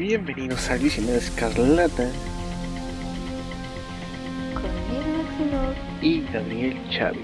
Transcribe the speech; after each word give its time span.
Bienvenidos 0.00 0.70
Vicino 0.78 1.08
de 1.08 1.18
Escarlata 1.18 2.10
Conmigo, 4.54 5.74
y 6.00 6.22
Gabriel 6.32 6.74
Chávez. 6.88 7.20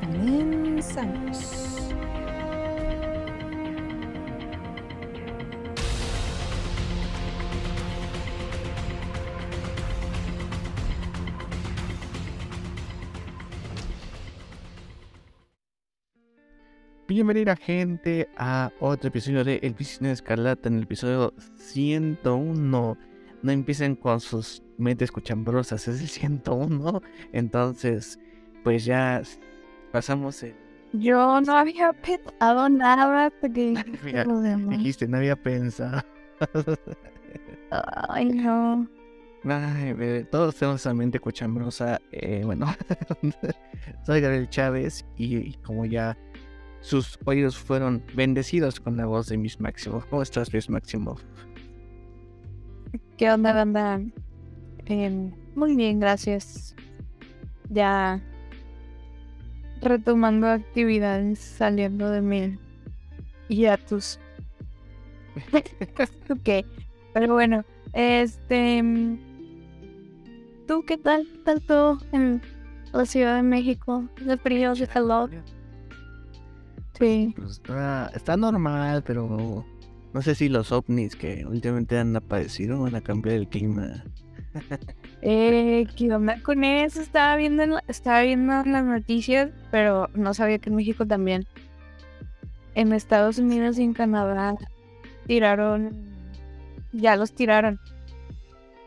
Comenzamos. 0.00 1.65
Bienvenida 17.16 17.56
gente 17.56 18.28
a 18.36 18.70
otro 18.78 19.08
episodio 19.08 19.42
de 19.42 19.58
El 19.62 19.74
de 19.74 20.12
Escarlata 20.12 20.68
en 20.68 20.76
el 20.76 20.82
episodio 20.82 21.32
101. 21.56 22.98
No 23.42 23.50
empiecen 23.50 23.96
con 23.96 24.20
sus 24.20 24.62
mentes 24.76 25.10
cuchambrosas, 25.10 25.88
es 25.88 26.02
el 26.02 26.08
101. 26.08 27.00
Entonces, 27.32 28.18
pues 28.62 28.84
ya 28.84 29.22
pasamos 29.92 30.42
el... 30.42 30.54
Yo 30.92 31.40
no 31.40 31.56
había 31.56 31.94
pensado 31.94 32.68
nada 32.68 33.32
porque. 33.40 33.82
Dijiste, 34.68 35.08
no 35.08 35.16
había 35.16 35.36
pensado. 35.36 36.02
Ay, 38.10 38.26
no. 38.26 38.86
Ay, 39.44 39.94
bebé, 39.94 40.24
todos 40.24 40.54
tenemos 40.56 40.82
esa 40.82 40.92
mente 40.92 41.18
cochambrosa. 41.18 41.98
Eh, 42.12 42.42
bueno, 42.44 42.66
soy 44.04 44.20
Gabriel 44.20 44.50
Chávez 44.50 45.06
y, 45.16 45.36
y 45.38 45.52
como 45.64 45.86
ya 45.86 46.14
sus 46.86 47.18
oídos 47.24 47.58
fueron 47.58 48.00
bendecidos 48.14 48.78
con 48.78 48.96
la 48.96 49.06
voz 49.06 49.26
de 49.26 49.36
Miss 49.36 49.58
Máximo. 49.58 50.04
¿Cómo 50.08 50.22
estás, 50.22 50.54
Miss 50.54 50.70
Máximo? 50.70 51.16
¿Qué 53.16 53.28
onda, 53.28 53.52
banda? 53.52 54.00
Em, 54.84 55.32
muy 55.56 55.74
bien, 55.74 55.98
gracias. 55.98 56.76
Ya 57.70 58.22
retomando 59.82 60.46
actividades, 60.46 61.40
saliendo 61.40 62.08
de 62.08 62.20
mi 62.20 62.56
hiatus. 63.48 64.20
ok, 66.30 66.64
pero 67.12 67.34
bueno, 67.34 67.64
este... 67.94 68.80
mm, 68.80 69.18
¿Tú 70.68 70.84
qué 70.86 70.96
tal? 70.98 71.26
¿Qué 71.32 71.38
tal 71.38 71.62
todo 71.62 71.98
en 72.12 72.40
la 72.92 73.06
Ciudad 73.06 73.34
de 73.34 73.42
México? 73.42 74.08
¿De 74.24 74.36
frío, 74.36 74.74
de 74.74 74.86
calor? 74.86 75.30
Sí. 76.98 77.34
Pues 77.36 77.52
está, 77.52 78.10
está 78.14 78.36
normal, 78.36 79.02
pero 79.06 79.64
no 80.12 80.22
sé 80.22 80.34
si 80.34 80.48
los 80.48 80.72
ovnis 80.72 81.14
que 81.16 81.44
últimamente 81.46 81.98
han 81.98 82.14
aparecido 82.16 82.80
van 82.80 82.94
a 82.94 83.00
cambiar 83.00 83.36
el 83.36 83.48
clima. 83.48 84.04
Eh, 85.22 85.86
¿qué 85.96 86.12
onda 86.14 86.40
con 86.42 86.62
eso? 86.62 87.00
Estaba 87.00 87.36
viendo, 87.36 87.62
en 87.62 87.70
la- 87.72 87.84
estaba 87.88 88.22
viendo 88.22 88.60
en 88.60 88.72
las 88.72 88.84
noticias, 88.84 89.50
pero 89.70 90.08
no 90.14 90.32
sabía 90.34 90.58
que 90.58 90.70
en 90.70 90.76
México 90.76 91.04
también. 91.06 91.46
En 92.74 92.92
Estados 92.92 93.38
Unidos 93.38 93.78
y 93.78 93.82
en 93.82 93.92
Canadá 93.92 94.54
tiraron, 95.26 95.90
ya 96.92 97.16
los 97.16 97.32
tiraron. 97.32 97.80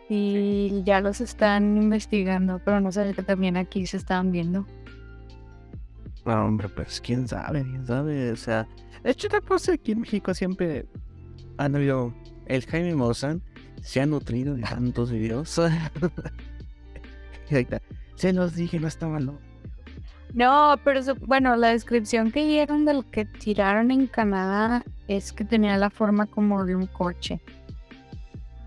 Y 0.07 0.81
ya 0.85 1.01
los 1.01 1.21
están 1.21 1.77
investigando, 1.81 2.61
pero 2.65 2.79
no 2.79 2.91
sabía 2.91 3.13
que 3.13 3.23
también 3.23 3.57
aquí 3.57 3.85
se 3.85 3.97
estaban 3.97 4.31
viendo. 4.31 4.65
No, 6.25 6.45
hombre, 6.45 6.69
pues 6.69 6.99
quién 7.01 7.27
sabe, 7.27 7.63
quién 7.63 7.85
sabe. 7.85 8.31
O 8.31 8.35
sea, 8.35 8.67
de 9.03 9.11
hecho, 9.11 9.27
otra 9.27 9.41
cosa 9.41 9.73
aquí 9.73 9.93
en 9.93 10.01
México 10.01 10.33
siempre 10.33 10.85
han 11.57 11.75
habido. 11.75 12.13
El 12.45 12.65
Jaime 12.65 12.95
Maussan 12.95 13.41
se 13.81 14.01
ha 14.01 14.05
nutrido 14.05 14.55
de 14.55 14.63
tantos 14.63 15.11
videos. 15.11 15.49
Se 18.15 18.33
los 18.33 18.55
dije, 18.55 18.79
no 18.79 18.87
estaba 18.87 19.19
loco. 19.19 19.39
No, 20.33 20.75
pero 20.83 21.01
su- 21.01 21.15
bueno, 21.15 21.55
la 21.55 21.69
descripción 21.69 22.31
que 22.31 22.45
dieron 22.45 22.85
del 22.85 23.03
que 23.05 23.25
tiraron 23.25 23.89
en 23.91 24.05
Canadá 24.07 24.83
es 25.07 25.31
que 25.33 25.43
tenía 25.45 25.77
la 25.77 25.89
forma 25.89 26.27
como 26.27 26.65
de 26.65 26.75
un 26.75 26.85
coche. 26.85 27.41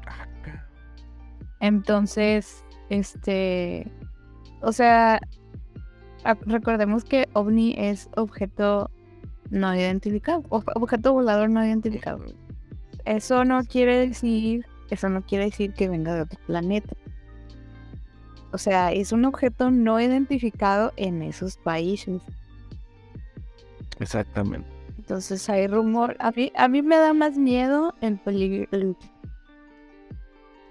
Acá. 0.07 0.67
Entonces, 1.61 2.65
este, 2.91 3.87
o 4.61 4.73
sea, 4.73 5.21
recordemos 6.47 7.05
que 7.05 7.29
ovni 7.33 7.75
es 7.77 8.09
objeto 8.17 8.91
no 9.51 9.75
identificado, 9.75 10.45
objeto 10.49 11.13
volador 11.13 11.51
no 11.51 11.65
identificado. 11.65 12.25
Eso 13.05 13.45
no 13.45 13.65
quiere 13.65 14.07
decir, 14.09 14.67
eso 14.91 15.09
no 15.09 15.23
quiere 15.23 15.47
decir 15.47 15.75
que 15.75 15.89
venga 15.89 16.15
de 16.15 16.23
otro 16.23 16.39
planeta. 16.47 16.95
O 18.53 18.59
sea, 18.59 18.93
es 18.93 19.13
un 19.13 19.25
objeto 19.25 19.71
no 19.71 20.01
identificado 20.01 20.93
en 20.97 21.23
esos 21.23 21.57
países. 21.57 22.21
Exactamente. 23.99 24.69
Entonces 24.99 25.49
hay 25.49 25.67
rumor. 25.67 26.17
A 26.21 26.31
mí, 26.31 26.53
a 26.57 26.69
mí 26.69 26.83
me 26.83 26.97
da 26.97 27.13
más 27.13 27.37
miedo 27.37 27.95
el 28.01 28.19
peligro. 28.19 28.69
el- 28.73 28.97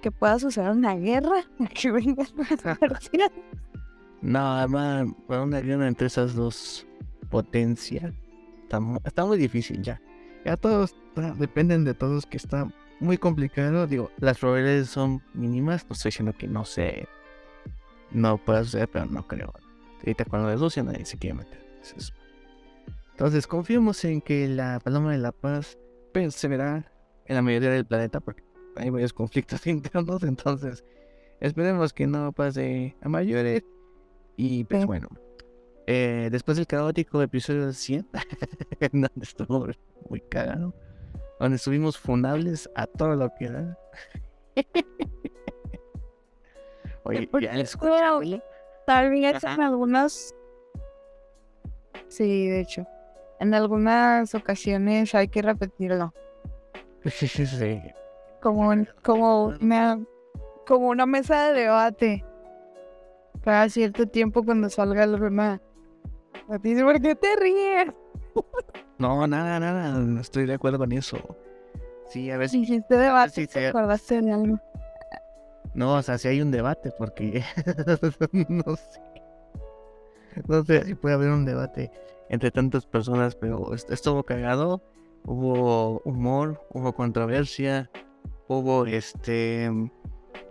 que 0.02 0.10
pueda 0.12 0.40
suceder 0.40 0.72
una 0.72 0.96
guerra. 0.96 1.44
Que 1.74 1.92
personas. 1.92 2.32
No, 4.22 4.54
además, 4.54 5.08
para 5.28 5.44
una 5.44 5.62
guerra 5.62 5.88
entre 5.88 6.08
esas 6.08 6.36
dos 6.36 6.86
potencias 7.30 8.14
está, 8.64 8.80
está 9.06 9.26
muy 9.26 9.38
difícil 9.38 9.82
ya. 9.82 10.02
Ya 10.46 10.58
todos 10.58 10.96
dependen 11.38 11.84
de 11.84 11.94
todos, 11.94 12.26
que 12.26 12.38
está 12.38 12.72
muy 13.00 13.18
complicado. 13.18 13.86
Digo, 13.88 14.12
las 14.20 14.40
probabilidades 14.40 14.90
son 14.90 15.22
mínimas. 15.34 15.86
No 15.88 15.94
estoy 15.94 16.10
diciendo 16.10 16.34
que 16.38 16.48
no 16.48 16.66
sé, 16.66 17.08
no 18.12 18.38
pueda 18.38 18.64
suceder, 18.64 18.90
pero 18.90 19.06
no 19.06 19.28
creo. 19.28 19.54
Ahorita 20.00 20.26
con 20.26 20.42
lo 20.44 20.50
de 20.50 20.56
Rusia 20.56 20.84
nadie 20.84 21.06
se 21.06 21.18
quiere 21.18 21.36
meter. 21.36 21.62
Entonces, 23.12 23.46
confiemos 23.46 24.04
en 24.04 24.22
que 24.22 24.48
la 24.48 24.80
Paloma 24.80 25.12
de 25.12 25.20
la 25.20 25.32
Paz 25.32 25.78
perseverará 26.12 26.92
en 27.26 27.36
la 27.36 27.42
mayoría 27.42 27.70
del 27.70 27.86
planeta, 27.86 28.20
porque 28.20 28.44
hay 28.78 28.90
varios 28.90 29.14
conflictos 29.14 29.68
internos. 29.68 30.24
Entonces, 30.24 30.84
esperemos 31.40 31.94
que 31.94 32.08
no 32.08 32.32
pase 32.32 32.96
a 33.02 33.10
mayores. 33.10 33.64
Y 34.44 34.64
pues 34.64 34.88
bueno, 34.88 35.08
eh, 35.86 36.30
después 36.32 36.58
del 36.58 36.66
caótico 36.66 37.22
episodio 37.22 37.72
100, 37.72 38.10
en 38.80 39.02
donde 39.02 39.22
estuvo 39.22 39.68
muy 40.10 40.20
cagado, 40.20 40.74
donde 41.40 41.58
estuvimos 41.58 42.00
funables 42.00 42.68
a 42.74 42.88
todo 42.88 43.16
lo 43.16 43.32
que 43.36 43.52
da. 43.52 43.78
Oye, 47.04 47.30
ya 47.40 47.54
les 47.54 47.78
Tal 48.88 49.12
vez 49.12 49.44
en 49.44 49.62
algunas. 49.62 50.34
Sí, 52.08 52.48
de 52.48 52.62
hecho. 52.62 52.88
En 53.40 53.54
algunas 53.54 54.34
ocasiones 54.34 55.14
hay 55.14 55.28
que 55.28 55.44
repetirlo. 55.44 56.16
Sí, 57.06 57.28
sí, 57.28 57.46
sí. 57.46 57.80
Como, 58.42 58.74
como, 59.04 59.54
una, 59.62 60.04
como 60.66 60.88
una 60.88 61.06
mesa 61.06 61.52
de 61.52 61.62
debate. 61.62 62.26
Cada 63.44 63.70
cierto 63.70 64.08
tiempo 64.08 64.44
cuando 64.44 64.70
salga 64.70 65.04
el 65.04 65.20
tema. 65.20 65.60
Dice, 66.62 66.84
¿por 66.84 67.02
qué 67.02 67.16
te 67.16 67.36
ríes? 67.38 67.88
No, 68.98 69.26
nada, 69.28 69.60
nada, 69.60 69.94
no 70.00 70.22
estoy 70.22 70.46
de 70.46 70.54
acuerdo 70.54 70.78
con 70.78 70.92
eso. 70.92 71.18
Sí, 72.08 72.30
a 72.30 72.48
si... 72.48 72.60
Dijiste 72.60 72.98
debate, 72.98 73.32
Sí, 73.32 73.42
sí. 73.48 73.54
¿te 73.54 73.68
acordaste 73.68 74.22
de 74.22 74.32
algo? 74.32 74.60
No, 75.74 75.96
o 75.96 76.02
sea, 76.02 76.18
si 76.18 76.28
hay 76.28 76.42
un 76.42 76.52
debate, 76.52 76.92
porque... 76.98 77.44
no 78.50 78.76
sé. 78.76 79.02
No 80.48 80.64
sé 80.64 80.84
si 80.86 80.96
puede 80.96 81.16
haber 81.16 81.30
un 81.30 81.46
debate 81.46 81.92
entre 82.30 82.52
tantas 82.52 82.86
personas, 82.86 83.36
pero 83.36 83.74
est- 83.74 83.90
estuvo 83.92 84.24
cagado. 84.24 84.82
Hubo 85.26 86.00
humor, 86.04 86.62
hubo 86.72 86.94
controversia, 86.94 87.90
hubo 88.48 88.86
este... 88.86 89.70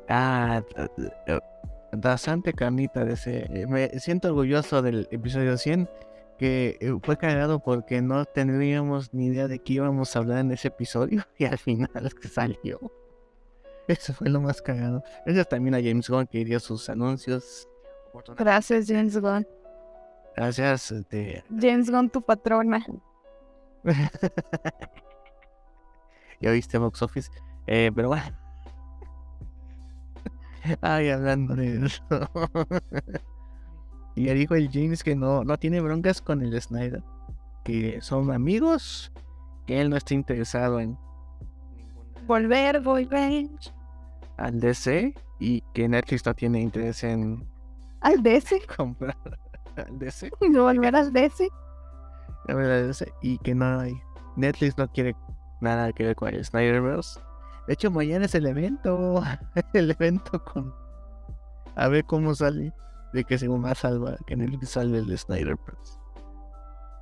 Ah, 0.09 0.63
bastante 1.93 2.53
carnita 2.53 3.05
de 3.05 3.15
ese... 3.15 3.47
eh, 3.51 3.67
Me 3.67 3.89
siento 4.01 4.29
orgulloso 4.29 4.83
del 4.83 5.09
episodio 5.11 5.57
100, 5.57 5.89
que 6.39 6.79
eh, 6.81 6.93
fue 7.03 7.17
cagado 7.17 7.61
porque 7.61 8.01
no 8.01 8.25
tendríamos 8.25 9.13
ni 9.13 9.27
idea 9.27 9.49
de 9.49 9.59
qué 9.59 9.75
íbamos 9.75 10.15
a 10.15 10.21
hablar 10.21 10.39
en 10.39 10.53
ese 10.53 10.69
episodio 10.69 11.23
y 11.39 11.45
al 11.45 11.59
final 11.59 11.91
que 12.21 12.29
salió. 12.29 12.81
Eso 13.89 14.13
fue 14.15 14.29
lo 14.29 14.41
más 14.41 14.63
cagado. 14.63 15.03
Gracias 15.27 15.49
también 15.49 15.75
a 15.75 15.79
James 15.79 16.09
Gunn 16.09 16.27
que 16.27 16.45
dio 16.45 16.61
sus 16.61 16.89
anuncios. 16.89 17.69
Gracias, 18.37 18.87
James 18.89 19.19
Gunn. 19.19 19.47
Gracias. 20.37 20.93
Este... 20.93 21.45
James 21.61 21.91
Gunn, 21.91 22.09
tu 22.09 22.23
patrona. 22.23 22.85
ya 26.41 26.51
viste 26.53 26.79
Box 26.79 27.03
Office. 27.03 27.31
Eh, 27.67 27.91
pero 27.95 28.09
bueno. 28.09 28.25
Ay, 30.81 31.11
hablando 31.11 31.55
de 31.55 31.87
eso. 31.87 32.03
y 34.15 34.25
ya 34.25 34.35
dijo 34.35 34.55
el 34.55 34.71
James 34.71 35.03
que 35.03 35.17
no, 35.17 35.45
no 35.45 35.59
tiene 35.59 35.81
broncas 35.81 36.21
con 36.21 36.43
el 36.43 36.61
Snyder. 36.61 37.03
Que 37.65 38.01
son 38.01 38.33
amigos. 38.33 39.13
que 39.67 39.81
él 39.81 39.91
no 39.91 39.97
está 39.97 40.15
interesado 40.15 40.81
en 40.81 40.99
Volver, 42.27 42.81
volver. 42.81 43.49
al 44.37 44.61
DC 44.61 45.15
y 45.41 45.63
que 45.75 45.89
Netflix 45.89 46.25
no 46.27 46.35
tiene 46.35 46.61
interés 46.61 47.03
en 47.03 47.49
Al 48.01 48.23
DC. 48.23 48.63
comprar 48.77 49.17
al 49.77 49.99
DC, 49.99 50.31
Volver 50.41 50.95
al 50.95 51.13
DC. 51.13 51.49
y 53.23 53.39
que 53.39 53.55
no 53.55 53.81
hay 53.81 54.01
Netflix 54.37 54.79
no 54.79 54.89
quiere 54.89 55.17
nada 55.61 55.93
que 55.93 56.05
ver 56.05 56.17
con 56.17 56.29
el 56.29 56.45
Snyderverse. 56.45 57.21
De 57.67 57.75
hecho, 57.75 57.91
mañana 57.91 58.25
es 58.25 58.35
el 58.35 58.47
evento, 58.47 59.23
el 59.73 59.91
evento 59.91 60.43
con 60.45 60.75
a 61.77 61.89
ver 61.89 62.05
cómo 62.05 62.35
sale 62.35 62.73
de 63.13 63.25
que 63.25 63.39
según 63.39 63.63
más 63.63 63.79
salva 63.79 64.17
que 64.27 64.37
Netflix 64.37 64.71
salve 64.71 64.99
el 64.99 65.17
Snyderverse. 65.17 65.99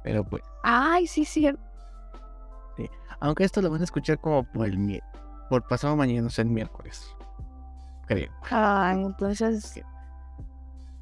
Pero 0.05 0.25
pues, 0.25 0.43
Ay, 0.62 1.06
sí, 1.06 1.25
sí. 1.25 1.50
aunque 3.20 3.44
esto 3.44 3.60
lo 3.60 3.70
van 3.70 3.81
a 3.81 3.84
escuchar 3.84 4.19
como 4.20 4.44
por 4.44 4.66
el 4.66 5.02
por 5.50 5.66
pasado 5.66 5.96
mañana, 5.96 6.26
o 6.26 6.31
sea, 6.31 6.44
el 6.44 6.50
miércoles. 6.50 7.14
Creo. 8.06 8.31
Ay, 8.50 9.02
entonces, 9.02 9.82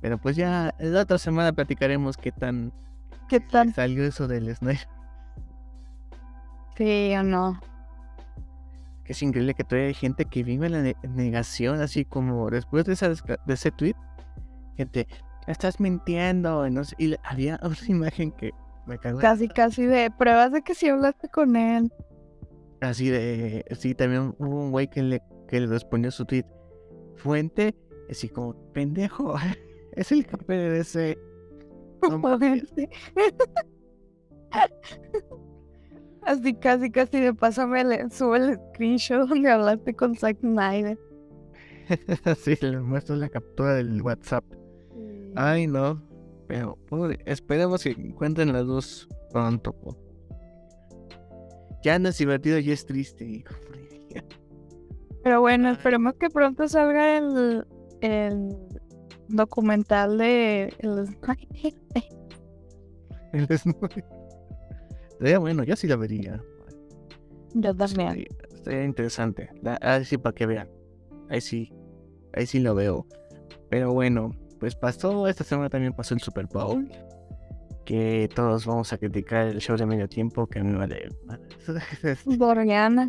Pero 0.00 0.18
pues 0.18 0.36
ya 0.36 0.74
la 0.78 1.02
otra 1.02 1.18
semana 1.18 1.52
platicaremos 1.52 2.16
qué 2.16 2.32
tan 2.32 2.72
¿qué 3.28 3.40
tal? 3.40 3.72
salió 3.74 4.04
eso 4.04 4.26
del 4.26 4.54
Snyder. 4.54 4.88
Sí 6.76 7.14
o 7.16 7.22
no. 7.22 7.60
Que 9.06 9.12
es 9.12 9.22
increíble 9.22 9.54
que 9.54 9.62
todavía 9.64 9.88
hay 9.88 9.94
gente 9.94 10.24
que 10.24 10.42
vive 10.42 10.66
en 10.66 10.72
la 10.72 10.82
ne- 10.82 10.96
negación, 11.08 11.80
así 11.80 12.04
como 12.04 12.50
después 12.50 12.84
de, 12.84 12.94
esa 12.94 13.08
de 13.10 13.54
ese 13.54 13.70
tweet, 13.70 13.94
gente, 14.76 15.06
estás 15.46 15.78
mintiendo. 15.78 16.66
y 16.66 16.70
no 16.72 16.82
sé, 16.82 16.96
y 16.98 17.06
le- 17.08 17.20
había 17.22 17.60
una 17.62 17.76
imagen 17.88 18.32
que 18.32 18.50
me 18.86 18.98
cagó. 18.98 19.20
Casi, 19.20 19.46
casi 19.48 19.86
de 19.86 20.10
pruebas 20.10 20.50
de 20.52 20.62
que 20.62 20.74
sí 20.74 20.88
hablaste 20.88 21.28
con 21.28 21.54
él. 21.54 21.92
Así 22.80 23.08
de, 23.08 23.64
sí, 23.78 23.94
también 23.94 24.34
hubo 24.38 24.60
un 24.64 24.72
güey 24.72 24.88
que 24.88 25.02
le, 25.02 25.22
que 25.48 25.60
le 25.60 25.66
respondió 25.68 26.10
su 26.10 26.24
tweet. 26.24 26.44
Fuente, 27.16 27.74
así 28.10 28.28
como, 28.28 28.54
pendejo, 28.72 29.34
es 29.92 30.10
el 30.12 30.26
jefe 30.26 30.52
de 30.52 30.80
ese. 30.80 31.18
No. 32.10 32.20
Así 36.26 36.54
casi, 36.54 36.90
casi 36.90 37.20
de 37.20 37.32
pásame, 37.32 37.84
le, 37.84 38.10
sube 38.10 38.38
el 38.38 38.58
screenshot 38.72 39.28
donde 39.28 39.48
hablaste 39.48 39.94
con 39.94 40.16
Zack 40.16 40.40
Snyder. 40.40 40.98
sí, 42.42 42.58
le 42.60 42.80
muestro 42.80 43.14
la 43.14 43.28
captura 43.28 43.74
del 43.74 44.02
WhatsApp. 44.02 44.44
Ay, 45.36 45.68
no. 45.68 46.02
Pero 46.48 46.76
pobre, 46.88 47.20
esperemos 47.26 47.84
que 47.84 47.90
encuentren 47.90 48.52
las 48.52 48.66
dos 48.66 49.08
pronto. 49.30 49.72
po. 49.72 49.96
Ya 51.84 51.96
no 52.00 52.08
es 52.08 52.18
divertido, 52.18 52.58
ya 52.58 52.72
es 52.72 52.84
triste. 52.84 53.24
hijo. 53.24 53.54
Pero 55.22 55.40
bueno, 55.40 55.70
esperemos 55.70 56.14
que 56.14 56.28
pronto 56.28 56.66
salga 56.66 57.18
el, 57.18 57.64
el 58.00 58.56
documental 59.28 60.18
de 60.18 60.74
el 60.80 61.06
Snyder. 61.06 61.74
El 63.32 63.46
desnudo. 63.46 63.88
Estaría 65.16 65.38
bueno, 65.38 65.64
yo 65.64 65.74
sí 65.76 65.86
la 65.86 65.96
vería. 65.96 66.42
Yo 67.54 67.74
también. 67.74 68.08
Estaría, 68.08 68.28
estaría 68.54 68.84
interesante. 68.84 69.48
Ahí 69.80 70.04
sí, 70.04 70.18
para 70.18 70.34
que 70.34 70.44
vean. 70.44 70.68
Ahí 71.30 71.40
sí. 71.40 71.72
Ahí 72.34 72.44
sí 72.44 72.60
lo 72.60 72.74
veo. 72.74 73.06
Pero 73.70 73.94
bueno, 73.94 74.30
pues 74.60 74.74
pasó. 74.74 75.26
Esta 75.26 75.42
semana 75.42 75.70
también 75.70 75.94
pasó 75.94 76.12
el 76.12 76.20
Super 76.20 76.46
Bowl. 76.52 76.86
Que 77.86 78.28
todos 78.34 78.66
vamos 78.66 78.92
a 78.92 78.98
criticar 78.98 79.46
el 79.46 79.58
show 79.58 79.78
de 79.78 79.86
medio 79.86 80.06
tiempo. 80.06 80.46
Que 80.46 80.58
a 80.58 80.64
mí 80.64 80.70
me 80.70 80.78
vale. 80.78 81.08
Doriana, 82.26 83.08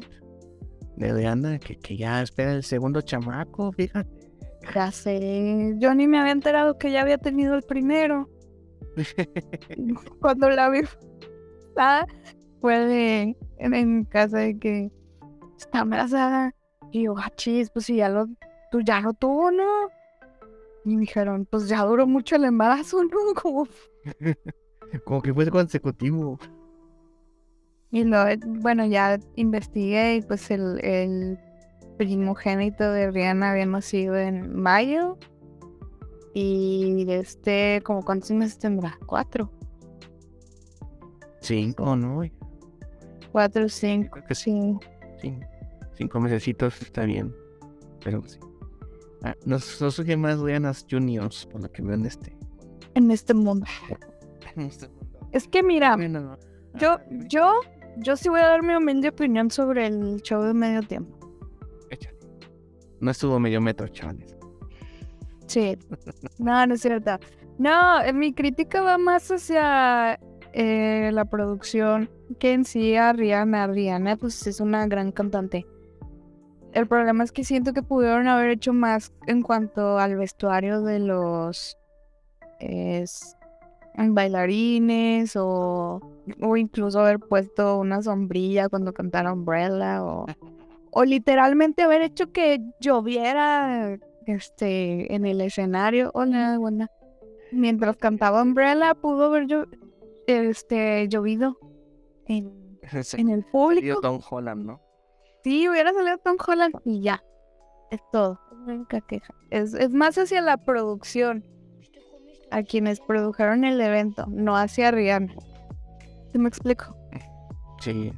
de 0.96 1.60
que, 1.60 1.78
que 1.78 1.98
ya 1.98 2.22
espera 2.22 2.54
el 2.54 2.64
segundo 2.64 3.02
chamaco, 3.02 3.74
fíjate. 3.74 4.32
ya 4.74 4.92
sé. 4.94 5.76
Yo 5.78 5.94
ni 5.94 6.08
me 6.08 6.20
había 6.20 6.32
enterado 6.32 6.78
que 6.78 6.90
ya 6.90 7.02
había 7.02 7.18
tenido 7.18 7.54
el 7.54 7.64
primero. 7.64 8.30
Cuando 10.22 10.50
la 10.50 10.70
vi 10.70 10.82
fue 12.62 12.80
de, 12.80 13.38
en, 13.58 13.74
en 13.74 14.06
casa 14.06 14.40
de 14.40 14.58
que 14.58 14.92
está 15.58 15.80
embarazada. 15.80 16.54
Y 16.92 17.04
yo, 17.04 17.16
ah, 17.18 17.32
chis, 17.36 17.70
pues 17.70 17.86
si 17.86 17.98
ya 17.98 18.10
lo, 18.10 18.28
pues 18.72 18.86
ya 18.86 19.02
lo 19.02 19.14
tuvo, 19.14 19.52
¿no? 19.52 19.90
Y 20.86 20.96
me 20.96 21.02
dijeron, 21.02 21.46
pues 21.50 21.68
ya 21.68 21.84
duró 21.84 22.08
mucho 22.08 22.36
el 22.36 22.46
embarazo, 22.46 23.04
¿no? 23.04 23.18
Como 23.42 23.68
Como 25.06 25.22
que 25.22 25.34
fue 25.34 25.50
consecutivo. 25.50 26.40
Y 27.92 28.04
lo, 28.04 28.26
bueno, 28.46 28.86
ya 28.86 29.20
investigué 29.36 30.18
y 30.18 30.22
pues 30.22 30.50
el, 30.52 30.84
el 30.84 31.40
primogénito 31.98 32.92
de 32.92 33.12
Rihanna 33.12 33.52
había 33.52 33.66
nacido 33.66 34.18
en 34.18 34.56
mayo. 34.56 35.18
Y 36.34 37.06
este, 37.10 37.82
como 37.84 38.04
cuántos 38.04 38.32
meses 38.32 38.60
tendrá? 38.60 38.98
Cuatro. 39.06 39.52
Cinco, 41.42 41.96
¿no? 41.96 42.22
Cuatro, 43.32 43.70
cinco. 43.70 44.12
Creo 44.12 44.26
que 44.26 44.36
sí. 44.36 44.52
Sí. 45.22 45.30
Cinco, 45.30 45.48
cinco 45.94 46.20
mesecitos 46.20 46.82
está 46.82 47.06
bien. 47.06 47.34
Pero 48.04 48.22
sí. 48.28 48.40
Ah, 49.24 49.36
nos, 49.46 49.82
nos 49.82 49.96
surgen 49.96 50.22
más 50.22 50.40
Rihannas 50.40 50.86
Juniors, 50.90 51.46
por 51.48 51.62
lo 51.62 51.72
que 51.72 51.82
veo 51.82 51.94
en 51.96 52.06
este. 52.06 52.36
En 52.96 53.12
este 53.12 53.34
mundo. 53.34 53.66
en 54.56 54.64
este 54.64 54.88
mundo. 54.88 55.28
Es 55.32 55.48
que 55.48 55.62
mira, 55.64 55.96
Bueno, 55.96 56.38
yo, 56.76 56.92
ah, 56.94 57.04
dime, 57.10 57.26
yo, 57.28 57.52
yo 57.98 58.16
sí 58.16 58.30
voy 58.30 58.40
a 58.42 58.48
dar 58.48 58.64
mi 58.64 58.74
humilde 58.76 59.10
opinión 59.10 59.52
sobre 59.52 59.88
el 59.88 60.22
show 60.22 60.42
de 60.44 60.54
medio 60.54 60.82
tiempo. 60.84 61.18
échale. 61.90 62.18
No 63.00 63.12
estuvo 63.12 63.40
medio 63.40 63.60
metro, 63.62 63.88
chavales. 63.88 64.36
Sí. 65.48 65.78
No, 66.40 66.66
no 66.68 66.74
es 66.76 66.82
cierto. 66.82 67.18
No, 67.58 68.02
eh, 68.02 68.14
mi 68.14 68.34
crítica 68.34 68.82
va 68.82 68.98
más 69.00 69.32
hacia 69.32 70.20
eh, 70.60 71.12
la 71.14 71.26
producción 71.26 72.10
que 72.40 72.54
en 72.54 72.66
sí 72.66 72.96
a 72.96 73.14
Rihanna. 73.14 73.68
Rihanna, 73.68 74.18
pues 74.18 74.48
es 74.48 74.60
una 74.60 74.88
gran 74.88 75.12
cantante. 75.12 75.68
El 76.74 76.88
problema 76.88 77.24
es 77.24 77.32
que 77.32 77.44
siento 77.44 77.74
que 77.74 77.84
pudieron 77.84 78.28
haber 78.28 78.50
hecho 78.50 78.74
más 78.74 79.14
en 79.28 79.44
cuanto 79.44 80.00
al 80.00 80.16
vestuario 80.18 80.82
de 80.82 80.98
los 80.98 81.78
es, 82.60 83.38
bailarines 83.96 85.36
o, 85.36 86.02
o 86.42 86.58
incluso 86.58 87.02
haber 87.02 87.20
puesto 87.20 87.78
una 87.78 88.02
sombrilla 88.02 88.68
cuando 88.68 88.94
cantara 88.94 89.34
Umbrella 89.34 90.04
o, 90.04 90.26
o 90.92 91.04
literalmente 91.04 91.84
haber 91.84 92.02
hecho 92.02 92.32
que 92.32 92.60
lloviera 92.80 93.98
este 94.26 95.14
en 95.14 95.26
el 95.26 95.42
escenario. 95.42 96.12
Mientras 97.52 97.96
cantaba 97.98 98.42
Umbrella 98.42 98.96
pudo 98.96 99.26
haber 99.26 99.46
llo- 99.46 99.68
este 100.28 101.08
llovido 101.08 101.58
en, 102.28 102.80
Sí, 103.04 103.20
en 103.20 103.30
el 103.30 103.44
público. 103.46 104.02
Tom 104.02 104.20
Holland, 104.30 104.66
¿no? 104.66 104.82
Sí, 105.44 105.68
hubiera 105.70 105.94
salido 105.94 106.18
Tom 106.18 106.38
Holland 106.46 106.76
y 106.86 107.02
ya. 107.02 107.24
Es 107.92 108.02
todo. 108.12 108.40
Única 108.66 109.02
queja. 109.02 109.34
Es, 109.50 109.74
es 109.74 109.92
más 109.92 110.18
hacia 110.18 110.42
la 110.42 110.58
producción. 110.58 111.46
A 112.50 112.64
quienes 112.64 113.02
produjeron 113.02 113.66
el 113.66 113.80
evento, 113.82 114.26
no 114.30 114.56
hacia 114.56 114.90
Rihanna. 114.92 115.34
¿Sí 116.32 116.38
me 116.38 116.48
explico? 116.48 116.96
Sí. 117.82 118.14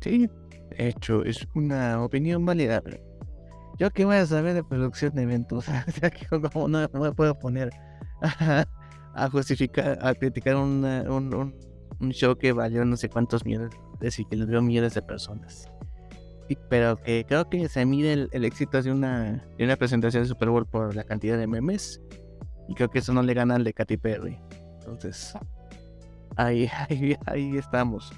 Sí, 0.00 0.28
de 0.70 0.88
hecho, 0.88 1.24
es 1.24 1.46
una 1.54 2.02
opinión 2.02 2.44
válida. 2.44 2.80
pero 2.80 2.98
Yo 3.78 3.90
qué 3.90 4.04
voy 4.04 4.16
a 4.16 4.26
saber 4.26 4.54
de 4.54 4.64
producción 4.64 5.14
de 5.14 5.22
eventos. 5.22 5.68
o 5.88 5.90
sea, 5.92 6.10
que 6.10 6.26
como 6.26 6.66
no, 6.68 6.88
no 6.88 7.00
me 7.00 7.12
puedo 7.12 7.38
poner 7.38 7.70
a, 9.24 9.30
justificar, 9.30 9.98
a 10.02 10.14
criticar 10.14 10.56
una- 10.56 11.02
un, 11.02 11.34
un, 11.34 11.54
un 12.00 12.10
show 12.10 12.36
que 12.36 12.52
valió 12.52 12.84
no 12.84 12.96
sé 12.96 13.08
cuántos 13.08 13.44
millones, 13.44 13.70
es 13.94 14.00
decir, 14.00 14.26
que 14.28 14.36
lo 14.36 14.46
vio 14.46 14.62
millones 14.62 14.94
de 14.94 15.02
personas. 15.02 15.70
Y- 16.48 16.56
pero 16.70 16.96
que 16.96 17.24
creo 17.28 17.48
que 17.48 17.68
se 17.68 17.84
mide 17.84 18.12
el, 18.14 18.28
el 18.32 18.44
éxito 18.44 18.80
de 18.82 18.90
una, 18.92 19.44
de 19.58 19.64
una 19.64 19.76
presentación 19.76 20.22
de 20.22 20.28
Super 20.28 20.48
Bowl 20.50 20.66
por 20.66 20.94
la 20.94 21.04
cantidad 21.04 21.36
de 21.38 21.46
memes. 21.46 22.00
Y 22.68 22.74
creo 22.74 22.90
que 22.90 22.98
eso 23.00 23.12
no 23.12 23.22
le 23.22 23.32
gana 23.34 23.54
al 23.56 23.64
de 23.64 23.72
Katy 23.72 23.96
Perry. 23.96 24.38
Entonces, 24.80 25.34
ahí, 26.36 26.68
ahí, 26.88 27.16
ahí 27.26 27.56
estamos. 27.56 28.12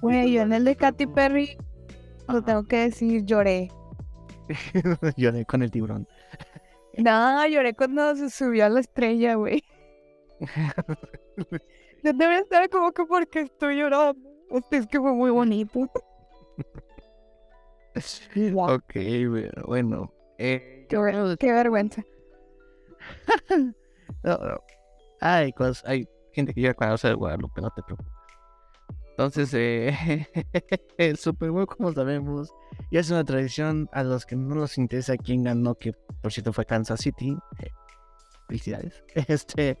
Güey, 0.00 0.32
yo 0.32 0.42
en 0.42 0.52
el 0.52 0.64
de 0.64 0.76
Katy 0.76 1.06
Perry, 1.08 1.56
lo 2.28 2.42
tengo 2.42 2.64
que 2.64 2.76
decir, 2.78 3.24
lloré. 3.24 3.68
Lloré 5.16 5.44
con 5.44 5.62
el 5.62 5.70
tiburón. 5.72 6.06
No, 6.98 7.46
lloré 7.48 7.74
cuando 7.74 8.14
se 8.14 8.30
subió 8.30 8.64
a 8.66 8.68
la 8.68 8.78
estrella, 8.80 9.34
güey. 9.34 9.64
Yo 12.02 12.12
debería 12.12 12.40
estar 12.40 12.68
como 12.68 12.92
que 12.92 13.04
porque 13.04 13.40
estoy 13.40 13.78
llorando. 13.78 14.28
Es 14.70 14.86
que 14.86 14.98
fue 15.00 15.12
muy 15.12 15.30
bonito. 15.30 15.90
Ok, 18.54 18.94
bueno. 19.66 20.12
Eh, 20.38 20.86
Qué, 20.88 20.98
ver- 20.98 21.38
qué 21.38 21.50
vergüenza. 21.52 22.04
no, 24.22 24.36
no. 24.36 24.60
Hay 25.20 25.52
cosas, 25.54 25.82
hay 25.86 26.06
gente 26.32 26.52
que 26.52 26.60
llega 26.60 26.72
a 26.72 26.74
conocer 26.74 27.12
el 27.12 27.16
Guadalupe, 27.16 27.62
no 27.62 27.70
te 27.70 27.82
preocupes. 27.82 28.12
Entonces, 29.12 29.54
eh, 29.54 30.28
el 30.98 31.16
Super 31.16 31.50
Bowl, 31.50 31.66
como 31.66 31.90
sabemos, 31.92 32.52
ya 32.90 33.00
es 33.00 33.10
una 33.10 33.24
tradición 33.24 33.88
a 33.92 34.02
los 34.04 34.26
que 34.26 34.36
no 34.36 34.54
nos 34.54 34.76
interesa 34.76 35.16
quién 35.16 35.44
ganó, 35.44 35.74
que 35.74 35.92
por 36.20 36.30
cierto 36.30 36.52
fue 36.52 36.66
Kansas 36.66 37.00
City. 37.00 37.34
Eh, 37.60 37.70
felicidades. 38.46 39.02
Este, 39.14 39.78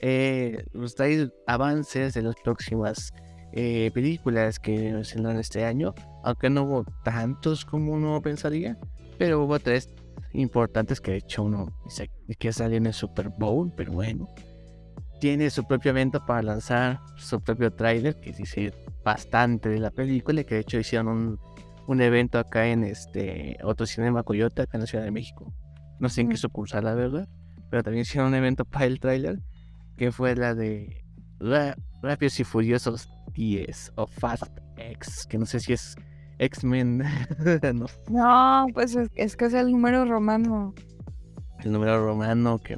eh, 0.00 0.64
nos 0.72 0.94
trae 0.94 1.30
avances 1.46 2.14
de 2.14 2.22
las 2.22 2.34
próximas 2.42 3.12
eh, 3.52 3.90
películas 3.94 4.58
que 4.58 5.04
se 5.04 5.20
dan 5.20 5.38
este 5.38 5.64
año, 5.64 5.94
aunque 6.22 6.50
no 6.50 6.64
hubo 6.64 6.84
tantos 7.04 7.64
como 7.64 7.92
uno 7.92 8.20
pensaría, 8.20 8.78
pero 9.18 9.44
hubo 9.44 9.58
tres 9.58 9.88
importantes 10.32 11.00
que 11.00 11.12
de 11.12 11.16
hecho 11.18 11.44
uno 11.44 11.68
dice 11.84 12.10
que 12.38 12.52
salió 12.52 12.78
en 12.78 12.86
el 12.86 12.92
Super 12.92 13.28
Bowl, 13.28 13.72
pero 13.76 13.92
bueno. 13.92 14.28
Tiene 15.20 15.48
su 15.48 15.64
propio 15.64 15.92
evento 15.92 16.26
para 16.26 16.42
lanzar 16.42 17.00
su 17.16 17.40
propio 17.40 17.72
tráiler, 17.72 18.18
que 18.20 18.32
dice 18.32 18.74
bastante 19.04 19.68
de 19.68 19.78
la 19.78 19.90
película, 19.90 20.40
y 20.40 20.44
que 20.44 20.56
de 20.56 20.60
hecho 20.62 20.78
hicieron 20.78 21.08
un, 21.08 21.40
un 21.86 22.00
evento 22.00 22.38
acá 22.38 22.66
en 22.66 22.84
este 22.84 23.56
otro 23.62 23.86
cinema 23.86 24.22
Coyote, 24.22 24.62
acá 24.62 24.76
en 24.76 24.82
la 24.82 24.86
Ciudad 24.86 25.04
de 25.04 25.10
México. 25.10 25.54
No 26.00 26.08
sé 26.08 26.22
en 26.22 26.28
qué 26.28 26.36
sucursal, 26.36 26.84
la 26.84 26.94
verdad, 26.94 27.28
pero 27.70 27.82
también 27.82 28.02
hicieron 28.02 28.28
un 28.28 28.34
evento 28.34 28.64
para 28.64 28.86
el 28.86 29.00
tráiler, 29.00 29.38
que 29.96 30.12
fue 30.12 30.34
la 30.34 30.54
de 30.54 31.04
Rápidos 32.02 32.40
y 32.40 32.44
Furiosos 32.44 33.08
10 33.34 33.92
o 33.96 34.06
Fast 34.06 34.58
X, 34.76 35.26
que 35.28 35.38
no 35.38 35.46
sé 35.46 35.60
si 35.60 35.72
es 35.72 35.96
X-Men, 36.38 36.98
no 38.10 38.66
pues 38.74 38.96
es, 38.96 39.10
es 39.14 39.36
que 39.36 39.46
es 39.46 39.54
el 39.54 39.70
número 39.70 40.04
romano. 40.04 40.74
el 41.60 41.72
número 41.72 42.04
romano 42.04 42.58
que 42.58 42.76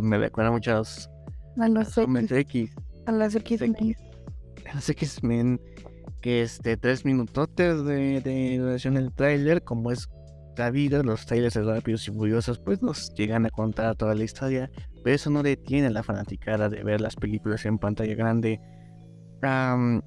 me, 0.00 0.18
recuerda 0.18 0.50
mucho 0.50 0.72
a 0.72 0.74
los, 0.76 1.10
A 1.58 1.64
a 1.64 1.68
los 1.68 1.98
X, 1.98 2.32
X. 2.32 2.70
a 3.06 3.12
las 3.12 3.34
X. 3.34 3.62
X. 3.62 3.96
Los 4.72 4.88
X-Men, 4.88 5.60
que 6.20 6.42
este, 6.42 6.76
tres 6.76 7.04
minutotes 7.04 7.84
de, 7.84 8.20
de 8.20 8.58
duración 8.58 8.96
el 8.96 9.12
tráiler, 9.12 9.62
como 9.62 9.92
es 9.92 10.08
sabido, 10.56 11.02
los 11.02 11.26
trailers 11.26 11.54
de 11.54 11.62
Rápidos 11.62 12.06
y 12.08 12.12
Furiosos, 12.12 12.58
pues 12.58 12.82
nos 12.82 13.12
llegan 13.14 13.46
a 13.46 13.50
contar 13.50 13.96
toda 13.96 14.14
la 14.14 14.24
historia, 14.24 14.70
pero 15.02 15.14
eso 15.16 15.30
no 15.30 15.42
detiene 15.42 15.88
a 15.88 15.90
la 15.90 16.02
fanaticada 16.02 16.68
de 16.68 16.82
ver 16.84 17.00
las 17.00 17.16
películas 17.16 17.64
en 17.66 17.78
pantalla 17.78 18.14
grande. 18.14 18.60
Am, 19.42 20.00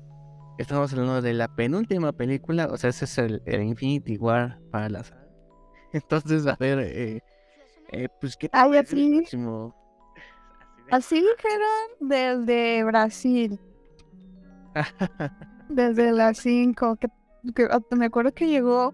estamos 0.58 0.92
hablando 0.94 1.22
de 1.22 1.34
la 1.34 1.48
penúltima 1.56 2.12
película, 2.14 2.68
o 2.72 2.78
sea, 2.78 2.90
ese 2.90 3.06
es 3.06 3.18
el, 3.18 3.42
el 3.46 3.62
Infinity 3.64 4.18
War 4.18 4.60
para 4.72 4.90
la 4.90 5.04
saga. 5.04 5.28
Entonces, 5.94 6.46
a 6.48 6.56
ver, 6.60 6.80
eh, 6.80 7.24
eh, 7.92 8.08
pues, 8.20 8.36
¿qué 8.38 8.50
parece 8.50 8.78
el 8.78 8.86
así- 8.86 9.18
próximo? 9.18 9.76
Así 10.90 11.16
dijeron 11.16 11.90
desde 12.00 12.84
Brasil, 12.86 13.60
desde 15.70 16.12
las 16.12 16.38
5. 16.38 16.96
Que, 16.96 17.08
que 17.54 17.64
hasta 17.64 17.96
me 17.96 18.06
acuerdo 18.06 18.34
que 18.34 18.48
llegó 18.48 18.94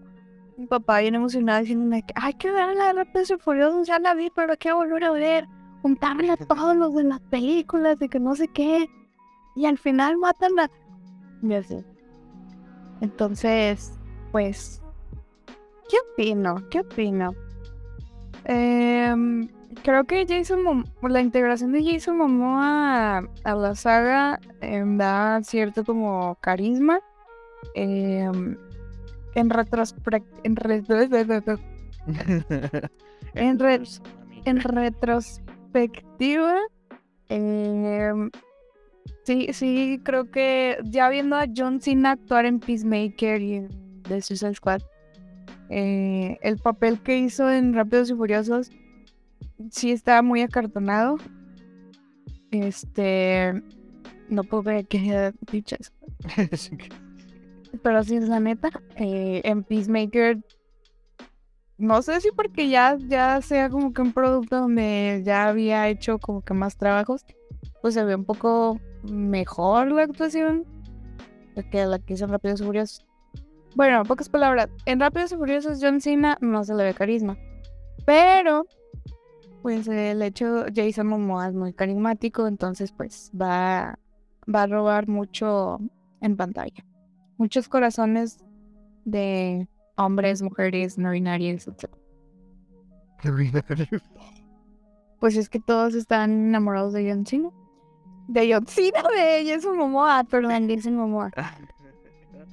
mi 0.56 0.66
papá 0.66 1.00
bien 1.00 1.14
emocionado 1.14 1.60
diciéndome 1.60 2.02
que 2.02 2.14
hay 2.16 2.34
que 2.34 2.50
ver 2.50 2.74
la 2.76 2.92
de 2.92 3.06
y 3.22 3.38
Furiosos, 3.38 3.86
ya 3.86 3.98
la 3.98 4.14
vi, 4.14 4.30
pero 4.34 4.52
hay 4.52 4.58
que 4.58 4.72
volver 4.72 5.04
a 5.04 5.10
ver. 5.10 5.46
Juntarme 5.82 6.30
a 6.30 6.36
todos 6.36 6.74
los 6.76 6.94
de 6.94 7.04
las 7.04 7.20
películas, 7.20 7.98
de 7.98 8.08
que 8.08 8.18
no 8.18 8.34
sé 8.34 8.48
qué. 8.48 8.86
Y 9.56 9.66
al 9.66 9.78
final 9.78 10.16
matan 10.16 10.58
a. 10.58 10.70
Ya 11.42 11.62
sé. 11.62 11.84
Entonces, 13.00 13.92
pues. 14.32 14.80
¿Qué 15.88 15.96
opino? 16.12 16.56
¿Qué 16.70 16.80
opino? 16.80 17.34
Em, 18.44 19.48
creo 19.82 20.04
que 20.04 20.26
Jason 20.26 20.62
Mom- 20.62 20.84
la 21.02 21.20
integración 21.20 21.72
de 21.72 21.84
Jason 21.84 22.16
Momoa 22.16 23.18
a, 23.18 23.22
a 23.44 23.54
la 23.54 23.74
saga 23.74 24.40
em, 24.60 24.96
da 24.96 25.42
cierto 25.42 25.84
como 25.84 26.36
carisma. 26.40 27.00
Em, 27.74 28.56
en 29.34 29.50
retrospect 29.50 30.26
en, 33.34 34.60
retrospectiva, 34.60 36.58
em, 37.28 38.30
sí, 39.24 39.48
sí, 39.52 40.00
creo 40.04 40.30
que 40.30 40.78
ya 40.84 41.08
viendo 41.08 41.36
a 41.36 41.46
John 41.54 41.80
Cena 41.80 42.12
actuar 42.12 42.46
en 42.46 42.60
Peacemaker 42.60 43.42
y 43.42 43.54
en 43.54 44.02
The 44.02 44.20
Suicide 44.20 44.54
Squad, 44.54 44.82
eh, 45.70 46.38
el 46.42 46.58
papel 46.58 47.00
que 47.00 47.18
hizo 47.18 47.50
en 47.50 47.72
Rápidos 47.74 48.10
y 48.10 48.14
Furiosos 48.14 48.70
sí 49.70 49.90
estaba 49.90 50.22
muy 50.22 50.42
acartonado. 50.42 51.16
Este, 52.50 53.62
no 54.28 54.44
puedo 54.44 54.62
ver 54.62 54.86
que 54.86 55.32
dicho 55.50 55.76
eso. 55.78 55.90
Pero 57.82 58.02
sí 58.02 58.20
la 58.20 58.40
neta. 58.40 58.70
eh, 58.96 59.40
en 59.44 59.64
Peacemaker, 59.64 60.38
no 61.76 62.02
sé 62.02 62.20
si 62.20 62.30
porque 62.30 62.68
ya, 62.68 62.96
ya 63.08 63.40
sea 63.42 63.68
como 63.68 63.92
que 63.92 64.02
un 64.02 64.12
producto 64.12 64.60
donde 64.60 65.22
ya 65.24 65.48
había 65.48 65.88
hecho 65.88 66.18
como 66.18 66.42
que 66.42 66.54
más 66.54 66.76
trabajos, 66.76 67.24
pues 67.82 67.94
se 67.94 68.04
ve 68.04 68.14
un 68.14 68.24
poco 68.24 68.80
mejor 69.02 69.90
la 69.92 70.02
actuación 70.02 70.64
que 71.70 71.86
la 71.86 71.98
que 71.98 72.14
hizo 72.14 72.24
en 72.24 72.30
Rápidos 72.30 72.60
y 72.60 72.64
Furiosos. 72.64 73.06
Bueno, 73.76 74.00
en 74.00 74.06
pocas 74.06 74.28
palabras, 74.28 74.68
en 74.86 75.00
Rápidos 75.00 75.32
y 75.32 75.36
Furiosos 75.36 75.78
John 75.80 76.00
Cena 76.00 76.38
no 76.40 76.64
se 76.64 76.74
le 76.74 76.84
ve 76.84 76.94
carisma. 76.94 77.36
Pero, 78.06 78.66
pues 79.62 79.88
el 79.88 80.22
hecho 80.22 80.66
Jason 80.74 81.06
Momoa 81.06 81.48
es 81.48 81.54
muy 81.54 81.72
carismático, 81.72 82.46
entonces 82.46 82.92
pues 82.92 83.30
va, 83.40 83.98
va 84.52 84.62
a 84.62 84.66
robar 84.66 85.08
mucho 85.08 85.78
en 86.20 86.36
pantalla. 86.36 86.84
Muchos 87.36 87.68
corazones 87.68 88.38
de 89.04 89.68
hombres, 89.96 90.42
mujeres, 90.42 90.98
no 90.98 91.10
binarias, 91.10 91.68
etc. 91.68 91.90
Pues 95.20 95.36
es 95.36 95.48
que 95.48 95.60
todos 95.60 95.94
están 95.94 96.30
enamorados 96.30 96.92
de 96.92 97.10
John 97.10 97.24
Cena. 97.26 97.50
De 98.28 98.52
John 98.52 98.66
Cena, 98.66 99.02
de 99.14 99.44
Jason 99.46 99.76
Momoa, 99.76 100.24
perdón, 100.24 100.68
Jason 100.68 100.96
Momoa. 100.96 101.30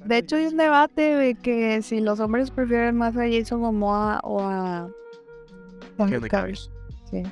De 0.04 0.18
hecho, 0.18 0.34
hay 0.34 0.46
un 0.46 0.56
debate 0.56 1.00
de 1.14 1.34
que 1.36 1.80
si 1.82 2.00
los 2.00 2.18
hombres 2.18 2.50
prefieren 2.50 2.96
más 2.96 3.16
a 3.16 3.22
Jason 3.30 3.60
Momoa 3.60 4.20
o 4.24 4.40
a 4.40 4.90
Henry 5.96 6.28
Cavill. 6.28 6.56
Sí. 7.08 7.22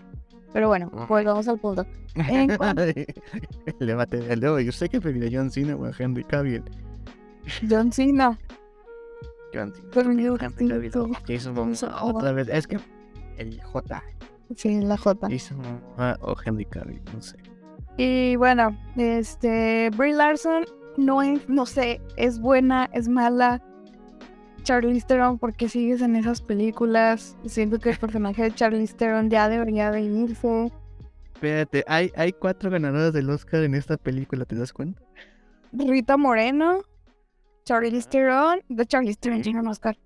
Pero 0.53 0.69
bueno, 0.69 0.89
Ujú. 0.93 1.07
pues 1.09 1.25
vamos 1.25 1.49
al 1.49 1.59
punto. 1.59 1.85
En 2.15 2.51
El 3.81 3.87
debate 3.87 4.17
del 4.19 4.41
de 4.41 4.49
hoy. 4.49 4.65
Yo 4.67 4.73
sé 4.73 4.89
que 4.89 5.01
prefiere 5.01 5.37
John 5.37 5.51
Cena 5.51 5.75
o 5.75 5.85
a 5.85 5.91
Henry 5.99 6.23
Cavill. 6.23 6.63
John 7.69 7.93
Cena. 7.93 8.39
John 9.53 9.73
Cena. 9.93 10.39
Jason 11.27 11.55
Momoa. 11.55 12.03
Otra 12.03 12.33
vez. 12.33 12.49
Es 12.49 12.67
que 12.67 12.79
el 13.37 13.61
J. 13.63 14.03
Sí, 14.57 14.81
la 14.81 14.97
J. 14.97 15.29
Jason 15.29 15.59
Momoa 15.59 16.19
o 16.23 16.35
Henry 16.45 16.65
Cavill. 16.65 17.01
No 17.13 17.21
sé. 17.21 17.37
Y 17.97 18.37
bueno, 18.37 18.77
este 18.97 19.91
Brie 19.91 20.15
Larson 20.15 20.65
no 20.97 21.23
es, 21.23 21.49
no 21.49 21.67
sé, 21.67 22.01
es 22.17 22.41
buena, 22.41 22.89
es 22.93 23.09
mala. 23.09 23.63
Charlize 24.63 25.07
Theron, 25.07 25.39
¿por 25.39 25.55
qué 25.55 25.69
sigues 25.69 26.03
en 26.03 26.17
esas 26.17 26.43
películas? 26.43 27.37
Siento 27.47 27.79
que 27.79 27.91
el 27.91 27.99
personaje 27.99 28.43
de 28.43 28.55
Charlize 28.55 28.95
Theron 28.95 29.31
ya 29.31 29.49
debería 29.49 29.91
de 29.91 30.03
irse. 30.03 30.71
Espérate, 31.35 31.85
hay, 31.87 32.13
hay 32.17 32.33
cuatro 32.33 32.71
ganadoras 32.71 33.13
del 33.13 33.31
Oscar 33.31 33.65
en 33.65 33.75
esta 33.75 33.97
película, 33.97 34.45
¿te 34.45 34.57
das 34.57 34.73
cuenta? 34.73 35.03
Rita 35.73 36.17
Moreno, 36.17 36.83
Charlize 37.75 38.09
Theron, 38.09 38.61
de 38.69 38.85
Charlize 38.85 39.17
Theron 39.21 39.43
tiene 39.43 39.61
un 39.61 39.69
Oscar. 39.69 39.97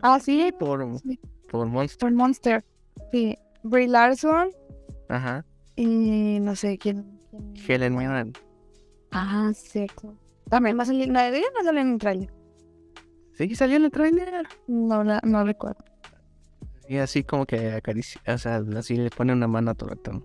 Ah, 0.00 0.20
sí, 0.20 0.52
Por, 0.56 0.96
Sí. 1.00 1.18
por 1.50 1.66
Monster. 1.66 1.98
por 1.98 2.12
Monster. 2.12 2.64
Sí, 3.10 3.36
Brie 3.64 3.88
Larson 3.88 4.50
Ajá. 5.08 5.44
y 5.74 6.38
no 6.40 6.54
sé 6.54 6.78
quién. 6.78 7.18
Helen 7.66 7.96
Mirren. 7.96 8.32
Ah, 9.10 9.50
cierto. 9.54 10.14
También 10.48 10.78
va 10.78 10.84
a 10.84 10.86
salir, 10.86 11.08
no, 11.10 11.18
ella 11.18 11.40
no 11.58 11.64
sale 11.64 11.80
en 11.80 11.92
el 11.94 11.98
trailer. 11.98 12.32
Sí, 13.36 13.54
salió 13.56 13.76
en 13.78 13.84
el 13.86 13.90
trailer. 13.90 14.46
No, 14.68 15.02
la- 15.02 15.20
no 15.24 15.44
recuerdo. 15.44 15.82
Y 16.88 16.98
así 16.98 17.24
como 17.24 17.44
que 17.44 17.72
acaricia, 17.72 18.20
o 18.28 18.38
sea, 18.38 18.62
así 18.76 18.94
le 18.96 19.10
pone 19.10 19.32
una 19.32 19.48
mano 19.48 19.72
a 19.72 19.74
todo 19.74 19.88
ratón. 19.90 20.24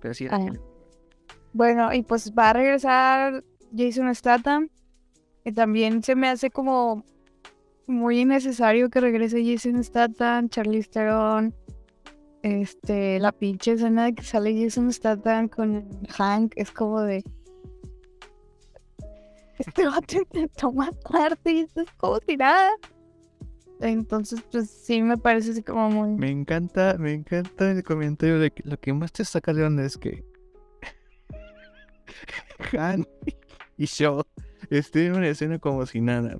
Pero 0.00 0.12
sí, 0.12 0.26
Ah. 0.30 0.38
Bueno, 1.54 1.94
y 1.94 2.02
pues 2.02 2.30
va 2.38 2.50
a 2.50 2.52
regresar 2.52 3.42
Jason 3.74 4.14
Statham. 4.14 4.68
Y 5.44 5.52
también 5.52 6.02
se 6.02 6.14
me 6.14 6.28
hace 6.28 6.50
como 6.50 7.04
muy 7.86 8.20
innecesario 8.20 8.90
que 8.90 9.00
regrese 9.00 9.44
Jason 9.44 9.82
Statham, 9.82 10.48
Charlize 10.48 10.90
Theron. 10.90 11.54
Este, 12.42 13.20
la 13.20 13.30
pinche 13.30 13.72
escena 13.72 14.06
de 14.06 14.14
que 14.14 14.24
sale 14.24 14.60
Jason 14.60 14.92
Statham 14.92 15.48
con 15.48 15.88
Hank 16.08 16.52
es 16.56 16.70
como 16.70 17.00
de. 17.02 17.22
Este 19.58 19.86
vato 19.86 20.16
intentó 20.32 20.72
matarte 20.72 21.52
y 21.52 21.60
es 21.60 21.72
como 21.96 22.18
si 22.26 22.36
nada. 22.36 22.70
Entonces, 23.80 24.40
pues 24.50 24.70
sí 24.70 25.02
me 25.02 25.16
parece 25.18 25.52
así 25.52 25.62
como 25.62 25.90
muy. 25.90 26.10
Me 26.16 26.30
encanta, 26.30 26.96
me 26.98 27.12
encanta 27.12 27.70
el 27.70 27.82
comentario 27.82 28.38
de 28.38 28.50
que 28.52 28.62
lo 28.64 28.78
que 28.78 28.92
más 28.92 29.12
te 29.12 29.24
saca 29.24 29.52
de 29.52 29.84
es 29.84 29.98
que 29.98 30.24
Han 32.78 33.06
y 33.76 33.86
yo 33.86 34.24
Estoy 34.78 35.06
en 35.06 35.16
una 35.16 35.28
escena 35.28 35.58
como 35.58 35.84
si 35.84 36.00
nada. 36.00 36.38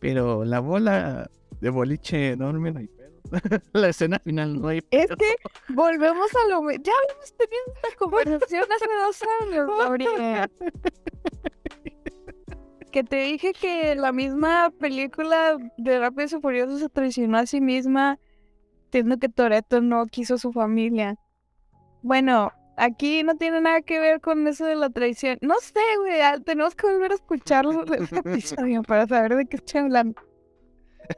Pero 0.00 0.44
la 0.44 0.60
bola 0.60 1.30
de 1.60 1.70
boliche 1.70 2.32
enorme 2.32 2.72
no 2.72 2.78
hay 2.80 2.88
pedo. 2.88 3.04
la 3.72 3.88
escena 3.88 4.18
final 4.18 4.60
no 4.60 4.68
hay 4.68 4.78
Es 4.90 5.06
pedo. 5.08 5.16
que 5.16 5.34
volvemos 5.68 6.28
a 6.34 6.48
lo 6.48 6.62
mismo. 6.62 6.82
Ya 6.84 6.92
habíamos 7.02 7.36
tenido 7.36 7.62
esta 7.74 7.96
conversación 7.98 8.64
hace 8.74 8.86
dos 9.04 9.22
años, 9.42 9.68
Gabriel. 9.78 10.50
Que 12.90 13.02
te 13.02 13.16
dije 13.24 13.52
que 13.52 13.96
la 13.96 14.12
misma 14.12 14.70
película 14.78 15.56
de 15.78 15.98
Rápidos 15.98 16.34
y 16.34 16.40
Furiosos 16.40 16.78
se 16.78 16.88
traicionó 16.88 17.38
a 17.38 17.46
sí 17.46 17.60
misma, 17.60 18.20
diciendo 18.92 19.18
que 19.18 19.28
Toreto 19.28 19.80
no 19.80 20.06
quiso 20.06 20.34
a 20.34 20.38
su 20.38 20.52
familia. 20.52 21.16
Bueno, 22.02 22.52
aquí 22.76 23.22
no 23.22 23.36
tiene 23.36 23.60
nada 23.60 23.82
que 23.82 24.00
ver 24.00 24.20
con 24.20 24.46
eso 24.46 24.64
de 24.64 24.76
la 24.76 24.90
traición. 24.90 25.38
No 25.40 25.54
sé, 25.60 25.80
güey, 25.98 26.20
ah, 26.20 26.38
tenemos 26.44 26.74
que 26.74 26.86
volver 26.86 27.12
a 27.12 27.14
escucharlo 27.14 27.84
el 27.84 28.08
episodio 28.24 28.82
para 28.82 29.06
saber 29.06 29.36
de 29.36 29.46
qué 29.46 29.56
estoy 29.56 29.82
hablando. 29.82 30.20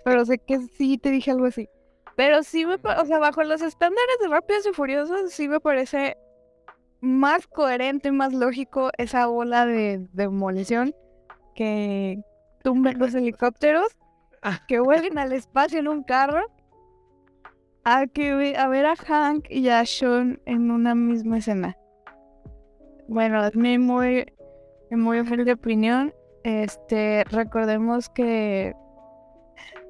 Pero 0.05 0.25
sé 0.25 0.39
que 0.39 0.59
sí 0.77 0.99
te 0.99 1.11
dije 1.11 1.31
algo 1.31 1.47
así. 1.47 1.69
Pero 2.17 2.43
sí 2.43 2.65
me, 2.65 2.75
o 2.75 3.05
sea, 3.05 3.19
bajo 3.19 3.43
los 3.45 3.61
estándares 3.61 4.17
de 4.21 4.29
Rápidos 4.29 4.67
y 4.67 4.73
Furiosos, 4.73 5.33
sí 5.33 5.49
me 5.49 5.61
parece 5.61 6.17
más 7.01 7.47
coherente, 7.47 8.11
más 8.11 8.33
lógico 8.33 8.91
esa 8.97 9.29
ola 9.29 9.67
de 9.67 10.07
demolición 10.13 10.95
que 11.55 12.19
tumben 12.65 12.99
los 12.99 13.15
helicópteros, 13.15 13.97
que 14.67 14.81
vuelen 14.81 15.19
al 15.19 15.33
espacio 15.33 15.79
en 15.79 15.89
un 15.89 16.03
carro, 16.03 16.47
a 17.87 18.07
que 18.09 18.57
a 18.57 18.67
ver 18.67 18.85
a 18.85 18.97
Hank 18.97 19.47
y 19.49 19.69
a 19.69 19.87
Sean 19.87 20.41
en 20.45 20.73
una 20.73 20.97
misma 20.97 21.39
escena. 21.39 21.77
Bueno, 23.07 23.47
es 23.47 23.55
mi 23.55 23.79
muy, 23.79 24.27
muy 24.91 25.21
humilde 25.21 25.53
opinión. 25.53 26.13
Este, 26.43 27.23
recordemos 27.31 28.09
que 28.09 28.75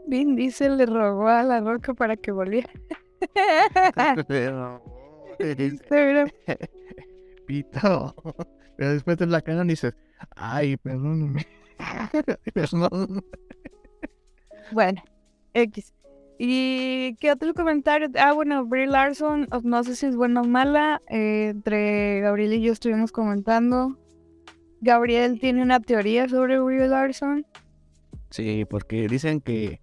Vin 0.09 0.37
Diesel 0.37 0.77
le 0.77 0.85
rogó 0.85 1.27
a 1.29 1.43
la 1.43 1.61
roca 1.61 1.95
para 1.95 2.17
que 2.17 2.33
volviera. 2.33 2.71
Pito. 7.47 8.15
Pero 8.77 8.93
después 8.93 9.17
de 9.17 9.27
la 9.27 9.41
cara 9.41 9.65
dices, 9.65 9.95
ay, 10.37 10.77
perdóname. 10.77 11.47
Perdón. 12.53 13.25
Bueno, 14.73 15.03
X. 15.55 15.96
¿Y 16.39 17.15
qué 17.17 17.33
otro 17.33 17.55
comentario? 17.55 18.09
Ah, 18.19 18.33
bueno, 18.33 18.67
Brie 18.67 18.87
Larson, 18.87 19.49
no 19.63 19.85
sé 19.85 19.97
si 19.97 20.07
es 20.07 20.17
buena 20.17 20.43
o 20.43 20.45
mala. 20.45 21.01
eh, 21.09 21.49
entre 21.51 22.21
Gabriel 22.21 22.55
y 22.55 22.63
yo 22.63 22.73
estuvimos 22.73 23.11
comentando. 23.13 23.99
Gabriel 24.81 25.41
tiene 25.41 25.63
una 25.63 25.81
teoría 25.81 26.29
sobre 26.29 26.61
Brie 26.61 26.89
Larson. 26.89 27.47
Sí, 28.31 28.67
porque 28.69 29.09
dicen 29.09 29.41
que, 29.41 29.81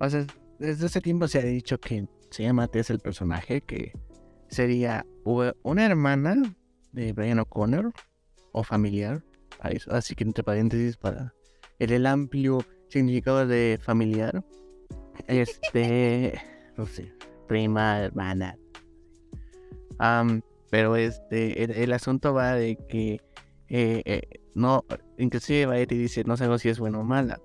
o 0.00 0.10
sea, 0.10 0.26
desde 0.58 0.86
ese 0.86 1.00
tiempo 1.00 1.28
se 1.28 1.38
ha 1.38 1.42
dicho 1.42 1.78
que 1.78 2.06
se 2.30 2.42
llama 2.42 2.66
Tess 2.66 2.90
el 2.90 2.98
personaje, 2.98 3.60
que 3.60 3.92
sería 4.48 5.06
una 5.24 5.86
hermana 5.86 6.34
de 6.92 7.12
Brian 7.12 7.38
O'Connor 7.38 7.92
o 8.52 8.64
familiar. 8.64 9.22
Así 9.88 10.16
que 10.16 10.24
entre 10.24 10.42
paréntesis 10.42 10.96
para 10.96 11.32
el 11.78 12.06
amplio 12.06 12.58
significado 12.88 13.46
de 13.46 13.78
familiar. 13.80 14.44
Este, 15.26 16.40
no 16.76 16.86
sé, 16.86 17.12
prima, 17.48 18.00
hermana. 18.00 18.58
Am, 19.98 20.42
pero 20.70 20.96
este, 20.96 21.82
el, 21.82 21.92
asunto 21.92 22.32
va 22.34 22.54
de 22.54 22.76
que 22.88 23.20
eh, 23.68 24.02
eh, 24.04 24.22
no, 24.54 24.84
inclusive 25.18 25.66
Variety 25.66 25.96
dice, 25.96 26.24
no 26.24 26.36
sabemos 26.36 26.62
si 26.62 26.70
es 26.70 26.78
buena 26.78 26.98
o 26.98 27.04
mala 27.04 27.40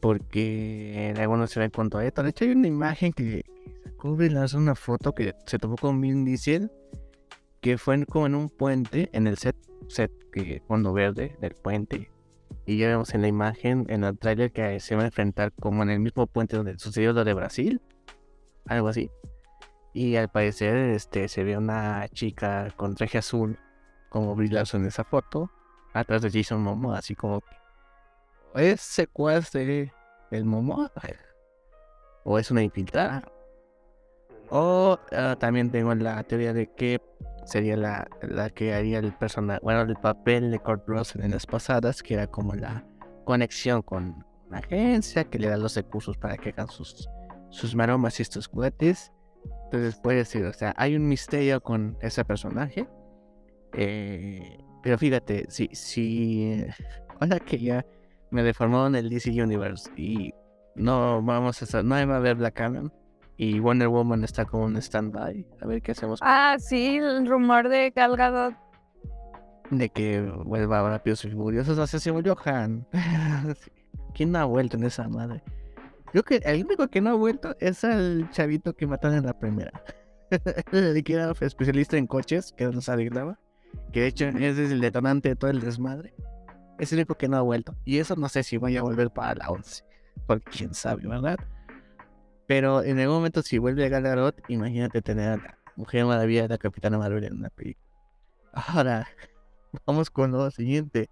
porque 0.00 1.14
algunos 1.18 1.50
se 1.50 1.58
ve 1.58 1.70
con 1.70 1.90
Toretto. 1.90 2.22
De 2.22 2.30
hecho, 2.30 2.44
hay 2.44 2.52
una 2.52 2.68
imagen 2.68 3.12
que 3.12 3.42
Brie 4.02 4.30
Larson, 4.30 4.62
una 4.62 4.74
foto 4.74 5.12
que 5.12 5.34
se 5.46 5.58
tomó 5.58 5.76
con 5.76 6.00
Vin 6.00 6.24
Diesel, 6.24 6.70
que 7.60 7.76
fue 7.76 8.04
como 8.06 8.26
en 8.26 8.34
un 8.36 8.48
puente, 8.48 9.10
en 9.12 9.26
el 9.26 9.36
set, 9.36 9.56
set 9.88 10.12
que 10.30 10.62
fondo 10.68 10.92
verde 10.92 11.36
del 11.40 11.54
puente. 11.54 12.10
Y 12.66 12.78
ya 12.78 12.88
vemos 12.88 13.14
en 13.14 13.22
la 13.22 13.28
imagen, 13.28 13.86
en 13.88 14.02
el 14.04 14.18
tráiler, 14.18 14.52
que 14.52 14.80
se 14.80 14.96
va 14.96 15.02
a 15.02 15.06
enfrentar 15.06 15.52
como 15.52 15.84
en 15.84 15.90
el 15.90 16.00
mismo 16.00 16.26
puente 16.26 16.56
donde 16.56 16.78
sucedió 16.78 17.12
lo 17.12 17.24
de 17.24 17.32
Brasil, 17.32 17.80
algo 18.66 18.88
así. 18.88 19.10
Y 19.92 20.16
al 20.16 20.28
parecer 20.28 20.76
este, 20.76 21.28
se 21.28 21.44
ve 21.44 21.56
una 21.56 22.08
chica 22.08 22.72
con 22.76 22.96
traje 22.96 23.18
azul, 23.18 23.58
como 24.08 24.34
Brie 24.34 24.50
Larson 24.50 24.82
en 24.82 24.88
esa 24.88 25.04
foto, 25.04 25.50
atrás 25.94 26.22
de 26.22 26.30
Jason 26.30 26.60
Momoa, 26.60 26.98
así 26.98 27.14
como 27.14 27.42
¿Es 28.54 28.80
secuaz 28.80 29.54
el 29.54 30.44
Momoa? 30.44 30.90
¿O 32.24 32.38
es 32.38 32.50
una 32.50 32.62
infiltrada? 32.62 33.22
O 34.50 34.98
ah, 35.12 35.36
también 35.38 35.70
tengo 35.70 35.94
la 35.94 36.22
teoría 36.24 36.52
de 36.52 36.66
que 36.72 37.00
sería 37.46 37.76
la, 37.76 38.08
la 38.20 38.50
que 38.50 38.74
haría 38.74 38.98
el 38.98 39.12
personaje, 39.12 39.60
bueno, 39.62 39.82
el 39.82 39.96
papel 39.96 40.50
de 40.50 40.58
Kurt 40.58 40.86
Russell 40.86 41.22
en 41.22 41.30
las 41.30 41.46
pasadas, 41.46 42.02
que 42.02 42.14
era 42.14 42.26
como 42.26 42.54
la 42.54 42.84
conexión 43.24 43.82
con 43.82 44.24
una 44.48 44.58
agencia 44.58 45.24
que 45.24 45.38
le 45.38 45.48
da 45.48 45.56
los 45.56 45.76
recursos 45.76 46.16
para 46.18 46.36
que 46.36 46.50
hagan 46.50 46.68
sus, 46.68 47.08
sus 47.50 47.74
maromas 47.74 48.18
y 48.18 48.22
estos 48.22 48.48
juguetes. 48.48 49.12
Entonces 49.64 49.98
puede 50.02 50.18
decir, 50.18 50.44
o 50.44 50.52
sea, 50.52 50.74
hay 50.76 50.96
un 50.96 51.08
misterio 51.08 51.60
con 51.62 51.96
ese 52.00 52.24
personaje. 52.24 52.88
Eh, 53.72 54.58
pero 54.82 54.98
fíjate, 54.98 55.46
si, 55.48 55.68
si 55.72 56.64
ahora 57.20 57.38
que 57.40 57.58
ya 57.58 57.86
me 58.30 58.42
deformaron 58.42 58.96
el 58.96 59.08
DC 59.08 59.30
Universe 59.30 59.90
y 59.96 60.32
no 60.74 61.22
vamos 61.22 61.74
a 61.74 61.82
no 61.82 61.94
va 61.94 62.14
a 62.14 62.16
haber 62.16 62.36
Black 62.36 62.60
Adam 62.60 62.90
y 63.36 63.58
Wonder 63.60 63.88
Woman 63.88 64.24
está 64.24 64.44
como 64.44 64.66
en 64.68 64.76
stand-by. 64.76 65.46
A 65.60 65.66
ver 65.66 65.82
qué 65.82 65.92
hacemos 65.92 66.18
Ah, 66.22 66.56
sí, 66.58 66.96
el 66.96 67.26
rumor 67.26 67.68
de 67.68 67.90
Gal 67.90 68.16
Gadot. 68.16 68.54
de 69.70 69.88
que 69.90 70.20
vuelva 70.20 70.80
a 70.80 70.90
Rápidos 70.90 71.24
y 71.24 71.30
Furiosos. 71.30 71.90
Sea, 71.90 72.00
se 72.00 72.10
volvió 72.10 72.36
Han. 72.44 72.86
Sí. 73.60 73.70
¿Quién 74.14 74.32
no 74.32 74.38
ha 74.38 74.44
vuelto 74.44 74.76
en 74.76 74.84
esa 74.84 75.08
madre? 75.08 75.42
Creo 76.10 76.22
que 76.22 76.36
el 76.36 76.64
único 76.64 76.88
que 76.88 77.00
no 77.02 77.10
ha 77.10 77.14
vuelto 77.14 77.54
es 77.60 77.84
el 77.84 78.30
chavito 78.30 78.74
que 78.74 78.86
mataron 78.86 79.18
en 79.18 79.26
la 79.26 79.38
primera. 79.38 79.72
el 80.72 81.04
que 81.04 81.12
era 81.12 81.32
especialista 81.40 81.98
en 81.98 82.06
coches, 82.06 82.54
que 82.56 82.66
nos 82.66 82.88
arreglaba. 82.88 83.38
Que 83.92 84.00
de 84.00 84.06
hecho 84.06 84.26
ese 84.28 84.64
es 84.64 84.70
el 84.70 84.80
detonante 84.80 85.28
de 85.30 85.36
todo 85.36 85.50
el 85.50 85.60
desmadre. 85.60 86.14
Es 86.78 86.92
el 86.92 87.00
único 87.00 87.16
que 87.16 87.28
no 87.28 87.36
ha 87.36 87.42
vuelto. 87.42 87.76
Y 87.84 87.98
eso 87.98 88.16
no 88.16 88.28
sé 88.30 88.42
si 88.42 88.56
vaya 88.56 88.80
a 88.80 88.84
volver 88.84 89.10
para 89.10 89.34
la 89.34 89.50
11. 89.50 89.84
Porque 90.26 90.50
quién 90.50 90.72
sabe, 90.72 91.06
¿verdad? 91.06 91.36
Pero 92.46 92.82
en 92.82 92.98
algún 93.00 93.16
momento 93.16 93.42
si 93.42 93.58
vuelve 93.58 93.84
a 93.84 94.32
imagínate 94.48 95.02
tener 95.02 95.28
a 95.28 95.36
la 95.36 95.58
Mujer 95.76 96.04
Maravilla 96.04 96.42
de 96.42 96.48
la 96.48 96.58
Capitana 96.58 96.98
Marvel 96.98 97.24
en 97.24 97.34
una 97.38 97.50
película. 97.50 97.86
Ahora, 98.52 99.06
vamos 99.86 100.10
con 100.10 100.30
lo 100.32 100.50
siguiente. 100.50 101.10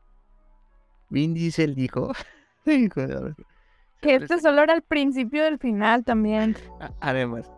Vin 1.09 1.35
Diesel 1.35 1.75
dijo... 1.75 2.13
Que 2.65 4.17
este 4.17 4.41
solo 4.41 4.63
era 4.63 4.75
el 4.75 4.83
principio 4.83 5.45
del 5.45 5.59
final 5.59 6.05
también. 6.05 6.57
Además, 7.01 7.51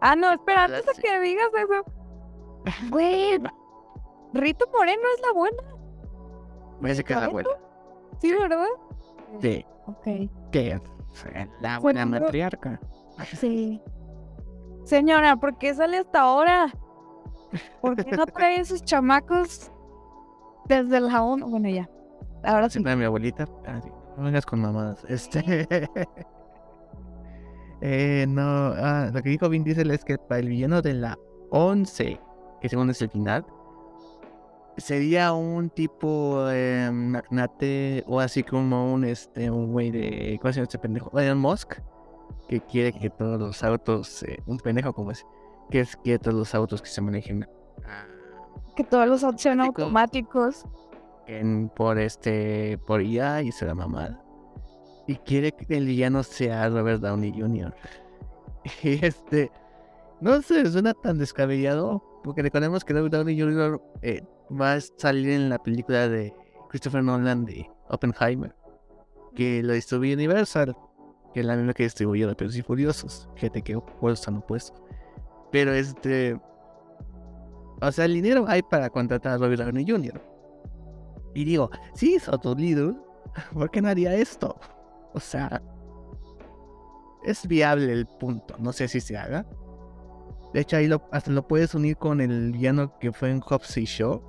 Ah, 0.00 0.16
no, 0.16 0.32
espera, 0.32 0.64
antes 0.64 0.84
de 0.84 1.00
que 1.00 1.20
digas 1.20 1.48
eso. 1.54 1.84
Güey, 2.90 3.38
Rito 4.34 4.66
Moreno 4.72 5.02
es 5.16 5.22
la 5.22 5.32
buena. 5.32 5.62
parece 6.80 7.04
que 7.04 7.12
es 7.12 7.18
la 7.20 7.26
abuela. 7.26 7.50
Sí, 8.20 8.32
¿verdad? 8.32 8.66
Sí, 9.40 9.64
Ok. 9.86 10.06
es 10.52 10.82
la 11.60 11.78
buena 11.78 12.04
Bueno, 12.04 12.20
matriarca. 12.24 12.80
Sí. 13.34 13.80
Señora, 14.84 15.36
¿por 15.36 15.58
qué 15.58 15.74
sale 15.74 15.98
hasta 15.98 16.20
ahora? 16.22 16.72
¿Por 17.80 17.96
qué 17.96 18.10
no 18.16 18.26
trae 18.26 18.60
esos 18.60 18.82
chamacos 18.82 19.70
desde 20.66 20.96
el 20.96 21.10
jabón? 21.10 21.40
Bueno, 21.48 21.68
ya. 21.68 21.88
Ahora 22.42 22.68
sí. 22.68 22.82
A 22.86 22.96
mi 22.96 23.04
abuelita. 23.04 23.46
ah, 23.66 23.80
sí, 23.82 23.90
No 24.16 24.24
vengas 24.24 24.46
con 24.46 24.60
mamadas. 24.60 25.04
Este. 25.08 25.68
eh, 27.80 28.26
no. 28.28 28.42
ah, 28.76 29.10
lo 29.12 29.22
que 29.22 29.28
dijo 29.30 29.48
Vin 29.48 29.64
Diesel 29.64 29.90
es 29.90 30.04
que 30.04 30.18
para 30.18 30.40
el 30.40 30.48
villano 30.48 30.82
de 30.82 30.94
la 30.94 31.18
11, 31.50 32.20
que 32.60 32.68
según 32.68 32.90
es 32.90 33.02
el 33.02 33.10
final, 33.10 33.44
sería 34.76 35.32
un 35.32 35.70
tipo 35.70 36.46
eh, 36.50 36.90
magnate 36.92 38.04
o 38.06 38.20
así 38.20 38.42
como 38.42 38.92
un 38.92 39.04
este 39.04 39.50
un 39.50 39.72
güey 39.72 39.90
de. 39.90 40.38
¿Cómo 40.40 40.52
se 40.52 40.56
llama 40.58 40.64
este 40.64 40.78
pendejo? 40.78 41.18
Elon 41.18 41.38
Musk. 41.38 41.74
Que 42.48 42.60
quiere 42.60 42.92
que 42.92 43.08
todos 43.10 43.38
los 43.40 43.62
autos. 43.64 44.22
eh, 44.24 44.42
un 44.46 44.58
pendejo 44.58 44.92
como 44.92 45.10
ese. 45.10 45.24
Que 45.70 45.80
es 45.80 45.96
que 45.96 46.18
todos 46.18 46.36
los 46.36 46.54
autos 46.54 46.82
que 46.82 46.88
se 46.88 47.00
manejen. 47.00 47.46
ah, 47.86 48.04
Que 48.76 48.84
todos 48.84 49.06
los 49.08 49.24
autos 49.24 49.40
sean 49.42 49.60
Automáticos. 49.60 50.64
en, 51.26 51.68
por 51.70 51.98
este 51.98 52.78
por 52.86 53.00
IA 53.02 53.42
y 53.42 53.52
se 53.52 53.64
la 53.66 53.74
mamada. 53.74 54.22
Y 55.06 55.16
quiere 55.16 55.52
que 55.52 55.76
el 55.76 55.86
villano 55.86 56.22
sea 56.22 56.68
Robert 56.68 57.00
Downey 57.00 57.32
Jr. 57.38 57.74
Y 58.82 59.04
este 59.04 59.50
no 60.20 60.40
sé, 60.42 60.70
suena 60.70 60.94
tan 60.94 61.18
descabellado. 61.18 62.02
Porque 62.22 62.42
recordemos 62.42 62.84
que 62.84 62.92
Robert 62.92 63.12
Downey 63.12 63.40
Jr. 63.40 63.82
eh, 64.02 64.22
va 64.50 64.74
a 64.74 64.80
salir 64.80 65.30
en 65.30 65.48
la 65.48 65.62
película 65.62 66.08
de 66.08 66.34
Christopher 66.68 67.02
Nolan 67.02 67.44
de 67.44 67.68
Oppenheimer, 67.88 68.54
que 69.34 69.62
lo 69.62 69.72
distribuye 69.72 70.14
Universal, 70.14 70.76
que 71.32 71.40
es 71.40 71.46
la 71.46 71.56
misma 71.56 71.72
que 71.72 71.84
distribuyó 71.84 72.28
Rápidos 72.28 72.56
y 72.56 72.62
Furiosos. 72.62 73.28
Gente 73.36 73.62
que 73.62 73.78
pues 74.00 74.20
están 74.20 74.36
opuestos. 74.36 74.82
Pero 75.50 75.72
este. 75.72 76.38
O 77.80 77.90
sea, 77.90 78.04
el 78.04 78.14
dinero 78.14 78.44
hay 78.46 78.62
para 78.62 78.90
contratar 78.90 79.32
a 79.32 79.38
Robert 79.38 79.62
Downey 79.62 79.86
Jr. 79.88 80.20
Y 81.34 81.44
digo, 81.44 81.70
si 81.94 82.14
es 82.14 82.28
otro 82.28 82.54
¿por 83.54 83.70
qué 83.70 83.80
no 83.80 83.88
haría 83.88 84.14
esto? 84.14 84.58
O 85.14 85.20
sea, 85.20 85.62
es 87.24 87.46
viable 87.46 87.92
el 87.92 88.06
punto. 88.06 88.54
No 88.58 88.72
sé 88.72 88.88
si 88.88 89.00
se 89.00 89.16
haga. 89.16 89.46
De 90.52 90.60
hecho, 90.60 90.76
ahí 90.76 90.86
lo, 90.86 91.02
hasta 91.10 91.30
lo 91.30 91.46
puedes 91.48 91.74
unir 91.74 91.96
con 91.96 92.20
el 92.20 92.52
villano 92.52 92.98
que 92.98 93.12
fue 93.12 93.30
en 93.30 93.40
Hobbs 93.40 93.76
y 93.78 93.84
Show. 93.84 94.22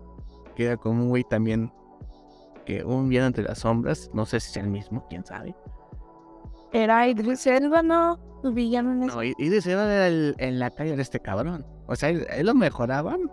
Que 0.55 0.65
era 0.65 0.77
como 0.77 1.03
un 1.03 1.09
güey 1.09 1.23
también. 1.23 1.71
Que 2.65 2.83
un 2.83 3.09
villano 3.09 3.27
entre 3.27 3.43
las 3.43 3.59
sombras. 3.59 4.09
No 4.13 4.25
sé 4.25 4.39
si 4.39 4.51
es 4.51 4.57
el 4.57 4.69
mismo, 4.69 5.05
quién 5.09 5.25
sabe. 5.25 5.55
Era 6.71 7.07
Idris 7.07 7.45
Elba, 7.45 7.83
¿no? 7.83 8.19
Villano 8.43 8.91
en 8.91 8.99
No, 9.01 9.23
Idris 9.23 9.67
Elba 9.67 9.83
era 9.83 10.07
el, 10.07 10.35
en 10.39 10.59
la 10.59 10.71
calle 10.71 10.95
de 10.95 11.01
este 11.01 11.19
cabrón. 11.19 11.65
O 11.87 11.95
sea, 11.95 12.09
él, 12.09 12.45
lo 12.45 12.53
mejoraban. 12.55 13.29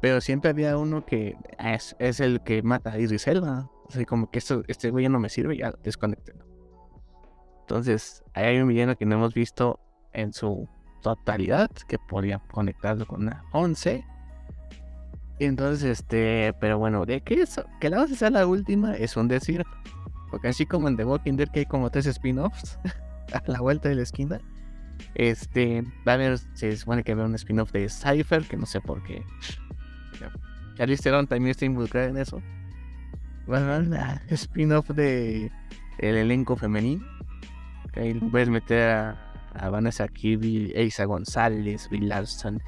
Pero 0.00 0.20
siempre 0.20 0.50
había 0.50 0.76
uno 0.76 1.04
que 1.04 1.36
es, 1.58 1.94
es 1.98 2.20
el 2.20 2.42
que 2.42 2.62
mata 2.62 2.92
a 2.92 2.98
Idris 2.98 3.26
Elba. 3.26 3.70
O 3.86 3.90
sea, 3.90 4.04
como 4.04 4.30
que 4.30 4.38
esto, 4.38 4.62
este 4.66 4.90
güey 4.90 5.04
ya 5.04 5.08
no 5.08 5.20
me 5.20 5.28
sirve, 5.28 5.58
ya 5.58 5.72
desconecté. 5.82 6.34
Entonces, 7.60 8.22
ahí 8.34 8.44
hay 8.46 8.60
un 8.60 8.68
villano 8.68 8.96
que 8.96 9.06
no 9.06 9.16
hemos 9.16 9.34
visto 9.34 9.80
en 10.12 10.32
su 10.32 10.68
totalidad, 11.02 11.70
que 11.86 11.98
podría 11.98 12.38
conectarlo 12.50 13.06
con 13.06 13.22
una 13.22 13.44
11. 13.52 14.04
Entonces, 15.38 16.00
este, 16.00 16.54
pero 16.60 16.78
bueno, 16.78 17.04
de 17.06 17.20
que 17.20 17.34
eso, 17.34 17.64
que 17.80 17.90
la 17.90 18.00
11 18.02 18.16
sea 18.16 18.30
la 18.30 18.46
última 18.46 18.94
es 18.94 19.16
un 19.16 19.28
decir. 19.28 19.64
Porque 20.30 20.48
así 20.48 20.66
como 20.66 20.88
en 20.88 20.96
The 20.96 21.04
Walking 21.04 21.34
Dead 21.36 21.48
que 21.48 21.60
hay 21.60 21.66
como 21.66 21.90
tres 21.90 22.06
spin-offs 22.06 22.78
a 23.32 23.42
la 23.46 23.60
vuelta 23.60 23.88
de 23.88 23.96
la 23.96 24.02
esquina. 24.02 24.40
Este, 25.14 25.82
va 26.06 26.12
a 26.12 26.14
haber, 26.14 26.38
se 26.54 26.76
supone 26.76 27.02
que 27.02 27.12
haber 27.12 27.26
un 27.26 27.34
spin-off 27.34 27.72
de 27.72 27.88
Cypher, 27.88 28.44
que 28.44 28.56
no 28.56 28.66
sé 28.66 28.80
por 28.80 29.02
qué. 29.02 29.24
Charlize 30.76 31.02
Theron 31.02 31.26
también 31.26 31.50
está 31.50 31.64
involucrada 31.64 32.08
en 32.08 32.16
eso. 32.16 32.42
Va 33.50 33.58
a 33.58 33.76
haber 33.76 33.88
un 33.88 33.94
spin-off 34.30 34.90
de 34.90 35.50
el 35.98 36.16
elenco 36.16 36.56
femenino. 36.56 37.04
Ahí 37.94 38.14
puedes 38.14 38.48
meter 38.48 38.90
a, 38.90 39.34
a 39.54 39.68
Vanessa 39.68 40.08
Kirby, 40.08 40.72
Elisa 40.74 41.04
González, 41.04 41.88
Bill 41.90 42.08
Larson, 42.08 42.60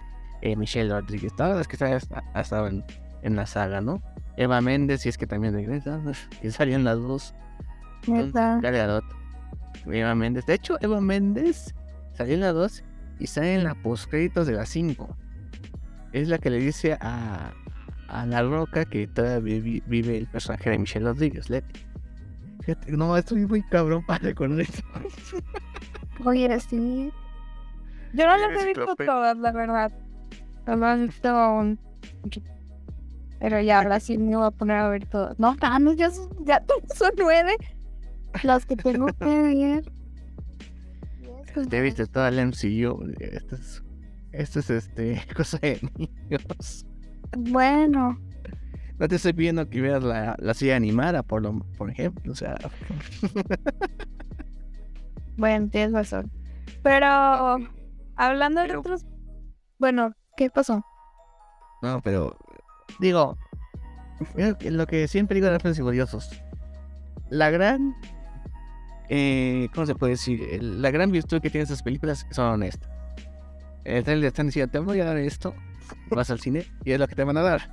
eh, 0.46 0.56
Michelle 0.56 0.90
Rodríguez, 0.90 1.34
todas 1.34 1.56
las 1.56 1.66
que 1.66 1.74
están, 1.74 1.92
estado 2.34 2.68
en, 2.68 2.84
en, 3.22 3.34
la 3.34 3.46
saga, 3.46 3.80
¿no? 3.80 4.00
Eva 4.36 4.60
Méndez, 4.60 5.04
y 5.06 5.08
es 5.08 5.18
que 5.18 5.26
también 5.26 5.54
regresa, 5.54 6.00
que 6.40 6.50
salían 6.52 6.84
las 6.84 6.98
dos. 6.98 7.34
Eva 9.86 10.14
Méndez. 10.14 10.46
De 10.46 10.54
hecho, 10.54 10.78
Eva 10.80 11.00
Méndez 11.00 11.74
salió 12.12 12.34
en 12.34 12.40
la 12.40 12.52
2 12.52 12.84
y 13.18 13.26
sale 13.26 13.54
en 13.54 13.64
la 13.64 13.74
postcréditos 13.74 14.46
de 14.46 14.52
la 14.52 14.66
5. 14.66 15.16
Es 16.12 16.28
la 16.28 16.38
que 16.38 16.50
le 16.50 16.58
dice 16.58 16.96
a, 17.00 17.52
a 18.08 18.26
La 18.26 18.42
Roca 18.42 18.84
que 18.84 19.06
todavía 19.08 19.60
vive 19.60 20.16
el 20.16 20.26
personaje 20.26 20.70
de 20.70 20.78
Michelle 20.78 21.06
Rodríguez, 21.06 21.50
Leti. 21.50 21.80
no, 22.88 23.16
estoy 23.16 23.46
muy 23.46 23.62
cabrón 23.62 24.04
para 24.06 24.20
recordar 24.20 24.60
esto. 24.60 24.82
Oye, 26.24 26.58
sí. 26.60 27.10
Yo 28.12 28.26
no 28.26 28.36
las 28.36 28.62
he 28.62 28.66
visto 28.66 28.94
todas, 28.96 29.36
la 29.38 29.52
verdad. 29.52 29.92
Aún. 30.66 31.78
Pero 33.38 33.60
ya, 33.60 33.78
ahora 33.78 34.00
sí 34.00 34.18
me 34.18 34.36
voy 34.36 34.46
a 34.46 34.50
poner 34.50 34.76
a 34.76 34.88
ver 34.88 35.06
todas. 35.06 35.38
No, 35.38 35.54
ya 35.94 36.10
son, 36.10 36.30
ya 36.44 36.64
son 36.94 37.12
nueve. 37.16 37.56
Las 38.42 38.66
que 38.66 38.76
tengo 38.76 39.06
que 39.18 39.24
ver. 39.24 39.84
Te 41.68 41.80
viste 41.80 42.06
toda 42.06 42.30
la 42.30 42.42
MCU. 42.42 43.14
Esto 43.18 43.56
es, 43.56 43.82
esto 44.32 44.60
es 44.60 44.70
este, 44.70 45.22
cosa 45.36 45.58
de 45.58 45.80
niños. 45.96 46.86
Bueno. 47.36 48.18
No 48.98 49.08
te 49.08 49.16
estoy 49.16 49.34
pidiendo 49.34 49.68
que 49.68 49.80
veas 49.80 50.02
la, 50.02 50.36
la 50.38 50.54
silla 50.54 50.76
animada, 50.76 51.22
por, 51.22 51.42
lo, 51.42 51.58
por 51.76 51.90
ejemplo. 51.90 52.32
O 52.32 52.34
sea. 52.34 52.56
bueno, 55.36 55.68
tienes 55.68 55.92
razón. 55.92 56.30
Pero 56.82 57.06
hablando 58.16 58.62
de 58.62 58.76
otros. 58.76 59.04
Bueno, 59.78 60.14
¿qué 60.36 60.50
pasó? 60.50 60.84
No, 61.82 62.00
pero. 62.02 62.36
Digo. 63.00 63.36
Lo 64.62 64.86
que 64.86 65.08
siempre 65.08 65.34
digo 65.34 65.46
de 65.50 65.58
los 65.62 65.76
Furiosos. 65.76 66.30
La 67.28 67.50
gran 67.50 67.94
eh, 69.08 69.68
¿cómo 69.74 69.86
se 69.86 69.94
puede 69.94 70.12
decir? 70.12 70.62
La 70.62 70.90
gran 70.90 71.10
virtud 71.10 71.40
que 71.40 71.50
tienen 71.50 71.66
esas 71.66 71.82
películas 71.82 72.26
son 72.30 72.46
honestas. 72.46 72.90
El 73.84 74.02
trailer 74.02 74.26
están 74.26 74.46
diciendo, 74.46 74.70
te 74.70 74.78
voy 74.80 75.00
a 75.00 75.04
dar 75.04 75.16
esto, 75.16 75.54
vas 76.10 76.30
al 76.30 76.40
cine 76.40 76.66
y 76.84 76.92
es 76.92 76.98
lo 76.98 77.06
que 77.06 77.14
te 77.14 77.22
van 77.22 77.36
a 77.36 77.42
dar. 77.42 77.70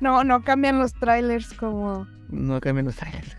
No, 0.00 0.22
no 0.22 0.42
cambian 0.44 0.78
los 0.78 0.92
trailers 0.94 1.52
como... 1.54 2.06
No 2.28 2.60
cambian 2.60 2.86
los 2.86 2.96
trailers. 2.96 3.36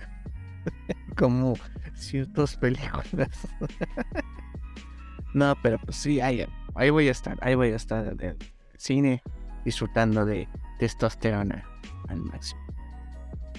como 1.17 1.53
ciertas 1.93 2.58
películas. 2.58 3.47
no, 5.34 5.55
pero 5.62 5.79
pues 5.79 5.95
sí, 5.95 6.19
ahí, 6.19 6.45
ahí 6.75 6.89
voy 6.89 7.07
a 7.07 7.11
estar, 7.11 7.38
ahí 7.41 7.55
voy 7.55 7.71
a 7.71 7.75
estar 7.75 8.07
en 8.07 8.21
el 8.21 8.38
cine 8.77 9.21
disfrutando 9.63 10.25
de 10.25 10.47
testosterona 10.79 11.67
al 12.07 12.21
máximo. 12.21 12.61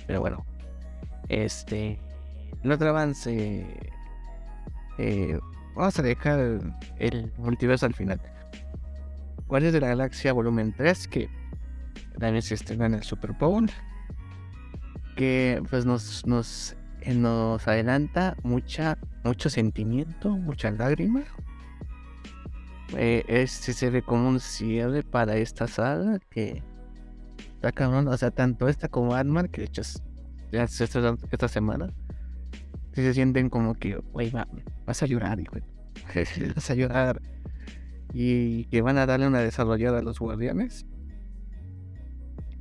Pero 0.07 0.21
bueno, 0.21 0.45
este 1.29 1.99
el 2.67 2.73
otro 2.73 2.89
avance. 2.89 3.65
Eh, 4.99 5.39
vamos 5.77 5.99
a 5.99 6.03
dejar 6.03 6.61
el, 6.99 7.33
multiverso 7.39 7.87
al 7.87 7.95
final. 7.95 8.21
es 9.53 9.73
de 9.73 9.81
la 9.81 9.89
Galaxia 9.89 10.33
Volumen 10.33 10.75
3, 10.77 11.09
que 11.09 11.29
también 12.19 12.43
se 12.43 12.55
estrena 12.55 12.87
en 12.87 12.95
el 12.95 13.03
Super 13.03 13.33
Bowl. 13.33 13.71
Que 15.15 15.63
pues 15.71 15.87
nos, 15.87 16.27
nos, 16.27 16.77
eh, 17.03 17.15
nos 17.15 17.67
adelanta 17.69 18.37
mucha, 18.43 18.99
mucho 19.23 19.49
sentimiento, 19.49 20.31
mucha 20.31 20.71
lágrima. 20.73 21.23
Eh, 22.95 23.25
este 23.29 23.73
se 23.73 23.91
ve 23.91 24.03
como 24.03 24.29
un 24.29 24.39
cierre 24.39 25.03
para 25.03 25.37
esta 25.37 25.67
saga 25.67 26.19
que 26.31 26.63
está 27.55 27.73
cabrón. 27.73 28.09
O 28.09 28.17
sea, 28.17 28.31
tanto 28.31 28.69
esta 28.69 28.89
como 28.89 29.15
ant 29.15 29.51
que 29.51 29.63
de 29.63 29.67
hecho 29.67 29.83
estrenó 30.53 31.19
esta 31.31 31.49
semana 31.49 31.93
si 32.97 33.03
se 33.03 33.13
sienten 33.13 33.51
como 33.51 33.75
que, 33.75 33.97
güey, 34.13 34.33
vas 34.87 35.03
a 35.03 35.07
llorar, 35.07 35.39
hijo. 35.39 35.57
vas 36.55 36.71
a 36.71 36.75
llorar. 36.75 37.21
Y 38.15 38.65
que 38.65 38.81
van 38.81 38.97
a 38.97 39.05
darle 39.05 39.27
una 39.27 39.41
desarrollada 39.41 39.99
a 39.99 40.03
los 40.03 40.19
guardianes. 40.19 40.87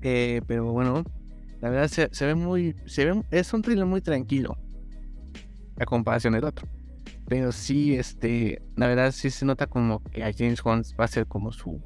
Eh, 0.01 0.41
pero 0.45 0.73
bueno, 0.73 1.05
la 1.61 1.69
verdad 1.69 1.87
se, 1.87 2.25
ve 2.25 2.35
muy. 2.35 2.75
Se 2.85 3.05
ve, 3.05 3.23
es 3.31 3.53
un 3.53 3.61
thriller 3.61 3.85
muy 3.85 4.01
tranquilo. 4.01 4.57
A 5.79 5.85
comparación 5.85 6.33
del 6.33 6.43
otro. 6.43 6.67
Pero 7.27 7.51
sí, 7.51 7.95
este. 7.95 8.61
La 8.75 8.87
verdad 8.87 9.11
sí 9.11 9.29
se 9.29 9.45
nota 9.45 9.67
como 9.67 10.03
que 10.03 10.23
a 10.23 10.31
James 10.31 10.63
Hunt 10.63 10.85
va 10.99 11.05
a 11.05 11.07
ser 11.07 11.25
como 11.27 11.51
su. 11.51 11.81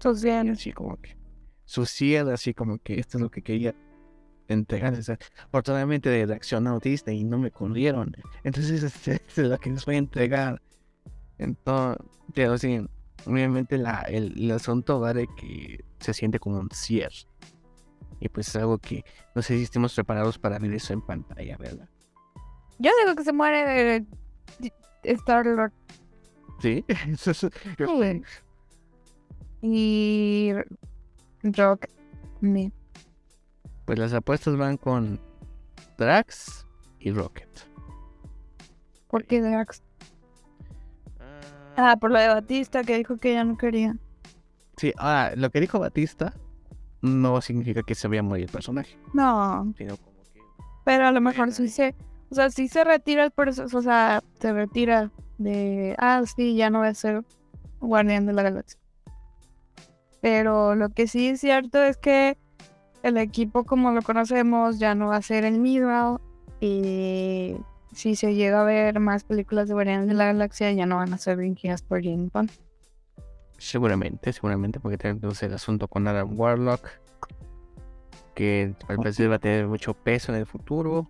Su 0.00 0.10
Así 0.10 0.72
como 0.72 0.96
que. 1.00 1.16
Su 1.64 1.86
cierre, 1.86 2.32
así 2.32 2.54
como 2.54 2.78
que 2.78 3.00
esto 3.00 3.18
es 3.18 3.22
lo 3.22 3.30
que 3.30 3.42
quería 3.42 3.74
entregar. 4.48 4.94
afortunadamente 5.46 6.08
de 6.10 6.26
reacción 6.26 6.66
autista 6.66 7.12
y 7.12 7.24
no 7.24 7.38
me 7.38 7.50
corrieron. 7.50 8.14
Entonces 8.44 8.82
este, 9.06 9.20
es 9.28 9.38
lo 9.38 9.58
que 9.58 9.70
les 9.70 9.84
voy 9.84 9.96
a 9.96 9.98
entregar. 9.98 10.62
Entonces, 11.38 12.86
obviamente 13.26 13.78
la, 13.78 14.02
el, 14.02 14.50
asunto 14.50 15.00
va 15.00 15.12
de 15.12 15.26
que 15.36 15.84
se 16.00 16.14
siente 16.14 16.38
como 16.38 16.58
un 16.58 16.70
cierre. 16.70 17.26
Y 18.20 18.28
pues 18.28 18.48
es 18.48 18.56
algo 18.56 18.78
que 18.78 19.04
no 19.34 19.42
sé 19.42 19.56
si 19.56 19.64
estemos 19.64 19.94
preparados 19.94 20.38
para 20.38 20.58
ver 20.58 20.72
eso 20.72 20.92
en 20.92 21.02
pantalla, 21.02 21.56
¿verdad? 21.58 21.88
Yo 22.78 22.90
digo 23.02 23.14
que 23.14 23.24
se 23.24 23.32
muere 23.32 23.64
de 23.64 24.06
Star 25.02 25.46
Lord. 25.46 25.72
Sí, 26.60 26.84
Y 29.62 30.52
Rock 31.42 31.86
me 32.40 32.72
pues 33.86 33.98
las 34.00 34.12
apuestas 34.12 34.56
van 34.56 34.76
con 34.76 35.20
Drax 35.96 36.66
y 36.98 37.12
Rocket. 37.12 37.48
¿Por 39.08 39.24
qué 39.24 39.40
Drax? 39.40 39.82
Ah, 41.76 41.96
por 42.00 42.10
lo 42.10 42.18
de 42.18 42.28
Batista 42.28 42.82
que 42.82 42.96
dijo 42.96 43.16
que 43.16 43.34
ya 43.34 43.44
no 43.44 43.56
quería. 43.56 43.96
Sí, 44.76 44.92
ah, 44.98 45.30
lo 45.36 45.50
que 45.50 45.60
dijo 45.60 45.78
Batista 45.78 46.34
no 47.00 47.40
significa 47.40 47.82
que 47.82 47.94
se 47.94 48.08
vaya 48.08 48.20
a 48.20 48.24
morir 48.24 48.46
el 48.46 48.50
personaje. 48.50 48.98
No. 49.14 49.72
Pero 50.84 51.06
a 51.06 51.12
lo 51.12 51.20
mejor 51.20 51.52
sí 51.52 51.68
se. 51.68 51.94
O 52.30 52.34
sea, 52.34 52.50
sí 52.50 52.68
se 52.68 52.84
retira 52.84 53.24
el 53.24 53.30
personaje. 53.30 53.76
O 53.76 53.82
sea, 53.82 54.22
se 54.40 54.52
retira 54.52 55.10
de. 55.38 55.94
Ah, 55.98 56.22
sí, 56.24 56.56
ya 56.56 56.70
no 56.70 56.80
va 56.80 56.88
a 56.88 56.94
ser 56.94 57.24
Guardián 57.80 58.26
de 58.26 58.32
la 58.32 58.42
Galaxia. 58.42 58.80
Pero 60.20 60.74
lo 60.74 60.88
que 60.88 61.06
sí 61.06 61.28
es 61.28 61.40
cierto 61.40 61.82
es 61.82 61.96
que 61.96 62.36
el 63.02 63.16
equipo 63.18 63.64
como 63.64 63.92
lo 63.92 64.02
conocemos 64.02 64.78
ya 64.78 64.94
no 64.94 65.08
va 65.08 65.16
a 65.16 65.22
ser 65.22 65.44
el 65.44 65.60
mismo 65.60 66.20
y 66.60 67.56
si 67.92 68.16
se 68.16 68.34
llega 68.34 68.62
a 68.62 68.64
ver 68.64 68.98
más 68.98 69.24
películas 69.24 69.68
de 69.68 69.74
Guardianes 69.74 70.08
de 70.08 70.14
la 70.14 70.26
Galaxia 70.26 70.72
ya 70.72 70.86
no 70.86 70.96
van 70.96 71.12
a 71.12 71.18
ser 71.18 71.38
dirigidas 71.38 71.82
por 71.82 72.02
James 72.02 72.32
Bond. 72.32 72.50
Seguramente, 73.58 74.32
seguramente, 74.32 74.80
porque 74.80 74.98
tenemos 74.98 75.42
el 75.42 75.54
asunto 75.54 75.88
con 75.88 76.06
Adam 76.06 76.38
Warlock, 76.38 76.88
que 78.34 78.74
al 78.88 78.96
parecer 78.96 79.30
va 79.30 79.36
a 79.36 79.38
tener 79.38 79.66
mucho 79.66 79.94
peso 79.94 80.32
en 80.32 80.38
el 80.38 80.46
futuro. 80.46 81.08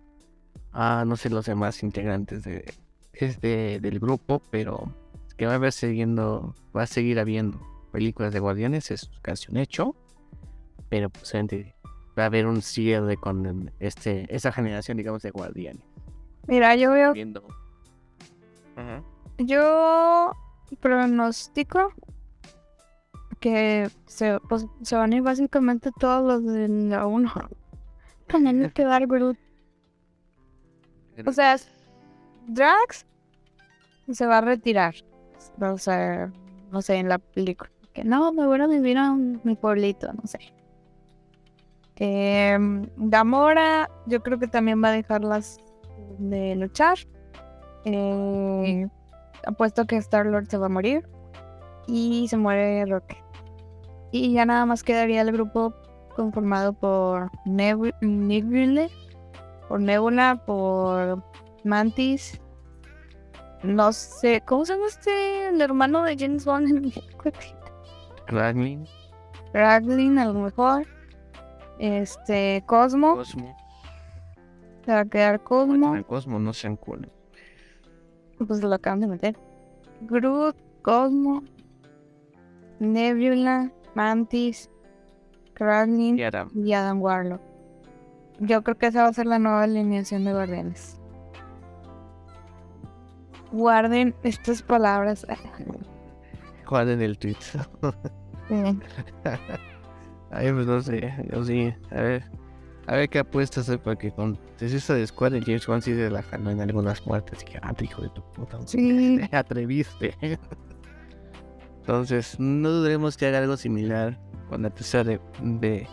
Ah, 0.79 1.05
no 1.07 1.17
sé 1.17 1.31
los 1.31 1.47
demás 1.47 1.83
integrantes 1.83 2.45
de, 2.45 2.71
este, 3.15 3.81
del 3.81 3.99
grupo, 3.99 4.43
pero 4.51 4.93
que 5.39 5.47
va 5.47 5.53
a 5.53 5.55
haber 5.55 5.73
siguiendo, 5.73 6.55
va 6.77 6.83
a 6.83 6.87
seguir 6.87 7.19
habiendo 7.19 7.59
películas 7.93 8.35
de 8.35 8.41
Guardianes, 8.41 8.91
es 8.91 9.11
casi 9.23 9.51
un 9.51 9.57
hecho, 9.57 9.97
pero 10.91 11.09
pues 11.09 11.33
va 11.35 12.23
a 12.25 12.27
haber 12.27 12.47
un 12.47 12.61
cierre 12.61 13.17
con 13.17 13.73
este, 13.81 14.27
esa 14.29 14.53
generación, 14.53 14.99
digamos, 14.99 15.23
de 15.23 15.31
Guardianes. 15.31 15.83
Mira, 16.47 16.77
yo 16.77 16.93
veo. 16.93 17.15
Yo 19.39 20.33
pronostico 20.81 21.95
que 23.41 23.89
se, 24.05 24.39
pues, 24.41 24.67
se 24.83 24.95
van 24.95 25.15
a 25.15 25.17
ir 25.17 25.23
básicamente 25.23 25.91
todos 25.99 26.23
los 26.23 26.53
de 26.53 26.69
la 26.69 27.07
1. 27.07 27.33
También 28.27 28.71
que 28.75 28.85
dar 28.85 29.07
Groot. 29.07 29.39
O 31.25 31.33
sea, 31.33 31.57
Drax 32.47 33.07
se 34.13 34.27
va 34.27 34.39
a 34.39 34.41
retirar. 34.41 34.95
O 35.61 35.79
sea, 35.79 36.31
no 36.71 36.83
sé, 36.83 36.97
en 36.97 37.09
la 37.09 37.19
película. 37.19 37.71
Que 37.93 38.05
no, 38.05 38.33
me 38.33 38.47
voy 38.47 38.61
a 38.61 38.67
vivir 38.67 38.99
a 38.99 39.15
mi 39.15 39.57
pueblito, 39.57 40.13
no 40.13 40.27
sé. 40.27 40.39
Eh, 41.99 42.59
Gamora, 42.97 43.89
yo 44.07 44.23
creo 44.23 44.39
que 44.39 44.49
también 44.49 44.83
va 44.83 44.89
a 44.89 44.93
dejarlas 44.93 45.59
de 46.19 46.55
luchar. 46.57 46.99
Eh, 47.85 48.87
apuesto 49.47 49.87
que 49.87 49.97
Star 49.97 50.27
Lord 50.27 50.49
se 50.49 50.59
va 50.59 50.67
a 50.67 50.71
morir. 50.71 51.09
Y 51.87 52.27
se 52.29 52.37
muere 52.37 52.85
Rocket. 52.85 53.19
Y 54.13 54.33
ya 54.33 54.45
nada 54.45 54.67
más 54.67 54.83
quedaría 54.83 55.23
el 55.23 55.33
grupo 55.33 55.75
conformado 56.15 56.73
por 56.73 57.31
Nebula, 57.45 58.89
por 59.69 59.81
Nebula, 59.81 60.43
por 60.47 61.23
Mantis. 61.65 62.41
No 63.63 63.93
sé, 63.93 64.43
¿cómo 64.47 64.65
se 64.65 64.75
llama 64.75 64.87
este? 64.87 65.49
El 65.49 65.61
hermano 65.61 66.03
de 66.03 66.17
James 66.17 66.45
Bond. 66.45 66.93
Raglin. 68.29 68.87
Raglin, 69.53 70.19
a 70.19 70.27
lo 70.27 70.35
mejor. 70.35 70.87
Este, 71.79 72.63
Cosmo. 72.67 73.17
Cosmo. 73.17 73.57
Se 74.85 74.93
va 74.93 75.01
a 75.01 75.05
quedar 75.05 75.43
Cosmo. 75.43 75.97
El 75.97 76.05
Cosmo 76.05 76.39
no 76.39 76.53
sean 76.53 76.77
cool. 76.77 77.11
Pues 78.47 78.63
lo 78.63 78.73
acaban 78.75 79.01
de 79.01 79.07
meter. 79.07 79.37
Groot, 80.03 80.57
Cosmo, 80.83 81.43
Nebula, 82.79 83.73
Mantis, 83.95 84.71
Kraglin 85.55 86.19
y 86.19 86.23
Adam. 86.23 86.51
y 86.55 86.73
Adam 86.75 87.01
Warlock. 87.01 87.41
Yo 88.41 88.63
creo 88.63 88.77
que 88.77 88.87
esa 88.87 89.03
va 89.03 89.09
a 89.09 89.13
ser 89.13 89.27
la 89.27 89.39
nueva 89.39 89.63
alineación 89.63 90.25
de 90.25 90.33
guardianes. 90.33 91.01
Guarden 93.53 94.15
estas 94.23 94.63
palabras. 94.63 95.27
Guarden 96.69 97.01
el 97.01 97.17
tweet. 97.19 97.37
Ay, 100.31 100.53
pues 100.53 100.67
no 100.67 100.81
sé, 100.83 101.15
yo 101.33 101.45
sí, 101.45 101.73
a 101.91 101.95
ver, 101.95 102.25
a 102.87 102.97
ver 102.97 103.09
qué 103.09 103.21
apuestas 103.21 103.69
hay 103.71 103.79
porque 103.79 104.11
con 104.11 104.39
Desista 104.59 104.95
de 104.95 105.07
Squad 105.07 105.35
el 105.35 105.45
James 105.45 105.67
Wan 105.69 105.81
sí 105.81 105.95
se 105.95 106.11
la 106.11 106.23
ganó 106.23 106.51
en 106.51 106.61
algunas 106.61 107.07
muertes, 107.07 107.43
que, 107.45 107.59
ah, 107.63 107.73
hijo 107.81 108.03
de 108.03 108.09
tu 108.11 108.23
puta, 108.33 108.59
Sí. 108.67 109.21
te 109.31 109.37
atreviste. 109.37 110.15
Entonces, 111.81 112.39
no 112.41 112.69
dudaremos 112.69 113.17
que 113.17 113.27
haga 113.27 113.39
algo 113.39 113.57
similar 113.57 114.19
con 114.49 114.63
la 114.63 114.71
tercera 114.71 115.05
de, 115.05 115.21
de, 115.43 115.87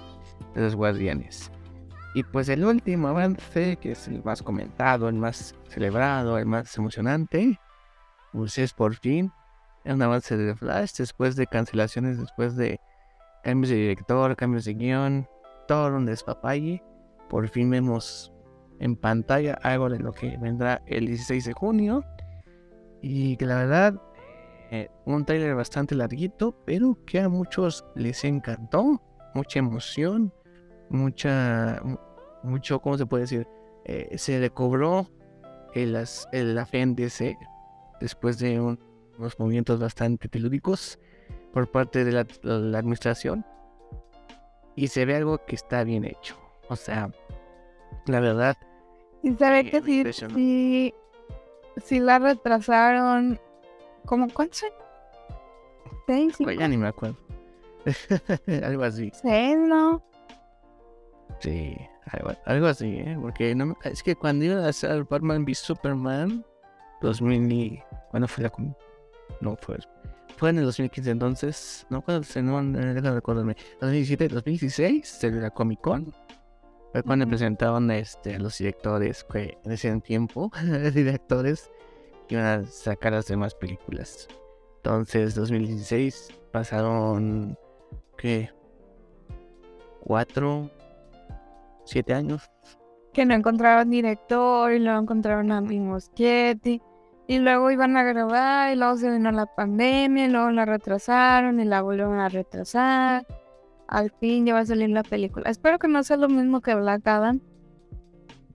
de 0.55 0.61
los 0.61 0.75
guardianes. 0.75 1.51
Y 2.15 2.23
pues 2.23 2.49
el 2.49 2.63
último 2.63 3.07
avance, 3.07 3.77
que 3.77 3.93
es 3.93 4.07
el 4.07 4.23
más 4.23 4.43
comentado, 4.43 5.09
el 5.09 5.15
más 5.15 5.55
celebrado, 5.67 6.37
el 6.37 6.45
más 6.45 6.77
emocionante, 6.77 7.59
pues 8.31 8.57
es 8.57 8.73
por 8.73 8.95
fin 8.95 9.31
un 9.85 10.01
avance 10.01 10.37
de 10.37 10.55
Flash 10.55 10.93
después 10.97 11.35
de 11.35 11.47
cancelaciones, 11.47 12.19
después 12.19 12.55
de 12.55 12.79
cambios 13.43 13.69
de 13.69 13.75
director, 13.75 14.35
cambios 14.35 14.65
de 14.65 14.73
guion, 14.73 15.27
todo 15.67 15.95
un 15.95 16.05
despapalle. 16.05 16.83
Por 17.29 17.49
fin 17.49 17.69
vemos 17.69 18.31
en 18.79 18.95
pantalla 18.95 19.55
algo 19.63 19.89
de 19.89 19.99
lo 19.99 20.11
que 20.11 20.37
vendrá 20.37 20.81
el 20.85 21.07
16 21.07 21.45
de 21.45 21.53
junio. 21.53 22.05
Y 23.01 23.35
que 23.37 23.45
la 23.45 23.55
verdad, 23.55 24.01
eh, 24.71 24.89
un 25.05 25.25
trailer 25.25 25.55
bastante 25.55 25.95
larguito, 25.95 26.55
pero 26.65 26.97
que 27.05 27.19
a 27.19 27.27
muchos 27.27 27.85
les 27.95 28.23
encantó. 28.23 29.01
Mucha 29.33 29.59
emoción, 29.59 30.31
mucha, 30.93 31.81
mucho, 32.43 32.79
¿cómo 32.79 32.97
se 32.97 33.05
puede 33.05 33.23
decir? 33.23 33.47
Eh, 33.85 34.17
se 34.17 34.39
recobró 34.39 35.09
el, 35.73 35.97
el, 36.31 36.55
la 36.55 36.67
después 37.99 38.37
de 38.37 38.59
un, 38.59 38.79
unos 39.17 39.37
movimientos 39.39 39.79
bastante 39.79 40.29
telúricos 40.29 40.99
por 41.51 41.69
parte 41.69 42.05
de 42.05 42.11
la, 42.11 42.27
la, 42.43 42.79
administración 42.79 43.45
y 44.75 44.87
se 44.87 45.05
ve 45.05 45.15
algo 45.15 45.43
que 45.45 45.55
está 45.55 45.83
bien 45.83 46.05
hecho. 46.05 46.37
O 46.69 46.75
sea, 46.75 47.11
la 48.05 48.19
verdad. 48.19 48.55
Y 49.23 49.33
se 49.33 49.49
ve 49.49 49.69
que 49.69 49.81
sí, 49.81 50.13
sí, 50.13 50.93
sí, 51.83 51.99
la 51.99 52.19
retrasaron. 52.19 53.39
¿Cómo 54.05 54.27
cuántos 54.33 54.63
años? 54.63 54.75
¿Seis? 56.05 56.35
Pues 56.37 56.57
ya 56.57 56.67
ni 56.67 56.77
me 56.77 56.87
acuerdo. 56.87 57.17
algo 58.63 58.83
así. 58.83 59.11
¿Seis, 59.13 59.57
no? 59.57 60.03
Sí, 61.43 61.75
algo, 62.05 62.31
algo 62.45 62.67
así, 62.67 62.99
¿eh? 62.99 63.17
Porque 63.21 63.53
no, 63.53 63.77
es 63.83 64.01
que 64.01 64.15
cuando 64.15 64.45
iba 64.45 64.65
a 64.65 64.69
hacer 64.69 65.03
Batman 65.03 65.43
v 65.43 65.53
Superman, 65.53 66.45
2000 67.01 67.51
y... 67.51 67.83
¿Cuándo 68.11 68.29
fue 68.29 68.45
la... 68.45 68.51
No 69.41 69.57
fue... 69.57 69.77
Fue 70.37 70.51
en 70.51 70.59
el 70.59 70.65
2015 70.65 71.11
entonces, 71.11 71.85
no 71.89 72.01
cuando 72.01 72.23
se 72.23 72.41
no, 72.41 72.61
no 72.63 73.13
recordarme, 73.13 73.57
2017, 73.81 74.33
2016, 74.33 75.19
de 75.21 75.31
la 75.31 75.49
Comic 75.49 75.81
Con, 75.81 76.13
fue 76.93 77.03
cuando 77.03 77.25
uh 77.25 77.27
-huh. 77.27 77.29
presentaban 77.29 77.91
este, 77.91 78.35
a 78.35 78.39
los 78.39 78.57
directores 78.57 79.25
que 79.25 79.57
en 79.65 79.71
ese 79.73 79.99
tiempo, 79.99 80.49
directores 80.93 81.69
que 82.27 82.35
iban 82.35 82.45
a 82.45 82.63
sacar 82.63 83.11
las 83.11 83.27
demás 83.27 83.53
películas. 83.53 84.27
Entonces, 84.77 85.35
2016 85.35 86.29
pasaron, 86.51 87.57
¿qué? 88.17 88.49
¿Cuatro? 89.99 90.69
¿Siete 91.85 92.13
años? 92.13 92.49
Que 93.13 93.25
no 93.25 93.33
encontraron 93.33 93.89
director 93.89 94.71
y 94.71 94.79
luego 94.79 94.99
encontraron 94.99 95.51
a 95.51 95.61
mi 95.61 95.79
Moschetti. 95.79 96.81
Y 97.27 97.39
luego 97.39 97.71
iban 97.71 97.95
a 97.95 98.03
grabar 98.03 98.73
y 98.73 98.75
luego 98.75 98.97
se 98.97 99.09
vino 99.09 99.31
la 99.31 99.45
pandemia 99.45 100.25
y 100.25 100.29
luego 100.29 100.51
la 100.51 100.65
retrasaron 100.65 101.59
y 101.59 101.65
la 101.65 101.81
volvieron 101.81 102.19
a 102.19 102.27
retrasar. 102.27 103.25
Al 103.87 104.11
fin 104.11 104.45
ya 104.45 104.53
va 104.53 104.59
a 104.59 104.65
salir 104.65 104.89
la 104.89 105.03
película. 105.03 105.49
Espero 105.49 105.79
que 105.79 105.87
no 105.87 106.03
sea 106.03 106.17
lo 106.17 106.27
mismo 106.27 106.59
que 106.61 106.75
Black 106.75 107.07
Adam. 107.07 107.39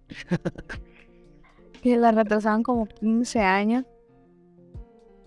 que 1.83 1.97
la 1.97 2.13
retrasaron 2.13 2.63
como 2.63 2.87
15 2.87 3.41
años. 3.41 3.85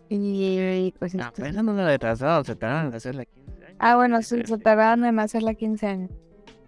Y, 0.09 0.59
y 0.59 0.93
pues... 0.99 1.15
No, 1.15 1.23
esto... 1.23 1.41
pero 1.41 1.63
no 1.63 1.73
la 1.73 1.87
retrasaron, 1.87 2.45
se 2.45 2.55
tardaron 2.55 2.89
en 2.89 2.95
hacerla 2.95 3.25
15 3.25 3.65
años. 3.65 3.77
Ah, 3.79 3.95
bueno, 3.95 4.21
sí, 4.21 4.41
se 4.43 4.57
tardaron 4.57 5.05
en 5.05 5.19
hacerla 5.19 5.53
15 5.53 5.87
años. 5.87 6.11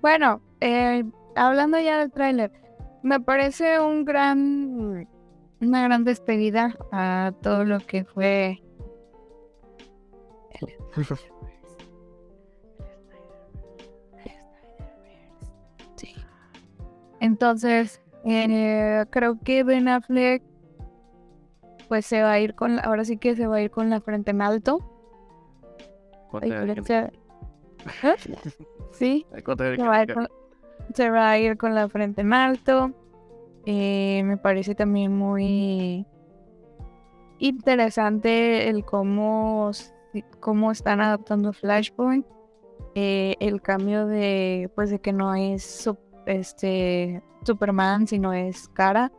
Bueno, 0.02 0.42
eh, 0.60 1.04
hablando 1.36 1.80
ya 1.80 1.98
del 1.98 2.12
tráiler, 2.12 2.52
me 3.02 3.20
parece 3.20 3.80
un 3.80 4.06
gran 4.06 5.08
una 5.62 5.84
gran 5.84 6.04
despedida 6.04 6.76
a 6.92 7.32
todo 7.42 7.64
lo 7.64 7.80
que 7.80 8.04
fue 8.04 8.62
sí. 15.96 16.14
entonces 17.22 18.02
eh, 18.26 19.06
creo 19.10 19.40
que 19.40 19.64
Ben 19.64 19.88
Affleck 19.88 20.44
pues 21.88 22.06
se 22.06 22.22
va 22.22 22.32
a 22.32 22.40
ir 22.40 22.56
con 22.56 22.80
ahora 22.84 23.06
sí 23.06 23.18
que 23.18 23.36
se 23.36 23.48
va 23.48 23.58
a 23.58 23.62
ir 23.62 23.70
con 23.70 23.90
la 23.90 24.02
frente 24.02 24.32
en 24.32 24.42
alto. 24.42 24.80
Ay, 26.42 26.50
se... 26.84 27.12
sí. 28.92 29.26
se 29.32 29.84
va, 29.84 29.98
a 29.98 30.04
ir 30.04 30.14
con, 30.14 30.28
se 30.94 31.10
va 31.10 31.32
a 31.32 31.40
ir 31.40 31.58
con 31.58 31.76
la 31.76 31.90
frente 31.90 32.22
en 32.22 32.32
eh, 33.66 34.22
me 34.26 34.38
parece 34.38 34.76
también 34.76 35.16
muy 35.16 36.06
interesante 37.40 38.70
el 38.70 38.84
cómo, 38.84 39.72
cómo 40.40 40.72
están 40.72 41.02
adaptando 41.02 41.54
Flashpoint. 41.54 42.26
eh, 42.96 43.36
el 43.40 43.62
cambio 43.62 44.06
de, 44.06 44.70
pues, 44.76 44.90
de 44.90 45.00
que 45.00 45.14
no 45.14 45.34
es 45.34 45.90
este 46.26 47.24
Superman, 47.46 48.08
sino 48.08 48.34
es 48.34 48.68
Cara. 48.70 49.12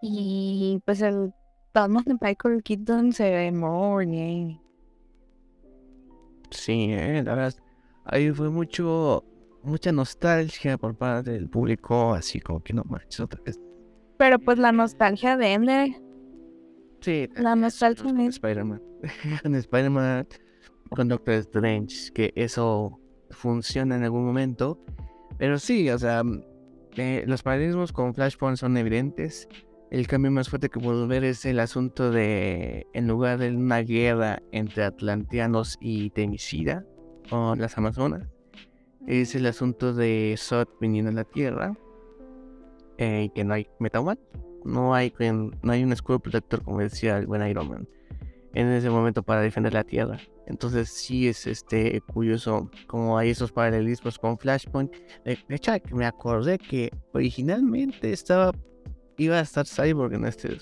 Y 0.00 0.82
pues 0.84 1.00
el 1.00 1.32
Batman 1.72 2.04
de 2.04 2.16
Michael 2.20 2.62
Keaton 2.62 3.12
se 3.12 3.30
ve 3.30 3.52
muy 3.52 4.06
bien. 4.06 4.60
Sí, 6.50 6.88
eh, 6.90 7.22
la 7.24 7.34
verdad, 7.34 7.54
ahí 8.04 8.30
fue 8.30 8.50
mucho, 8.50 9.24
mucha 9.64 9.92
nostalgia 9.92 10.78
por 10.78 10.96
parte 10.96 11.32
del 11.32 11.48
público, 11.48 12.14
así 12.14 12.40
como 12.40 12.62
que 12.62 12.72
no 12.72 12.84
manches 12.84 13.20
otra 13.20 13.40
vez. 13.44 13.58
Pero 14.18 14.38
pues 14.38 14.58
la 14.58 14.72
nostalgia 14.72 15.36
de 15.36 15.54
él, 15.54 15.96
Sí, 17.00 17.28
la 17.36 17.54
nostalgia 17.54 18.12
de 18.12 18.26
Spider-Man. 18.26 18.80
con 19.42 19.54
Spider-Man, 19.54 20.26
con 20.90 21.08
Doctor 21.08 21.34
Strange, 21.34 22.10
que 22.14 22.32
eso 22.34 22.98
funciona 23.30 23.96
en 23.96 24.04
algún 24.04 24.24
momento. 24.24 24.78
Pero 25.36 25.58
sí, 25.58 25.90
o 25.90 25.98
sea, 25.98 26.24
mm, 26.24 26.42
eh, 26.96 27.24
los 27.26 27.42
paralelismos 27.42 27.92
con 27.92 28.14
Flashpoint 28.14 28.56
son 28.56 28.76
evidentes. 28.76 29.48
El 29.90 30.06
cambio 30.06 30.30
más 30.30 30.48
fuerte 30.48 30.70
que 30.70 30.80
puedo 30.80 31.06
ver 31.06 31.24
es 31.24 31.44
el 31.44 31.60
asunto 31.60 32.10
de, 32.10 32.86
en 32.94 33.06
lugar 33.06 33.38
de 33.38 33.50
una 33.50 33.80
guerra 33.80 34.40
entre 34.50 34.84
atlanteanos 34.84 35.76
y 35.80 36.10
Temisida, 36.10 36.84
o 37.30 37.54
las 37.54 37.76
Amazonas, 37.76 38.26
es 39.06 39.34
el 39.34 39.46
asunto 39.46 39.92
de 39.92 40.34
Zod 40.38 40.68
viniendo 40.80 41.10
a 41.10 41.14
la 41.14 41.24
Tierra, 41.24 41.76
eh, 42.98 43.30
que 43.34 43.44
no 43.44 43.54
hay 43.54 43.68
Metahuman, 43.78 44.18
no 44.64 44.94
hay, 44.94 45.12
no 45.20 45.72
hay 45.72 45.84
un 45.84 45.92
escudo 45.92 46.20
protector, 46.20 46.62
como 46.62 46.80
decía 46.80 47.18
el 47.18 47.26
buen 47.26 47.46
Iron 47.46 47.68
Man, 47.68 47.88
en 48.54 48.68
ese 48.68 48.90
momento 48.90 49.22
para 49.22 49.40
defender 49.40 49.74
la 49.74 49.84
Tierra. 49.84 50.18
Entonces 50.46 50.90
sí 50.90 51.28
es 51.28 51.46
este 51.46 52.00
curioso 52.02 52.70
como 52.86 53.16
hay 53.16 53.30
esos 53.30 53.50
paralelismos 53.50 54.18
con 54.18 54.38
Flashpoint. 54.38 54.92
De 55.24 55.38
hecho, 55.48 55.72
me 55.92 56.06
acordé 56.06 56.58
que 56.58 56.90
originalmente 57.12 58.12
estaba 58.12 58.52
iba 59.16 59.36
a 59.36 59.40
estar 59.40 59.66
Cyborg 59.66 60.14
en 60.14 60.26
este 60.26 60.58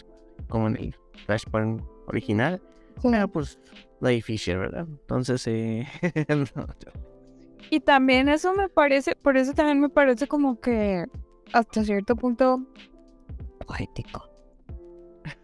como 0.48 0.68
en 0.68 0.76
el 0.76 0.96
Flashpoint 1.26 1.83
original. 2.07 2.61
Pero 3.02 3.28
pues 3.28 3.59
Ray 4.00 4.20
Fisher, 4.20 4.59
¿verdad? 4.59 4.87
Entonces 4.88 5.46
eh, 5.46 5.87
no, 6.55 6.66
Y 7.72 7.80
también 7.80 8.28
eso 8.28 8.52
me 8.52 8.68
parece, 8.68 9.16
por 9.16 9.38
eso 9.38 9.54
también 9.54 9.80
me 9.80 9.88
parece 9.88 10.26
como 10.28 10.61
que 10.61 11.06
hasta 11.54 11.82
cierto 11.82 12.14
punto 12.16 12.66
poético. 13.66 14.28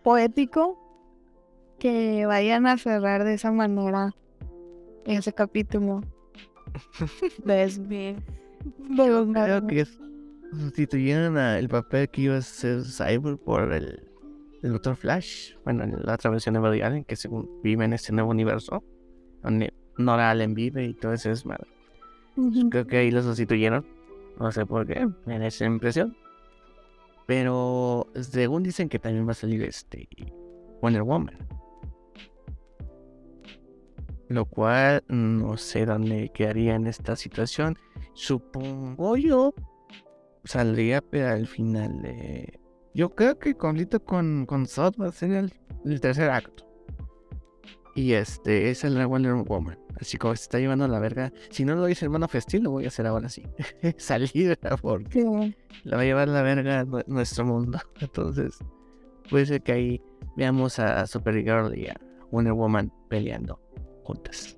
Poético 0.02 0.78
que 1.78 2.26
vayan 2.26 2.66
a 2.66 2.76
cerrar 2.76 3.24
de 3.24 3.32
esa 3.32 3.50
manera 3.50 4.14
ese 5.06 5.32
capítulo. 5.32 6.02
¿Ves 7.46 7.88
bien? 7.88 8.22
De 8.76 9.08
los 9.08 9.26
creo 9.32 9.66
que 9.66 9.80
es- 9.80 9.98
sustituyeron 10.52 11.38
a 11.38 11.58
el 11.58 11.70
papel 11.70 12.10
que 12.10 12.20
iba 12.20 12.36
a 12.36 12.42
ser 12.42 12.82
Cyborg 12.84 13.38
por 13.38 13.72
el, 13.72 14.06
el 14.62 14.72
Doctor 14.72 14.96
Flash. 14.96 15.54
Bueno, 15.64 15.84
en 15.84 15.96
la 16.04 16.12
otra 16.12 16.30
versión 16.30 16.52
de 16.52 16.60
Barry 16.60 16.82
Allen, 16.82 17.04
que 17.04 17.16
según 17.16 17.48
vive 17.62 17.86
en 17.86 17.94
este 17.94 18.12
nuevo 18.12 18.30
universo, 18.32 18.84
donde 19.42 19.72
Nora 19.96 20.30
Allen 20.30 20.52
vive 20.52 20.84
y 20.84 20.92
todo 20.92 21.14
ese 21.14 21.30
Ujú. 22.38 22.70
Creo 22.70 22.86
que 22.86 22.98
ahí 22.98 23.10
lo 23.10 23.22
sustituyeron. 23.22 23.84
No 24.38 24.52
sé 24.52 24.64
por 24.64 24.86
qué, 24.86 25.08
me 25.26 25.38
da 25.38 25.48
esa 25.48 25.64
impresión. 25.66 26.16
Pero 27.26 28.06
según 28.14 28.62
dicen 28.62 28.88
que 28.88 29.00
también 29.00 29.26
va 29.26 29.32
a 29.32 29.34
salir 29.34 29.62
este 29.64 30.08
Wonder 30.80 31.02
Woman. 31.02 31.36
Lo 34.28 34.44
cual 34.44 35.02
no 35.08 35.56
sé 35.56 35.84
dónde 35.84 36.30
quedaría 36.32 36.76
en 36.76 36.86
esta 36.86 37.16
situación. 37.16 37.76
Supongo 38.14 39.16
yo 39.16 39.52
saldría 40.44 41.00
pero 41.00 41.28
al 41.28 41.46
final 41.46 42.00
de... 42.02 42.60
Yo 42.94 43.10
creo 43.10 43.38
que 43.38 43.54
conflicto 43.54 44.02
con, 44.04 44.46
con 44.46 44.66
Zod 44.66 44.94
va 45.00 45.08
a 45.08 45.12
ser 45.12 45.32
el, 45.32 45.52
el 45.84 46.00
tercer 46.00 46.30
acto. 46.30 46.67
Y 47.98 48.12
este 48.12 48.70
es 48.70 48.84
el 48.84 49.04
Wonder 49.08 49.34
Woman. 49.34 49.76
Así 50.00 50.18
como 50.18 50.36
se 50.36 50.42
está 50.42 50.60
llevando 50.60 50.84
a 50.84 50.88
la 50.88 51.00
verga. 51.00 51.32
Si 51.50 51.64
no 51.64 51.74
lo 51.74 51.88
hice 51.88 52.04
hermano 52.04 52.28
Festín, 52.28 52.62
lo 52.62 52.70
voy 52.70 52.84
a 52.84 52.88
hacer 52.88 53.08
ahora 53.08 53.28
sí. 53.28 53.42
Salir 53.96 54.56
porque 54.80 55.20
Sí. 55.20 55.56
la 55.82 55.96
va 55.96 56.02
a 56.02 56.04
llevar 56.04 56.28
la 56.28 56.42
verga 56.42 56.78
a 56.78 56.84
nue- 56.84 57.04
nuestro 57.08 57.44
mundo. 57.44 57.80
Entonces, 58.00 58.56
puede 59.28 59.46
ser 59.46 59.62
que 59.62 59.72
ahí 59.72 60.02
veamos 60.36 60.78
a 60.78 61.08
Supergirl 61.08 61.76
y 61.76 61.88
a 61.88 62.00
Wonder 62.30 62.52
Woman 62.52 62.92
peleando 63.08 63.58
juntas. 64.04 64.56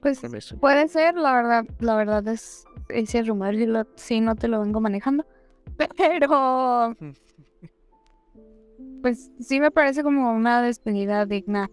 Pues 0.00 0.20
puede 0.60 0.86
ser, 0.86 1.16
la 1.16 1.34
verdad, 1.34 1.64
la 1.80 1.96
verdad 1.96 2.28
es 2.28 2.64
ese 2.90 3.24
rumor 3.24 3.54
y 3.54 3.66
lo- 3.66 3.88
sí 3.96 4.20
no 4.20 4.36
te 4.36 4.46
lo 4.46 4.60
vengo 4.60 4.80
manejando. 4.80 5.26
Pero 5.96 6.94
pues 9.02 9.30
sí 9.40 9.60
me 9.60 9.70
parece 9.70 10.02
como 10.02 10.32
una 10.32 10.62
despedida 10.62 11.26
digna 11.26 11.68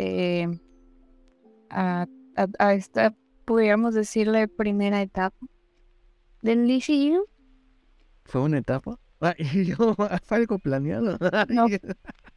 de 0.00 0.60
a, 1.70 2.06
a- 2.36 2.48
a 2.58 2.74
esta, 2.74 3.14
pudiéramos 3.44 3.94
decirle, 3.94 4.48
primera 4.48 5.02
etapa 5.02 5.36
del 6.42 6.66
DCU. 6.66 7.24
¿Fue 8.24 8.40
una 8.42 8.58
etapa? 8.58 8.98
Fue 10.24 10.36
algo 10.36 10.58
planeado. 10.58 11.18
No. 11.48 11.66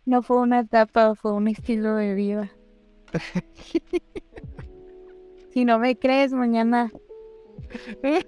No 0.05 0.21
fue 0.21 0.37
una 0.41 0.59
etapa, 0.59 1.15
fue 1.15 1.31
un 1.31 1.47
estilo 1.47 1.95
de 1.95 2.13
vida. 2.13 2.51
Si 5.51 5.63
no 5.63 5.79
me 5.79 5.95
crees, 5.97 6.33
mañana 6.33 6.91
te 8.01 8.25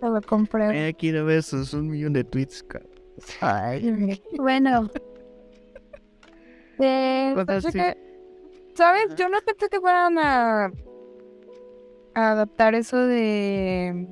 lo 0.00 0.20
compruebo. 0.22 0.70
Eh, 0.72 0.94
quiero 0.96 1.24
ver 1.24 1.42
sus 1.42 1.74
un 1.74 1.88
millón 1.88 2.12
de 2.12 2.22
tweets. 2.24 2.64
Ay, 3.40 4.20
Bueno. 4.36 4.88
Eh, 6.78 7.34
¿Sabes? 8.78 9.16
Yo 9.16 9.28
no 9.28 9.38
pensé 9.44 9.68
que 9.68 9.80
fueran 9.80 10.16
a, 10.18 10.66
a 12.14 12.30
adaptar 12.30 12.76
eso 12.76 12.96
de 12.96 14.06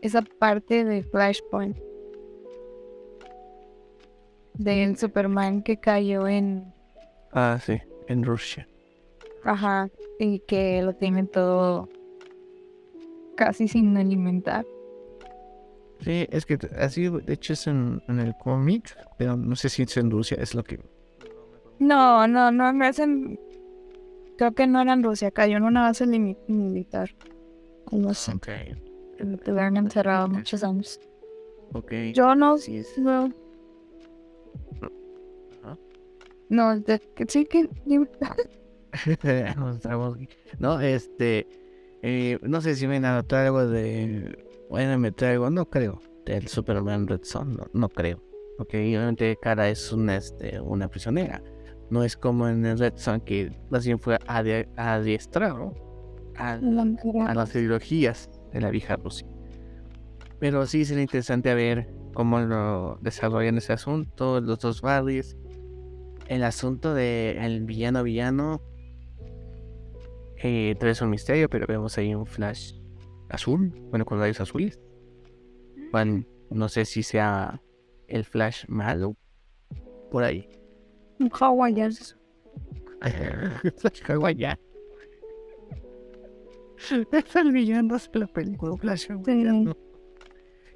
esa 0.00 0.22
parte 0.22 0.82
de 0.82 1.02
Flashpoint. 1.02 1.76
Del 4.54 4.96
Superman 4.96 5.62
que 5.62 5.78
cayó 5.78 6.26
en... 6.26 6.72
Ah, 7.32 7.58
sí, 7.62 7.78
en 8.08 8.24
Rusia. 8.24 8.66
Ajá. 9.44 9.90
Y 10.18 10.38
que 10.48 10.80
lo 10.80 10.94
tienen 10.94 11.28
todo 11.28 11.90
casi 13.36 13.68
sin 13.68 13.94
alimentar. 13.98 14.64
Sí, 16.00 16.26
es 16.30 16.46
que 16.46 16.58
así, 16.78 17.10
de 17.10 17.34
hecho, 17.34 17.52
es 17.52 17.66
en, 17.66 18.02
en 18.08 18.20
el 18.20 18.34
cómic, 18.38 18.96
pero 19.18 19.36
no 19.36 19.54
sé 19.54 19.68
si 19.68 19.82
es 19.82 19.94
en 19.98 20.10
Rusia, 20.10 20.38
es 20.40 20.54
lo 20.54 20.64
que. 20.64 20.80
No, 21.78 22.26
no, 22.26 22.50
no 22.50 22.72
me 22.72 22.86
hacen. 22.86 23.38
Creo 24.36 24.52
que 24.52 24.66
no 24.66 24.80
era 24.82 24.92
en 24.92 25.02
Rusia, 25.02 25.30
cayó 25.30 25.56
en 25.56 25.62
una 25.64 25.82
base 25.82 26.06
militar. 26.48 27.10
No 27.90 28.12
sé, 28.14 28.32
Ok, 28.34 28.48
lo 29.20 29.36
tuvieron 29.38 29.76
encerrado 29.76 30.28
muchos 30.28 30.62
años. 30.64 31.00
ok. 31.72 31.92
Yo 32.12 32.34
no. 32.34 32.58
Sí, 32.58 32.78
es- 32.78 32.98
No, 32.98 33.30
no 36.48 36.80
de- 36.80 37.00
que 37.14 37.24
sí 37.28 37.44
que. 37.46 37.68
No, 40.58 40.80
este. 40.80 41.46
eh, 42.02 42.38
no 42.42 42.60
sé 42.60 42.74
si 42.76 42.86
a 43.04 43.12
adaptar 43.12 43.46
algo 43.46 43.66
de. 43.66 44.44
Van 44.70 44.88
a 44.90 44.98
meter 44.98 45.30
algo, 45.32 45.50
no 45.50 45.66
creo. 45.68 46.00
Del 46.24 46.48
Superman 46.48 47.06
Red 47.06 47.20
Son, 47.22 47.56
no, 47.56 47.66
no 47.72 47.88
creo. 47.88 48.20
Porque 48.58 48.78
obviamente 48.78 49.36
Cara 49.40 49.68
es 49.68 49.92
una, 49.92 50.16
este, 50.16 50.60
una 50.60 50.88
prisionera. 50.88 51.42
No 51.90 52.02
es 52.02 52.16
como 52.16 52.48
en 52.48 52.64
el 52.66 52.78
Red 52.78 52.94
Son 52.96 53.20
que 53.20 53.52
más 53.70 53.84
bien 53.86 53.98
fue 53.98 54.18
adi- 54.26 54.68
adiestrado 54.76 55.72
a, 56.36 56.58
a 57.28 57.34
las 57.34 57.54
ideologías 57.54 58.28
de 58.52 58.60
la 58.60 58.70
vieja 58.70 58.96
Rusia. 58.96 59.26
Pero 60.38 60.66
sí 60.66 60.84
sería 60.84 61.02
interesante 61.02 61.54
ver 61.54 61.88
cómo 62.12 62.40
lo 62.40 62.98
desarrollan 63.00 63.56
ese 63.58 63.72
asunto, 63.72 64.40
los 64.40 64.58
dos 64.58 64.82
barrios. 64.82 65.36
El 66.28 66.42
asunto 66.42 66.92
de 66.92 67.38
el 67.40 67.64
villano 67.64 68.02
villano. 68.02 68.60
Eh, 70.42 70.74
tal 70.78 70.88
vez 70.88 71.00
un 71.00 71.10
misterio, 71.10 71.48
pero 71.48 71.66
vemos 71.66 71.96
ahí 71.96 72.14
un 72.14 72.26
flash 72.26 72.74
azul, 73.30 73.72
bueno, 73.90 74.04
con 74.04 74.18
rayos 74.18 74.40
azules. 74.40 74.78
Bueno, 75.92 76.24
no 76.50 76.68
sé 76.68 76.84
si 76.84 77.02
sea 77.02 77.62
el 78.08 78.24
flash 78.24 78.64
malo 78.68 79.16
por 80.10 80.24
ahí. 80.24 80.48
Un 81.18 81.30
hawaiano. 81.30 81.94
Flash 83.76 84.02
hawaiano. 84.08 84.60
Es 87.12 87.36
el 87.36 87.52
villano 87.52 87.96
de 87.96 88.18
la 88.18 88.26
película 88.26 88.76
Flash. 88.76 89.08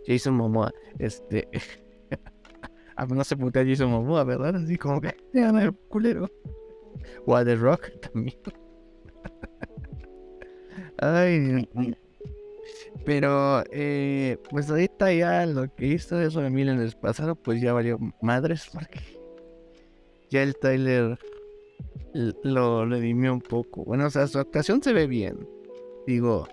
Jason 0.06 0.34
Momoa, 0.34 0.72
este. 0.98 1.48
A 2.96 3.06
menos 3.06 3.28
se 3.28 3.36
putea 3.36 3.64
Jason 3.64 3.90
Momoa, 3.90 4.24
¿verdad? 4.24 4.56
Así 4.56 4.76
como 4.76 5.00
que 5.00 5.16
le 5.32 5.40
gana 5.40 5.62
el 5.62 5.72
culero. 5.72 6.28
O 7.26 7.36
a 7.36 7.44
The 7.44 7.56
Rock 7.56 7.90
también. 8.00 8.36
Ay. 10.98 11.68
Pero, 13.04 13.62
eh, 13.70 14.38
pues 14.50 14.70
ahorita 14.70 15.12
ya 15.12 15.46
lo 15.46 15.74
que 15.74 15.86
hizo 15.86 16.20
eso 16.20 16.40
de 16.40 16.50
mil 16.50 16.68
en 16.68 16.80
el 16.80 16.92
pasado, 16.92 17.34
pues 17.34 17.60
ya 17.60 17.72
valió 17.72 17.98
madres, 18.20 18.68
porque 18.72 19.00
ya 20.30 20.42
el 20.42 20.56
trailer 20.56 21.18
l- 22.14 22.34
lo 22.42 22.86
redimió 22.86 23.32
un 23.32 23.40
poco. 23.40 23.84
Bueno, 23.84 24.06
o 24.06 24.10
sea, 24.10 24.26
su 24.26 24.38
actuación 24.38 24.82
se 24.82 24.92
ve 24.92 25.06
bien. 25.06 25.48
Digo, 26.06 26.46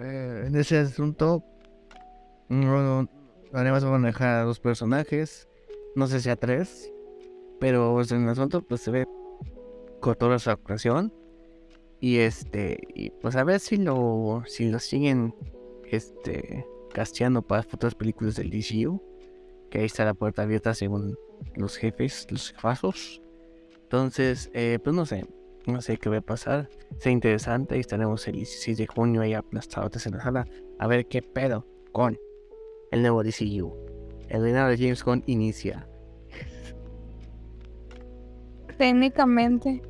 eh, 0.00 0.44
en 0.46 0.56
ese 0.56 0.78
asunto, 0.78 1.42
no, 2.48 3.08
además 3.52 3.84
van 3.84 3.94
a 3.94 3.98
manejar 3.98 4.28
a 4.40 4.44
dos 4.44 4.60
personajes, 4.60 5.48
no 5.94 6.06
sé 6.06 6.20
si 6.20 6.30
a 6.30 6.36
tres, 6.36 6.92
pero 7.60 8.00
en 8.02 8.24
el 8.24 8.28
asunto, 8.28 8.62
pues 8.62 8.82
se 8.82 8.90
ve 8.90 9.06
con 10.00 10.14
toda 10.14 10.38
su 10.38 10.50
actuación. 10.50 11.12
Y 11.98 12.18
este, 12.18 12.78
y 12.94 13.10
pues 13.10 13.36
a 13.36 13.44
ver 13.44 13.58
si 13.58 13.78
lo, 13.78 14.42
si 14.46 14.68
lo 14.70 14.78
siguen, 14.78 15.34
este, 15.90 16.66
casteando 16.92 17.40
para 17.42 17.62
futuras 17.62 17.94
películas 17.94 18.36
del 18.36 18.50
DCU. 18.50 19.02
Que 19.70 19.78
ahí 19.80 19.86
está 19.86 20.04
la 20.04 20.14
puerta 20.14 20.42
abierta 20.42 20.74
según 20.74 21.16
los 21.54 21.76
jefes, 21.76 22.26
los 22.30 22.52
jefazos. 22.52 23.22
Entonces, 23.82 24.50
eh, 24.52 24.78
pues 24.82 24.94
no 24.94 25.06
sé, 25.06 25.26
no 25.66 25.80
sé 25.80 25.96
qué 25.96 26.08
va 26.08 26.18
a 26.18 26.20
pasar. 26.20 26.68
Sea 26.98 27.12
interesante 27.12 27.76
y 27.76 27.80
estaremos 27.80 28.26
el 28.28 28.36
16 28.36 28.78
de 28.78 28.86
junio 28.86 29.22
ahí 29.22 29.34
aplastados 29.34 30.06
en 30.06 30.14
la 30.14 30.22
sala 30.22 30.46
a 30.78 30.86
ver 30.86 31.06
qué 31.06 31.22
pedo 31.22 31.66
con 31.92 32.18
el 32.90 33.02
nuevo 33.02 33.22
DCU. 33.22 33.74
El 34.28 34.42
reinado 34.42 34.70
de 34.70 34.76
James 34.76 35.04
Gunn 35.04 35.22
inicia. 35.26 35.88
Técnicamente. 38.78 39.82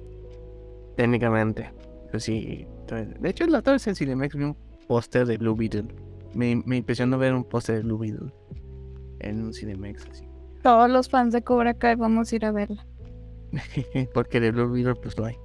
Técnicamente. 0.97 1.72
Pues 2.11 2.24
sí. 2.24 2.66
De 2.88 3.28
hecho, 3.28 3.47
la 3.47 3.59
otra 3.59 3.74
vez 3.74 3.86
en 3.86 3.97
Cinemex 3.97 4.36
vi 4.36 4.44
un 4.44 4.57
póster 4.86 5.26
de 5.26 5.38
Blue 5.38 5.57
Beetle. 5.57 5.88
Me, 6.34 6.62
me 6.64 6.76
impresionó 6.76 7.18
ver 7.18 7.34
un 7.34 7.44
póster 7.44 7.76
de 7.76 7.82
Blue 7.82 7.99
Beetle 7.99 8.32
en 9.20 9.42
un 9.42 9.53
Cinemex 9.53 10.07
así. 10.07 10.24
Todos 10.67 10.91
los 10.91 11.09
fans 11.09 11.33
de 11.33 11.45
Cobra 11.45 11.75
Kai 11.75 11.95
vamos 11.95 12.33
a 12.33 12.35
ir 12.35 12.45
a 12.45 12.51
verla. 12.51 12.85
Porque 14.12 14.41
de 14.41 14.51
Blue 14.51 14.69
Beetle 14.69 14.97
pues 14.97 15.17
no 15.17 15.27
hay. 15.27 15.37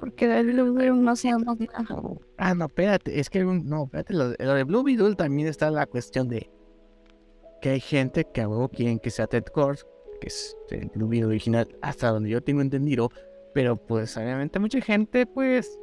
Porque 0.00 0.26
del 0.26 0.54
Blue 0.54 0.96
no 0.96 1.14
sabemos 1.14 1.58
nada. 1.60 2.02
ah, 2.38 2.54
no, 2.54 2.64
espérate. 2.64 3.20
Es 3.20 3.28
que 3.28 3.44
no, 3.44 3.84
espérate. 3.84 4.14
Lo, 4.14 4.30
lo 4.30 4.54
de 4.54 4.64
Blue 4.64 4.82
Beetle 4.82 5.16
también 5.16 5.48
está 5.48 5.70
la 5.70 5.84
cuestión 5.84 6.30
de 6.30 6.50
que 7.60 7.68
hay 7.68 7.80
gente 7.80 8.24
que 8.24 8.40
a 8.40 8.48
huevo 8.48 8.70
quieren 8.70 8.98
que 8.98 9.10
sea 9.10 9.26
Ted 9.26 9.44
Kors, 9.52 9.86
que 10.18 10.28
es 10.28 10.56
el 10.70 10.88
Blue 10.94 11.08
Beetle 11.08 11.26
original, 11.26 11.68
hasta 11.82 12.08
donde 12.08 12.30
yo 12.30 12.42
tengo 12.42 12.62
entendido. 12.62 13.10
Pero 13.52 13.76
pues 13.76 14.16
obviamente 14.16 14.58
mucha 14.58 14.80
gente 14.80 15.26
pues 15.26 15.78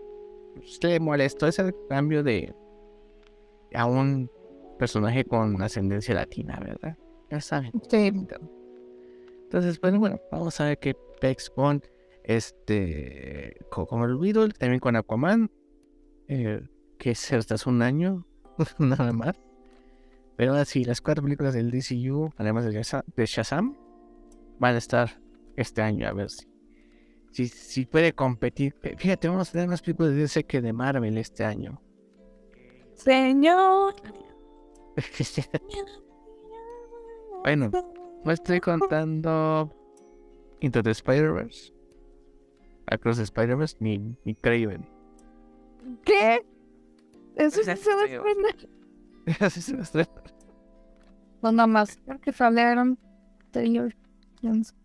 se 0.66 0.88
le 0.88 0.99
molestó 0.99 1.45
ese 1.45 1.72
cambio 1.88 2.24
de 2.24 2.51
a 3.76 3.86
un 3.86 4.28
personaje 4.80 5.25
con 5.25 5.61
ascendencia 5.61 6.15
latina, 6.15 6.59
¿verdad? 6.59 6.97
Ya 7.30 7.39
saben. 7.41 7.71
Sí. 7.89 8.11
Entonces, 9.43 9.80
bueno, 9.80 9.99
bueno, 9.99 10.19
vamos 10.32 10.59
a 10.59 10.65
ver 10.65 10.80
qué 10.80 10.95
Pex 11.21 11.49
con 11.51 11.82
este 12.23 13.57
co- 13.69 13.86
como 13.86 14.05
el 14.05 14.17
Beetle, 14.17 14.49
también 14.49 14.80
con 14.80 14.95
Aquaman, 14.95 15.51
eh, 16.27 16.61
que 16.97 17.11
es 17.11 17.32
hasta 17.34 17.55
hace 17.55 17.69
un 17.69 17.82
año, 17.82 18.25
nada 18.80 19.11
más. 19.11 19.36
Pero 20.36 20.51
ahora 20.51 20.65
sí, 20.65 20.86
las 20.86 21.01
cuatro 21.01 21.23
películas 21.23 21.53
del 21.53 21.69
DCU, 21.71 22.32
además 22.38 22.65
de 22.65 22.71
Shaza- 22.71 23.03
de 23.15 23.25
Shazam, 23.25 23.75
van 24.59 24.75
a 24.75 24.77
estar 24.77 25.21
este 25.55 25.82
año, 25.82 26.07
a 26.07 26.13
ver 26.13 26.30
si, 26.30 26.47
si, 27.32 27.47
si 27.47 27.86
puede 27.86 28.13
competir. 28.13 28.75
Fíjate, 28.97 29.27
vamos 29.27 29.49
a 29.49 29.51
tener 29.51 29.67
más 29.67 29.82
películas 29.82 30.11
de 30.13 30.17
DC 30.19 30.45
que 30.45 30.61
de 30.61 30.71
Marvel 30.73 31.17
este 31.17 31.43
año. 31.43 31.82
Señor. 32.93 33.95
Bueno, 37.43 37.71
no 38.23 38.31
estoy 38.31 38.59
contando 38.59 39.73
Into 40.61 40.83
the 40.83 40.91
Spider-Verse, 40.91 41.73
Across 42.87 43.17
the 43.17 43.23
Spider-Verse, 43.23 43.77
ni, 43.79 44.15
ni 44.25 44.35
Craven. 44.35 44.87
¿Qué? 46.03 46.45
Eso 47.35 47.59
sí 47.59 47.63
se 47.63 47.71
es 47.71 47.79
se 49.53 49.77
las 49.77 49.91
trae. 49.91 50.07
Pues 51.41 51.53
nada 51.53 51.67
más, 51.67 51.99
porque 52.05 52.33
salieron 52.33 52.97
Taylor 53.51 53.95
Johnson. 54.41 54.77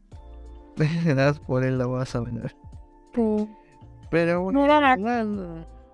Nada 1.05 1.33
más 1.33 1.41
por 1.41 1.65
él 1.65 1.79
la 1.79 1.87
vas 1.87 2.15
a 2.15 2.21
vender. 2.21 2.55
Pero 4.11 4.43
bueno, 4.43 4.63
Mira, 4.63 4.97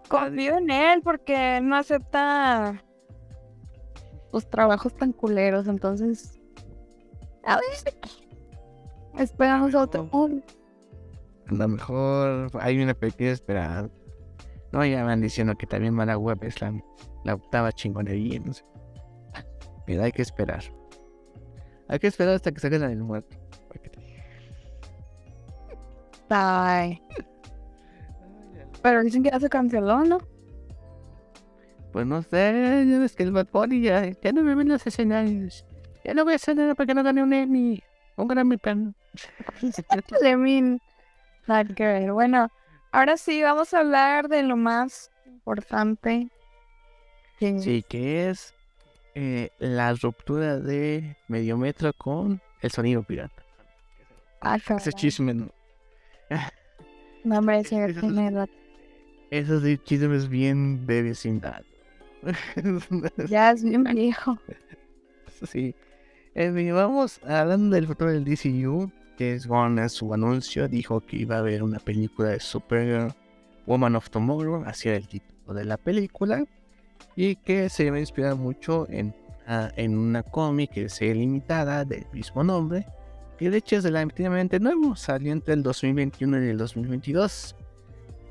confío 0.09 0.59
en 0.59 0.71
él 0.71 1.01
porque 1.03 1.61
no 1.63 1.77
acepta 1.77 2.83
los 4.33 4.49
trabajos 4.49 4.95
tan 4.95 5.13
culeros, 5.13 5.69
entonces. 5.69 6.41
A 7.45 7.57
ver. 7.57 7.95
Esperamos 9.19 9.75
otro. 9.75 10.09
a 10.13 11.55
lo 11.55 11.69
mejor 11.69 12.51
hay 12.61 12.83
una 12.83 12.95
pequeña 12.95 13.33
esperanza. 13.33 13.93
No, 14.73 14.85
ya 14.85 15.05
van 15.05 15.21
diciendo 15.21 15.57
que 15.57 15.67
también 15.67 15.95
Mala 15.95 16.17
Web 16.17 16.39
es 16.43 16.61
la, 16.61 16.73
la 17.25 17.35
octava 17.35 17.73
chingonería, 17.73 18.39
no 18.39 18.53
sé. 18.53 18.65
Pero 19.85 20.05
hay 20.05 20.13
que 20.13 20.23
esperar. 20.23 20.63
Hay 21.89 21.99
que 21.99 22.07
esperar 22.07 22.35
hasta 22.35 22.53
que 22.53 22.61
salga 22.61 22.79
la 22.79 22.89
del 22.89 23.03
muerto. 23.03 23.37
Ay. 26.31 27.03
Pero 28.83 29.03
dicen 29.03 29.25
que 29.25 29.31
ya 29.31 29.41
se 29.41 29.49
canceló, 29.49 30.05
¿no? 30.05 30.19
Pues 31.93 32.07
no 32.07 32.23
sé, 32.23 32.87
ya 32.89 32.99
ves 32.99 33.17
que 33.17 33.25
el 33.25 33.33
Bad 33.33 33.49
Bunny 33.53 33.81
ya, 33.83 34.07
ya 34.21 34.33
no 34.33 34.43
me 34.43 34.55
ven 34.55 34.67
en 34.69 34.73
los 34.75 34.87
escenarios. 34.87 35.65
Ya 36.05 36.15
no 36.15 36.25
voy 36.25 36.35
a 36.35 36.37
hacer 36.37 36.57
nada 36.57 36.75
para 36.75 36.87
que 36.87 36.95
no 36.95 37.03
gane 37.03 37.23
un 37.23 37.33
Emmy. 37.33 37.83
Un 38.17 38.29
Grammy 38.29 38.57
pan. 38.59 38.95
Mean, 40.39 40.81
nada 41.47 41.65
que 41.65 41.85
ver. 41.87 42.13
Bueno, 42.13 42.49
ahora 42.93 43.17
sí, 43.17 43.43
vamos 43.43 43.75
a 43.75 43.81
hablar 43.81 44.29
de 44.29 44.43
lo 44.43 44.57
más 44.57 45.11
importante. 45.27 46.29
que- 47.39 47.59
Sí, 47.61 47.85
que 47.89 48.29
es 48.31 48.55
eh, 49.15 49.51
la 49.59 49.93
ruptura 49.95 50.59
de 50.59 51.17
Mediometro 51.29 51.93
con 51.95 52.41
el 52.61 52.71
sonido 52.71 53.03
pirata. 53.03 53.43
Ah, 54.41 54.57
Ese 54.57 54.93
chisme, 54.93 55.35
no. 55.35 55.49
No, 57.25 57.39
hombre, 57.39 57.65
sí. 57.65 57.77
Esos 59.31 59.63
sí 59.63 59.79
chismes 59.79 60.29
bien 60.29 60.87
de 60.87 61.03
vecindad. 61.03 61.63
Ya 63.29 63.53
es 63.53 63.65
bien 63.65 63.85
viejo. 63.85 64.39
sí. 65.47 65.75
En 66.35 66.55
fin, 66.55 66.75
vamos 66.75 67.21
hablando 67.25 67.75
del 67.75 67.87
futuro 67.87 68.11
del 68.13 68.25
DCU. 68.25 68.91
Que 69.17 69.35
es 69.35 69.47
en 69.47 69.91
su 69.91 70.15
anuncio 70.15 70.67
dijo 70.67 71.01
que 71.01 71.19
iba 71.19 71.37
a 71.37 71.41
haber 71.41 71.63
una 71.63 71.79
película 71.79 72.31
de 72.31 72.41
Supergirl 72.41 73.13
Woman 73.67 73.95
of 73.97 74.09
Tomorrow, 74.09 74.65
así 74.65 74.89
era 74.89 74.97
el 74.97 75.07
título 75.09 75.53
de 75.53 75.67
la 75.67 75.77
película. 75.77 76.43
Y 77.17 77.37
que 77.37 77.69
se 77.69 77.85
iba 77.85 77.97
a 77.97 78.01
inspirar 78.01 78.37
mucho 78.37 78.87
en, 78.89 79.15
ah, 79.47 79.71
en 79.77 79.99
una 79.99 80.23
cómic 80.23 80.71
que 80.71 80.85
es 80.85 81.01
limitada 81.03 81.85
del 81.85 82.07
mismo 82.15 82.43
nombre. 82.43 82.87
Que 83.37 83.51
de 83.51 83.59
hecho 83.59 83.77
es 83.77 83.85
relativamente 83.85 84.59
nuevo, 84.59 84.97
salió 84.97 85.33
entre 85.33 85.53
el 85.53 85.63
2021 85.63 86.43
y 86.43 86.49
el 86.49 86.57
2022. 86.57 87.57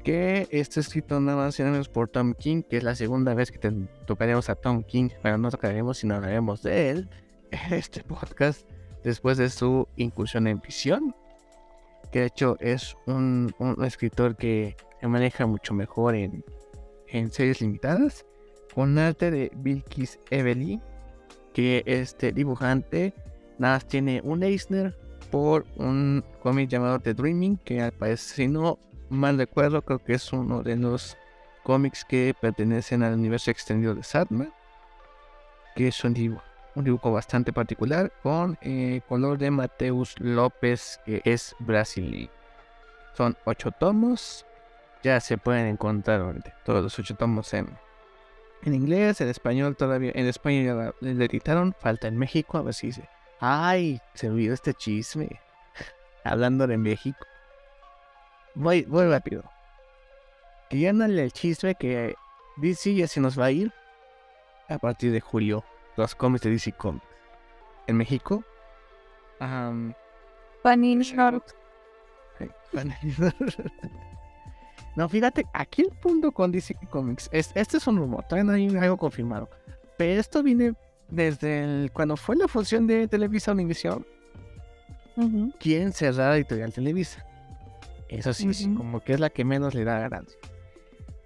Que 0.03 0.47
está 0.51 0.79
escrito 0.79 1.19
nada 1.19 1.37
más 1.37 1.59
y 1.59 1.61
nada 1.61 1.73
menos 1.73 1.89
por 1.89 2.07
Tom 2.07 2.33
King, 2.33 2.63
que 2.63 2.77
es 2.77 2.83
la 2.83 2.95
segunda 2.95 3.33
vez 3.33 3.51
que 3.51 3.59
tocaremos 4.05 4.49
a 4.49 4.55
Tom 4.55 4.83
King. 4.83 5.09
Bueno, 5.21 5.37
no 5.37 5.51
tocaremos, 5.51 5.97
sino 5.97 6.15
hablaremos 6.15 6.63
de 6.63 6.89
él 6.89 7.09
en 7.51 7.73
este 7.73 8.03
podcast 8.03 8.67
después 9.03 9.37
de 9.37 9.49
su 9.49 9.87
incursión 9.97 10.47
en 10.47 10.61
visión. 10.61 11.15
Que 12.11 12.21
de 12.21 12.25
hecho 12.27 12.57
es 12.59 12.95
un, 13.05 13.53
un 13.59 13.83
escritor 13.85 14.35
que 14.35 14.75
se 14.99 15.07
maneja 15.07 15.45
mucho 15.45 15.73
mejor 15.73 16.15
en, 16.15 16.43
en 17.07 17.31
series 17.31 17.61
limitadas. 17.61 18.25
Con 18.73 18.97
arte 18.97 19.31
de 19.31 19.51
Bilkis 19.55 20.19
Evely, 20.29 20.79
que 21.53 21.83
este 21.85 22.31
dibujante 22.31 23.13
nada 23.57 23.75
más 23.75 23.87
tiene 23.87 24.21
un 24.23 24.43
Eisner 24.43 24.95
por 25.31 25.65
un 25.75 26.23
cómic 26.41 26.69
llamado 26.69 26.99
The 26.99 27.13
Dreaming, 27.13 27.57
que 27.57 27.81
al 27.81 27.91
parecer, 27.91 28.35
si 28.35 28.47
no 28.47 28.79
mal 29.09 29.37
recuerdo, 29.37 29.81
creo 29.81 30.03
que 30.03 30.13
es 30.13 30.31
uno 30.33 30.61
de 30.63 30.75
los 30.75 31.17
cómics 31.63 32.05
que 32.05 32.35
pertenecen 32.39 33.03
al 33.03 33.13
universo 33.13 33.51
extendido 33.51 33.95
de 33.95 34.03
Satman, 34.03 34.53
que 35.75 35.87
es 35.87 36.03
un 36.03 36.13
dibujo, 36.13 36.43
un 36.75 36.83
dibujo 36.83 37.11
bastante 37.11 37.53
particular 37.53 38.11
con 38.23 38.57
eh, 38.61 39.01
color 39.07 39.37
de 39.37 39.51
Mateus 39.51 40.15
López, 40.19 40.99
que 41.05 41.21
es 41.25 41.55
brasileño. 41.59 42.29
Son 43.13 43.37
ocho 43.45 43.71
tomos, 43.71 44.45
ya 45.03 45.19
se 45.19 45.37
pueden 45.37 45.67
encontrar 45.67 46.21
ahorita, 46.21 46.55
todos 46.63 46.83
los 46.83 46.97
ocho 46.99 47.15
tomos 47.15 47.53
en, 47.53 47.69
en 48.63 48.73
inglés, 48.73 49.21
en 49.21 49.29
español 49.29 49.75
todavía, 49.75 50.11
en 50.15 50.27
España 50.27 50.63
ya 50.63 50.93
le 51.01 51.25
editaron, 51.25 51.75
falta 51.79 52.07
en 52.07 52.17
México, 52.17 52.57
a 52.57 52.61
ver 52.61 52.73
si 52.73 52.87
dice, 52.87 53.09
ay, 53.39 54.01
se 54.13 54.29
olvidó 54.29 54.53
este 54.53 54.73
chisme, 54.73 55.39
hablando 56.23 56.67
de 56.67 56.77
México. 56.77 57.25
Voy, 58.55 58.83
voy 58.83 59.07
rápido. 59.07 59.43
querían 60.69 60.99
darle 60.99 61.23
el 61.23 61.31
chisme 61.31 61.75
que 61.75 62.15
DC 62.57 62.93
ya 62.93 63.07
se 63.07 63.19
nos 63.21 63.39
va 63.39 63.45
a 63.45 63.51
ir 63.51 63.71
a 64.67 64.77
partir 64.77 65.11
de 65.11 65.19
julio. 65.21 65.63
Los 65.95 66.13
cómics 66.15 66.43
de 66.43 66.51
DC 66.51 66.71
Comics. 66.73 67.05
En 67.87 67.97
México. 67.97 68.43
am, 69.39 69.93
Panini. 70.63 71.03
Sí, 71.03 71.15
no, 74.95 75.07
fíjate, 75.09 75.45
aquí 75.53 75.81
el 75.83 75.89
punto 76.01 76.31
con 76.31 76.51
DC 76.51 76.75
Comics 76.89 77.29
es, 77.31 77.51
este 77.55 77.77
es 77.77 77.87
un 77.87 77.97
rumor, 77.97 78.23
todavía 78.25 78.43
no 78.43 78.53
hay 78.53 78.67
algo 78.83 78.97
confirmado. 78.97 79.49
Pero 79.97 80.19
esto 80.19 80.43
viene 80.43 80.73
desde 81.09 81.63
el- 81.63 81.91
cuando 81.91 82.15
fue 82.17 82.35
la 82.35 82.47
fusión 82.47 82.85
de 82.87 83.07
Televisa 83.07 83.51
Univision, 83.53 84.05
Ujú. 85.15 85.53
quieren 85.59 85.91
cerrar 85.93 86.35
Editorial 86.35 86.73
Televisa. 86.73 87.25
Eso 88.09 88.33
sí, 88.33 88.73
como 88.75 89.01
que 89.01 89.13
es 89.13 89.19
la 89.19 89.29
que 89.29 89.45
menos 89.45 89.75
le 89.75 89.83
da 89.83 89.99
ganancia. 89.99 90.39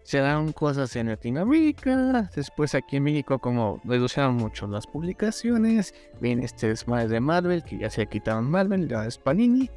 Se 0.03 0.17
dan 0.17 0.51
cosas 0.51 0.93
en 0.97 1.07
Latinoamérica, 1.07 2.29
después 2.35 2.75
aquí 2.75 2.97
en 2.97 3.03
México 3.03 3.39
como 3.39 3.79
reducieron 3.85 4.35
mucho 4.35 4.67
las 4.67 4.85
publicaciones, 4.85 5.95
viene 6.19 6.43
este 6.43 6.67
desmadre 6.67 7.07
de 7.07 7.21
Marvel, 7.21 7.63
que 7.63 7.77
ya 7.77 7.89
se 7.89 8.01
le 8.01 8.07
quitaron 8.07 8.51
Marvel, 8.51 8.89
ya 8.89 9.05
es 9.05 9.17
Panini, 9.17 9.71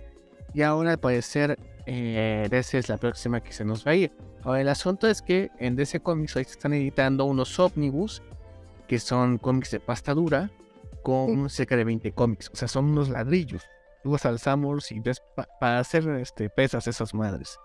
y 0.52 0.62
ahora 0.62 0.92
al 0.92 0.98
parecer 0.98 1.56
eh, 1.86 2.48
DC 2.50 2.78
es 2.78 2.88
la 2.88 2.96
próxima 2.96 3.40
que 3.40 3.52
se 3.52 3.64
nos 3.64 3.86
va 3.86 3.92
a 3.92 3.94
ir. 3.94 4.12
Ahora 4.42 4.60
el 4.60 4.68
asunto 4.68 5.06
es 5.06 5.22
que 5.22 5.50
en 5.60 5.76
DC 5.76 6.00
Comics 6.00 6.34
hoy 6.34 6.44
se 6.44 6.50
están 6.50 6.72
editando 6.72 7.24
unos 7.24 7.58
ómnibus, 7.60 8.20
que 8.88 8.98
son 8.98 9.38
cómics 9.38 9.70
de 9.70 9.78
pasta 9.78 10.12
dura, 10.12 10.50
con 11.02 11.48
cerca 11.50 11.76
de 11.76 11.84
20 11.84 12.10
cómics, 12.12 12.50
o 12.52 12.56
sea, 12.56 12.66
son 12.66 12.86
unos 12.86 13.08
ladrillos. 13.08 13.62
Tú 14.06 14.12
vas 14.12 14.24
al 14.24 14.38
Samurs 14.38 14.92
y 14.92 15.00
ves 15.00 15.20
pa- 15.34 15.48
para 15.58 15.80
hacer 15.80 16.08
este, 16.10 16.48
pesas 16.48 16.86
esas 16.86 17.12
madres, 17.12 17.58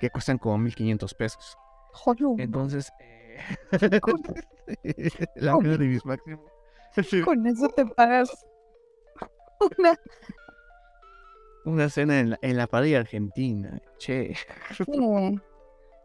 que 0.00 0.08
cuestan 0.08 0.38
como 0.38 0.56
1500 0.58 1.14
pesos. 1.14 1.58
Jolo. 1.92 2.36
Entonces, 2.38 2.92
eh, 3.00 3.98
Con, 4.00 4.22
la 5.34 5.56
de 5.56 5.78
mis 5.78 6.04
máximos. 6.04 6.48
con 7.24 7.44
eso 7.44 7.68
te 7.70 7.84
pagas 7.86 8.30
una. 9.76 9.98
Una 11.64 11.88
cena 11.88 12.20
en 12.20 12.30
la, 12.30 12.38
en 12.40 12.56
la 12.56 12.68
parrilla 12.68 13.00
argentina. 13.00 13.82
Che. 13.98 14.36
Sí. 14.76 15.40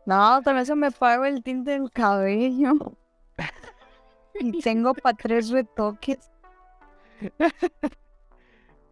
No, 0.08 0.42
también 0.42 0.66
se 0.66 0.74
me 0.76 0.90
pago 0.90 1.26
el 1.26 1.44
tinte 1.44 1.70
del 1.78 1.92
cabello. 1.92 2.74
Y 4.40 4.62
tengo 4.64 4.96
para 4.96 5.16
tres 5.16 5.52
retoques. 5.52 6.32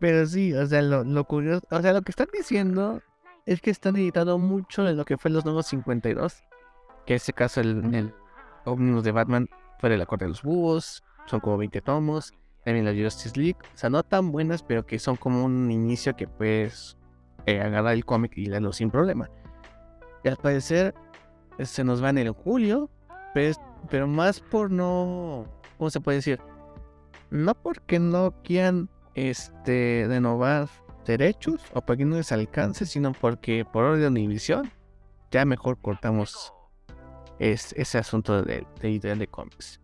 Pero 0.04 0.26
sí, 0.26 0.54
o 0.54 0.66
sea, 0.66 0.82
lo, 0.82 1.06
lo 1.06 1.24
curioso, 1.24 1.66
o 1.72 1.82
sea, 1.82 1.94
lo 1.94 2.02
que 2.02 2.12
están 2.12 2.28
diciendo 2.38 3.02
es 3.46 3.62
que 3.62 3.72
están 3.72 3.96
editando 3.96 4.38
mucho 4.38 4.84
de 4.84 4.96
lo 4.96 5.06
que 5.06 5.18
fue 5.18 5.32
los 5.32 5.46
nuevos 5.46 5.68
52. 5.68 6.44
Que 7.06 7.14
en 7.14 7.16
este 7.16 7.32
caso 7.32 7.62
el, 7.62 7.96
el 7.96 8.14
ómnibus 8.66 9.06
de 9.06 9.14
Batman 9.14 9.48
fue 9.80 9.90
de 9.90 9.96
la 9.96 10.06
corte 10.06 10.26
de 10.26 10.30
los 10.32 10.44
búhos, 10.44 11.06
son 11.26 11.40
como 11.40 11.58
20 11.58 11.80
tomos. 11.80 12.34
También 12.66 12.84
la 12.84 12.92
Justice 12.92 13.40
League, 13.40 13.56
o 13.74 13.78
sea, 13.78 13.90
no 13.90 14.04
tan 14.04 14.34
buenas, 14.34 14.62
pero 14.62 14.86
que 14.86 15.00
son 15.00 15.16
como 15.16 15.46
un 15.46 15.72
inicio 15.72 16.18
que 16.18 16.28
puedes 16.28 16.98
eh, 17.46 17.62
agarrar 17.62 17.94
el 17.94 18.04
cómic 18.04 18.34
y 18.36 18.48
leerlo 18.48 18.74
sin 18.74 18.92
problema. 18.92 19.30
Y 20.26 20.28
al 20.28 20.36
parecer 20.36 20.94
eh, 21.58 21.66
se 21.66 21.86
nos 21.86 22.02
van 22.02 22.18
en 22.18 22.34
julio, 22.34 22.90
pero, 23.34 23.56
pero 23.90 24.06
más 24.06 24.42
por 24.42 24.70
no, 24.70 25.46
¿cómo 25.78 25.90
se 25.90 26.02
puede 26.02 26.18
decir? 26.18 26.42
No 27.30 27.56
porque 27.56 28.00
no 28.00 28.34
quieran 28.44 28.90
este, 29.16 30.06
renovar 30.08 30.68
derechos 31.06 31.62
o 31.74 31.82
porque 31.82 32.06
no 32.06 32.16
les 32.18 32.32
alcance, 32.32 32.86
sino 32.86 33.12
porque 33.14 33.66
por 33.66 33.84
orden 33.84 34.14
de 34.14 34.22
Univision 34.22 34.72
ya 35.32 35.46
mejor 35.46 35.78
cortamos 35.82 36.54
es, 37.40 37.74
ese 37.74 37.98
asunto 37.98 38.42
de, 38.44 38.66
editorial 38.82 39.20
de 39.20 39.28
cómics. 39.28 39.80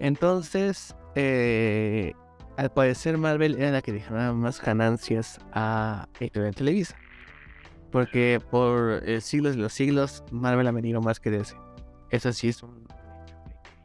Entonces, 0.00 0.94
eh, 1.14 2.12
al 2.56 2.70
parecer 2.70 3.18
Marvel 3.18 3.56
era 3.56 3.70
la 3.70 3.82
que 3.82 3.92
dejaba 3.92 4.32
más 4.32 4.60
ganancias 4.60 5.38
a 5.52 6.08
Editorial 6.20 6.54
Televisa. 6.54 6.96
Porque 7.90 8.40
por 8.50 9.02
eh, 9.04 9.20
siglos 9.20 9.56
de 9.56 9.62
los 9.62 9.72
siglos, 9.72 10.24
Marvel 10.30 10.66
ha 10.66 10.72
venido 10.72 11.00
más 11.00 11.20
que 11.20 11.30
DC. 11.30 11.56
Eso 12.10 12.32
sí 12.32 12.48
es 12.48 12.62
un... 12.62 12.86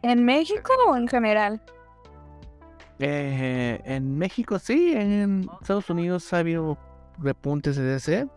¿En 0.02 0.24
México 0.24 0.72
o 0.88 0.96
en 0.96 1.08
general? 1.08 1.62
Eh, 3.00 3.82
en 3.86 4.18
México 4.18 4.60
sí, 4.60 4.94
en 4.94 5.50
Estados 5.62 5.90
Unidos 5.90 6.32
ha 6.34 6.40
habido 6.40 6.78
repuntes 7.20 7.76
de 7.78 7.84
DC. 7.84 8.28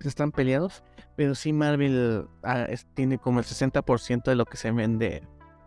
Están 0.00 0.32
peleados. 0.32 0.82
Pero 1.16 1.34
sí 1.34 1.52
Marvel 1.52 2.26
ah, 2.44 2.62
es- 2.68 2.86
tiene 2.94 3.18
como 3.18 3.40
el 3.40 3.44
60% 3.44 4.24
de 4.24 4.36
lo 4.36 4.44
que 4.46 4.56
se 4.56 4.70
vende 4.70 5.22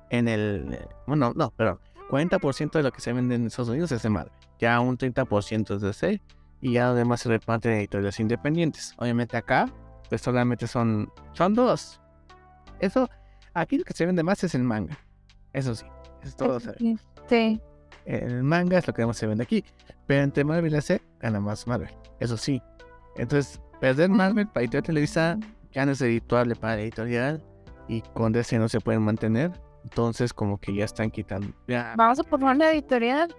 en 0.09 0.27
el... 0.27 0.73
eh, 0.73 0.87
Bueno, 1.07 1.33
no, 1.35 1.51
perdón. 1.51 1.79
40% 2.09 2.71
de 2.73 2.83
lo 2.83 2.91
que 2.91 2.99
se 3.01 3.13
vende 3.13 3.35
en 3.35 3.47
Estados 3.47 3.69
Unidos 3.69 3.91
es 3.91 4.01
de 4.03 4.09
Marvel. 4.09 4.33
Ya 4.59 4.79
un 4.79 4.97
30% 4.97 5.75
es 5.75 5.81
de 5.81 5.87
DC. 5.87 6.21
Y 6.61 6.73
ya 6.73 6.89
lo 6.89 6.95
demás 6.95 7.21
se 7.21 7.29
reparte 7.29 7.69
en 7.71 7.79
editoriales 7.79 8.19
independientes. 8.19 8.93
Obviamente 8.97 9.35
acá, 9.35 9.67
pues 10.09 10.21
solamente 10.21 10.67
son, 10.67 11.11
son 11.33 11.53
dos. 11.55 11.99
Eso, 12.79 13.09
aquí 13.53 13.77
lo 13.79 13.83
que 13.83 13.93
se 13.93 14.05
vende 14.05 14.21
más 14.23 14.43
es 14.43 14.53
el 14.53 14.63
manga. 14.63 14.97
Eso 15.53 15.73
sí, 15.75 15.85
eso 16.23 16.35
todo. 16.37 16.59
Sí. 17.27 17.59
El 18.05 18.43
manga 18.43 18.77
es 18.77 18.87
lo 18.87 18.93
que 18.93 19.05
más 19.05 19.17
se 19.17 19.27
vende 19.27 19.43
aquí. 19.43 19.63
Pero 20.07 20.23
entre 20.23 20.43
Marvel 20.43 20.71
y 20.71 20.75
DC 20.75 21.01
gana 21.19 21.39
más 21.39 21.67
Marvel. 21.67 21.89
Eso 22.19 22.37
sí. 22.37 22.61
Entonces, 23.17 23.61
perder 23.79 24.09
Marvel 24.09 24.47
para 24.47 24.61
editorial 24.61 24.83
Televisa 24.83 25.39
ya 25.71 25.85
no 25.85 25.91
es 25.91 26.01
editable 26.01 26.55
para 26.55 26.75
la 26.75 26.81
editorial. 26.81 27.43
Y 27.87 28.01
con 28.13 28.31
DC 28.31 28.57
no 28.57 28.69
se 28.69 28.79
pueden 28.79 29.01
mantener. 29.01 29.51
Entonces, 29.83 30.33
como 30.33 30.59
que 30.59 30.73
ya 30.73 30.85
están 30.85 31.11
quitando. 31.11 31.47
Ya, 31.67 31.93
Vamos 31.97 32.19
a 32.19 32.23
poner 32.23 32.55
una 32.55 32.71
editorial 32.71 33.33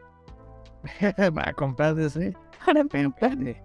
para 1.34 1.52
comprar 1.52 1.94
DC. 1.94 2.34
para 2.64 2.80
espérate. 2.80 3.62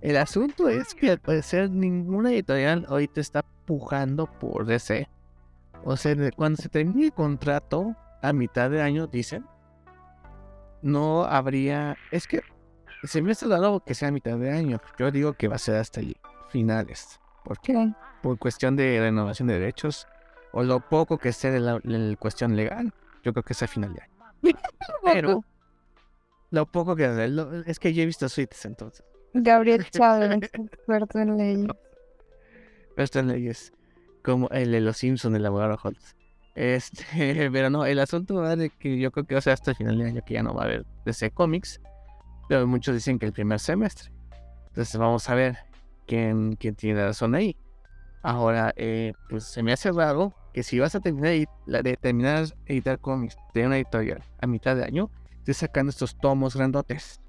El 0.00 0.16
asunto 0.16 0.68
es 0.68 0.94
que 0.94 1.10
al 1.10 1.18
parecer 1.18 1.70
ninguna 1.70 2.30
editorial 2.30 2.86
ahorita 2.88 3.20
está 3.20 3.44
pujando 3.64 4.26
por 4.26 4.64
DC. 4.64 5.08
O 5.84 5.96
sea, 5.96 6.14
cuando 6.36 6.60
se 6.60 6.68
termine 6.68 7.06
el 7.06 7.12
contrato 7.12 7.96
a 8.22 8.32
mitad 8.32 8.70
de 8.70 8.82
año, 8.82 9.06
dicen, 9.06 9.44
no 10.82 11.24
habría. 11.24 11.96
Es 12.10 12.26
que 12.26 12.40
se 13.04 13.22
me 13.22 13.32
hace 13.32 13.46
raro 13.46 13.82
que 13.84 13.94
sea 13.94 14.08
a 14.08 14.12
mitad 14.12 14.36
de 14.38 14.50
año. 14.50 14.80
Yo 14.98 15.10
digo 15.10 15.32
que 15.34 15.48
va 15.48 15.56
a 15.56 15.58
ser 15.58 15.76
hasta 15.76 16.00
el 16.00 16.16
finales. 16.50 17.20
¿Por 17.44 17.60
qué? 17.60 17.92
Por 18.22 18.38
cuestión 18.38 18.76
de 18.76 18.98
renovación 19.00 19.48
de 19.48 19.54
derechos. 19.58 20.06
O 20.52 20.62
lo 20.62 20.80
poco 20.80 21.18
que 21.18 21.28
esté 21.28 21.50
de 21.50 21.60
la, 21.60 21.78
la 21.82 22.16
cuestión 22.16 22.56
legal. 22.56 22.92
Yo 23.22 23.32
creo 23.32 23.42
que 23.44 23.52
es 23.52 23.62
a 23.62 23.66
final 23.66 23.92
de 23.94 24.02
año. 24.02 24.14
Pero 25.04 25.44
lo 26.50 26.66
poco 26.66 26.96
que 26.96 27.06
lo- 27.28 27.62
es 27.64 27.78
que 27.78 27.92
yo 27.92 28.02
he 28.02 28.06
visto 28.06 28.28
suites 28.28 28.64
entonces. 28.64 29.04
Gabriel 29.34 29.84
Chávez, 29.90 30.30
experto 30.52 31.18
en 31.18 31.36
leyes. 31.36 31.70
Estas 32.96 33.24
leyes, 33.26 33.72
como 34.24 34.48
el 34.48 34.72
de 34.72 34.80
los 34.80 34.96
Simpsons, 34.96 35.36
el 35.36 35.44
abogado 35.46 35.78
Holmes. 35.82 36.16
Este, 36.58 37.04
pero 37.52 37.70
no, 37.70 37.86
el 37.86 38.00
asunto 38.00 38.34
va 38.34 38.56
de 38.56 38.70
que 38.70 38.98
yo 38.98 39.12
creo 39.12 39.24
que 39.24 39.36
va 39.36 39.38
a 39.38 39.42
ser 39.42 39.52
hasta 39.52 39.70
el 39.70 39.76
final 39.76 39.96
de 39.96 40.06
año 40.06 40.22
que 40.26 40.34
ya 40.34 40.42
no 40.42 40.54
va 40.54 40.62
a 40.62 40.64
haber 40.64 40.86
DC 41.04 41.30
Comics. 41.30 41.80
Pero 42.48 42.66
muchos 42.66 42.96
dicen 42.96 43.20
que 43.20 43.26
el 43.26 43.32
primer 43.32 43.60
semestre. 43.60 44.10
Entonces 44.66 44.96
vamos 44.96 45.30
a 45.30 45.36
ver 45.36 45.58
quién, 46.08 46.56
tiene 46.56 47.04
razón 47.04 47.36
ahí. 47.36 47.56
Ahora, 48.24 48.72
eh, 48.76 49.12
pues 49.30 49.44
se 49.44 49.62
me 49.62 49.72
hace 49.72 49.92
raro 49.92 50.34
que 50.52 50.64
si 50.64 50.80
vas 50.80 50.96
a 50.96 51.00
terminar 51.00 52.46
editar 52.66 52.98
cómics 52.98 53.36
de 53.54 53.64
una 53.64 53.76
editorial 53.76 54.24
a 54.40 54.48
mitad 54.48 54.74
de 54.74 54.82
año, 54.82 55.12
estés 55.38 55.58
sacando 55.58 55.90
estos 55.90 56.18
tomos 56.18 56.56
grandotes. 56.56 57.20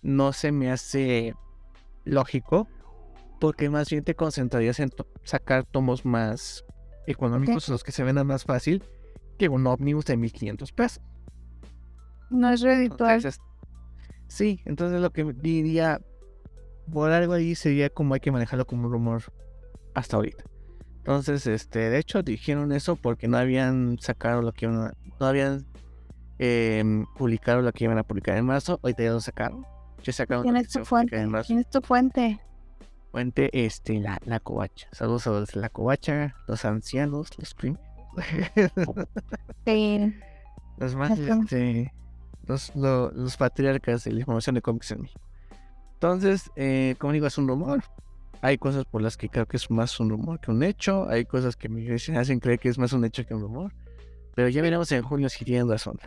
No 0.00 0.32
se 0.32 0.52
me 0.52 0.70
hace 0.70 1.34
lógico 2.04 2.66
porque 3.40 3.68
más 3.68 3.90
bien 3.90 4.04
te 4.04 4.14
concentrarías 4.14 4.80
en 4.80 4.90
sacar 5.24 5.64
tomos 5.64 6.06
más 6.06 6.64
económicos, 7.10 7.68
los 7.68 7.82
que 7.82 7.92
se 7.92 8.04
vendan 8.04 8.26
más 8.26 8.44
fácil, 8.44 8.82
que 9.38 9.48
un 9.48 9.66
ómnibus 9.66 10.04
de 10.04 10.16
1500 10.16 10.72
pesos. 10.72 11.02
No 12.30 12.50
es 12.50 12.60
reditual. 12.60 13.22
Sí, 14.26 14.60
entonces 14.66 15.00
lo 15.00 15.10
que 15.10 15.24
diría, 15.24 16.00
por 16.92 17.10
algo 17.10 17.32
ahí 17.32 17.54
sería 17.54 17.88
como 17.88 18.14
hay 18.14 18.20
que 18.20 18.30
manejarlo 18.30 18.66
como 18.66 18.86
un 18.86 18.92
rumor 18.92 19.22
hasta 19.94 20.16
ahorita. 20.16 20.44
Entonces, 20.98 21.46
este, 21.46 21.90
de 21.90 21.98
hecho 21.98 22.22
dijeron 22.22 22.72
eso 22.72 22.96
porque 22.96 23.28
no 23.28 23.38
habían 23.38 23.98
sacado 23.98 24.42
lo 24.42 24.52
que 24.52 24.66
iban 24.66 24.88
a, 24.88 24.94
no 25.18 25.26
habían 25.26 25.64
em, 26.38 27.06
publicado 27.16 27.62
lo 27.62 27.72
que 27.72 27.84
iban 27.84 27.96
a 27.96 28.02
publicar 28.02 28.36
en 28.36 28.44
marzo, 28.44 28.78
ahorita 28.82 29.02
ya 29.02 29.12
lo 29.12 29.20
sacaron. 29.20 29.64
Ya 30.02 30.12
sacaron 30.12 30.42
¿Quién 30.42 30.56
es 30.56 30.68
tu 30.68 30.84
fuente? 30.84 31.26
¿Quién 31.46 31.58
es 31.60 31.70
tu 31.70 31.80
fuente? 31.80 32.38
Fuente, 33.10 33.48
este, 33.64 33.98
la, 34.00 34.18
la 34.24 34.38
covacha. 34.40 34.88
Saludos 34.92 35.26
a 35.26 35.30
los 35.30 35.56
la 35.56 35.68
covacha, 35.70 36.34
los 36.46 36.64
ancianos, 36.64 37.30
los 37.38 37.54
primos. 37.54 37.80
Sí. 39.64 40.14
los 40.78 40.94
más, 40.94 41.18
este, 41.18 41.92
los, 42.46 42.74
lo- 42.74 43.10
los 43.12 43.36
patriarcas 43.36 44.04
de 44.04 44.12
la 44.12 44.20
información 44.20 44.54
de 44.54 44.62
cómics 44.62 44.90
en 44.92 45.02
México. 45.02 45.20
Entonces, 45.94 46.50
eh, 46.56 46.94
como 46.98 47.12
digo, 47.12 47.26
es 47.26 47.36
un 47.38 47.48
rumor. 47.48 47.82
hay 48.40 48.56
cosas 48.58 48.84
por 48.84 49.02
las 49.02 49.16
que 49.16 49.28
creo 49.28 49.46
que 49.46 49.56
es 49.56 49.70
más 49.70 49.98
un 50.00 50.10
rumor 50.10 50.38
que 50.40 50.50
un 50.50 50.62
hecho, 50.62 51.08
hay 51.08 51.24
cosas 51.24 51.56
que 51.56 51.68
me 51.68 51.92
hacen 51.94 52.38
creer 52.40 52.58
que 52.60 52.68
es 52.68 52.78
más 52.78 52.92
un 52.92 53.04
hecho 53.04 53.24
que 53.26 53.34
un 53.34 53.40
rumor, 53.42 53.72
pero 54.34 54.48
ya 54.48 54.62
veremos 54.62 54.90
en 54.92 55.02
junio 55.02 55.28
si 55.28 55.44
tienen 55.44 55.68
razón. 55.68 55.98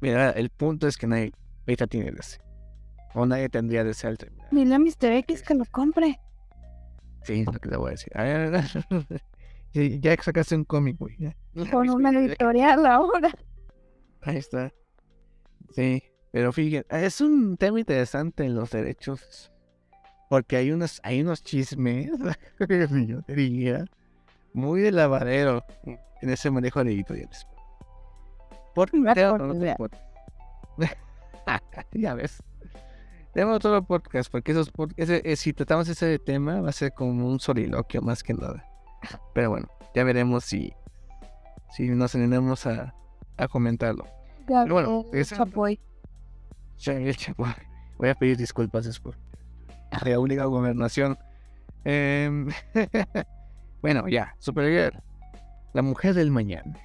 Mira, 0.00 0.30
el 0.30 0.50
punto 0.50 0.86
es 0.86 0.96
que 0.98 1.06
nadie 1.06 1.32
ahorita 1.66 1.86
tiene 1.86 2.10
DC. 2.12 2.38
O 3.14 3.26
nadie 3.26 3.48
tendría 3.48 3.84
DC 3.84 4.06
al 4.06 4.18
terminar. 4.18 4.48
Dile 4.50 4.74
a 4.74 4.78
Mr. 4.78 5.12
X 5.12 5.42
que 5.42 5.54
lo 5.54 5.64
compre. 5.66 6.20
Sí, 7.22 7.40
es 7.40 7.46
lo 7.46 7.52
que 7.52 7.68
te 7.68 7.76
voy 7.76 7.88
a 7.88 7.90
decir. 7.92 8.12
Ya 10.00 10.14
sacaste 10.22 10.54
un 10.54 10.64
cómic, 10.64 10.96
güey. 11.00 11.16
Con 11.72 11.90
una 11.90 12.10
editorial 12.10 12.86
ahora. 12.86 13.36
Ahí 14.22 14.36
está. 14.36 14.72
Sí, 15.72 16.00
pero 16.30 16.52
fíjense, 16.52 16.86
es 16.90 17.20
un 17.20 17.56
tema 17.56 17.80
interesante 17.80 18.44
en 18.44 18.54
los 18.54 18.70
derechos. 18.70 19.50
Porque 20.30 20.56
hay 20.56 20.70
unos, 20.70 21.00
hay 21.02 21.22
unos 21.22 21.42
chismes, 21.42 22.08
yo 23.06 23.20
diría, 23.26 23.84
muy 24.52 24.80
de 24.80 24.92
lavadero 24.92 25.64
en 25.84 26.30
ese 26.30 26.50
manejo 26.50 26.84
de 26.84 26.92
editoriales. 26.92 27.46
Por 28.74 28.90
ya 31.92 32.14
ves. 32.14 32.42
Tenemos 33.34 33.56
otro 33.56 33.84
podcast, 33.84 34.30
porque 34.30 34.52
esos 34.52 34.70
ese, 34.96 35.20
eh, 35.24 35.34
si 35.34 35.52
tratamos 35.52 35.88
ese 35.88 36.20
tema, 36.20 36.60
va 36.60 36.68
a 36.68 36.72
ser 36.72 36.92
como 36.92 37.26
un 37.26 37.40
soliloquio 37.40 38.00
más 38.00 38.22
que 38.22 38.32
nada. 38.32 38.64
Pero 39.34 39.50
bueno, 39.50 39.68
ya 39.92 40.04
veremos 40.04 40.44
si, 40.44 40.72
si 41.70 41.88
nos 41.88 42.14
animamos 42.14 42.64
a, 42.66 42.94
a 43.36 43.48
comentarlo. 43.48 44.06
Pero 44.46 44.72
bueno, 44.72 45.06
ese, 45.12 45.34
Chapoy. 45.34 45.80
Voy 47.98 48.08
a 48.08 48.14
pedir 48.14 48.36
disculpas 48.36 48.84
después. 48.84 49.16
La 50.04 50.18
única 50.20 50.44
gobernación. 50.44 51.18
Em, 51.84 52.48
bueno, 53.82 54.06
ya, 54.08 54.36
Supergirl. 54.38 55.02
La 55.72 55.82
mujer 55.82 56.14
del 56.14 56.30
mañana. 56.30 56.78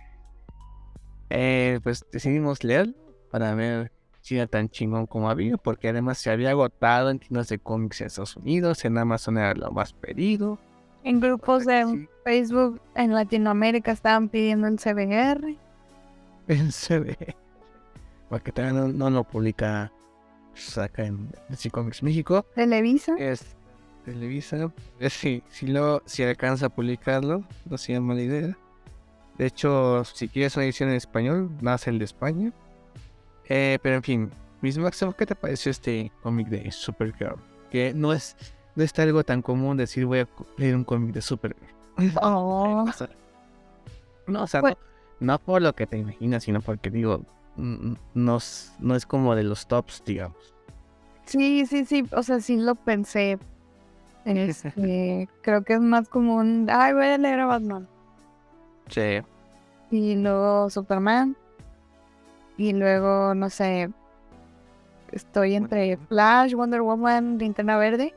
Eh, 1.29 1.79
pues 1.83 2.05
decidimos 2.11 2.63
leer 2.63 2.95
para 3.29 3.53
ver 3.53 3.91
si 4.21 4.35
era 4.35 4.47
tan 4.47 4.69
chingón 4.69 5.05
como 5.05 5.29
había, 5.29 5.57
porque 5.57 5.89
además 5.89 6.17
se 6.17 6.29
había 6.29 6.51
agotado 6.51 7.09
en 7.09 7.19
tiendas 7.19 7.49
de 7.49 7.59
cómics 7.59 8.01
en 8.01 8.07
Estados 8.07 8.35
Unidos, 8.35 8.83
en 8.85 8.97
Amazon 8.97 9.37
era 9.37 9.53
lo 9.53 9.71
más 9.71 9.93
pedido. 9.93 10.59
En 11.03 11.19
grupos 11.19 11.65
de 11.65 12.07
Facebook 12.25 12.81
en 12.95 13.13
Latinoamérica 13.13 13.91
estaban 13.91 14.29
pidiendo 14.29 14.67
el 14.67 14.77
CBR. 14.77 15.55
El 16.47 16.71
CBR. 16.73 17.35
Porque 18.29 18.51
todavía 18.51 18.81
no, 18.81 19.09
lo 19.09 19.23
publica 19.23 19.91
acá 20.75 21.05
en 21.05 21.31
DC 21.47 21.69
Comics 21.71 22.03
México. 22.03 22.45
Televisa. 22.53 23.15
Es 23.17 23.55
Televisa. 24.03 24.71
Eh, 24.99 25.09
sí, 25.09 25.41
si, 25.49 25.67
lo, 25.67 26.03
si 26.05 26.23
alcanza 26.23 26.67
a 26.67 26.69
publicarlo, 26.69 27.43
no 27.65 27.77
sería 27.77 28.01
mala 28.01 28.21
idea. 28.21 28.57
De 29.37 29.45
hecho, 29.45 30.03
si 30.03 30.27
quieres 30.27 30.55
una 30.57 30.65
edición 30.65 30.89
en 30.89 30.95
español, 30.95 31.49
más 31.61 31.87
el 31.87 31.97
de 31.97 32.05
España. 32.05 32.51
Eh, 33.49 33.79
pero 33.81 33.95
en 33.95 34.03
fin, 34.03 34.31
Miss 34.61 34.77
Maxwell, 34.77 35.15
¿qué 35.15 35.25
te 35.25 35.35
pareció 35.35 35.71
este 35.71 36.11
cómic 36.21 36.47
de 36.47 36.71
Supergirl? 36.71 37.37
Que 37.71 37.93
no 37.93 38.13
es, 38.13 38.35
no 38.75 38.83
es 38.83 38.97
algo 38.99 39.23
tan 39.23 39.41
común 39.41 39.77
decir 39.77 40.05
voy 40.05 40.19
a 40.19 40.27
leer 40.57 40.75
un 40.75 40.83
cómic 40.83 41.13
de 41.13 41.21
Supergirl. 41.21 41.73
Oh. 42.21 42.85
No, 44.27 44.43
o 44.43 44.47
sea, 44.47 44.61
pues 44.61 44.75
no, 45.19 45.39
por 45.39 45.61
lo 45.61 45.73
que 45.73 45.87
te 45.87 45.97
imaginas, 45.97 46.43
sino 46.43 46.61
porque 46.61 46.89
digo, 46.91 47.25
no, 47.57 48.37
no 48.79 48.95
es 48.95 49.05
como 49.07 49.35
de 49.35 49.43
los 49.43 49.67
tops, 49.67 50.03
digamos. 50.05 50.53
Sí, 51.25 51.65
sí, 51.65 51.85
sí, 51.85 52.05
o 52.11 52.23
sea, 52.23 52.39
sí 52.39 52.57
lo 52.57 52.75
pensé. 52.75 53.37
Este, 54.25 55.27
creo 55.41 55.63
que 55.63 55.73
es 55.73 55.81
más 55.81 56.07
común, 56.09 56.67
ay, 56.71 56.93
voy 56.93 57.05
a 57.05 57.17
leer 57.17 57.41
a 57.41 57.45
Batman. 57.47 57.87
Sí. 58.87 59.21
Y 59.91 60.15
luego 60.15 60.69
Superman. 60.69 61.35
Y 62.59 62.73
luego, 62.73 63.33
no 63.35 63.49
sé, 63.49 63.89
estoy 65.13 65.55
entre 65.55 65.95
Flash, 65.95 66.53
Wonder 66.53 66.81
Woman, 66.81 67.37
Linterna 67.37 67.77
Verde. 67.77 68.13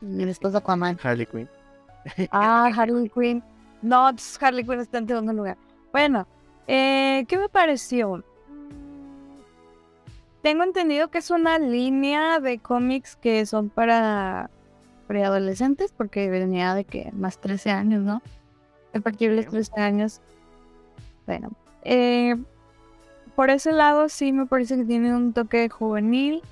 Y 0.00 0.24
después 0.24 0.54
Aquaman. 0.54 1.00
Harley 1.02 1.26
Quinn. 1.26 1.48
Ah, 2.30 2.70
Harley 2.76 3.10
Quinn. 3.10 3.42
No, 3.82 4.12
Harley 4.40 4.64
Quinn 4.64 4.78
está 4.78 4.98
en 4.98 5.08
segundo 5.08 5.32
lugar. 5.32 5.56
Bueno, 5.90 6.28
eh, 6.68 7.24
¿qué 7.26 7.36
me 7.36 7.48
pareció? 7.48 8.22
Tengo 10.40 10.62
entendido 10.62 11.10
que 11.10 11.18
es 11.18 11.32
una 11.32 11.58
línea 11.58 12.38
de 12.38 12.60
cómics 12.60 13.16
que 13.16 13.44
son 13.46 13.68
para 13.68 14.48
preadolescentes, 15.08 15.90
porque 15.90 16.30
venía 16.30 16.72
de 16.76 16.84
que 16.84 17.10
más 17.10 17.40
13 17.40 17.72
años, 17.72 18.02
¿no? 18.04 18.22
A 18.94 19.00
partir 19.00 19.30
de 19.30 19.38
los 19.38 19.46
13 19.48 19.80
años. 19.80 20.20
Bueno, 21.26 21.50
eh, 21.82 22.36
por 23.34 23.50
ese 23.50 23.72
lado 23.72 24.08
sí 24.08 24.32
me 24.32 24.46
parece 24.46 24.76
que 24.76 24.84
tiene 24.84 25.14
un 25.14 25.32
toque 25.32 25.68
juvenil, 25.68 26.42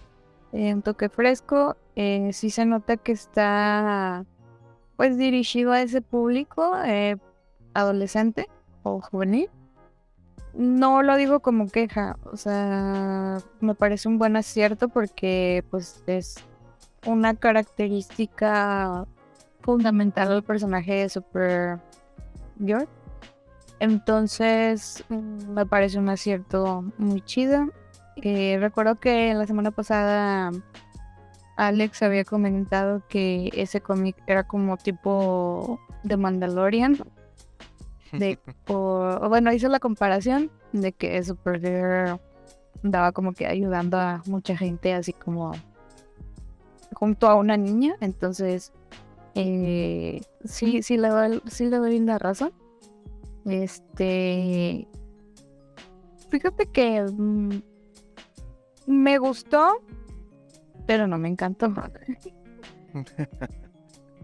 eh, 0.52 0.74
un 0.74 0.82
toque 0.82 1.08
fresco. 1.08 1.76
Eh, 1.96 2.30
sí 2.32 2.50
se 2.50 2.64
nota 2.64 2.96
que 2.96 3.12
está 3.12 4.24
pues 4.96 5.16
dirigido 5.16 5.72
a 5.72 5.82
ese 5.82 6.00
público 6.00 6.72
eh, 6.84 7.16
adolescente 7.74 8.48
o 8.82 9.00
juvenil. 9.00 9.48
No 10.54 11.02
lo 11.02 11.16
digo 11.16 11.40
como 11.40 11.68
queja, 11.68 12.18
o 12.30 12.36
sea, 12.36 13.38
me 13.60 13.74
parece 13.74 14.08
un 14.08 14.18
buen 14.18 14.36
acierto 14.36 14.88
porque 14.88 15.64
pues 15.70 16.02
es 16.06 16.36
una 17.06 17.34
característica 17.34 19.06
fundamental 19.60 20.28
del 20.28 20.42
personaje 20.42 20.94
de 20.94 21.08
Super 21.08 21.80
Girl. 22.58 22.86
Entonces, 23.82 25.02
mm, 25.08 25.54
me 25.54 25.66
parece 25.66 25.98
un 25.98 26.08
acierto 26.08 26.84
muy 26.98 27.20
chido. 27.22 27.66
Eh, 28.14 28.56
recuerdo 28.60 29.00
que 29.00 29.34
la 29.34 29.44
semana 29.44 29.72
pasada 29.72 30.52
Alex 31.56 32.00
había 32.04 32.24
comentado 32.24 33.02
que 33.08 33.50
ese 33.54 33.80
cómic 33.80 34.14
era 34.28 34.44
como 34.44 34.76
tipo 34.76 35.80
de 36.04 36.16
Mandalorian. 36.16 36.96
De, 38.12 38.38
bueno, 39.28 39.52
hizo 39.52 39.68
la 39.68 39.80
comparación 39.80 40.52
de 40.72 40.92
que 40.92 41.20
Supergirl 41.24 42.20
daba 42.84 43.10
como 43.10 43.32
que 43.32 43.48
ayudando 43.48 43.98
a 43.98 44.22
mucha 44.26 44.56
gente 44.56 44.94
así 44.94 45.12
como 45.12 45.50
junto 46.94 47.28
a 47.28 47.34
una 47.34 47.56
niña. 47.56 47.96
Entonces, 47.98 48.72
eh, 49.34 50.20
sí, 50.44 50.84
sí 50.84 50.98
le 50.98 51.08
doy, 51.08 51.42
sí 51.48 51.66
le 51.66 51.78
doy 51.78 51.98
la 51.98 52.18
razón. 52.20 52.52
Este. 53.44 54.86
Fíjate 56.30 56.66
que 56.66 57.02
mm, 57.02 57.60
me 58.86 59.18
gustó, 59.18 59.82
pero 60.86 61.06
no 61.06 61.18
me 61.18 61.28
encantó. 61.28 61.72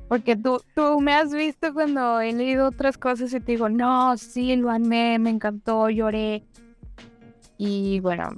Porque 0.08 0.36
tú, 0.36 0.62
tú 0.74 1.00
me 1.00 1.12
has 1.14 1.32
visto 1.34 1.74
cuando 1.74 2.20
he 2.20 2.32
leído 2.32 2.68
otras 2.68 2.96
cosas 2.96 3.32
y 3.34 3.40
te 3.40 3.52
digo, 3.52 3.68
no, 3.68 4.16
sí, 4.16 4.56
lo 4.56 4.70
amé, 4.70 5.18
me 5.18 5.28
encantó, 5.28 5.90
lloré. 5.90 6.46
Y 7.58 8.00
bueno, 8.00 8.30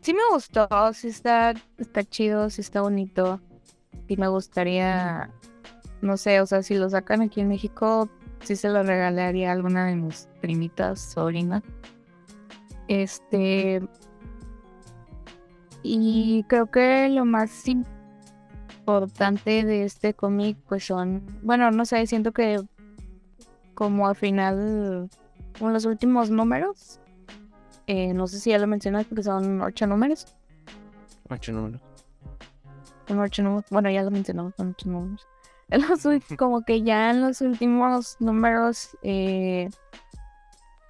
sí 0.00 0.14
me 0.14 0.22
gustó, 0.32 0.66
sí 0.94 1.08
está, 1.08 1.54
está 1.78 2.02
chido, 2.02 2.50
sí 2.50 2.60
está 2.62 2.80
bonito. 2.80 3.40
Y 4.08 4.16
me 4.16 4.26
gustaría, 4.26 5.30
no 6.00 6.16
sé, 6.16 6.40
o 6.40 6.46
sea, 6.46 6.62
si 6.62 6.74
lo 6.74 6.90
sacan 6.90 7.22
aquí 7.22 7.40
en 7.40 7.48
México, 7.48 8.08
sí 8.42 8.56
se 8.56 8.68
lo 8.68 8.82
regalaría 8.82 9.50
a 9.50 9.52
alguna 9.52 9.86
de 9.86 9.96
mis 9.96 10.28
primitas, 10.40 11.00
sobrinas. 11.00 11.62
Este. 12.88 13.82
Y 15.82 16.44
creo 16.48 16.66
que 16.66 17.08
lo 17.08 17.24
más 17.24 17.66
importante 17.66 19.64
de 19.64 19.84
este 19.84 20.14
cómic, 20.14 20.56
pues 20.68 20.86
son. 20.86 21.22
Bueno, 21.42 21.70
no 21.70 21.84
sé, 21.84 22.06
siento 22.06 22.32
que 22.32 22.60
como 23.74 24.06
al 24.06 24.16
final, 24.16 25.08
con 25.58 25.72
los 25.72 25.84
últimos 25.84 26.30
números, 26.30 27.00
eh, 27.86 28.12
no 28.14 28.26
sé 28.26 28.38
si 28.38 28.50
ya 28.50 28.58
lo 28.58 28.66
mencionas 28.66 29.06
porque 29.06 29.22
son 29.22 29.60
ocho 29.60 29.86
números. 29.86 30.26
Ocho 31.28 31.52
números. 31.52 31.80
Son 33.08 33.18
ocho 33.18 33.42
números. 33.42 33.64
Bueno, 33.70 33.90
ya 33.90 34.02
lo 34.02 34.10
mencionamos, 34.10 34.54
son 34.56 34.70
ocho 34.70 34.88
números 34.88 35.26
como 36.38 36.62
que 36.62 36.82
ya 36.82 37.10
en 37.10 37.22
los 37.22 37.40
últimos 37.40 38.16
números 38.20 38.96
eh, 39.02 39.68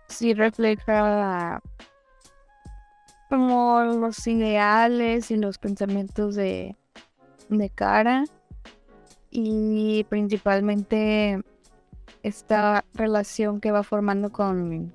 sí 0.08 0.34
refleja 0.34 1.60
como 3.28 3.80
los 3.82 4.26
ideales 4.26 5.30
y 5.30 5.36
los 5.36 5.58
pensamientos 5.58 6.34
de, 6.34 6.76
de 7.48 7.70
cara 7.70 8.24
y 9.30 10.04
principalmente 10.10 11.42
esta 12.22 12.84
relación 12.94 13.60
que 13.60 13.70
va 13.72 13.82
formando 13.82 14.30
con 14.30 14.92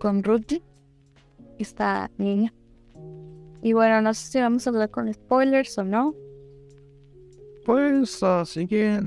con 0.00 0.22
Ruth 0.22 0.62
esta 1.58 2.10
niña. 2.16 2.54
Y 3.60 3.72
bueno 3.72 4.00
no 4.00 4.14
sé 4.14 4.26
si 4.30 4.40
vamos 4.40 4.66
a 4.66 4.70
hablar 4.70 4.90
con 4.90 5.12
spoilers 5.12 5.76
o 5.78 5.84
no 5.84 6.14
pues 7.68 8.22
así 8.22 8.66
que 8.66 8.98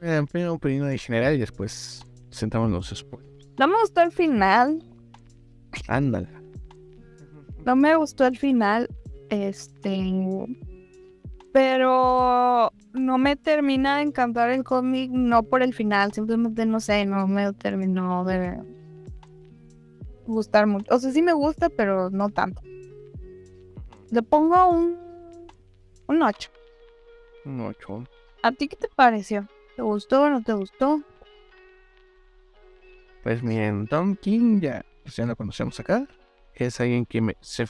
eh, 0.00 0.22
primero 0.30 0.52
opinión 0.52 0.88
en 0.88 0.98
general 0.98 1.34
y 1.34 1.38
después 1.38 2.06
sentamos 2.30 2.70
los 2.70 2.96
spoilers. 2.96 3.48
No 3.58 3.66
me 3.66 3.74
gustó 3.80 4.02
el 4.02 4.12
final. 4.12 4.84
Ándale. 5.88 6.28
No 7.64 7.74
me 7.74 7.96
gustó 7.96 8.24
el 8.24 8.38
final. 8.38 8.88
Este. 9.30 9.98
Pero 11.52 12.72
no 12.92 13.18
me 13.18 13.34
termina 13.34 13.96
de 13.96 14.02
encantar 14.04 14.50
el 14.50 14.62
cómic, 14.62 15.10
no 15.10 15.42
por 15.42 15.64
el 15.64 15.74
final, 15.74 16.12
simplemente 16.12 16.66
no 16.66 16.78
sé, 16.78 17.06
no 17.06 17.26
me 17.26 17.52
terminó 17.54 18.24
de 18.24 18.62
gustar 20.24 20.68
mucho. 20.68 20.94
O 20.94 21.00
sea, 21.00 21.10
sí 21.10 21.20
me 21.20 21.32
gusta, 21.32 21.68
pero 21.68 22.10
no 22.10 22.28
tanto. 22.28 22.62
Le 24.12 24.22
pongo 24.22 24.68
un, 24.70 24.98
un 26.06 26.22
8. 26.22 26.53
Un 27.44 27.60
8. 27.60 28.04
¿A 28.42 28.52
ti 28.52 28.68
qué 28.68 28.76
te 28.76 28.88
pareció? 28.88 29.46
¿Te 29.76 29.82
gustó 29.82 30.22
o 30.22 30.30
no 30.30 30.42
te 30.42 30.52
gustó? 30.52 31.02
Pues 33.22 33.42
miren, 33.42 33.86
Tom 33.86 34.16
King 34.16 34.60
ya, 34.60 34.84
pues 35.02 35.16
ya 35.16 35.26
lo 35.26 35.34
conocemos 35.34 35.78
acá. 35.80 36.06
Es 36.54 36.80
alguien 36.80 37.06
que 37.06 37.20
me, 37.20 37.36
se 37.40 37.66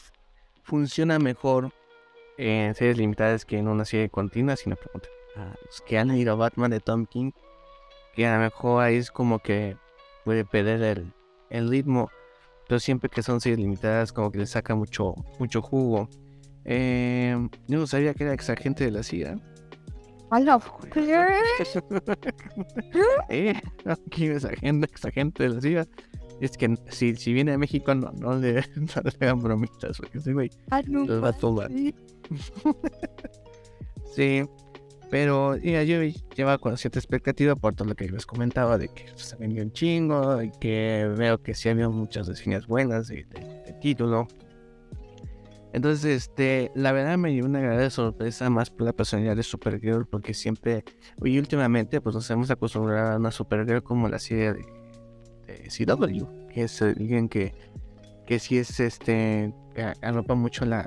funciona 0.63 1.19
mejor 1.19 1.71
en 2.37 2.75
series 2.75 2.99
limitadas 2.99 3.45
que 3.45 3.59
en 3.59 3.69
una 3.69 3.85
serie 3.85 4.09
continua, 4.11 4.57
si 4.57 4.69
me 4.69 4.77
preguntan 4.77 5.11
a 5.37 5.55
los 5.65 5.81
que 5.83 5.99
han 5.99 6.09
leído 6.09 6.37
Batman 6.37 6.71
de 6.71 6.81
Tom 6.81 7.07
King, 7.07 7.31
que 8.15 8.27
a 8.27 8.37
lo 8.37 8.43
mejor 8.43 8.83
ahí 8.83 8.97
es 8.97 9.11
como 9.11 9.39
que 9.39 9.77
puede 10.25 10.45
perder 10.45 10.83
el, 10.83 11.13
el 11.51 11.71
ritmo, 11.71 12.11
pero 12.69 12.81
siempre 12.81 13.11
que 13.11 13.23
son 13.23 13.41
series 13.41 13.61
limitadas 13.61 14.13
como 14.13 14.31
que 14.31 14.39
le 14.39 14.47
saca 14.47 14.75
mucho, 14.75 15.15
mucho 15.39 15.63
jugo. 15.63 16.09
Eh, 16.65 17.37
yo 17.69 17.79
no 17.79 17.87
sabía 17.87 18.15
que 18.15 18.25
era 18.25 18.33
exagente 18.33 18.85
de 18.85 18.91
la 18.91 19.03
CIA. 19.03 19.37
¡Hola! 20.35 20.61
eh, 23.29 23.55
aquí 23.87 24.27
es 24.27 24.45
agente, 24.45 24.87
exagente 24.91 25.45
de 25.45 25.49
la 25.51 25.61
CIA. 25.61 25.87
Es 26.41 26.57
que 26.59 26.75
si, 26.91 27.15
si 27.15 27.33
viene 27.33 27.53
a 27.53 27.59
México 27.59 27.95
no, 27.95 28.11
no, 28.19 28.37
le, 28.37 28.55
no 28.77 29.03
le 29.05 29.27
hagan 29.27 29.41
bromitas, 29.41 30.01
güey 30.33 30.51
no, 30.89 31.05
los 31.07 31.23
va 31.23 31.29
a 31.29 31.33
sí, 34.17 34.43
pero 35.11 35.57
ya, 35.57 35.85
yo 35.85 35.99
llevaba 36.35 36.59
con 36.59 36.77
cierta 36.77 36.99
expectativa 36.99 37.55
por 37.55 37.75
todo 37.75 37.89
lo 37.89 37.95
que 37.95 38.09
les 38.09 38.27
comentaba 38.27 38.79
de 38.79 38.89
que 38.89 39.07
se 39.15 39.37
vendió 39.37 39.63
un 39.63 39.73
chingo 39.73 40.43
y 40.43 40.51
que 40.59 41.09
veo 41.17 41.41
que 41.41 41.55
sí 41.55 41.69
había 41.69 41.89
muchas 41.89 42.27
reseñas 42.27 42.67
buenas 42.67 43.07
de, 43.09 43.25
de- 43.27 43.63
de 43.67 43.73
título. 43.81 44.27
Entonces, 45.75 46.05
este, 46.05 46.71
la 46.77 46.93
verdad 46.93 47.19
me 47.19 47.31
dio 47.31 47.45
una 47.45 47.59
gran 47.59 47.91
sorpresa 47.91 48.49
más 48.49 48.71
por 48.71 48.87
la 48.87 48.93
personalidad 48.93 49.35
de 49.35 49.43
Supergirl 49.43 50.07
porque 50.07 50.33
siempre, 50.33 50.85
y 51.25 51.37
últimamente, 51.37 52.01
pues 52.01 52.15
nos 52.15 52.31
hemos 52.31 52.49
acostumbrado 52.49 53.15
a 53.15 53.17
una 53.17 53.33
Supergirl 53.33 53.83
como 53.83 54.09
la 54.09 54.21
serie 54.21 54.53
de, 54.53 54.65
CW, 55.69 56.49
que 56.49 56.63
es 56.63 56.81
alguien 56.81 57.29
que, 57.29 57.55
que 58.25 58.39
sí 58.39 58.57
es, 58.57 58.79
este, 58.79 59.53
arropa 60.01 60.37
mucho 60.37 60.65
la, 60.65 60.87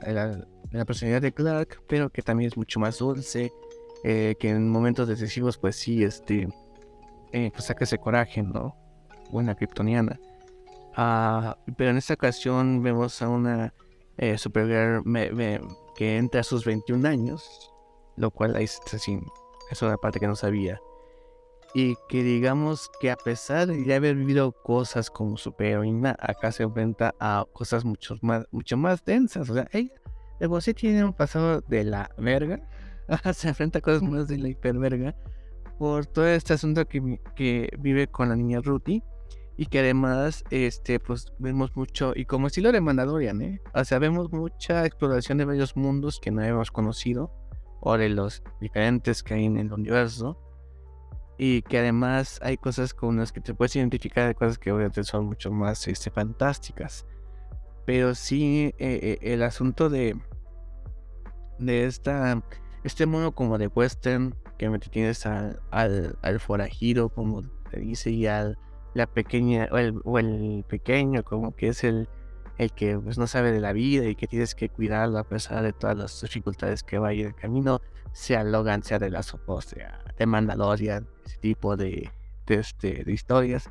la, 0.71 0.85
personalidad 0.85 1.21
de 1.21 1.33
Clark, 1.33 1.83
pero 1.89 2.09
que 2.09 2.21
también 2.21 2.47
es 2.47 2.55
mucho 2.55 2.79
más 2.79 2.99
dulce, 2.99 3.51
eh, 4.05 4.35
que 4.39 4.51
en 4.51 4.69
momentos 4.69 5.09
decisivos, 5.09 5.57
pues 5.57 5.75
sí, 5.75 6.05
este, 6.05 6.47
eh, 7.33 7.51
pues 7.51 7.65
saca 7.65 7.85
coraje, 7.97 8.41
¿no? 8.41 8.73
Buena 9.31 9.53
kryptoniana. 9.53 10.17
Ah, 10.95 11.57
pero 11.75 11.89
en 11.89 11.97
esta 11.97 12.13
ocasión 12.13 12.81
vemos 12.81 13.21
a 13.21 13.27
una 13.27 13.73
eh, 14.17 14.37
Supergirl 14.37 15.03
que 15.95 16.17
entra 16.17 16.41
a 16.41 16.43
sus 16.43 16.65
21 16.65 17.07
años, 17.07 17.73
lo 18.15 18.31
cual 18.31 18.55
ahí 18.55 18.65
es 18.65 18.79
así, 18.93 19.19
es 19.71 19.81
una 19.81 19.97
parte 19.97 20.19
que 20.19 20.27
no 20.27 20.35
sabía. 20.35 20.79
Y 21.73 21.95
que 22.07 22.23
digamos 22.23 22.89
que 22.99 23.11
a 23.11 23.17
pesar 23.17 23.67
de 23.67 23.93
haber 23.93 24.15
vivido 24.15 24.51
cosas 24.51 25.09
como 25.09 25.37
superheroína, 25.37 26.15
acá 26.19 26.51
se 26.51 26.63
enfrenta 26.63 27.13
a 27.19 27.45
cosas 27.53 27.83
mucho 27.83 28.15
más, 28.21 28.45
mucho 28.51 28.77
más 28.77 29.03
densas. 29.03 29.49
O 29.49 29.53
sea, 29.53 29.67
ella 29.71 29.93
de 30.39 30.47
por 30.47 30.61
sí 30.61 30.73
tiene 30.73 31.03
un 31.03 31.13
pasado 31.13 31.61
de 31.61 31.83
la 31.83 32.09
verga, 32.17 32.61
se 33.33 33.49
enfrenta 33.49 33.79
a 33.79 33.81
cosas 33.81 34.01
más 34.03 34.27
de 34.27 34.37
la 34.37 34.49
hiperverga 34.49 35.15
por 35.77 36.05
todo 36.05 36.27
este 36.27 36.53
asunto 36.53 36.87
que, 36.87 37.19
que 37.35 37.69
vive 37.79 38.07
con 38.07 38.29
la 38.29 38.35
niña 38.35 38.61
Ruthie 38.61 39.03
y 39.57 39.65
que 39.65 39.79
además 39.79 40.43
este 40.51 40.99
pues 40.99 41.33
vemos 41.39 41.75
mucho 41.75 42.13
y 42.15 42.25
como 42.25 42.47
estilo 42.47 42.71
de 42.71 42.79
Mandalorian, 42.79 43.41
¿eh? 43.41 43.61
O 43.73 43.83
sea, 43.83 43.97
vemos 43.97 44.31
mucha 44.31 44.85
exploración 44.85 45.39
de 45.39 45.45
varios 45.45 45.75
mundos 45.75 46.19
que 46.21 46.29
no 46.29 46.41
habíamos 46.41 46.71
conocido 46.71 47.31
o 47.81 47.97
de 47.97 48.09
los 48.09 48.43
diferentes 48.61 49.23
que 49.23 49.33
hay 49.33 49.45
en 49.45 49.57
el 49.57 49.73
universo 49.73 50.39
y 51.39 51.63
que 51.63 51.79
además 51.79 52.39
hay 52.43 52.57
cosas 52.57 52.93
con 52.93 53.17
las 53.17 53.31
que 53.31 53.41
te 53.41 53.55
puedes 53.55 53.75
identificar 53.75 54.27
de 54.27 54.35
cosas 54.35 54.59
que 54.59 54.71
obviamente 54.71 55.03
son 55.03 55.25
mucho 55.25 55.51
más 55.51 55.87
este, 55.87 56.11
fantásticas. 56.11 57.05
Pero 57.85 58.13
sí 58.15 58.73
eh, 58.77 58.99
eh, 59.01 59.17
el 59.21 59.43
asunto 59.43 59.89
de 59.89 60.19
de 61.57 61.85
esta 61.85 62.43
este 62.83 63.07
modo 63.07 63.31
como 63.33 63.57
de 63.57 63.67
western 63.67 64.35
que 64.59 64.69
tienes 64.91 65.25
al, 65.25 65.59
al, 65.71 66.17
al 66.21 66.39
forajido 66.39 67.09
como 67.09 67.41
te 67.71 67.79
dice 67.79 68.11
y 68.11 68.27
al 68.27 68.57
la 68.97 69.07
pequeña 69.07 69.69
o 69.71 69.77
el, 69.77 70.01
o 70.03 70.19
el 70.19 70.65
pequeño 70.67 71.23
como 71.23 71.55
que 71.55 71.69
es 71.69 71.83
el 71.83 72.09
el 72.57 72.71
que 72.71 72.97
pues 72.97 73.17
no 73.19 73.27
sabe 73.27 73.51
de 73.51 73.61
la 73.61 73.71
vida 73.71 74.05
y 74.05 74.15
que 74.15 74.27
tienes 74.27 74.55
que 74.55 74.69
cuidarlo 74.69 75.19
a 75.19 75.23
pesar 75.23 75.63
de 75.63 75.73
todas 75.73 75.95
las 75.95 76.21
dificultades 76.21 76.81
que 76.81 76.97
va 76.97 77.09
a 77.09 77.13
ir 77.13 77.27
el 77.27 77.35
camino 77.35 77.81
sea 78.13 78.43
Logan 78.43 78.81
sea 78.81 78.97
de 78.97 79.11
las 79.11 79.33
o 79.33 79.61
sea 79.61 80.03
de 80.17 80.25
Mandalorian 80.25 81.07
ese 81.25 81.37
tipo 81.37 81.77
de 81.77 82.11
de, 82.47 82.55
este, 82.55 83.03
de 83.03 83.11
historias. 83.11 83.69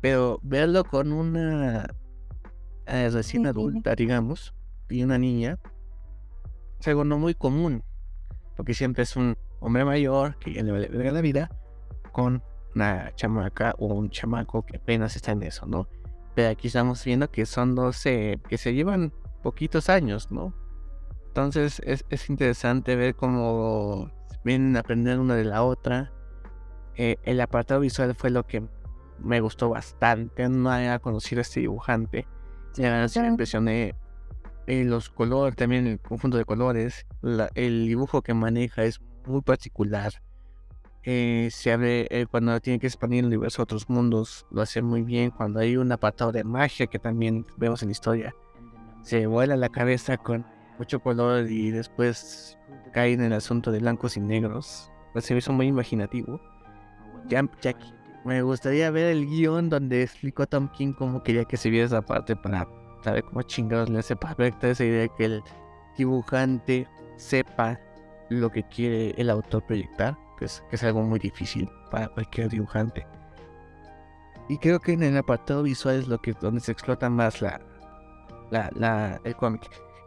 Pero 0.00 0.38
verlo 0.42 0.84
con 0.84 1.12
una 1.12 1.86
eh, 2.86 3.10
recién 3.12 3.46
adulta 3.46 3.94
digamos 3.94 4.54
y 4.88 5.02
una 5.02 5.18
niña 5.18 5.58
es 6.80 6.88
algo 6.88 7.04
no 7.04 7.18
muy 7.18 7.34
común 7.34 7.82
porque 8.56 8.72
siempre 8.72 9.02
es 9.02 9.16
un 9.16 9.36
hombre 9.60 9.84
mayor 9.84 10.38
que 10.38 10.54
ya 10.54 10.62
le 10.62 10.72
vale 10.72 11.12
la 11.12 11.20
vida 11.20 11.50
con 12.12 12.42
una 12.76 13.10
chamaca 13.16 13.74
o 13.78 13.86
un 13.86 14.10
chamaco 14.10 14.64
que 14.64 14.76
apenas 14.76 15.16
está 15.16 15.32
en 15.32 15.42
eso, 15.42 15.66
¿no? 15.66 15.88
Pero 16.34 16.50
aquí 16.50 16.68
estamos 16.68 17.02
viendo 17.04 17.30
que 17.30 17.46
son 17.46 17.74
dos 17.74 18.04
eh, 18.06 18.38
que 18.48 18.58
se 18.58 18.74
llevan 18.74 19.12
poquitos 19.42 19.88
años, 19.88 20.30
¿no? 20.30 20.54
Entonces 21.28 21.80
es, 21.84 22.04
es 22.10 22.28
interesante 22.30 22.94
ver 22.94 23.14
cómo 23.16 24.10
vienen 24.44 24.76
a 24.76 24.80
aprender 24.80 25.18
una 25.18 25.34
de 25.34 25.44
la 25.44 25.62
otra. 25.62 26.12
Eh, 26.94 27.16
el 27.24 27.40
apartado 27.40 27.80
visual 27.80 28.14
fue 28.14 28.30
lo 28.30 28.46
que 28.46 28.62
me 29.18 29.40
gustó 29.40 29.70
bastante. 29.70 30.48
No 30.48 30.70
había 30.70 30.98
conocido 30.98 31.40
a 31.40 31.42
este 31.42 31.60
dibujante. 31.60 32.26
Sí 33.08 33.20
me 33.20 33.28
impresioné 33.28 33.94
eh, 34.66 34.84
los 34.84 35.08
colores, 35.08 35.56
también 35.56 35.86
el 35.86 36.00
conjunto 36.00 36.36
de 36.36 36.44
colores, 36.44 37.06
la- 37.22 37.50
el 37.54 37.86
dibujo 37.86 38.20
que 38.22 38.34
maneja 38.34 38.84
es 38.84 39.00
muy 39.26 39.40
particular. 39.40 40.12
Eh, 41.08 41.48
se 41.52 41.72
abre 41.72 42.08
eh, 42.10 42.26
cuando 42.28 42.58
tiene 42.60 42.80
que 42.80 42.88
expandir 42.88 43.20
el 43.20 43.26
universo 43.26 43.62
a 43.62 43.64
otros 43.64 43.88
mundos, 43.88 44.44
lo 44.50 44.60
hace 44.60 44.82
muy 44.82 45.02
bien. 45.02 45.30
Cuando 45.30 45.60
hay 45.60 45.76
un 45.76 45.92
apartado 45.92 46.32
de 46.32 46.42
magia 46.42 46.88
que 46.88 46.98
también 46.98 47.46
vemos 47.56 47.80
en 47.82 47.88
la 47.88 47.92
historia, 47.92 48.34
se 49.02 49.26
vuela 49.28 49.56
la 49.56 49.68
cabeza 49.68 50.16
con 50.16 50.44
mucho 50.78 50.98
color 51.00 51.48
y 51.48 51.70
después 51.70 52.58
cae 52.92 53.12
en 53.12 53.22
el 53.22 53.32
asunto 53.34 53.70
de 53.70 53.78
blancos 53.78 54.16
y 54.16 54.20
negros. 54.20 54.90
Pues 55.12 55.24
se 55.24 55.32
me 55.34 55.38
hizo 55.38 55.52
muy 55.52 55.66
imaginativo. 55.68 56.40
Ya 57.28 57.42
qu- 57.42 57.94
me 58.24 58.42
gustaría 58.42 58.90
ver 58.90 59.06
el 59.16 59.26
guion 59.26 59.70
donde 59.70 60.02
explicó 60.02 60.46
Tom 60.46 60.68
King 60.72 60.92
cómo 60.92 61.22
quería 61.22 61.44
que 61.44 61.56
se 61.56 61.70
viera 61.70 61.86
esa 61.86 62.02
parte 62.02 62.34
para 62.34 62.66
saber 63.04 63.22
cómo 63.22 63.42
chingados 63.42 63.88
le 63.88 64.00
hace 64.00 64.16
perfecta 64.16 64.68
esa 64.70 64.84
idea 64.84 65.02
de 65.02 65.10
que 65.16 65.24
el 65.26 65.42
dibujante 65.96 66.88
sepa 67.16 67.78
lo 68.28 68.50
que 68.50 68.64
quiere 68.64 69.14
el 69.16 69.30
autor 69.30 69.64
proyectar, 69.64 70.16
que 70.36 70.44
es, 70.46 70.62
que 70.70 70.76
es 70.76 70.84
algo 70.84 71.02
muy 71.02 71.18
difícil 71.18 71.68
para 71.90 72.08
cualquier 72.08 72.48
dibujante. 72.48 73.06
Y 74.48 74.58
creo 74.58 74.78
que 74.80 74.92
en 74.92 75.02
el 75.02 75.16
apartado 75.16 75.62
visual 75.64 75.96
es 75.96 76.08
lo 76.08 76.18
que 76.18 76.32
donde 76.34 76.60
se 76.60 76.70
explota 76.72 77.10
más 77.10 77.42
la, 77.42 77.60
la, 78.50 78.70
la- 78.74 79.20
el 79.24 79.34
cómic. 79.36 79.62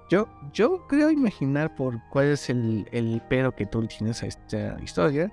Yo, 0.10 0.28
yo 0.54 0.88
creo 0.88 1.12
imaginar 1.12 1.76
por 1.76 2.00
cuál 2.10 2.28
es 2.28 2.50
el, 2.50 2.88
el 2.92 3.22
pero 3.30 3.54
que 3.56 3.66
tú 3.66 3.86
tienes 3.86 4.24
a 4.24 4.28
esta 4.28 4.78
historia, 4.82 5.32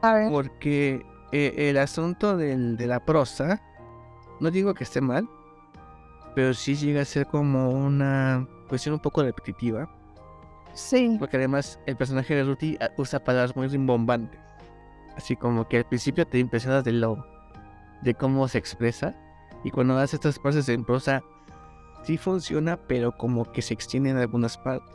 A 0.00 0.14
ver. 0.14 0.30
porque 0.30 1.04
eh, 1.32 1.54
el 1.70 1.76
asunto 1.78 2.36
del- 2.36 2.76
de 2.76 2.86
la 2.86 3.04
prosa, 3.04 3.60
no 4.40 4.50
digo 4.50 4.72
que 4.74 4.84
esté 4.84 5.00
mal, 5.00 5.28
pero 6.34 6.54
sí 6.54 6.76
llega 6.76 7.02
a 7.02 7.04
ser 7.04 7.26
como 7.26 7.70
una 7.70 8.46
cuestión 8.68 8.94
un 8.94 9.00
poco 9.00 9.22
repetitiva. 9.22 9.88
Sí. 10.74 11.16
Porque 11.18 11.36
además 11.36 11.78
el 11.86 11.96
personaje 11.96 12.34
de 12.34 12.44
Ruthie 12.44 12.78
ah, 12.80 12.90
usa 12.96 13.22
palabras 13.22 13.56
muy 13.56 13.68
rimbombantes. 13.68 14.40
Así 15.16 15.36
como 15.36 15.68
que 15.68 15.78
al 15.78 15.84
principio 15.84 16.26
te 16.26 16.38
impresionas 16.38 16.84
de 16.84 16.92
lo 16.92 17.24
de 18.02 18.14
cómo 18.14 18.46
se 18.48 18.58
expresa. 18.58 19.14
Y 19.62 19.70
cuando 19.70 19.96
hace 19.98 20.16
estas 20.16 20.38
frases 20.38 20.68
en 20.68 20.84
prosa, 20.84 21.22
sí 22.02 22.18
funciona, 22.18 22.76
pero 22.76 23.16
como 23.16 23.50
que 23.50 23.62
se 23.62 23.74
extiende 23.74 24.10
en 24.10 24.18
algunas 24.18 24.58
partes. 24.58 24.94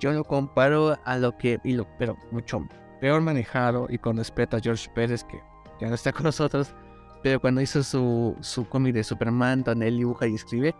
Yo 0.00 0.12
lo 0.12 0.22
comparo 0.24 0.96
a 1.04 1.16
lo 1.16 1.36
que, 1.36 1.58
y 1.64 1.72
lo, 1.72 1.86
pero 1.98 2.16
mucho 2.30 2.64
peor 3.00 3.20
manejado 3.20 3.86
y 3.90 3.98
con 3.98 4.16
respeto 4.16 4.56
a 4.56 4.60
George 4.60 4.88
Pérez, 4.94 5.24
que 5.24 5.40
ya 5.80 5.88
no 5.88 5.94
está 5.94 6.12
con 6.14 6.24
nosotros, 6.24 6.74
pero 7.22 7.40
cuando 7.40 7.60
hizo 7.60 7.82
su, 7.82 8.36
su 8.40 8.68
cómic 8.68 8.94
de 8.94 9.04
Superman, 9.04 9.64
donde 9.64 9.88
él 9.88 9.98
dibuja 9.98 10.26
y 10.26 10.34
escribe, 10.34 10.74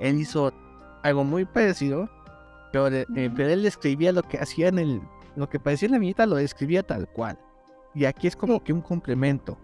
él 0.00 0.18
hizo 0.18 0.52
algo 1.02 1.24
muy 1.24 1.44
parecido, 1.44 2.08
pero, 2.72 2.88
eh, 2.88 3.06
pero 3.36 3.50
él 3.50 3.66
escribía 3.66 4.12
lo 4.12 4.22
que 4.22 4.38
hacía 4.38 4.68
en 4.68 4.78
el, 4.78 5.02
lo 5.36 5.48
que 5.48 5.60
parecía 5.60 5.86
en 5.86 5.92
la 5.92 5.98
viñeta, 5.98 6.26
lo 6.26 6.36
describía 6.36 6.82
tal 6.82 7.08
cual. 7.08 7.38
Y 7.94 8.06
aquí 8.06 8.26
es 8.26 8.36
como 8.36 8.62
que 8.64 8.72
un 8.72 8.80
complemento, 8.80 9.58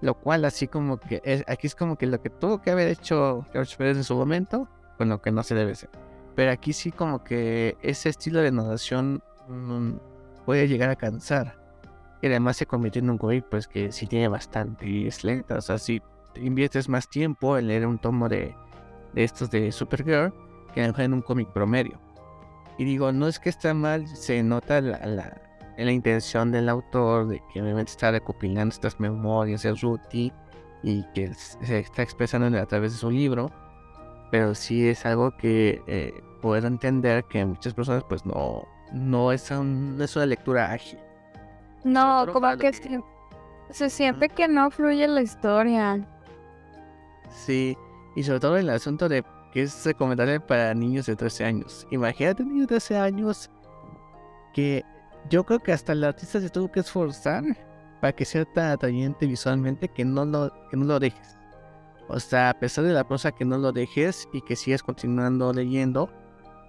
lo 0.00 0.14
cual 0.14 0.44
así 0.44 0.68
como 0.68 0.98
que, 0.98 1.20
es, 1.24 1.44
aquí 1.48 1.66
es 1.66 1.74
como 1.74 1.96
que 1.96 2.06
lo 2.06 2.20
que 2.22 2.30
tuvo 2.30 2.62
que 2.62 2.70
haber 2.70 2.88
hecho 2.88 3.44
George 3.52 3.76
Pérez 3.76 3.96
en 3.96 4.04
su 4.04 4.14
momento, 4.14 4.68
con 4.96 5.08
lo 5.08 5.20
que 5.20 5.32
no 5.32 5.42
se 5.42 5.54
debe 5.54 5.72
hacer. 5.72 5.90
Pero 6.34 6.52
aquí 6.52 6.72
sí 6.72 6.92
como 6.92 7.24
que 7.24 7.76
ese 7.82 8.08
estilo 8.08 8.40
de 8.40 8.52
narración 8.52 9.22
mm, 9.48 9.92
puede 10.46 10.68
llegar 10.68 10.90
a 10.90 10.96
cansar. 10.96 11.60
Y 12.22 12.28
además 12.28 12.56
se 12.56 12.66
convierte 12.66 13.00
en 13.00 13.10
un 13.10 13.18
cómic 13.18 13.44
pues 13.50 13.66
que 13.66 13.90
sí 13.90 14.06
tiene 14.06 14.28
bastante 14.28 15.10
lenta. 15.24 15.56
O 15.56 15.60
sea, 15.60 15.76
si 15.78 16.00
inviertes 16.36 16.88
más 16.88 17.08
tiempo 17.08 17.58
en 17.58 17.66
leer 17.66 17.86
un 17.86 17.98
tomo 17.98 18.28
de, 18.28 18.54
de 19.12 19.24
estos 19.24 19.50
de 19.50 19.72
Supergirl 19.72 20.32
que 20.72 20.82
en 20.84 21.12
un 21.12 21.22
cómic 21.22 21.48
promedio. 21.48 22.00
Y 22.78 22.84
digo, 22.84 23.12
no 23.12 23.28
es 23.28 23.38
que 23.38 23.48
está 23.50 23.74
mal, 23.74 24.06
se 24.08 24.42
nota 24.42 24.80
la, 24.80 24.98
la, 25.06 25.40
la 25.76 25.92
intención 25.92 26.50
del 26.50 26.68
autor 26.68 27.28
de 27.28 27.42
que 27.52 27.62
obviamente 27.62 27.92
está 27.92 28.10
recopilando 28.10 28.72
estas 28.72 28.98
memorias 28.98 29.62
de 29.62 29.74
Ruthie 29.74 30.32
y 30.82 31.04
que 31.14 31.32
se 31.34 31.78
está 31.78 32.02
expresando 32.02 32.58
a 32.58 32.66
través 32.66 32.92
de 32.92 32.98
su 32.98 33.10
libro. 33.10 33.50
Pero 34.30 34.54
sí 34.54 34.88
es 34.88 35.04
algo 35.04 35.36
que 35.36 35.82
eh, 35.86 36.22
puedo 36.40 36.66
entender 36.66 37.24
que 37.24 37.44
muchas 37.44 37.74
personas 37.74 38.04
pues 38.08 38.24
no, 38.24 38.66
no, 38.92 39.32
es, 39.32 39.50
no 39.50 40.02
es 40.02 40.16
una 40.16 40.26
lectura 40.26 40.72
ágil. 40.72 40.98
No, 41.84 42.26
como 42.32 42.56
que, 42.56 42.72
Se, 43.70 43.90
siente 43.90 44.28
que 44.28 44.48
no 44.48 44.70
fluye 44.70 45.06
la 45.08 45.22
historia. 45.22 46.00
Sí, 47.30 47.76
y 48.14 48.22
sobre 48.22 48.40
todo 48.40 48.56
el 48.56 48.70
asunto 48.70 49.08
de 49.08 49.24
que 49.52 49.62
es 49.62 49.84
recomendable 49.84 50.40
para 50.40 50.74
niños 50.74 51.06
de 51.06 51.16
13 51.16 51.44
años. 51.44 51.86
Imagínate 51.90 52.42
un 52.42 52.48
niño 52.50 52.60
de 52.62 52.68
13 52.68 52.96
años 52.96 53.50
que 54.52 54.84
yo 55.28 55.44
creo 55.44 55.60
que 55.60 55.72
hasta 55.72 55.92
el 55.92 56.04
artista 56.04 56.40
se 56.40 56.50
tuvo 56.50 56.70
que 56.70 56.80
esforzar 56.80 57.44
para 58.00 58.12
que 58.12 58.24
sea 58.24 58.44
tan 58.44 58.70
atrayente 58.70 59.26
visualmente 59.26 59.88
que 59.88 60.04
no 60.04 60.24
lo, 60.24 60.52
que 60.70 60.76
no 60.76 60.84
lo 60.86 60.98
dejes. 60.98 61.36
O 62.08 62.18
sea, 62.18 62.50
a 62.50 62.54
pesar 62.54 62.84
de 62.84 62.92
la 62.92 63.06
prosa 63.06 63.32
que 63.32 63.44
no 63.44 63.58
lo 63.58 63.72
dejes 63.72 64.28
y 64.32 64.40
que 64.42 64.56
sigas 64.56 64.82
continuando 64.82 65.52
leyendo, 65.52 66.10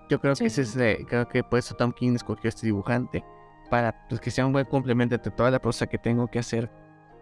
yo 0.09 0.19
creo 0.19 0.35
que 0.35 0.45
ese 0.45 0.61
es, 0.61 1.05
creo 1.07 1.27
que 1.27 1.43
por 1.43 1.59
eso 1.59 1.75
Tom 1.75 1.91
King 1.91 2.13
escogió 2.15 2.49
este 2.49 2.67
dibujante 2.67 3.23
para 3.69 4.07
pues, 4.07 4.21
que 4.21 4.29
sea 4.29 4.45
un 4.45 4.53
buen 4.53 4.65
complemento 4.65 5.15
entre 5.15 5.31
toda 5.31 5.49
la 5.49 5.59
prosa 5.59 5.87
que 5.87 5.97
tengo 5.97 6.27
que 6.27 6.39
hacer 6.39 6.69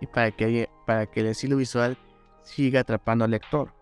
y 0.01 0.07
para 0.07 0.31
que, 0.31 0.69
para 0.85 1.05
que 1.05 1.21
el 1.21 1.27
estilo 1.27 1.55
visual 1.57 1.97
siga 2.43 2.81
atrapando 2.81 3.23
al 3.23 3.31
lector. 3.31 3.73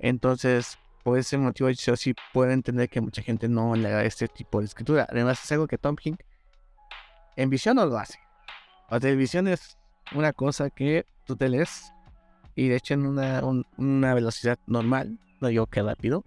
Entonces, 0.00 0.78
por 1.02 1.18
ese 1.18 1.38
motivo 1.38 1.70
yo 1.70 1.96
sí 1.96 2.14
puedo 2.32 2.50
entender 2.50 2.88
que 2.88 3.00
mucha 3.00 3.22
gente 3.22 3.48
no 3.48 3.74
le 3.74 3.88
haga 3.88 4.04
este 4.04 4.28
tipo 4.28 4.60
de 4.60 4.66
escritura. 4.66 5.06
Además 5.10 5.42
es 5.42 5.52
algo 5.52 5.66
que 5.66 5.78
Tom 5.78 5.96
King 5.96 6.16
en 7.36 7.50
visión 7.50 7.76
no 7.76 7.86
lo 7.86 7.98
hace. 7.98 8.18
La 8.90 9.00
televisión 9.00 9.48
es 9.48 9.78
una 10.14 10.32
cosa 10.32 10.70
que 10.70 11.06
tú 11.24 11.36
te 11.36 11.48
lees 11.48 11.92
y 12.54 12.68
de 12.68 12.76
hecho 12.76 12.94
en 12.94 13.06
una, 13.06 13.42
una 13.76 14.14
velocidad 14.14 14.58
normal, 14.66 15.18
no 15.40 15.48
digo 15.48 15.66
que 15.66 15.82
rápido, 15.82 16.24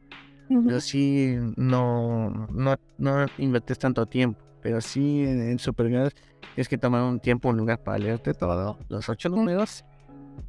pero 0.47 0.79
sí 0.79 1.35
no, 1.57 2.47
no, 2.51 2.75
no 2.97 3.25
invertes 3.37 3.79
tanto 3.79 4.05
tiempo 4.05 4.43
pero 4.63 4.81
sí 4.81 5.23
en, 5.23 5.41
en 5.51 5.59
Supergirl 5.59 6.11
tienes 6.55 6.69
que 6.69 6.77
tomar 6.77 7.03
un 7.03 7.19
tiempo, 7.19 7.49
un 7.49 7.57
lugar 7.57 7.83
para 7.83 7.99
leerte 7.99 8.33
todo, 8.33 8.79
los 8.87 9.09
ocho 9.09 9.29
números, 9.29 9.83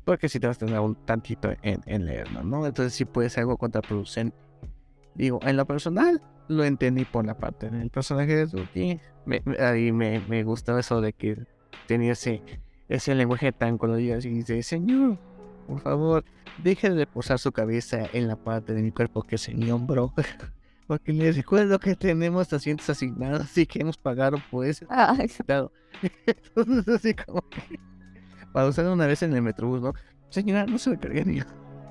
porque 0.05 0.29
si 0.29 0.41
te 0.41 0.47
vas 0.47 0.57
a 0.57 0.67
tener 0.67 0.81
un 0.81 0.95
tantito 0.95 1.53
en, 1.63 1.81
en 1.87 2.07
leerlo, 2.07 2.43
¿no? 2.43 2.67
Entonces 2.67 2.95
sí 2.95 3.05
puede 3.05 3.31
ser 3.31 3.43
algo 3.43 3.57
contraproducente. 3.57 4.37
Digo, 5.15 5.41
en 5.43 5.57
lo 5.57 5.67
personal 5.67 6.21
lo 6.49 6.65
entendí 6.65 7.05
por 7.05 7.25
la 7.25 7.37
parte 7.37 7.71
del 7.71 7.91
personaje 7.91 8.35
de 8.35 8.47
Rudy. 8.47 9.01
Me, 9.27 9.43
ahí 9.61 9.93
me, 9.93 10.21
me 10.29 10.43
gustaba 10.45 10.81
eso 10.81 11.01
de 11.01 11.13
que 11.13 11.39
tenía 11.87 12.13
ese, 12.13 12.43
ese 12.89 13.15
lenguaje 13.15 13.53
tan 13.53 13.79
colorido 13.79 14.19
y 14.19 14.29
dice, 14.29 14.63
señor, 14.63 15.19
por 15.67 15.81
favor, 15.81 16.25
deje 16.63 16.91
de 16.91 17.07
posar 17.07 17.39
su 17.39 17.53
cabeza 17.53 18.09
en 18.13 18.29
la 18.29 18.37
parte 18.37 18.75
de 18.75 18.83
mi 18.83 18.91
cuerpo 18.91 19.23
que 19.23 19.37
es 19.37 19.49
en 19.49 19.59
mi 19.59 19.71
hombro. 19.71 20.13
Porque 20.87 21.15
les 21.15 21.37
recuerdo 21.37 21.79
que 21.79 21.97
tenemos 21.97 22.53
asientos 22.53 22.91
asignados 22.91 23.57
y 23.57 23.65
que 23.65 23.81
hemos 23.81 23.97
pagado 23.97 24.37
por 24.51 24.67
eso. 24.67 24.87
Ah, 24.91 25.17
Entonces, 26.27 26.89
así 26.89 27.15
como 27.15 27.41
que. 27.49 27.81
Para 28.55 28.69
usar 28.69 28.87
una 28.87 29.09
vez 29.09 29.21
en 29.25 29.35
el 29.35 29.43
metrobús, 29.43 29.83
¿no? 29.83 29.95
Señora, 30.31 30.65
no 30.65 30.79
se 30.79 30.91
me 30.91 30.99
cargue 30.99 31.25
ni. 31.25 31.41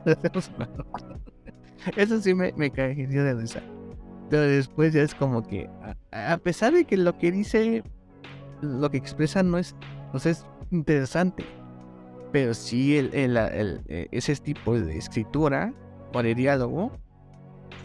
Eso 1.98 2.22
sí 2.22 2.34
me, 2.34 2.54
me 2.54 2.70
de 2.70 3.34
risa. 3.34 3.62
Pero 4.30 4.44
después 4.44 4.94
ya 4.94 5.02
es 5.02 5.14
como 5.14 5.44
que. 5.44 5.70
A, 6.14 6.38
pesar 6.38 6.72
de 6.74 6.86
que 6.86 6.96
lo 6.96 7.18
que 7.18 7.34
dice. 7.34 7.84
Lo 8.62 8.90
que 8.90 8.96
expresa 8.96 9.44
no 9.44 9.58
es. 9.58 9.76
O 10.14 10.18
es 10.18 10.46
interesante. 10.72 11.44
Pero 12.32 12.54
sí, 12.54 12.96
el, 12.96 13.14
el, 13.14 13.36
eh, 13.90 14.08
ese 14.12 14.34
tipo 14.38 14.80
de 14.80 14.98
escritura 14.98 15.74
o 16.14 16.24
de 16.24 16.34
diálogo 16.34 16.94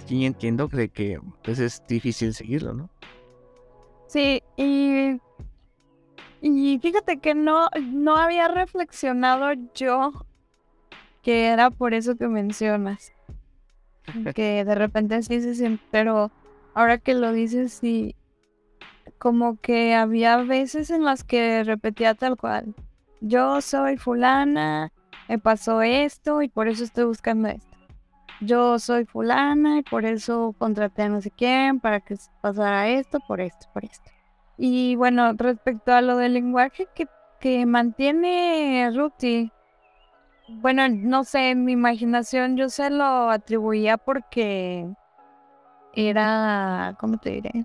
sí 0.07 0.25
entiendo 0.25 0.69
que, 0.69 0.89
que 0.89 1.19
pues, 1.43 1.59
es 1.59 1.83
difícil 1.89 2.33
seguirlo, 2.33 2.75
¿no? 2.75 2.91
Sí, 4.07 4.41
y, 4.57 5.21
y 6.41 6.79
fíjate 6.81 7.19
que 7.21 7.35
no, 7.35 7.69
no 7.83 8.17
había 8.17 8.49
reflexionado 8.49 9.53
yo 9.75 10.13
que 11.23 11.47
era 11.49 11.71
por 11.71 11.95
eso 11.95 12.17
que 12.17 12.29
mencionas. 12.29 13.13
que 14.35 14.65
de 14.65 14.75
repente 14.75 15.23
sí 15.23 15.41
se 15.41 15.55
siente, 15.55 15.85
pero 15.91 16.33
ahora 16.75 16.99
que 16.99 17.15
lo 17.15 17.33
dices, 17.33 17.75
sí, 17.75 18.15
como 19.19 19.59
que 19.59 19.95
había 19.95 20.39
veces 20.43 20.91
en 20.91 21.05
las 21.05 21.25
que 21.25 21.65
repetía 21.65 22.15
tal 22.15 22.37
cual. 22.37 22.75
Yo 23.21 23.61
soy 23.61 23.97
fulana, 23.97 24.93
me 25.29 25.39
pasó 25.39 25.83
esto 25.83 26.43
y 26.43 26.49
por 26.49 26.69
eso 26.69 26.85
estoy 26.85 27.05
buscando 27.05 27.49
esto 27.49 27.79
yo 28.41 28.79
soy 28.79 29.05
fulana 29.05 29.79
y 29.79 29.83
por 29.83 30.05
eso 30.05 30.55
contraté 30.59 31.03
a 31.03 31.09
no 31.09 31.21
sé 31.21 31.31
quién 31.31 31.81
para 31.81 32.01
que 32.01 32.17
pasara 32.41 32.89
esto, 32.89 33.21
por 33.21 33.41
esto, 33.41 33.67
por 33.73 33.85
esto. 33.85 34.11
Y 34.59 34.97
bueno, 34.97 35.33
respecto 35.35 35.93
a 35.93 36.01
lo 36.01 36.17
del 36.17 36.35
lenguaje 36.35 36.89
que, 36.93 37.07
que 37.39 37.65
mantiene 37.65 38.91
Ruti, 38.93 39.53
bueno, 40.49 40.89
no 40.89 41.25
sé, 41.25 41.51
en 41.51 41.65
mi 41.65 41.73
imaginación 41.73 42.57
yo 42.57 42.69
se 42.69 42.91
lo 42.91 43.31
atribuía 43.31 43.97
porque 43.99 44.89
era, 45.95 46.97
¿cómo 46.99 47.19
te 47.19 47.31
diré? 47.31 47.65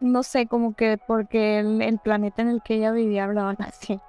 No 0.00 0.22
sé, 0.22 0.46
como 0.46 0.74
que 0.74 0.98
porque 1.06 1.58
el, 1.58 1.98
planeta 1.98 2.42
en 2.42 2.48
el 2.48 2.62
que 2.62 2.74
ella 2.74 2.92
vivía 2.92 3.24
hablaban 3.24 3.56
así. 3.60 4.00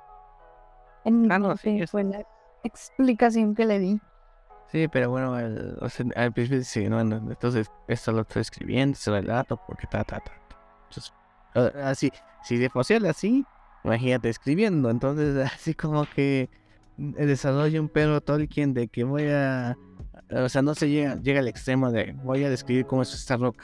En 1.03 1.31
ah, 1.31 1.39
no, 1.39 1.57
sí, 1.57 1.85
fue 1.87 2.03
la 2.03 2.23
explicación 2.63 3.55
que 3.55 3.65
le 3.65 3.79
di. 3.79 4.01
Sí, 4.71 4.87
pero 4.89 5.09
bueno, 5.09 5.33
al 5.33 6.33
principio 6.33 6.63
sí, 6.63 6.89
¿no? 6.89 6.99
Entonces, 6.99 7.71
esto 7.87 8.11
lo 8.11 8.21
estoy 8.21 8.41
escribiendo, 8.41 8.95
ese 8.95 9.11
relato, 9.11 9.59
porque 9.65 9.87
ta, 9.87 10.03
ta, 10.03 10.19
ta. 10.19 10.31
Entonces, 10.89 11.13
así, 11.83 12.11
si 12.43 12.57
de 12.57 12.69
posible 12.69 13.09
así, 13.09 13.45
imagínate 13.83 14.29
escribiendo. 14.29 14.89
Entonces, 14.89 15.37
así 15.53 15.73
como 15.73 16.05
que 16.05 16.49
desarrolla 16.97 17.79
un 17.79 17.89
perro 17.89 18.21
Tolkien 18.21 18.73
de 18.73 18.87
que 18.87 19.03
voy 19.03 19.27
a. 19.29 19.77
O 20.31 20.49
sea, 20.49 20.61
no 20.61 20.75
se 20.75 20.89
llega, 20.89 21.15
llega 21.15 21.39
al 21.39 21.47
extremo 21.47 21.91
de 21.91 22.13
voy 22.23 22.43
a 22.43 22.49
describir 22.49 22.85
cómo 22.85 23.01
es 23.01 23.13
esta 23.13 23.37
roca, 23.37 23.63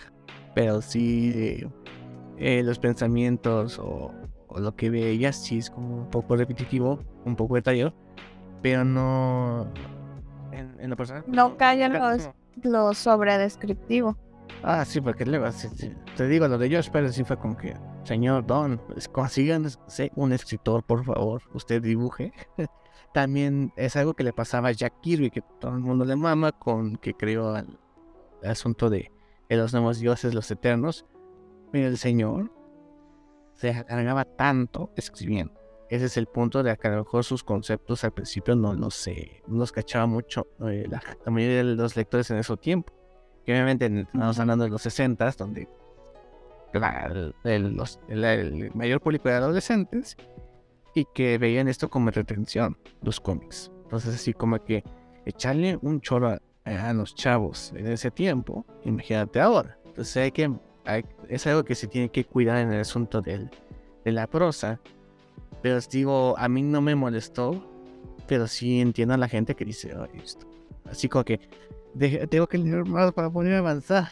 pero 0.56 0.82
sí 0.82 1.66
eh, 2.38 2.64
los 2.64 2.80
pensamientos 2.80 3.80
o, 3.80 4.14
o, 4.48 4.60
lo 4.60 4.74
que 4.76 4.90
ve 4.90 5.10
ella 5.10 5.34
sí 5.34 5.58
es 5.58 5.70
como 5.70 5.98
un 5.98 6.10
poco 6.10 6.38
repetitivo, 6.38 7.00
un 7.26 7.36
poco 7.36 7.56
detallado, 7.56 7.94
pero 8.62 8.86
no 8.86 9.68
en, 10.54 10.90
lo 10.90 10.96
personal. 10.96 11.24
No 11.28 11.58
callan 11.58 11.94
los, 11.94 12.30
lo 12.62 12.94
sobredescriptivo. 12.94 14.18
Ah, 14.62 14.86
sí, 14.86 15.02
porque 15.02 15.26
luego, 15.26 15.48
te 16.16 16.28
digo, 16.28 16.48
lo 16.48 16.58
de 16.58 16.74
Josh 16.74 16.90
Pérez 16.90 17.16
sí 17.16 17.24
fue 17.24 17.38
como 17.38 17.58
que, 17.58 17.76
señor 18.04 18.46
Don, 18.46 18.82
consigan 19.12 19.66
un 20.16 20.34
escritor, 20.34 20.84
por 20.84 21.04
favor, 21.04 21.42
usted 21.54 21.82
dibuje. 21.82 22.32
También 23.14 23.72
es 23.76 23.96
algo 23.96 24.14
que 24.14 24.24
le 24.24 24.34
pasaba 24.34 24.70
a 24.70 24.72
Jack 24.72 25.02
Kirby, 25.02 25.30
que 25.30 25.42
todo 25.60 25.74
el 25.74 25.82
mundo 25.82 26.06
le 26.06 26.16
mama, 26.16 26.52
con 26.52 26.96
que 26.98 27.14
creó 27.14 27.56
el, 27.56 27.78
asunto 28.44 28.90
de, 28.90 29.12
los 29.50 29.74
nuevos 29.74 30.00
dioses, 30.00 30.34
los 30.34 30.50
eternos. 30.50 31.06
Pero 31.72 31.88
el 31.88 31.98
señor 31.98 32.52
se 33.54 33.72
alargaba 33.72 34.26
tanto 34.26 34.92
escribiendo 34.96 35.64
ese 35.96 36.06
es 36.06 36.18
el 36.18 36.26
punto 36.26 36.64
de 36.64 36.76
que 36.76 36.88
a 36.88 36.92
lo 36.92 37.04
mejor 37.04 37.24
sus 37.24 37.44
conceptos 37.44 38.04
al 38.04 38.14
principio 38.14 38.56
no 38.56 38.74
los, 38.74 39.08
no 39.48 39.60
los 39.60 39.72
cachaba 39.72 40.08
mucho 40.08 40.48
eh, 40.68 40.88
la, 40.90 41.02
mayoría 41.32 41.58
de 41.58 41.76
los 41.76 41.96
lectores 41.96 42.32
en 42.32 42.38
ese 42.38 42.58
tiempo. 42.58 42.92
Que 43.46 43.52
obviamente 43.52 43.86
estamos 43.86 44.40
hablando 44.40 44.64
de 44.64 44.70
los 44.70 44.82
60 44.82 45.32
donde 45.38 45.68
el, 46.74 47.34
el, 47.44 48.72
mayor 48.74 49.02
público 49.02 49.30
de 49.30 49.36
adolescentes 49.36 50.18
y 50.96 51.06
que 51.14 51.38
veían 51.38 51.68
esto 51.68 51.90
como 51.90 52.12
retención, 52.12 52.78
los 53.02 53.20
cómics. 53.20 53.72
Entonces, 53.84 54.16
así 54.16 54.34
como 54.34 54.64
que 54.64 54.84
echarle 55.26 55.78
un 55.82 56.02
choro 56.02 56.40
a, 56.66 56.94
los 56.94 57.14
chavos 57.16 57.74
en 57.76 57.88
ese 57.88 58.10
tiempo, 58.10 58.66
imagínate 58.86 59.40
ahora. 59.40 59.78
Entonces, 59.86 60.18
hay 60.18 60.32
que, 60.32 60.52
es 61.30 61.48
algo 61.48 61.64
que 61.64 61.76
se 61.76 61.88
tiene 61.88 62.10
que 62.10 62.26
cuidar 62.26 62.58
en 62.60 62.72
el 62.72 62.82
asunto 62.82 63.22
del, 63.22 63.50
de 64.06 64.12
la 64.12 64.28
prosa. 64.28 64.80
Pero 65.62 65.78
os 65.78 65.90
digo, 65.90 66.36
a 66.38 66.48
mí 66.50 66.62
no 66.62 66.82
me 66.82 66.96
molestó, 66.96 67.64
pero 68.28 68.48
sí 68.48 68.80
entiendo 68.82 69.14
a 69.14 69.18
la 69.18 69.28
gente 69.28 69.56
que 69.56 69.66
dice, 69.66 69.96
esto. 70.22 70.48
Así 70.86 71.08
como 71.08 71.24
que 71.24 71.40
tengo 72.30 72.48
que 72.48 72.58
leer 72.58 72.86
más 72.86 73.12
para 73.12 73.30
poder 73.30 73.56
avanzar. 73.56 74.10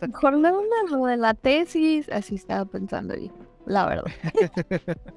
Mejor 0.00 0.34
lo 0.34 1.06
de 1.06 1.16
la 1.16 1.34
tesis, 1.34 2.08
así 2.10 2.36
estaba 2.36 2.64
pensando 2.64 3.16
yo, 3.16 3.32
la 3.66 3.86
verdad. 3.86 4.04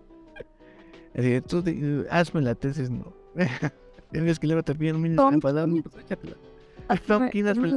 así, 1.16 1.42
tú 1.42 1.64
hazme 2.10 2.42
la 2.42 2.56
tesis, 2.56 2.90
no. 2.90 3.14
Tienes 4.12 4.40
que 4.40 4.48
leer 4.48 4.64
también 4.64 5.00
mil 5.00 5.16
palabras, 5.40 5.84
pues 5.84 6.06
échatela. 6.06 6.36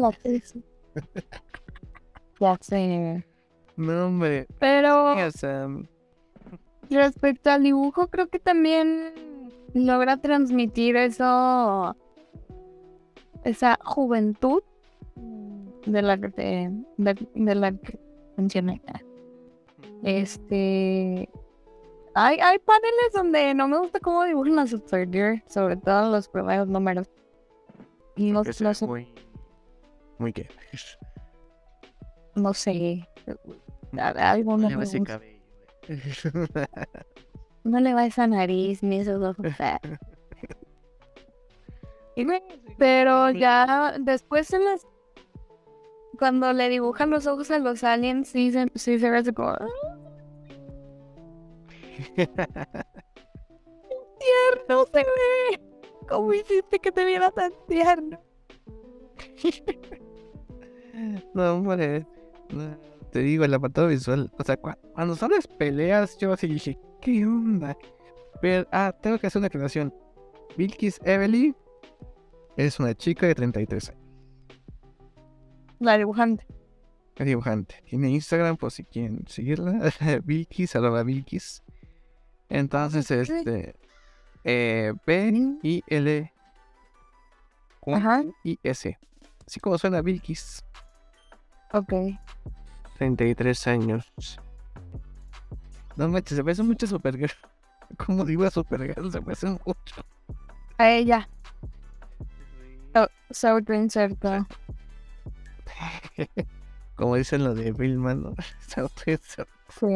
la 0.01 0.12
tesis. 0.12 0.62
ya 2.41 2.59
sé. 2.61 3.25
No, 3.77 4.07
hombre. 4.07 4.47
Pero 4.59 5.14
respecto 6.91 7.51
al 7.51 7.62
dibujo, 7.62 8.09
creo 8.09 8.29
que 8.29 8.39
también 8.39 9.12
logra 9.75 10.16
transmitir 10.16 10.97
eso, 10.97 11.97
esa 13.45 13.78
juventud 13.84 14.62
de 15.86 16.03
la 16.03 16.18
que 16.18 16.70
de, 16.97 17.55
la 17.55 17.72
que 17.72 17.99
mencioné. 18.36 18.80
Este 20.03 21.28
hay, 22.14 22.38
hay 22.38 22.59
paneles 22.59 23.12
donde 23.12 23.55
no 23.55 23.68
me 23.68 23.78
gusta 23.78 24.01
cómo 24.01 24.24
dibujan 24.24 24.59
a 24.59 24.66
Subterfuge, 24.66 25.42
sobre 25.49 25.76
todo 25.76 26.11
los 26.11 26.28
primeros 26.28 26.68
números. 26.68 27.09
Y 28.16 28.30
no, 28.30 28.42
no 28.45 28.74
sé. 28.74 28.86
Muy, 28.86 29.09
muy 30.18 30.32
qué. 30.32 30.49
No 32.36 32.53
sé. 32.53 33.09
Algo 33.97 34.57
no, 34.57 34.68
me 34.68 34.76
no 37.64 37.80
le 37.80 37.95
va 37.95 38.07
esa 38.07 38.26
nariz 38.26 38.82
ni 38.82 38.99
esos 38.99 39.22
ojos. 39.22 39.47
Pero 42.79 43.31
ya 43.31 43.97
después 43.99 44.53
en 44.53 44.65
las 44.65 44.87
cuando 46.19 46.53
le 46.53 46.69
dibujan 46.69 47.11
los 47.11 47.27
ojos 47.27 47.51
a 47.51 47.59
los 47.59 47.83
aliens, 47.85 48.29
sí 48.29 48.53
se, 48.53 48.71
sí 48.75 48.99
se 48.99 49.11
ve 49.11 49.35
como. 49.35 49.51
Ah". 49.51 49.67
tierno 54.19 54.87
se 54.93 54.99
ve. 54.99 55.61
¿Cómo 56.09 56.33
hiciste 56.35 56.79
que 56.79 56.93
te 56.93 57.05
viera 57.05 57.31
tan 57.31 57.53
tierno? 57.67 58.21
no, 61.35 61.55
hombre. 61.55 62.07
te 63.11 63.19
digo, 63.21 63.45
el 63.45 63.55
apartado 63.55 63.89
visual. 63.89 64.31
O 64.39 64.45
sea, 64.45 64.57
cuando 64.57 65.17
son 65.17 65.33
las 65.33 65.47
peleas, 65.47 66.17
yo 66.19 66.33
así 66.33 66.47
dije, 66.47 66.79
¿qué 67.01 67.25
onda? 67.27 67.77
Pero, 68.41 68.69
ah, 68.71 68.95
tengo 69.01 69.19
que 69.19 69.27
hacer 69.27 69.41
una 69.41 69.47
aclaración. 69.47 69.95
Vilkis 70.57 71.01
Evely 71.05 71.55
es 72.57 72.78
una 72.80 72.94
chica 72.94 73.26
de 73.26 73.34
33 73.34 73.90
años. 73.90 74.02
La 75.80 75.98
dibujante. 75.98 76.46
La 77.16 77.24
dibujante. 77.24 77.82
Tiene 77.88 78.11
Instagram 78.11 78.57
por 78.57 78.70
si 78.70 78.84
quieren 78.84 79.24
seguirla. 79.26 79.92
Vilkis, 80.24 80.74
arroba 80.76 81.02
Vilkis. 81.02 81.62
Entonces, 82.48 83.11
este. 83.11 83.74
Eh, 84.44 84.92
B 85.07 85.59
I 85.62 85.82
L 85.86 86.32
I 88.44 88.59
S. 88.62 88.98
Así 89.46 89.61
como 89.61 89.78
suena 89.78 90.00
Vilkis. 90.00 90.64
Ok. 91.72 91.92
33 92.98 93.66
años. 93.66 94.12
No 95.96 96.09
manches, 96.09 96.36
se 96.36 96.42
me 96.42 96.52
hace 96.52 96.62
mucho 96.62 96.86
Supergirl. 96.86 97.32
Como 98.05 98.24
digo 98.24 98.44
a 98.44 98.50
Supergirl, 98.50 99.12
se 99.12 99.20
me 99.20 99.32
hace 99.32 99.48
mucho. 99.48 100.05
A 100.78 100.90
ella. 100.90 101.28
Oh, 102.95 103.09
so 103.30 103.59
inserto. 103.72 104.47
Como 106.97 107.16
dicen 107.16 107.42
lo 107.45 107.55
de 107.55 107.72
Billman, 107.72 108.22
¿no? 108.22 108.34
Sí. 109.68 109.86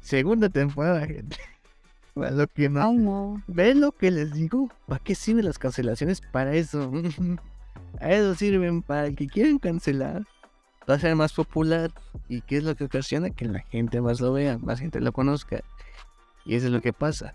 Segunda 0.00 0.48
temporada, 0.48 1.06
gente. 1.06 1.36
lo 2.14 2.46
que 2.48 2.68
no. 2.68 2.92
no. 2.92 3.42
¿Ven 3.46 3.80
lo 3.80 3.92
que 3.92 4.10
les 4.10 4.32
digo? 4.32 4.68
¿Para 4.86 5.02
qué 5.02 5.14
sirven 5.14 5.46
las 5.46 5.58
cancelaciones? 5.58 6.20
Para 6.20 6.54
eso. 6.54 6.92
A 8.00 8.10
eso 8.10 8.34
sirven, 8.34 8.82
para 8.82 9.10
que 9.12 9.26
quieran 9.26 9.58
cancelar. 9.58 10.26
Va 10.88 10.94
a 10.94 10.98
ser 10.98 11.16
más 11.16 11.32
popular. 11.32 11.90
¿Y 12.28 12.42
qué 12.42 12.58
es 12.58 12.64
lo 12.64 12.76
que 12.76 12.84
ocasiona? 12.84 13.30
Que 13.30 13.46
la 13.46 13.60
gente 13.60 14.00
más 14.00 14.20
lo 14.20 14.32
vea, 14.32 14.58
más 14.58 14.80
gente 14.80 15.00
lo 15.00 15.12
conozca. 15.12 15.62
Y 16.44 16.54
eso 16.54 16.66
es 16.66 16.72
lo 16.72 16.80
que 16.80 16.92
pasa. 16.92 17.34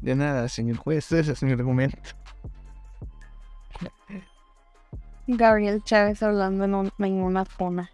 De 0.00 0.14
nada, 0.14 0.48
señor 0.48 0.76
juez, 0.76 1.10
ese 1.10 1.32
es 1.32 1.42
mi 1.42 1.52
argumento. 1.52 1.98
Gabriel 5.26 5.82
Chávez 5.84 6.22
hablando 6.22 6.64
en, 6.98 7.22
una 7.22 7.44
zona. 7.44 7.90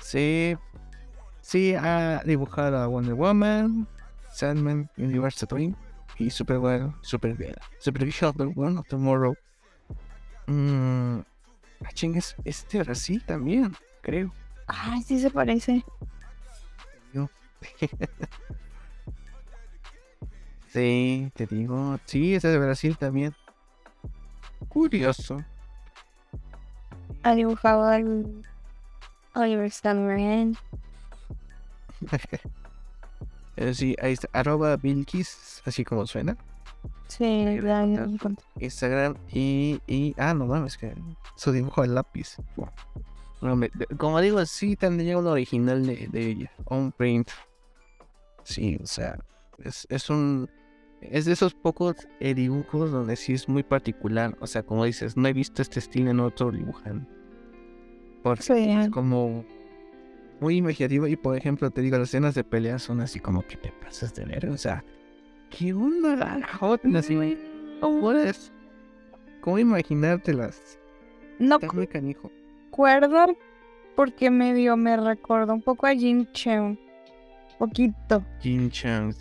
sí, 0.00 0.56
sí, 1.40 1.74
ha 1.74 2.22
dibujado 2.24 2.78
a 2.78 2.86
Wonder 2.86 3.14
Woman, 3.14 3.86
Sandman, 4.32 4.88
Universe 4.96 5.46
Twin 5.46 5.76
y 6.18 6.30
Supergirl, 6.30 6.94
Supergirl, 7.02 7.56
Supergirl, 7.78 8.32
The 8.36 8.52
One 8.56 8.78
of 8.78 8.86
Tomorrow. 8.88 9.34
Mmm, 10.46 11.20
es 12.16 12.36
este 12.44 12.78
ahora 12.78 12.94
sí 12.94 13.18
también, 13.20 13.74
creo. 14.00 14.32
Ay, 14.66 15.02
sí 15.02 15.20
se 15.20 15.30
parece. 15.30 15.84
sí, 20.72 21.30
te 21.34 21.46
digo, 21.46 21.98
sí, 22.06 22.34
ese 22.34 22.48
de 22.48 22.58
Brasil 22.58 22.96
también. 22.96 23.34
Curioso. 24.68 25.44
Ha 27.22 27.34
dibujado 27.34 27.84
al 27.84 28.44
Oliver 29.34 29.70
eh, 33.56 33.74
sí, 33.74 33.94
ahí 34.00 34.14
está, 34.14 34.28
arroba 34.32 34.76
Bilkis, 34.76 35.62
así 35.64 35.84
como 35.84 36.06
suena. 36.06 36.36
Sí, 37.06 37.60
Instagram 38.58 39.16
y, 39.30 39.80
y. 39.86 40.14
Ah, 40.16 40.34
no 40.34 40.46
mames, 40.46 40.78
que 40.78 40.94
su 41.36 41.52
dibujo 41.52 41.82
al 41.82 41.94
lápiz. 41.94 42.36
como 43.98 44.20
digo, 44.20 44.44
sí 44.46 44.76
tendría 44.76 45.18
un 45.18 45.26
original 45.26 45.86
de, 45.86 46.08
de 46.08 46.26
ella. 46.30 46.50
Un 46.64 46.90
print. 46.90 47.30
Sí, 48.42 48.78
o 48.82 48.86
sea, 48.86 49.18
es, 49.62 49.86
es 49.90 50.10
un 50.10 50.48
es 51.10 51.24
de 51.24 51.32
esos 51.32 51.54
pocos 51.54 52.08
eh, 52.20 52.34
dibujos 52.34 52.90
donde 52.90 53.16
sí 53.16 53.32
es 53.32 53.48
muy 53.48 53.62
particular. 53.62 54.36
O 54.40 54.46
sea, 54.46 54.62
como 54.62 54.84
dices, 54.84 55.16
no 55.16 55.28
he 55.28 55.32
visto 55.32 55.62
este 55.62 55.78
estilo 55.78 56.10
en 56.10 56.20
otro 56.20 56.50
dibujante. 56.50 57.10
Porque 58.22 58.80
es 58.80 58.90
como 58.90 59.44
muy 60.40 60.56
imaginativo. 60.56 61.06
Y 61.06 61.16
por 61.16 61.36
ejemplo, 61.36 61.70
te 61.70 61.80
digo, 61.80 61.98
las 61.98 62.08
escenas 62.08 62.34
de 62.34 62.44
pelea 62.44 62.78
son 62.78 63.00
así 63.00 63.20
como 63.20 63.46
que 63.46 63.56
te 63.56 63.72
pasas 63.72 64.14
de 64.14 64.24
ver. 64.24 64.46
O 64.48 64.56
sea, 64.56 64.84
¿qué 65.50 65.72
onda? 65.72 66.40
Así, 66.94 67.36
¿Cómo? 67.80 68.12
¿Cómo 69.40 69.58
imaginártelas? 69.58 70.78
No. 71.38 71.58
Canijo. 71.58 72.30
Recuerdo 72.66 73.36
porque 73.96 74.30
medio 74.30 74.76
me 74.76 74.96
recordó 74.96 75.52
un 75.54 75.62
poco 75.62 75.86
a 75.86 75.94
Jin 75.94 76.30
Chang. 76.32 76.78
Poquito. 77.58 78.24
Jin 78.40 78.70
Chang, 78.70 79.12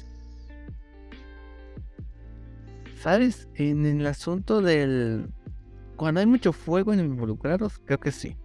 ¿Sabes? 3.01 3.47
En 3.55 3.83
el 3.87 4.05
asunto 4.05 4.61
del. 4.61 5.25
Cuando 5.95 6.19
hay 6.19 6.27
mucho 6.27 6.53
fuego 6.53 6.93
involucrados, 6.93 7.79
creo 7.83 7.99
que 7.99 8.11
sí. 8.11 8.37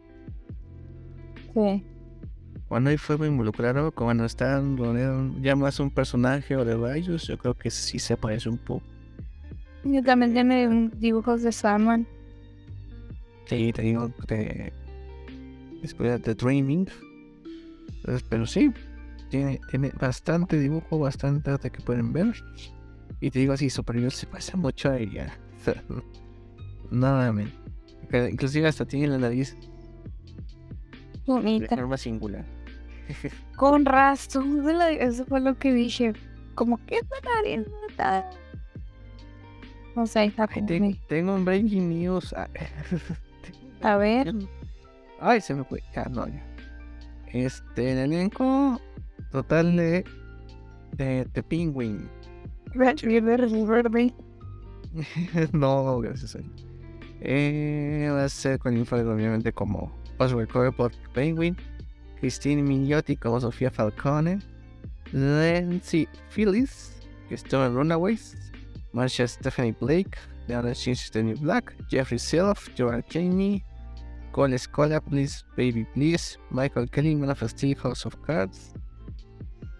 Sí. 1.52 1.84
Cuando 2.66 2.88
hay 2.88 2.96
fuego 2.96 3.26
involucrado, 3.26 3.92
cuando 3.92 4.24
están 4.24 5.42
ya 5.42 5.54
más 5.56 5.78
un 5.78 5.90
personaje 5.90 6.56
o 6.56 6.64
de 6.64 6.74
rayos, 6.74 7.26
yo 7.26 7.36
creo 7.36 7.52
que 7.52 7.70
sí 7.70 7.98
se 7.98 8.16
parece 8.16 8.48
un 8.48 8.56
poco. 8.56 8.82
Yo 9.84 10.02
también 10.02 10.32
tiene 10.32 10.90
dibujos 10.96 11.42
de 11.42 11.52
Salmon. 11.52 12.06
Sí, 13.44 13.74
te 13.74 13.82
digo 13.82 14.10
de. 14.26 14.72
Escuela 15.82 16.16
de 16.16 16.34
Dreaming. 16.34 16.88
pero 18.30 18.46
sí, 18.46 18.72
tiene, 19.28 19.60
tiene 19.70 19.92
bastante 20.00 20.58
dibujo, 20.58 20.98
bastante 20.98 21.50
arte 21.50 21.70
que 21.70 21.82
pueden 21.82 22.14
ver. 22.14 22.34
Y 23.20 23.30
te 23.30 23.38
digo 23.38 23.52
así, 23.54 23.70
Superior 23.70 24.12
se 24.12 24.26
pasa 24.26 24.56
mucho 24.56 24.90
a 24.90 24.98
ella. 24.98 25.32
Nada, 26.90 27.32
men. 27.32 27.52
Inclusive 28.30 28.68
hasta 28.68 28.84
tiene 28.84 29.08
la 29.08 29.18
nariz 29.18 29.56
de 29.56 31.22
Bonita. 31.26 31.74
forma 31.76 31.96
singular. 31.96 32.44
Con 33.56 33.84
razón, 33.84 34.64
eso 35.00 35.24
fue 35.26 35.40
lo 35.40 35.58
que 35.58 35.72
dije. 35.72 36.12
Como 36.54 36.78
que 36.86 36.96
esta 36.96 37.16
nariz 37.36 37.66
no 37.68 37.88
está. 37.88 38.30
Sé, 40.04 40.18
Ay, 40.20 40.30
Jacob, 40.30 40.66
te- 40.66 40.78
me- 40.80 41.00
tengo 41.08 41.34
un 41.34 41.44
breaking 41.44 41.88
news. 41.88 42.32
Ah, 42.36 42.48
A 43.82 43.96
ver, 43.96 44.32
Ay, 45.20 45.40
se 45.40 45.54
me 45.54 45.64
fue. 45.64 45.82
Ya, 45.94 46.04
no, 46.04 46.26
ya. 46.28 46.44
Este, 47.32 47.92
el 47.92 47.98
elenco 48.12 48.80
total 49.32 49.74
de, 49.76 50.04
de, 50.92 51.24
de 51.24 51.42
Penguin. 51.42 52.08
Ranchir 52.74 53.24
de 53.24 53.36
Riverdale. 53.36 54.14
no, 55.52 56.00
gracias. 56.00 56.36
Eh, 57.20 58.08
va 58.10 58.24
a 58.24 58.28
ser 58.28 58.58
con 58.58 58.76
Infrared, 58.76 59.06
obviamente, 59.06 59.52
como 59.52 59.92
Oswald 60.18 60.48
Cobblepot 60.48 60.92
Penguin, 61.12 61.56
Christine 62.20 62.62
Migliotti 62.62 63.16
como 63.16 63.40
Sofía 63.40 63.70
Falcone, 63.70 64.38
Nancy 65.12 66.08
Phyllis, 66.30 67.00
que 67.28 67.36
Runaways, 67.68 68.36
Marcia 68.92 69.26
Stephanie 69.26 69.74
Blake, 69.80 70.18
Leona 70.48 70.74
Stephanie 70.74 71.34
Black, 71.34 71.74
Jeffrey 71.88 72.18
Self, 72.18 72.68
Joel 72.76 73.02
Jamie, 73.08 73.64
Cole 74.32 74.58
Scola, 74.58 75.00
Please 75.00 75.44
Baby 75.56 75.86
Please, 75.94 76.38
Michael 76.50 76.86
Kelly, 76.88 77.14
Man 77.14 77.30
of 77.30 77.50
Steel, 77.50 77.76
House 77.78 78.04
of 78.04 78.20
Cards, 78.22 78.74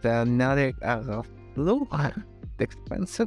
The 0.02 0.22
Another 0.22 0.72
Out 0.82 1.08
of 1.08 1.28
Blue, 1.54 1.86
The 2.56 2.64
Expanse, 2.64 3.26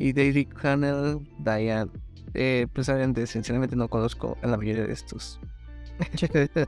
y 0.00 0.12
David 0.12 0.48
Connell, 0.60 1.20
Diane. 1.38 1.90
Eh, 2.34 2.66
pues 2.72 2.88
obviamente, 2.88 3.26
sinceramente 3.26 3.76
no 3.76 3.88
conozco 3.88 4.36
a 4.42 4.46
la 4.46 4.56
mayoría 4.56 4.86
de 4.86 4.92
estos. 4.92 5.38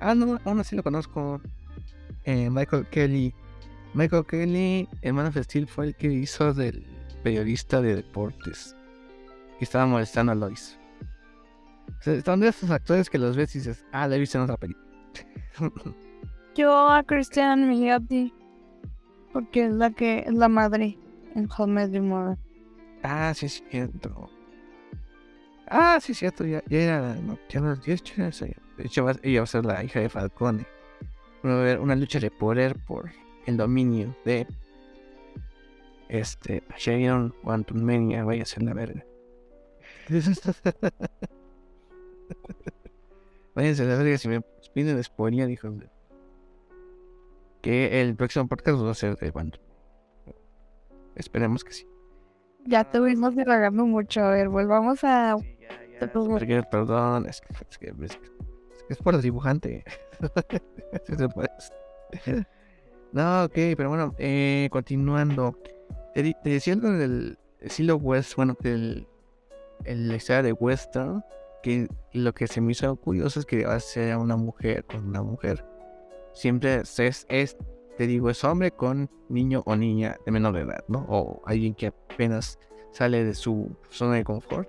ah, 0.00 0.14
no, 0.14 0.38
aún 0.44 0.60
así 0.60 0.76
lo 0.76 0.82
conozco. 0.82 1.40
Eh, 2.24 2.48
Michael 2.50 2.86
Kelly. 2.86 3.34
Michael 3.94 4.24
Kelly, 4.26 4.88
en 5.02 5.14
Man 5.14 5.26
of 5.26 5.36
Steel, 5.36 5.66
fue 5.66 5.86
el 5.86 5.94
que 5.96 6.12
hizo 6.12 6.54
del 6.54 6.86
periodista 7.22 7.80
de 7.80 7.96
deportes. 7.96 8.76
Que 9.58 9.64
estaba 9.64 9.86
molestando 9.86 10.32
a 10.32 10.34
Lois. 10.34 10.78
O 11.88 12.02
sea, 12.02 12.20
son 12.20 12.40
de 12.40 12.48
esos 12.48 12.70
actores 12.70 13.10
que 13.10 13.18
los 13.18 13.36
ves 13.36 13.54
y 13.54 13.58
dices, 13.58 13.84
ah, 13.92 14.06
la 14.06 14.16
he 14.16 14.18
visto 14.18 14.38
en 14.38 14.44
otra 14.44 14.56
película. 14.56 14.86
Yo 16.54 16.88
a 16.88 17.02
Christian 17.02 17.68
Milioti. 17.68 18.32
Porque 19.32 19.66
es 19.66 19.72
la 19.72 19.90
que 19.90 20.20
es 20.20 20.34
la 20.34 20.48
madre 20.48 20.98
en 21.34 21.48
Home 21.56 22.00
Mother. 22.00 22.38
Ah, 23.02 23.32
sí, 23.34 23.46
es 23.46 23.64
cierto. 23.70 24.30
Ah, 25.66 25.98
sí, 26.00 26.12
es 26.12 26.18
cierto. 26.18 26.44
Ya, 26.44 26.62
era. 26.70 27.16
Ya 27.48 27.60
era 27.60 27.78
eso, 28.28 28.46
ya. 28.46 28.54
De 28.76 28.84
hecho, 28.84 29.08
ella 29.22 29.40
va 29.40 29.44
a 29.44 29.46
ser 29.46 29.64
la 29.64 29.84
hija 29.84 30.00
de 30.00 30.08
Falcone. 30.08 30.66
Va 31.44 31.50
a 31.50 31.60
haber 31.60 31.80
una 31.80 31.94
lucha 31.96 32.18
de 32.18 32.30
poder 32.30 32.76
por 32.86 33.10
el 33.46 33.56
dominio 33.56 34.16
de. 34.24 34.46
Este. 36.08 36.62
Vieron 36.86 37.34
Quantum 37.42 37.82
Mania. 37.82 38.24
Vaya 38.24 38.42
a 38.42 38.46
ser 38.46 38.62
la 38.62 38.74
verga. 38.74 39.04
Váyanse 43.54 43.82
a 43.82 43.86
la 43.86 43.96
verga 43.96 44.18
si 44.18 44.28
me 44.28 44.42
piden 44.74 45.02
spoiler, 45.02 45.50
hijos 45.50 45.78
de. 45.78 45.88
Que 47.62 48.00
el 48.02 48.14
próximo 48.14 48.46
podcast 48.48 48.82
va 48.82 48.90
a 48.90 48.94
ser 48.94 49.16
de 49.16 49.32
Quantum. 49.32 49.62
Esperemos 51.16 51.64
que 51.64 51.72
sí. 51.72 51.86
Ya 52.66 52.80
estuvimos 52.82 53.36
divagando 53.36 53.84
mucho. 53.86 54.22
A 54.22 54.30
ver, 54.30 54.48
volvamos 54.48 55.04
a. 55.04 55.36
Porque, 56.28 56.62
perdón, 56.70 57.26
es 57.28 57.40
que 57.40 57.52
es, 57.70 57.78
que, 57.78 57.86
es 57.88 58.16
que- 58.16 58.26
es 58.76 58.82
que 58.88 58.92
es 58.94 58.98
por 58.98 59.14
el 59.14 59.22
dibujante. 59.22 59.84
Sí 61.06 62.32
no, 63.12 63.44
ok, 63.44 63.52
pero 63.76 63.88
bueno, 63.88 64.14
eh, 64.18 64.68
continuando. 64.70 65.56
Te, 66.14 66.34
te 66.42 66.50
decía 66.50 66.74
algo 66.74 66.90
del 66.90 67.38
estilo 67.60 67.96
West, 67.96 68.34
bueno, 68.36 68.56
del 68.60 69.06
el, 69.84 70.08
la 70.08 70.16
historia 70.16 70.42
de 70.42 70.52
Western, 70.52 71.24
que 71.62 71.88
lo 72.12 72.32
que 72.34 72.46
se 72.46 72.60
me 72.60 72.72
hizo 72.72 72.94
curioso 72.96 73.40
es 73.40 73.46
que 73.46 73.64
va 73.66 73.74
a 73.74 73.80
ser 73.80 74.16
una 74.16 74.36
mujer 74.36 74.84
con 74.84 75.06
una 75.08 75.22
mujer. 75.22 75.64
Siempre 76.32 76.80
es, 76.82 77.26
es, 77.28 77.56
te 77.96 78.06
digo, 78.06 78.30
es 78.30 78.42
hombre 78.44 78.70
con 78.70 79.08
niño 79.28 79.62
o 79.66 79.76
niña 79.76 80.16
de 80.24 80.32
menor 80.32 80.56
edad, 80.56 80.84
¿no? 80.88 81.04
O 81.08 81.42
alguien 81.46 81.74
que 81.74 81.88
apenas 81.88 82.58
sale 82.92 83.24
de 83.24 83.34
su 83.34 83.76
zona 83.90 84.14
de 84.16 84.24
confort. 84.24 84.68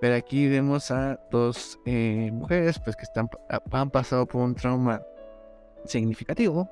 Pero 0.00 0.14
aquí 0.14 0.48
vemos 0.48 0.90
a 0.90 1.20
dos 1.30 1.78
eh, 1.84 2.30
mujeres 2.32 2.78
pues 2.78 2.96
que 2.96 3.02
están, 3.02 3.28
pa- 3.28 3.62
han 3.70 3.90
pasado 3.90 4.26
por 4.26 4.42
un 4.42 4.54
trauma 4.54 5.02
significativo. 5.84 6.68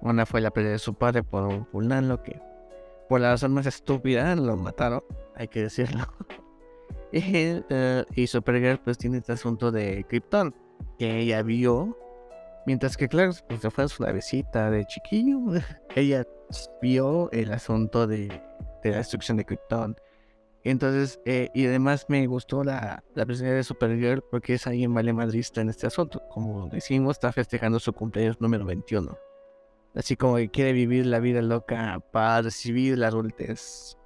Una 0.00 0.26
fue 0.26 0.40
la 0.40 0.50
pérdida 0.50 0.72
de 0.72 0.78
su 0.78 0.94
padre 0.94 1.22
por 1.22 1.44
un 1.44 1.66
fulano 1.66 2.22
que 2.22 2.40
por 3.08 3.20
la 3.20 3.30
razón 3.32 3.52
más 3.54 3.66
estúpida 3.66 4.34
lo 4.34 4.56
mataron, 4.56 5.02
hay 5.36 5.48
que 5.48 5.62
decirlo. 5.62 6.04
y, 7.12 7.22
eh, 7.68 8.04
y 8.14 8.26
Supergirl 8.26 8.78
pues 8.82 8.98
tiene 8.98 9.18
este 9.18 9.32
asunto 9.32 9.70
de 9.70 10.04
Krypton 10.08 10.54
que 10.98 11.20
ella 11.20 11.42
vio. 11.42 11.96
Mientras 12.66 12.96
que 12.96 13.08
Clark 13.08 13.34
pues 13.48 13.60
fue 13.72 13.84
a 13.84 13.88
su 13.88 14.02
navecita 14.02 14.70
de 14.70 14.84
chiquillo. 14.86 15.38
ella 15.94 16.24
vio 16.80 17.30
el 17.32 17.52
asunto 17.52 18.06
de, 18.06 18.28
de 18.82 18.90
la 18.90 18.98
destrucción 18.98 19.36
de 19.36 19.44
Krypton. 19.44 19.96
Entonces, 20.64 21.20
eh, 21.26 21.50
y 21.52 21.66
además 21.66 22.06
me 22.08 22.26
gustó 22.26 22.64
la, 22.64 23.04
la 23.14 23.26
presencia 23.26 23.54
de 23.54 23.62
Supergirl 23.62 24.22
porque 24.30 24.54
es 24.54 24.66
alguien 24.66 24.94
vale 24.94 25.12
madrista 25.12 25.60
en 25.60 25.68
este 25.68 25.86
asunto. 25.86 26.22
Como 26.30 26.68
decimos, 26.68 27.16
está 27.16 27.32
festejando 27.32 27.78
su 27.78 27.92
cumpleaños 27.92 28.40
número 28.40 28.64
21. 28.64 29.16
Así 29.94 30.16
como 30.16 30.36
que 30.36 30.48
quiere 30.48 30.72
vivir 30.72 31.04
la 31.06 31.20
vida 31.20 31.42
loca 31.42 32.00
para 32.12 32.42
recibir 32.42 32.96
la 32.96 33.08
adultez. 33.08 33.98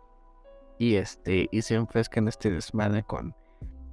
Y 0.78 0.96
este, 0.96 1.48
y 1.50 1.62
se 1.62 1.76
enfresca 1.76 2.18
en 2.18 2.28
este 2.28 2.50
desmadre 2.50 3.04
con, 3.04 3.34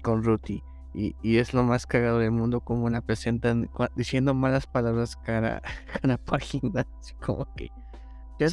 con 0.01 0.23
Ruthie. 0.23 0.63
Y, 0.95 1.15
y 1.21 1.37
es 1.37 1.53
lo 1.53 1.63
más 1.63 1.85
cagado 1.85 2.19
del 2.19 2.31
mundo 2.31 2.61
como 2.61 2.89
la 2.89 3.01
presentan 3.01 3.69
diciendo 3.95 4.33
malas 4.33 4.65
palabras 4.65 5.17
cada, 5.17 5.61
cada 6.01 6.17
página. 6.17 6.85
Así 7.01 7.13
como 7.15 7.45
que. 7.55 7.69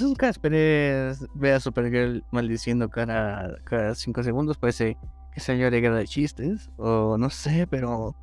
Nunca 0.00 0.28
esperes 0.28 1.24
ver 1.34 1.54
a 1.54 1.60
Supergirl 1.60 2.24
maldiciendo 2.30 2.88
cada, 2.88 3.56
cada 3.64 3.94
cinco 3.94 4.22
segundos. 4.22 4.58
Parece 4.58 4.96
que 5.34 5.52
de 5.52 5.80
guerra 5.80 5.96
de 5.96 6.06
chistes. 6.06 6.70
O 6.76 7.16
no 7.16 7.30
sé, 7.30 7.66
pero 7.68 8.16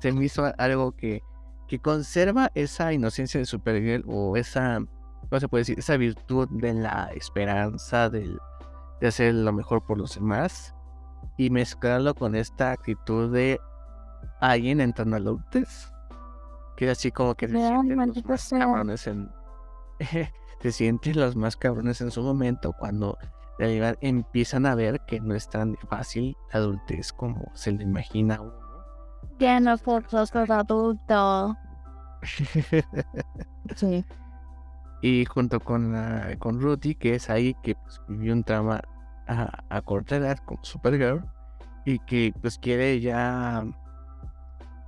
se 0.00 0.12
me 0.12 0.24
hizo 0.24 0.52
algo 0.58 0.92
que, 0.92 1.22
que 1.68 1.78
conserva 1.78 2.50
esa 2.54 2.92
inocencia 2.92 3.38
de 3.38 3.46
Supergirl. 3.46 4.04
O 4.08 4.36
esa, 4.36 4.80
¿cómo 5.28 5.40
se 5.40 5.48
puede 5.48 5.62
decir? 5.62 5.78
Esa 5.78 5.96
virtud 5.96 6.48
de 6.50 6.74
la 6.74 7.10
esperanza, 7.14 8.10
de 8.10 8.36
hacer 9.06 9.34
lo 9.34 9.52
mejor 9.52 9.84
por 9.84 9.98
los 9.98 10.16
demás. 10.16 10.74
Y 11.36 11.50
mezclarlo 11.50 12.14
con 12.14 12.34
esta 12.34 12.72
actitud 12.72 13.32
de 13.32 13.60
alguien 14.40 14.80
entrando 14.80 15.16
a 15.16 15.20
la 15.20 15.30
adultez. 15.30 15.92
Que 16.76 16.90
así 16.90 17.10
como 17.10 17.34
que 17.34 17.48
se 17.48 17.54
sienten 17.54 17.98
los 17.98 18.24
más 18.24 18.48
cabrones 18.48 19.06
en 19.06 19.30
se 20.62 20.72
sienten 20.72 21.18
los 21.18 21.36
más 21.36 21.56
cabrones 21.56 22.00
en 22.00 22.10
su 22.10 22.22
momento 22.22 22.72
cuando 22.72 23.18
de 23.58 23.66
realidad 23.66 23.96
empiezan 24.00 24.66
a 24.66 24.74
ver 24.74 25.00
que 25.06 25.20
no 25.20 25.34
es 25.34 25.48
tan 25.48 25.76
fácil 25.88 26.36
la 26.52 26.60
adultez 26.60 27.12
como 27.12 27.50
se 27.54 27.72
le 27.72 27.82
imagina 27.82 28.36
a 28.36 28.40
uno. 28.40 28.54
Ya 29.38 29.60
nosotros 29.60 30.34
los 30.34 30.50
adultos. 30.50 31.56
Sí. 33.76 34.04
y 35.02 35.24
junto 35.24 35.58
con 35.58 35.92
la, 35.92 36.36
con 36.38 36.60
Ruthie, 36.60 36.94
que 36.94 37.16
es 37.16 37.28
ahí 37.28 37.54
que 37.62 37.74
pues, 37.74 38.00
vivió 38.06 38.32
un 38.32 38.44
trauma 38.44 38.80
a, 39.26 39.64
a 39.68 39.82
con 39.82 40.04
Supergirl 40.62 41.24
y 41.84 41.98
que 42.00 42.32
pues 42.40 42.58
quiere 42.58 43.00
ya 43.00 43.64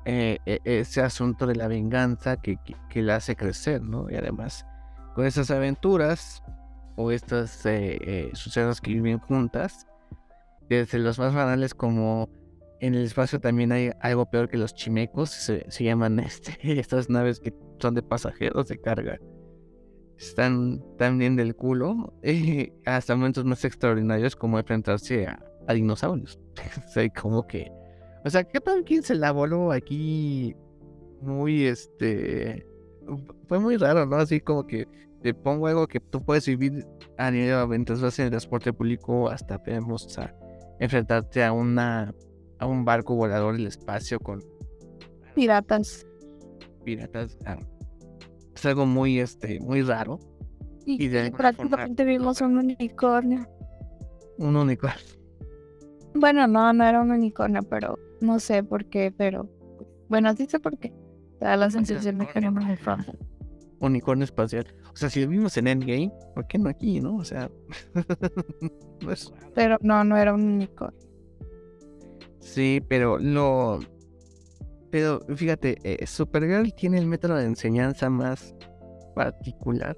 eh, 0.04 0.38
e- 0.46 0.60
ese 0.64 1.00
asunto 1.00 1.46
de 1.46 1.56
la 1.56 1.68
venganza 1.68 2.36
que, 2.36 2.58
que, 2.90 3.02
la 3.02 3.16
hace 3.16 3.36
crecer, 3.36 3.82
¿no? 3.82 4.10
Y 4.10 4.16
además 4.16 4.66
con 5.14 5.24
esas 5.26 5.50
aventuras 5.50 6.42
o 6.96 7.10
estos 7.10 7.64
eh, 7.66 7.98
eh, 8.00 8.30
sucesos 8.34 8.80
que 8.80 8.92
viven 8.92 9.18
juntas, 9.18 9.86
desde 10.68 10.98
los 10.98 11.18
más 11.18 11.34
banales 11.34 11.74
como 11.74 12.28
en 12.80 12.94
el 12.94 13.04
espacio 13.04 13.40
también 13.40 13.72
hay 13.72 13.92
algo 14.00 14.26
peor 14.26 14.48
que 14.48 14.58
los 14.58 14.74
chimecos, 14.74 15.30
se, 15.30 15.64
se 15.70 15.84
llaman 15.84 16.18
este, 16.20 16.58
estas 16.78 17.08
naves 17.08 17.40
que 17.40 17.54
son 17.78 17.94
de 17.94 18.02
pasajeros 18.02 18.68
de 18.68 18.80
carga. 18.80 19.18
Están 20.18 20.82
tan 20.96 21.18
bien 21.18 21.36
del 21.36 21.54
culo, 21.56 22.12
eh, 22.22 22.72
hasta 22.86 23.16
momentos 23.16 23.44
más 23.44 23.64
extraordinarios 23.64 24.36
como 24.36 24.58
enfrentarse 24.58 25.26
a, 25.26 25.44
a 25.66 25.74
dinosaurios. 25.74 26.38
o 26.86 26.88
sea, 26.88 27.08
como 27.10 27.46
que, 27.46 27.70
o 28.24 28.30
sea, 28.30 28.44
¿qué 28.44 28.60
tal 28.60 28.84
quien 28.84 29.02
se 29.02 29.14
la 29.14 29.32
voló 29.32 29.72
aquí? 29.72 30.54
Muy, 31.20 31.64
este, 31.64 32.66
fue 33.48 33.58
muy 33.58 33.76
raro, 33.76 34.06
¿no? 34.06 34.16
Así 34.16 34.40
como 34.40 34.66
que 34.66 34.86
te 35.22 35.32
pongo 35.32 35.66
algo 35.68 35.86
que 35.86 36.00
tú 36.00 36.22
puedes 36.22 36.46
vivir 36.46 36.86
a 37.16 37.30
nivel 37.30 37.66
mientras 37.68 38.00
vas 38.00 38.18
en 38.18 38.26
el 38.26 38.30
transporte 38.30 38.72
público 38.72 39.30
hasta 39.30 39.56
vemos 39.58 40.18
a 40.18 40.34
enfrentarte 40.80 41.42
a 41.42 41.52
una 41.52 42.14
a 42.58 42.66
un 42.66 42.84
barco 42.84 43.14
volador 43.14 43.56
del 43.56 43.66
espacio 43.66 44.20
con 44.20 44.42
Piratas. 45.34 46.06
piratas 46.84 47.38
ah, 47.46 47.58
es 48.54 48.66
algo 48.66 48.86
muy, 48.86 49.18
este, 49.20 49.60
muy 49.60 49.82
raro. 49.82 50.18
Y, 50.86 51.04
Y 51.04 51.08
de 51.08 51.20
alguna 51.20 51.38
prácticamente 51.38 52.04
vimos 52.04 52.40
un 52.40 52.58
unicornio. 52.58 53.46
Un 54.38 54.56
unicornio. 54.56 55.00
Bueno, 56.14 56.46
no, 56.46 56.72
no 56.72 56.84
era 56.84 57.00
un 57.00 57.10
unicornio, 57.10 57.62
pero 57.62 57.98
no 58.20 58.38
sé 58.38 58.62
por 58.62 58.84
qué, 58.86 59.12
pero 59.16 59.48
bueno, 60.08 60.34
sí 60.36 60.46
sé 60.46 60.60
por 60.60 60.78
qué. 60.78 60.92
Da 61.40 61.56
la 61.56 61.70
sensación 61.70 62.18
de 62.18 62.26
que 62.26 62.38
era 62.38 62.50
un 62.50 62.58
unicornio. 62.58 63.14
unicornio 63.80 64.24
espacial. 64.24 64.66
O 64.92 64.96
sea, 64.96 65.10
si 65.10 65.22
lo 65.22 65.28
vimos 65.28 65.56
en 65.56 65.66
Endgame, 65.66 66.12
¿por 66.34 66.46
qué 66.46 66.58
no 66.58 66.68
aquí, 66.68 67.00
no? 67.00 67.16
O 67.16 67.24
sea, 67.24 67.50
no 69.00 69.10
es 69.12 69.30
raro. 69.30 69.52
Pero 69.54 69.78
no, 69.82 70.04
no 70.04 70.16
era 70.16 70.32
un 70.34 70.42
unicornio. 70.44 71.00
Sí, 72.40 72.80
pero 72.88 73.18
lo. 73.18 73.80
Pero 74.94 75.18
fíjate, 75.34 75.76
eh, 75.82 76.06
Supergirl 76.06 76.72
tiene 76.72 76.98
el 76.98 77.06
método 77.06 77.34
de 77.34 77.46
enseñanza 77.46 78.08
más 78.08 78.54
particular 79.16 79.96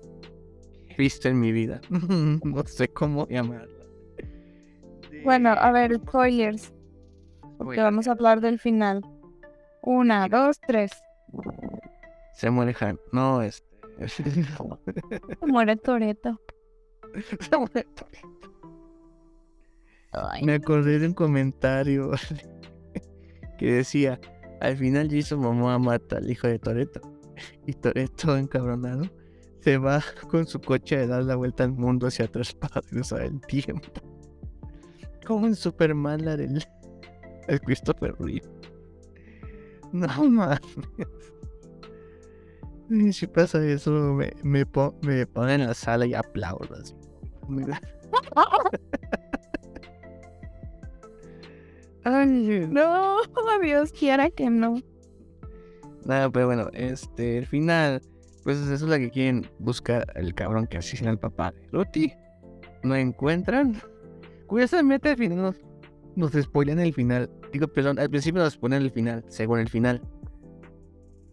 visto 0.97 1.29
en 1.29 1.39
mi 1.39 1.53
vida. 1.53 1.83
no 1.91 2.65
sé 2.65 2.89
cómo 2.89 3.29
llamarlo. 3.29 3.85
Bueno, 5.23 5.51
a 5.51 5.71
ver, 5.71 5.97
spoilers. 5.97 6.73
Porque 7.59 7.83
vamos 7.83 8.09
a 8.09 8.13
hablar 8.13 8.41
del 8.41 8.59
final. 8.59 9.03
Una, 9.83 10.29
dos, 10.29 10.59
tres. 10.67 10.93
Se 12.33 12.49
muere 12.49 12.75
Han. 12.81 12.99
No, 13.13 13.43
este. 13.43 13.67
Se 14.09 15.47
muere 15.47 15.77
Toreto. 15.77 16.41
Se 17.39 17.59
muere. 17.59 17.87
Me 20.41 20.55
acordé 20.55 21.01
de 21.01 21.09
un 21.09 21.13
comentario 21.13 22.13
que 23.59 23.73
decía: 23.73 24.19
Al 24.61 24.77
final 24.77 25.09
Jason 25.11 25.41
Momoa 25.41 25.79
mata 25.79 26.17
al 26.17 26.31
hijo 26.31 26.47
de 26.47 26.59
Toreto. 26.59 27.01
Y 27.67 27.73
Toreto, 27.73 28.37
encabronado, 28.37 29.05
se 29.61 29.79
va 29.79 30.03
con 30.31 30.47
su 30.47 30.61
coche 30.61 30.99
a 30.99 31.07
dar 31.07 31.25
la 31.25 31.37
vuelta 31.37 31.65
al 31.65 31.73
mundo 31.73 32.07
hacia 32.07 32.27
atrás 32.27 32.53
para 32.61 32.81
regresar 32.83 33.23
el 33.23 33.41
tiempo. 33.43 33.89
Como 35.27 35.47
en 35.47 35.57
Superman, 35.57 36.25
la 36.25 36.37
del 36.37 36.65
el 37.49 37.61
Christopher 37.61 38.15
Reeve. 38.19 38.49
No 39.93 40.09
mames. 40.29 40.61
Y 42.91 43.13
Si 43.13 43.27
pasa 43.27 43.65
eso, 43.65 43.91
me, 43.91 44.33
me, 44.43 44.65
me 45.03 45.27
ponen 45.27 45.61
en 45.61 45.67
la 45.69 45.75
sala 45.75 46.07
y 46.07 46.15
aplaudo. 46.15 46.75
así. 46.75 46.95
Ay, 52.09 52.69
No, 52.71 53.17
Dios 53.63 53.91
quiera 53.91 54.31
que 54.31 54.49
no. 54.49 54.77
Nada, 56.05 56.31
pero 56.31 56.47
bueno, 56.47 56.69
este, 56.73 57.39
el 57.39 57.47
final, 57.47 58.01
pues 58.45 58.59
eso 58.59 58.75
es 58.75 58.83
lo 58.83 58.97
que 58.97 59.11
quieren 59.11 59.51
buscar 59.59 60.07
el 60.15 60.33
cabrón 60.33 60.69
que 60.69 60.79
asesina 60.79 61.11
al 61.11 61.19
papá 61.19 61.51
de 61.51 61.67
Ruti. 61.73 62.13
No 62.85 62.95
encuentran. 62.95 63.83
Curiosamente 64.47 65.09
al 65.09 65.17
final 65.17 65.39
nos, 65.39 65.57
nos 66.15 66.31
spoilean 66.41 66.79
el 66.79 66.95
final. 66.95 67.29
Digo, 67.53 67.67
perdón, 67.67 67.99
al 67.99 68.09
principio 68.09 68.41
nos 68.41 68.57
ponen 68.57 68.83
el 68.83 68.93
final, 68.93 69.25
según 69.27 69.59
el 69.59 69.69
final. 69.69 70.01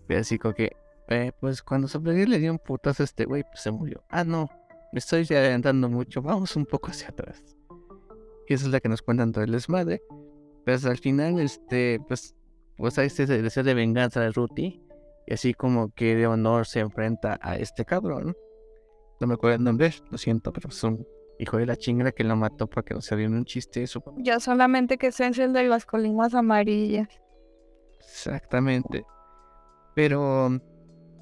Pero 0.08 0.22
así 0.22 0.40
como 0.40 0.56
que, 0.56 0.72
eh, 1.10 1.34
pues 1.40 1.62
cuando 1.62 1.88
Supergirl 1.88 2.32
le 2.32 2.40
dio 2.40 2.52
un 2.52 2.58
putazo 2.58 3.04
a 3.04 3.06
este 3.06 3.26
güey, 3.26 3.44
pues 3.44 3.62
se 3.62 3.70
murió. 3.70 4.04
Ah, 4.10 4.24
no, 4.24 4.50
me 4.92 4.98
estoy 4.98 5.22
adelantando 5.30 5.88
mucho, 5.88 6.24
vamos 6.24 6.56
un 6.56 6.66
poco 6.66 6.90
hacia 6.90 7.10
atrás. 7.10 7.44
Y 8.48 8.56
esa 8.56 8.66
es 8.66 8.72
la 8.72 8.80
que 8.80 8.90
nos 8.90 9.04
cuentan 9.04 9.32
todo 9.32 9.44
el 9.44 9.52
desmadre. 9.52 10.02
Pero 10.66 10.90
al 10.90 10.98
final, 10.98 11.40
este, 11.40 12.00
pues 12.08 12.36
pues 12.78 12.98
a 12.98 13.04
este 13.04 13.26
deseo 13.26 13.64
de 13.64 13.74
venganza 13.74 14.22
de 14.22 14.32
Ruti. 14.32 14.82
Y 15.26 15.34
así 15.34 15.54
como 15.54 15.94
que 15.94 16.16
de 16.16 16.28
honor 16.28 16.66
se 16.66 16.80
enfrenta 16.80 17.40
a 17.42 17.56
este 17.56 17.86
cabrón. 17.86 18.36
No 19.22 19.28
me 19.28 19.36
acuerdo 19.36 19.56
el 19.58 19.64
nombre, 19.64 19.94
lo 20.12 20.18
siento, 20.18 20.52
pero 20.52 20.70
es 20.70 20.84
un 20.84 21.08
hijo 21.40 21.58
de 21.58 21.66
la 21.66 21.78
chingada 21.78 22.12
que 22.12 22.24
lo 22.24 22.36
mató 22.36 22.68
porque 22.68 22.94
no 22.94 23.02
se 23.02 23.16
dio 23.16 23.28
un 23.28 23.46
chiste 23.46 23.86
papá. 23.94 24.12
Yo 24.18 24.40
solamente 24.40 24.98
que 24.98 25.12
sé 25.12 25.28
es 25.28 25.40
el 25.40 25.54
de 25.54 25.64
las 25.64 25.86
colinas 25.86 26.34
amarillas. 26.34 27.08
Exactamente. 28.00 29.06
Pero, 29.96 30.60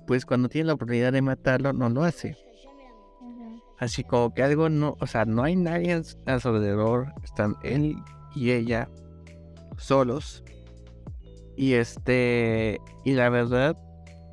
pues 0.07 0.25
cuando 0.25 0.49
tiene 0.49 0.67
la 0.67 0.73
oportunidad 0.73 1.13
de 1.13 1.21
matarlo, 1.21 1.73
no 1.73 1.89
lo 1.89 2.03
hace. 2.03 2.35
Así 3.77 4.03
como 4.03 4.33
que 4.33 4.41
algo 4.43 4.69
no, 4.69 4.95
o 4.99 5.07
sea, 5.07 5.25
no 5.25 5.43
hay 5.43 5.55
nadie 5.55 6.01
a 6.25 6.39
su 6.39 6.47
alrededor. 6.47 7.13
Están 7.23 7.55
él 7.63 7.95
y 8.35 8.51
ella 8.51 8.89
solos. 9.81 10.43
Y 11.57 11.73
este, 11.73 12.79
y 13.03 13.13
la 13.13 13.29
verdad 13.29 13.77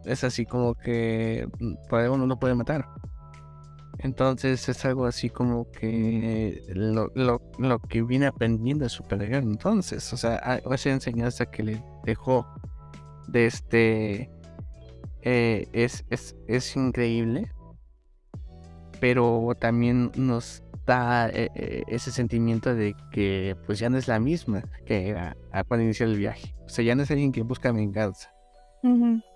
es 0.05 0.25
así 0.25 0.47
como 0.47 0.75
que 0.75 1.49
mm, 1.59 1.75
por 1.89 2.01
algo 2.01 2.17
no 2.17 2.39
puede 2.39 2.55
matar. 2.55 2.87
Entonces 3.99 4.69
es 4.69 4.85
algo 4.85 5.07
así 5.07 5.29
como 5.29 5.71
que 5.73 6.63
lo, 6.69 7.11
lo, 7.15 7.43
lo 7.59 7.79
que 7.81 8.03
viene 8.03 8.27
aprendiendo 8.27 8.85
de 8.85 8.91
Supergirl. 8.91 9.43
Entonces, 9.43 10.13
o 10.13 10.17
sea, 10.17 10.61
esa 10.71 10.91
enseñanza 10.91 11.47
que 11.47 11.63
le 11.65 11.85
dejó 12.05 12.47
de 13.27 13.47
este 13.47 14.31
eh, 15.23 15.69
es, 15.73 16.05
es, 16.11 16.37
es 16.47 16.77
increíble 16.77 17.51
pero 19.01 19.57
también 19.59 20.11
nos 20.17 20.63
eh, 20.89 21.49
eh, 21.55 21.83
ese 21.89 22.11
sentimiento 22.11 22.75
de 22.75 22.95
que 23.13 23.57
pues 23.67 23.79
ya 23.79 23.91
no 23.91 23.99
es 23.99 24.09
la 24.09 24.19
misma 24.19 24.63
que 24.87 25.09
era 25.09 25.37
a 25.53 25.65
cuando 25.65 25.85
inició 25.85 26.07
el 26.07 26.17
viaje. 26.17 26.55
O 26.65 26.69
sea, 26.69 26.85
ya 26.85 26.95
no 26.95 27.03
es 27.03 27.11
alguien 27.11 27.33
que 27.33 27.43
busca 27.43 27.73
venganza 27.73 28.33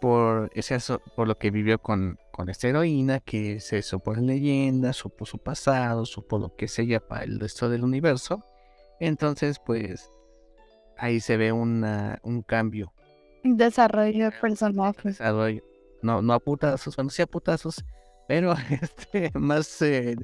por 0.01 0.51
ese 0.55 0.79
por 1.17 1.27
lo 1.27 1.37
que 1.37 1.51
vivió 1.51 1.79
con, 1.79 2.17
con 2.31 2.49
esta 2.49 2.69
heroína, 2.69 3.19
que 3.19 3.59
se 3.59 3.83
supo 3.83 4.15
en 4.15 4.27
leyenda, 4.27 4.93
supo 4.93 5.27
su 5.27 5.39
pasado, 5.39 6.07
supo 6.07 6.39
lo 6.39 6.55
que 6.55 6.67
es 6.67 6.79
ella 6.79 7.01
para 7.01 7.25
el 7.25 7.41
resto 7.41 7.69
del 7.69 7.83
universo. 7.83 8.45
Entonces, 9.01 9.59
pues 9.59 10.09
ahí 10.97 11.19
se 11.19 11.37
ve 11.37 11.51
una, 11.51 12.21
un 12.23 12.43
cambio 12.43 12.93
Desarrollo 13.45 14.31
de 14.31 14.95
desarrollo. 15.03 15.63
No, 16.03 16.23
no 16.23 16.33
a 16.33 16.39
putazos, 16.39 16.95
bueno, 16.97 17.11
sí 17.11 17.23
a 17.23 17.27
putazos, 17.27 17.85
pero 18.29 18.55
este, 18.71 19.31
más 19.35 19.83
eh, 19.83 20.17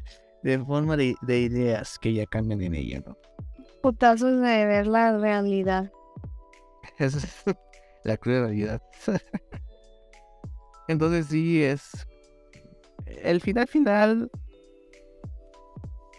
de 0.42 0.58
forma 0.58 0.96
de, 0.96 1.14
de 1.22 1.40
ideas 1.40 1.98
que 1.98 2.12
ya 2.12 2.26
cambian 2.26 2.62
en 2.62 2.74
ella, 2.74 3.02
¿no? 3.06 3.16
Putazos 3.82 4.40
de 4.40 4.66
ver 4.66 4.86
la 4.86 5.16
realidad. 5.16 5.90
Esa 6.98 7.18
es 7.18 7.44
la 8.04 8.16
cruda 8.16 8.40
realidad. 8.42 8.82
Entonces 10.88 11.26
sí 11.26 11.62
es... 11.62 12.06
El 13.06 13.40
final 13.40 13.66
final 13.66 14.30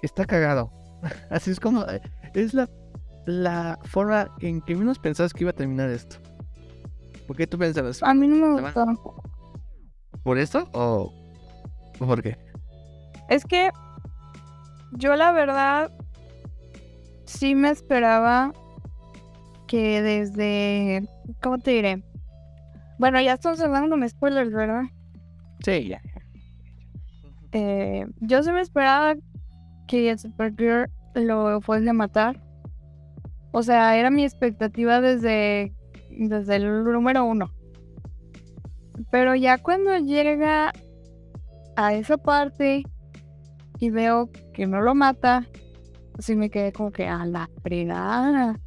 está 0.02 0.26
cagado. 0.26 0.72
Así 1.30 1.52
es 1.52 1.60
como... 1.60 1.86
Es 2.34 2.54
la, 2.54 2.70
la 3.26 3.80
forma 3.86 4.34
en 4.40 4.62
que 4.62 4.76
menos 4.76 5.00
pensabas 5.00 5.34
que 5.34 5.44
iba 5.44 5.52
a 5.52 5.56
terminar 5.56 5.90
esto. 5.90 6.18
¿Por 7.28 7.36
qué 7.36 7.48
tú 7.48 7.58
pensabas? 7.58 8.02
A 8.04 8.14
mí 8.14 8.28
no 8.28 8.36
me 8.36 8.62
gustó. 8.62 8.86
¿Por 10.24 10.38
esto 10.38 10.68
o 10.74 11.14
por 12.00 12.22
qué? 12.22 12.38
Es 13.30 13.46
que 13.46 13.70
yo 14.92 15.16
la 15.16 15.32
verdad 15.32 15.92
sí 17.26 17.56
me 17.56 17.70
esperaba 17.70 18.54
que 19.68 20.02
desde, 20.02 21.08
¿cómo 21.42 21.60
te 21.60 21.72
diré? 21.72 22.04
Bueno, 22.98 23.22
ya 23.22 23.34
estamos 23.34 23.60
de 23.60 24.10
spoilers, 24.10 24.52
¿verdad? 24.52 24.84
Sí, 25.64 25.90
ya. 25.90 26.02
Eh, 27.52 28.06
yo 28.20 28.44
sí 28.44 28.52
me 28.52 28.62
esperaba 28.62 29.16
que 29.88 30.18
Supergirl 30.18 30.90
lo 31.16 31.62
fuese 31.62 31.90
a 31.90 31.94
matar. 31.94 32.42
O 33.52 33.64
sea, 33.64 33.98
era 33.98 34.10
mi 34.10 34.24
expectativa 34.24 35.02
desde, 35.02 35.74
desde 36.10 36.56
el 36.56 36.84
número 36.84 37.26
uno. 37.26 37.52
Pero 39.12 39.34
ya 39.36 39.58
cuando 39.58 39.98
llega 39.98 40.74
a 41.76 41.94
esa 41.94 42.18
parte 42.18 42.84
y 43.80 43.90
veo 43.90 44.30
que 44.54 44.68
no 44.68 44.82
lo 44.82 44.94
mata, 44.94 45.46
sí 46.20 46.36
me 46.36 46.50
quedé 46.50 46.74
como 46.74 46.92
que 46.92 47.08
a 47.08 47.26
la 47.26 47.50
fregada. 47.64 48.60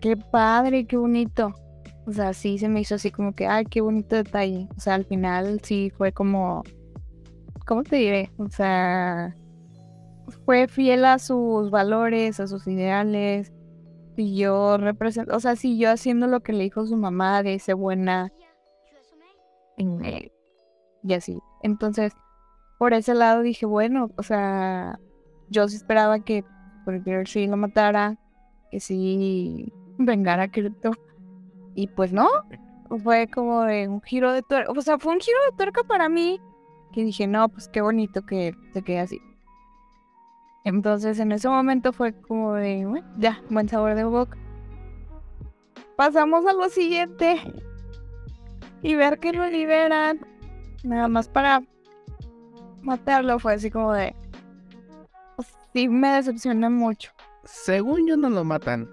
Qué 0.00 0.16
padre, 0.16 0.86
qué 0.86 0.96
bonito. 0.96 1.54
O 2.06 2.12
sea, 2.12 2.32
sí 2.32 2.58
se 2.58 2.68
me 2.68 2.80
hizo 2.80 2.96
así 2.96 3.10
como 3.10 3.34
que, 3.34 3.46
ay, 3.46 3.66
qué 3.66 3.80
bonito 3.80 4.16
detalle. 4.16 4.68
O 4.76 4.80
sea, 4.80 4.94
al 4.94 5.04
final 5.04 5.60
sí 5.62 5.92
fue 5.96 6.12
como, 6.12 6.64
¿cómo 7.66 7.84
te 7.84 7.96
diré? 7.96 8.30
O 8.38 8.48
sea, 8.48 9.36
fue 10.44 10.66
fiel 10.66 11.04
a 11.04 11.18
sus 11.18 11.70
valores, 11.70 12.40
a 12.40 12.46
sus 12.46 12.66
ideales. 12.66 13.52
Y 14.16 14.36
yo 14.36 14.76
represento, 14.76 15.36
o 15.36 15.40
sea, 15.40 15.56
siguió 15.56 15.90
haciendo 15.90 16.26
lo 16.26 16.40
que 16.40 16.52
le 16.52 16.64
dijo 16.64 16.84
su 16.84 16.96
mamá 16.96 17.42
de 17.42 17.58
ser 17.58 17.76
buena. 17.76 18.32
Y 19.76 21.14
así. 21.14 21.38
Entonces, 21.62 22.12
por 22.80 22.94
ese 22.94 23.12
lado 23.12 23.42
dije, 23.42 23.66
bueno, 23.66 24.10
o 24.16 24.22
sea, 24.22 24.98
yo 25.50 25.68
sí 25.68 25.76
esperaba 25.76 26.20
que 26.20 26.46
Supergirl 26.78 27.26
sí 27.26 27.46
lo 27.46 27.58
matara, 27.58 28.16
que 28.70 28.80
sí 28.80 29.70
vengara 29.98 30.44
a 30.44 30.50
Krypto. 30.50 30.92
Y 31.74 31.88
pues 31.88 32.14
no, 32.14 32.26
fue 33.04 33.28
como 33.28 33.64
de 33.64 33.86
un 33.86 34.00
giro 34.00 34.32
de 34.32 34.40
tuerca. 34.40 34.72
O 34.72 34.80
sea, 34.80 34.98
fue 34.98 35.12
un 35.12 35.20
giro 35.20 35.36
de 35.50 35.56
tuerca 35.58 35.82
para 35.84 36.08
mí 36.08 36.40
que 36.94 37.04
dije, 37.04 37.26
no, 37.26 37.50
pues 37.50 37.68
qué 37.68 37.82
bonito 37.82 38.22
que 38.24 38.54
se 38.72 38.80
quede 38.80 39.00
así. 39.00 39.20
Entonces 40.64 41.18
en 41.18 41.32
ese 41.32 41.50
momento 41.50 41.92
fue 41.92 42.14
como 42.14 42.54
de, 42.54 42.86
bueno, 42.86 43.06
ya, 43.18 43.42
buen 43.50 43.68
sabor 43.68 43.94
de 43.94 44.04
boca. 44.04 44.38
Pasamos 45.98 46.46
a 46.46 46.54
lo 46.54 46.70
siguiente 46.70 47.42
y 48.80 48.94
ver 48.94 49.18
que 49.18 49.34
lo 49.34 49.46
liberan 49.50 50.26
nada 50.82 51.08
más 51.08 51.28
para 51.28 51.62
matarlo 52.82 53.38
fue 53.38 53.54
así 53.54 53.70
como 53.70 53.92
de, 53.92 54.14
pues, 55.36 55.48
sí 55.72 55.88
me 55.88 56.08
decepciona 56.08 56.70
mucho. 56.70 57.10
Según 57.44 58.06
yo 58.06 58.16
no 58.16 58.30
lo 58.30 58.44
matan, 58.44 58.88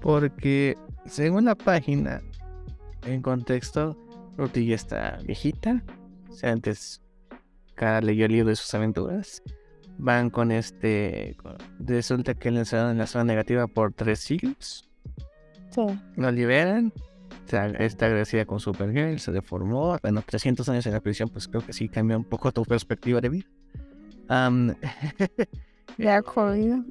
porque 0.00 0.76
según 1.06 1.44
la 1.44 1.54
página, 1.54 2.22
en 3.06 3.22
contexto, 3.22 3.96
Ruti 4.36 4.66
ya 4.66 4.76
está 4.76 5.18
viejita. 5.24 5.82
O 6.30 6.32
sea, 6.32 6.52
antes 6.52 7.02
cada 7.74 8.00
leyó 8.00 8.26
el 8.26 8.32
libro 8.32 8.48
de 8.50 8.56
sus 8.56 8.72
aventuras. 8.74 9.42
Van 9.98 10.30
con 10.30 10.50
este. 10.50 11.36
Resulta 11.78 12.34
que 12.34 12.50
le 12.50 12.60
encerraron 12.60 12.92
en 12.92 12.98
la 12.98 13.06
zona 13.06 13.24
negativa 13.24 13.66
por 13.66 13.92
tres 13.92 14.20
siglos. 14.20 14.88
Sí. 15.70 15.82
Lo 16.16 16.30
liberan. 16.30 16.92
Está 17.44 18.06
agradecida 18.06 18.44
con 18.44 18.60
Supergirl, 18.60 19.18
se 19.18 19.32
deformó. 19.32 19.98
Bueno, 20.02 20.22
300 20.24 20.68
años 20.68 20.86
en 20.86 20.92
la 20.92 21.00
prisión, 21.00 21.28
pues 21.28 21.48
creo 21.48 21.64
que 21.64 21.72
sí 21.72 21.88
cambia 21.88 22.16
un 22.16 22.24
poco 22.24 22.50
tu 22.52 22.64
perspectiva 22.64 23.20
de 23.20 23.28
vida. 23.28 23.46
Um. 24.28 24.74
Ya 25.98 26.22
jodido. 26.22 26.82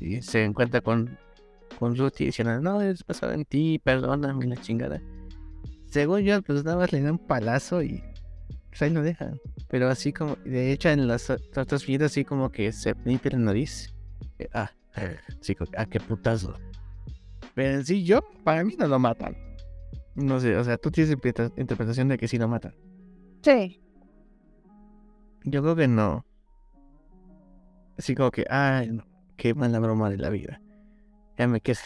Y 0.00 0.20
se 0.20 0.42
encuentra 0.42 0.80
con 0.80 1.16
con 1.76 1.96
Ruti 1.96 2.26
diciendo, 2.26 2.60
no, 2.60 2.80
es 2.80 3.04
pasado 3.04 3.32
en 3.32 3.44
ti, 3.44 3.80
perdóname 3.82 4.46
la 4.46 4.56
chingada. 4.56 5.00
Según 5.86 6.22
yo, 6.22 6.42
pues 6.42 6.64
nada 6.64 6.76
más 6.76 6.92
le 6.92 7.02
dan 7.02 7.12
un 7.12 7.18
palazo 7.18 7.82
y 7.82 8.02
pues 8.68 8.82
ahí 8.82 8.90
lo 8.90 9.02
dejan. 9.02 9.38
Pero 9.68 9.88
así 9.88 10.12
como, 10.12 10.36
de 10.44 10.72
hecho, 10.72 10.88
en 10.90 11.06
las 11.06 11.30
otras 11.30 11.86
vidas, 11.86 12.12
así 12.12 12.24
como 12.24 12.50
que 12.50 12.72
se 12.72 12.94
limpia 13.04 13.32
la 13.32 13.38
nariz. 13.38 13.94
Eh, 14.38 14.48
ah, 14.52 14.70
sí, 15.40 15.56
ah, 15.76 15.86
qué 15.86 16.00
putazo. 16.00 16.54
Pero 17.56 17.78
en 17.78 17.86
sí, 17.86 18.04
yo, 18.04 18.20
para 18.44 18.62
mí 18.62 18.76
no 18.78 18.86
lo 18.86 18.98
matan. 18.98 19.34
No 20.14 20.38
sé, 20.38 20.56
o 20.58 20.62
sea, 20.62 20.76
tú 20.76 20.90
tienes 20.90 21.16
interpretación 21.56 22.08
de 22.08 22.18
que 22.18 22.28
sí 22.28 22.36
lo 22.36 22.48
matan. 22.48 22.74
Sí. 23.42 23.80
Yo 25.44 25.62
creo 25.62 25.74
que 25.74 25.88
no. 25.88 26.26
Así 27.98 28.14
como 28.14 28.30
que, 28.30 28.44
ay, 28.50 28.90
no, 28.90 29.04
qué 29.38 29.54
mala 29.54 29.78
broma 29.78 30.10
de 30.10 30.18
la 30.18 30.28
vida. 30.28 30.60
Ya 31.38 31.48
me 31.48 31.62
quedé. 31.62 31.78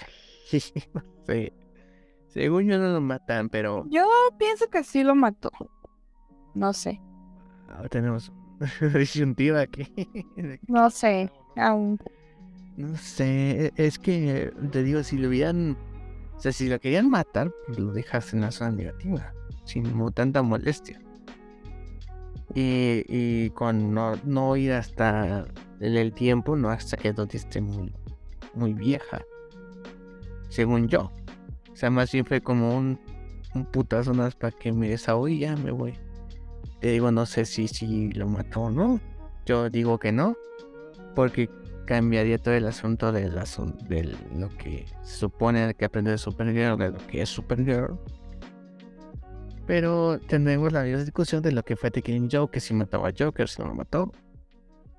sí. 0.49 0.73
Según 2.27 2.67
yo 2.67 2.77
no 2.79 2.89
lo 2.89 3.01
matan, 3.01 3.49
pero. 3.49 3.87
Yo 3.91 4.05
pienso 4.39 4.69
que 4.71 4.83
sí 4.83 5.05
lo 5.05 5.15
mató. 5.15 5.51
No 6.55 6.73
sé. 6.73 7.01
Ahora 7.69 7.89
tenemos 7.89 8.33
disyuntiva 8.95 9.61
aquí. 9.61 9.87
no 10.67 10.91
sé, 10.91 11.31
aún. 11.57 11.97
No 12.81 12.97
sé, 12.97 13.67
e, 13.67 13.73
es 13.77 13.99
que 13.99 14.53
te 14.73 14.83
digo, 14.83 15.03
si 15.03 15.19
lo 15.19 15.29
hubieran. 15.29 15.77
O 16.37 16.41
sea, 16.41 16.53
si 16.53 16.69
lo 16.69 16.81
querían 16.81 17.11
matar, 17.11 17.53
pues 17.67 17.79
lo 17.79 17.93
dejas 17.93 18.33
en 18.33 18.41
la 18.41 18.51
zona 18.51 18.73
negativa. 18.73 19.33
Sin 19.65 19.85
tanta 20.13 20.43
molestia. 20.43 21.01
Y, 22.55 23.05
y 23.09 23.51
con 23.51 23.95
no, 23.95 24.17
no 24.25 24.57
ir 24.57 24.73
hasta 24.73 25.45
el, 25.79 26.13
tiempo, 26.13 26.57
no 26.57 26.71
hasta 26.71 26.97
que 26.97 27.13
donde 27.13 27.37
esté 27.37 27.61
muy, 27.61 27.95
muy 28.55 28.75
vieja 28.75 29.23
según 30.49 30.89
yo. 30.89 31.13
O 31.73 31.77
sea, 31.77 31.91
más 31.91 32.11
fue 32.27 32.41
como 32.43 32.77
un, 32.77 33.01
un 33.55 33.65
putazo 33.65 34.13
más 34.13 34.35
para 34.35 34.57
que 34.57 34.73
me 34.73 34.89
desahogue 34.89 35.33
y 35.33 35.39
ya 35.41 35.57
me 35.57 35.71
voy. 35.71 35.95
Te 36.81 36.91
digo, 36.91 37.11
no 37.11 37.25
sé 37.25 37.45
si, 37.47 37.69
si 37.69 38.11
lo 38.13 38.29
mató 38.29 38.63
o 38.63 38.71
no. 38.71 39.01
Yo 39.47 39.71
digo 39.71 39.99
que 39.99 40.13
no, 40.13 40.37
porque 41.15 41.49
cambiaría 41.91 42.39
todo 42.39 42.55
el 42.55 42.69
asunto 42.69 43.11
de, 43.11 43.29
de 43.29 44.17
lo 44.37 44.49
que 44.51 44.87
se 45.03 45.19
supone 45.19 45.75
que 45.75 45.87
aprende 45.87 46.13
de 46.13 46.19
Supergirl, 46.19 46.79
de 46.79 46.93
lo 46.93 46.99
que 47.09 47.21
es 47.21 47.29
Supergirl. 47.29 47.99
Pero 49.67 50.21
tendremos 50.21 50.73
la 50.73 50.85
misma 50.85 51.03
discusión 51.03 51.43
de 51.43 51.51
lo 51.51 51.65
que 51.65 51.75
fue 51.75 51.91
The 51.91 52.01
Killing 52.01 52.29
Joke, 52.31 52.53
que 52.53 52.61
si 52.61 52.75
mató 52.75 53.05
a 53.05 53.11
Joker, 53.11 53.49
si 53.49 53.61
no 53.61 53.67
lo 53.67 53.75
mató. 53.75 54.13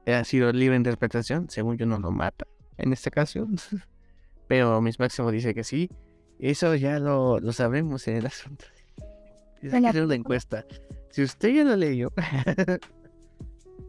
Ha 0.06 0.26
sido 0.26 0.52
libre 0.52 0.76
interpretación, 0.76 1.50
según 1.50 1.78
yo 1.78 1.86
no 1.86 1.98
lo 1.98 2.12
mata 2.12 2.46
en 2.78 2.92
esta 2.92 3.08
ocasión. 3.08 3.56
Pero 4.50 4.82
Miss 4.82 5.00
Máximo 5.00 5.32
dice 5.32 5.54
que 5.54 5.64
sí. 5.64 5.90
Eso 6.40 6.76
ya 6.76 7.00
lo, 7.00 7.40
lo 7.40 7.54
sabemos 7.54 8.06
en 8.10 8.18
el 8.18 8.26
asunto. 8.26 8.66
Es 9.62 9.72
que 9.72 10.02
una 10.02 10.16
encuesta. 10.16 10.66
Si 11.10 11.24
usted 11.24 11.56
ya 11.56 11.64
lo 11.64 11.78
leyó, 11.78 12.12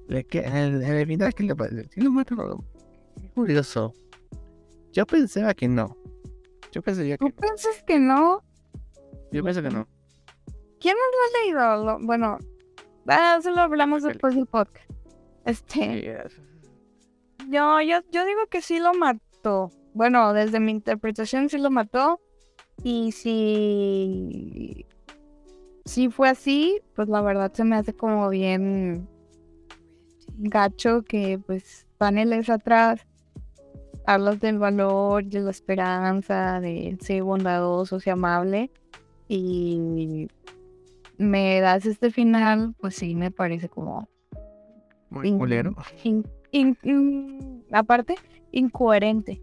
el 0.08 1.06
final 1.08 1.34
que 1.34 1.42
le 1.42 1.56
parece, 1.56 1.88
si 1.92 2.00
lo 2.00 2.12
mataron, 2.12 2.64
curioso. 3.34 3.92
Yo 4.92 5.06
pensaba 5.06 5.54
que 5.54 5.68
no. 5.68 5.96
Yo 6.70 6.82
pensaría 6.82 7.16
que. 7.16 7.30
¿Tú 7.30 7.34
piensas 7.34 7.82
que 7.84 7.98
no? 7.98 8.42
Yo 9.30 9.42
pienso 9.42 9.62
que 9.62 9.70
no. 9.70 9.86
¿Quién 10.80 10.96
no 10.96 11.02
lo 11.10 11.64
ha 11.64 11.76
leído? 11.78 12.06
Bueno, 12.06 12.38
ah, 13.06 13.36
eso 13.38 13.50
lo 13.50 13.60
hablamos 13.60 14.02
después 14.02 14.34
del 14.34 14.46
podcast. 14.46 14.90
Este. 15.44 16.26
Yo, 17.48 17.80
yo, 17.80 18.00
yo 18.10 18.24
digo 18.24 18.46
que 18.50 18.62
sí 18.62 18.78
lo 18.78 18.94
mató. 18.94 19.70
Bueno, 19.94 20.32
desde 20.32 20.60
mi 20.60 20.72
interpretación 20.72 21.48
sí 21.48 21.58
lo 21.58 21.70
mató. 21.70 22.20
Y 22.82 23.12
si, 23.12 24.86
si 25.84 26.10
fue 26.10 26.28
así, 26.28 26.80
pues 26.94 27.08
la 27.08 27.20
verdad 27.20 27.52
se 27.52 27.64
me 27.64 27.76
hace 27.76 27.94
como 27.94 28.28
bien 28.28 29.08
gacho 30.38 31.02
que 31.02 31.38
pues 31.38 31.86
paneles 32.02 32.50
atrás 32.50 33.06
hablas 34.06 34.40
del 34.40 34.58
valor, 34.58 35.24
de 35.24 35.38
la 35.38 35.52
esperanza, 35.52 36.58
de 36.58 36.98
ser 37.00 37.22
bondadoso, 37.22 38.00
ser 38.00 38.14
amable. 38.14 38.72
Y 39.28 40.26
me 41.16 41.60
das 41.60 41.86
este 41.86 42.10
final, 42.10 42.74
pues 42.80 42.96
sí 42.96 43.14
me 43.14 43.30
parece 43.30 43.68
como... 43.68 44.08
Muy 45.10 45.38
culero. 45.38 45.76
aparte, 47.70 48.16
incoherente 48.50 49.40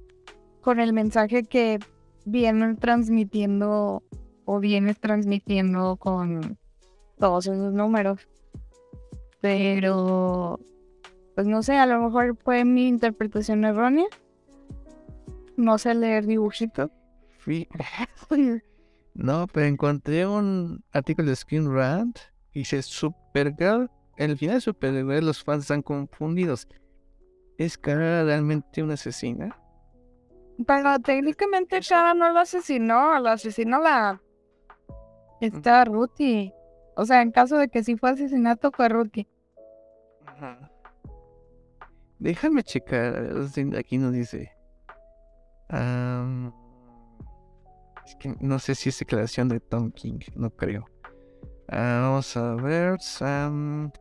con 0.60 0.81
el 0.81 0.91
mensaje 0.91 1.44
que 1.44 1.80
vienen 2.26 2.76
transmitiendo 2.76 4.03
o 4.44 4.60
vienes 4.60 4.99
transmitiendo 4.99 5.95
con 5.95 6.57
todos 7.18 7.48
esos 7.48 7.72
números. 7.72 8.27
Pero, 9.40 10.60
pues 11.40 11.48
no 11.48 11.64
sé, 11.64 11.78
a 11.78 11.86
lo 11.86 12.02
mejor 12.02 12.36
fue 12.36 12.66
mi 12.66 12.90
interpretación 12.90 13.64
errónea. 13.64 14.07
No 15.56 15.78
sé 15.78 15.94
leer 15.94 16.26
dibujitos. 16.26 16.91
No, 19.14 19.48
pero 19.48 19.66
encontré 19.66 20.28
un 20.28 20.84
artículo 20.91 21.30
de 21.30 21.38
Skin 21.38 21.74
Rant 21.74 22.20
y 22.52 22.60
dice 22.60 22.82
Supergirl. 22.82 23.90
En 24.18 24.32
el 24.32 24.38
final 24.38 24.56
de 24.56 24.61
Supergirl 24.61 25.26
los 25.26 25.41
fans 25.41 25.61
están 25.64 25.82
confundidos. 25.82 26.68
¿Es 27.57 27.78
Kara 27.78 28.26
realmente 28.26 28.84
una 28.84 28.95
asesina? 28.95 29.57
Pero 30.68 30.99
técnicamente 30.99 31.80
Shara 31.80 32.14
no 32.16 32.34
lo 32.34 32.40
asesinó, 32.40 33.18
lo 33.18 33.30
asesinó 33.30 33.80
la. 33.80 34.22
Esta 35.40 35.86
Ruti. 35.86 36.52
O 36.98 37.06
sea, 37.06 37.22
en 37.22 37.32
caso 37.32 37.57
de 37.57 37.70
que 37.70 37.82
sí 37.82 37.95
fue 37.95 38.10
asesinato, 38.10 38.72
fue 38.74 38.90
Ruti. 38.90 39.26
Ajá. 40.26 40.69
Déjame 42.20 42.64
checar. 42.64 43.34
Aquí 43.78 43.98
nos 43.98 44.14
dice. 44.14 44.52
es 48.06 48.16
que 48.20 48.36
no 48.40 48.60
sé 48.60 48.76
si 48.76 48.90
es 48.90 49.00
declaración 49.00 49.48
de 49.50 49.60
Tom 49.60 49.91
King, 49.91 50.20
no 50.36 50.50
creo. 50.52 50.86
Ah, 51.70 52.00
vamos 52.04 52.36
a 52.36 52.56
ver. 52.56 52.98
Um, 53.22 53.91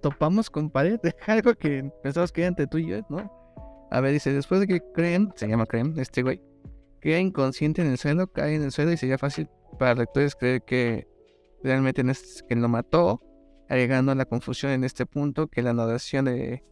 topamos 0.00 0.50
con 0.50 0.70
pared, 0.70 1.00
algo 1.26 1.54
que 1.54 1.90
pensamos 2.02 2.30
que 2.32 2.42
era 2.42 2.48
entre 2.48 2.66
tú 2.66 2.78
y 2.78 2.88
yo, 2.88 3.00
¿no? 3.08 3.30
A 3.90 4.00
ver, 4.00 4.12
dice, 4.12 4.32
después 4.32 4.60
de 4.60 4.68
que 4.68 4.80
creen, 4.94 5.32
se 5.34 5.48
llama 5.48 5.66
creen, 5.66 5.94
este 5.98 6.22
güey, 6.22 6.40
queda 7.00 7.18
inconsciente 7.18 7.82
en 7.82 7.88
el 7.88 7.98
suelo, 7.98 8.30
cae 8.30 8.54
en 8.54 8.62
el 8.62 8.70
suelo 8.70 8.92
y 8.92 8.96
sería 8.96 9.18
fácil 9.18 9.48
para 9.78 9.94
lectores 9.94 10.36
creer 10.36 10.62
que 10.62 11.08
realmente 11.64 12.02
es 12.08 12.44
quien 12.46 12.62
lo 12.62 12.68
mató, 12.68 13.20
agregando 13.70 14.14
la 14.16 14.26
confusión 14.26 14.72
en 14.72 14.82
este 14.82 15.06
punto 15.06 15.46
que 15.46 15.62
la 15.62 15.72
narración 15.72 16.24
de 16.24 16.64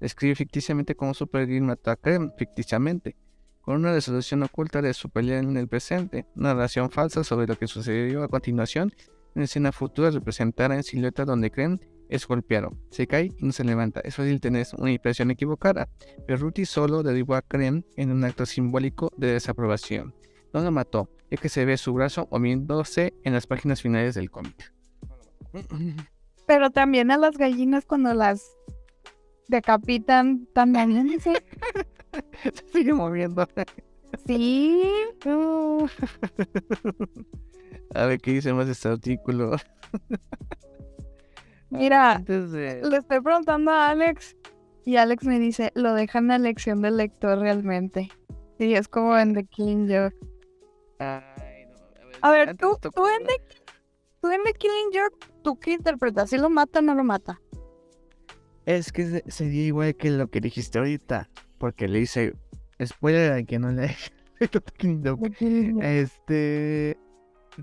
describe 0.00 0.34
ficticiamente 0.34 0.96
cómo 0.96 1.14
Supergirl 1.14 1.64
mató 1.64 1.92
a 1.92 1.96
Creme, 1.96 2.32
ficticiamente, 2.36 3.16
con 3.60 3.76
una 3.76 3.92
resolución 3.92 4.42
oculta 4.42 4.82
de 4.82 4.92
su 4.92 5.10
pelea 5.10 5.38
en 5.38 5.56
el 5.56 5.68
presente, 5.68 6.26
una 6.34 6.54
narración 6.54 6.90
falsa 6.90 7.22
sobre 7.22 7.46
lo 7.46 7.56
que 7.56 7.68
sucedió 7.68 8.24
a 8.24 8.28
continuación, 8.28 8.92
en 9.36 9.42
escena 9.42 9.70
futura 9.70 10.10
representada 10.10 10.74
en 10.74 10.82
silueta 10.82 11.24
donde 11.24 11.52
Creme 11.52 11.78
es 12.08 12.26
golpeado. 12.26 12.76
Se 12.90 13.06
cae 13.06 13.26
y 13.38 13.46
no 13.46 13.52
se 13.52 13.62
levanta. 13.62 14.00
Es 14.00 14.16
fácil 14.16 14.40
tener 14.40 14.66
una 14.76 14.90
impresión 14.90 15.30
equivocada, 15.30 15.88
pero 16.26 16.40
Ruthie 16.40 16.66
solo 16.66 17.04
derribó 17.04 17.36
a 17.36 17.42
Krem 17.42 17.84
en 17.96 18.10
un 18.10 18.24
acto 18.24 18.44
simbólico 18.44 19.12
de 19.16 19.34
desaprobación. 19.34 20.16
No 20.52 20.62
lo 20.62 20.72
mató, 20.72 21.08
ya 21.30 21.36
que 21.36 21.48
se 21.48 21.64
ve 21.64 21.76
su 21.76 21.92
brazo 21.92 22.26
moviéndose 22.32 23.14
en 23.22 23.34
las 23.34 23.46
páginas 23.46 23.82
finales 23.82 24.16
del 24.16 24.32
cómic. 24.32 24.74
Pero 26.50 26.70
también 26.70 27.12
a 27.12 27.16
las 27.16 27.38
gallinas 27.38 27.86
cuando 27.86 28.12
las 28.12 28.56
decapitan 29.46 30.48
también 30.52 31.20
se 31.20 31.44
sigue 32.72 32.92
moviendo. 32.92 33.46
Sí. 34.26 34.82
A 37.94 38.04
ver 38.04 38.20
qué 38.20 38.32
dice 38.32 38.52
más 38.52 38.68
este 38.68 38.88
artículo. 38.88 39.52
Mira, 41.70 42.20
le 42.26 42.96
estoy 42.96 43.20
preguntando 43.20 43.70
a 43.70 43.90
Alex 43.90 44.36
y 44.84 44.96
Alex 44.96 45.26
me 45.26 45.38
dice, 45.38 45.70
lo 45.76 45.94
dejan 45.94 46.32
a 46.32 46.34
elección 46.34 46.82
del 46.82 46.96
lector 46.96 47.38
realmente. 47.38 48.10
Y 48.58 48.74
es 48.74 48.88
como 48.88 49.16
en 49.16 49.34
The 49.34 49.44
Killing 49.44 49.88
Joke. 49.88 50.16
a 50.98 52.30
ver, 52.32 52.56
tú, 52.56 52.76
tú, 52.80 52.90
en 53.06 53.24
The, 53.24 53.59
tú 54.20 54.30
en 54.30 54.42
The 54.44 54.52
Killing 54.52 54.90
Joke, 54.92 55.26
¿tú 55.42 55.58
qué 55.58 55.72
interpretas? 55.72 56.30
¿Si 56.30 56.38
lo 56.38 56.50
mata 56.50 56.78
o 56.80 56.82
no 56.82 56.94
lo 56.94 57.04
mata? 57.04 57.40
Es 58.66 58.92
que 58.92 59.24
sería 59.28 59.64
igual 59.66 59.96
que 59.96 60.10
lo 60.10 60.28
que 60.28 60.40
dijiste 60.40 60.78
ahorita, 60.78 61.28
porque 61.58 61.88
le 61.88 62.00
dice, 62.00 62.34
spoiler 62.84 63.32
a 63.32 63.42
que 63.42 63.58
no 63.58 63.70
le 63.70 63.96
este 65.80 66.98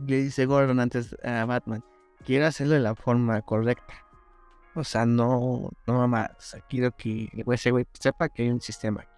le 0.06 0.22
dice 0.22 0.46
Gordon 0.46 0.80
antes 0.80 1.16
a 1.24 1.46
Batman, 1.46 1.84
quiero 2.26 2.46
hacerlo 2.46 2.76
de 2.76 2.82
la 2.82 2.96
forma 2.96 3.42
correcta. 3.42 3.94
O 4.76 4.84
sea, 4.84 5.06
no, 5.08 5.72
no 5.88 6.08
más. 6.08 6.56
quiero 6.70 6.92
que 6.96 7.30
ese 7.48 7.72
güey 7.72 7.88
sepa 7.94 8.30
que 8.30 8.44
hay 8.44 8.50
un 8.50 8.62
sistema 8.62 9.02
aquí. 9.02 9.10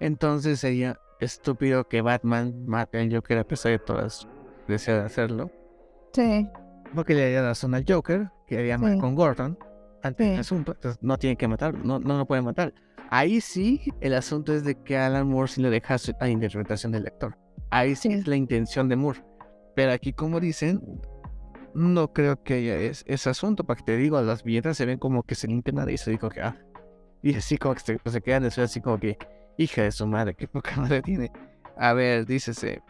Entonces 0.00 0.60
sería 0.60 0.98
estúpido 1.18 1.88
que 1.88 2.02
Batman 2.02 2.66
mate 2.66 3.00
al 3.00 3.14
Joker 3.14 3.38
a 3.38 3.44
pesar 3.44 3.72
de 3.72 3.78
todas 3.78 4.28
desea 4.66 5.06
hacerlo. 5.06 5.50
Sí. 6.12 6.46
Porque 6.94 7.14
le 7.14 7.24
haría 7.24 7.42
razón 7.42 7.74
al 7.74 7.84
Joker, 7.86 8.30
que 8.46 8.58
haría 8.58 8.78
mal 8.78 8.98
con 8.98 9.14
Gordon 9.14 9.58
ante 10.02 10.34
el 10.34 10.40
asunto. 10.40 10.72
Entonces 10.72 10.98
no 11.02 11.18
tiene 11.18 11.36
que 11.36 11.48
matarlo, 11.48 11.80
no, 11.84 11.98
no 11.98 12.18
lo 12.18 12.26
puede 12.26 12.42
matar. 12.42 12.72
Ahí 13.10 13.40
sí, 13.40 13.80
el 14.00 14.14
asunto 14.14 14.52
es 14.52 14.64
de 14.64 14.74
que 14.82 14.96
Alan 14.96 15.28
Moore 15.28 15.48
sí 15.48 15.62
le 15.62 15.70
deja 15.70 15.94
a 15.94 15.98
la 16.20 16.28
interpretación 16.28 16.92
del 16.92 17.04
lector. 17.04 17.36
Ahí 17.70 17.94
sí, 17.94 18.12
es 18.12 18.26
la 18.26 18.36
intención 18.36 18.88
de 18.88 18.96
Moore. 18.96 19.24
Pero 19.74 19.92
aquí, 19.92 20.12
como 20.12 20.40
dicen, 20.40 20.82
no 21.74 22.12
creo 22.12 22.42
que 22.42 22.54
haya 22.54 22.76
ese 22.80 23.30
asunto. 23.30 23.64
Para 23.64 23.78
que 23.78 23.84
te 23.84 23.96
digo, 23.96 24.20
las 24.20 24.42
billetas 24.42 24.76
se 24.76 24.86
ven 24.86 24.98
como 24.98 25.22
que 25.22 25.34
se 25.34 25.46
limpian 25.46 25.88
y 25.88 25.96
se 25.96 26.10
dijo 26.10 26.28
que, 26.28 26.40
ah. 26.40 26.56
Y 27.22 27.34
así 27.34 27.56
como 27.58 27.74
que 27.74 27.80
se, 27.80 28.00
se 28.04 28.20
quedan 28.20 28.44
así 28.44 28.80
como 28.80 28.98
que, 28.98 29.16
hija 29.56 29.82
de 29.82 29.92
su 29.92 30.06
madre, 30.06 30.34
qué 30.34 30.48
poca 30.48 30.76
madre 30.76 31.02
tiene. 31.02 31.30
A 31.76 31.92
ver, 31.92 32.26
dícese. 32.26 32.82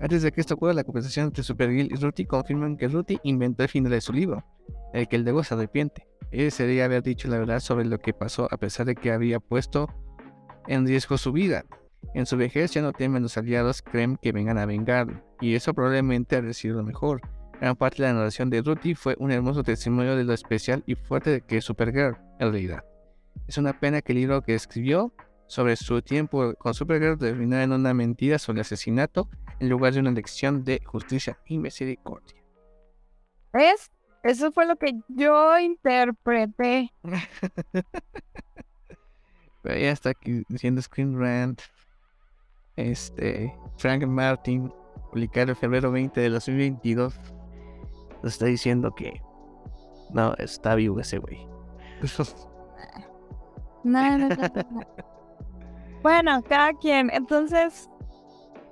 Antes 0.00 0.22
de 0.22 0.30
que 0.30 0.40
esto 0.40 0.54
ocurra, 0.54 0.72
la 0.74 0.84
conversación 0.84 1.26
entre 1.26 1.42
Supergirl 1.42 1.92
y 1.92 1.96
Ruthie 1.96 2.26
confirman 2.26 2.76
que 2.76 2.88
Ruthie 2.88 3.20
inventó 3.24 3.64
el 3.64 3.68
final 3.68 3.90
de 3.90 4.00
su 4.00 4.12
libro, 4.12 4.44
el 4.92 5.08
que 5.08 5.16
el 5.16 5.44
se 5.44 5.54
arrepiente. 5.54 6.06
Ese 6.30 6.66
día 6.66 6.84
haber 6.84 7.02
dicho 7.02 7.26
la 7.28 7.38
verdad 7.38 7.58
sobre 7.60 7.84
lo 7.84 7.98
que 7.98 8.12
pasó 8.12 8.48
a 8.50 8.58
pesar 8.58 8.86
de 8.86 8.94
que 8.94 9.10
había 9.10 9.40
puesto 9.40 9.88
en 10.66 10.86
riesgo 10.86 11.18
su 11.18 11.32
vida. 11.32 11.64
En 12.14 12.26
su 12.26 12.36
vejez 12.36 12.72
ya 12.72 12.82
no 12.82 12.92
temen 12.92 13.22
los 13.22 13.36
aliados, 13.36 13.82
creen 13.82 14.18
que 14.20 14.32
vengan 14.32 14.58
a 14.58 14.66
vengar, 14.66 15.24
y 15.40 15.54
eso 15.54 15.74
probablemente 15.74 16.36
ha 16.36 16.52
sido 16.52 16.76
lo 16.76 16.84
mejor. 16.84 17.20
Gran 17.60 17.74
parte 17.74 18.02
de 18.02 18.08
la 18.08 18.14
narración 18.14 18.50
de 18.50 18.62
Ruthie 18.62 18.94
fue 18.94 19.16
un 19.18 19.32
hermoso 19.32 19.64
testimonio 19.64 20.14
de 20.16 20.24
lo 20.24 20.32
especial 20.32 20.84
y 20.86 20.94
fuerte 20.94 21.42
que 21.46 21.60
Supergirl 21.60 22.16
en 22.38 22.52
realidad. 22.52 22.84
Es 23.48 23.58
una 23.58 23.78
pena 23.78 24.00
que 24.00 24.12
el 24.12 24.18
libro 24.18 24.42
que 24.42 24.54
escribió 24.54 25.12
sobre 25.48 25.74
su 25.76 26.00
tiempo 26.02 26.54
con 26.54 26.74
Supergirl 26.74 27.18
terminara 27.18 27.64
en 27.64 27.72
una 27.72 27.92
mentira 27.94 28.38
sobre 28.38 28.58
el 28.58 28.60
asesinato 28.60 29.28
en 29.58 29.68
lugar 29.68 29.94
de 29.94 30.00
una 30.00 30.12
lección 30.12 30.62
de 30.62 30.80
justicia 30.84 31.38
y 31.46 31.58
misericordia. 31.58 32.36
¿Ves? 33.52 33.90
Eso 34.22 34.52
fue 34.52 34.66
lo 34.66 34.76
que 34.76 34.92
yo 35.08 35.58
interpreté. 35.58 36.92
Pero 39.62 39.78
ya 39.78 39.90
está 39.90 40.10
aquí 40.10 40.42
diciendo 40.48 40.82
Screen 40.82 41.18
Rant. 41.18 41.62
Este, 42.76 43.52
Frank 43.78 44.04
Martin, 44.06 44.72
publicado 45.10 45.50
en 45.50 45.56
febrero 45.56 45.90
20 45.90 46.20
de 46.20 46.28
2022, 46.28 47.18
nos 48.22 48.32
está 48.32 48.46
diciendo 48.46 48.94
que 48.94 49.20
no, 50.10 50.34
está 50.34 50.74
vivo 50.74 51.00
ese 51.00 51.18
güey. 51.18 51.44
no, 53.84 54.18
no, 54.18 54.28
bueno, 56.02 56.42
cada 56.48 56.72
quien. 56.74 57.10
Entonces, 57.12 57.90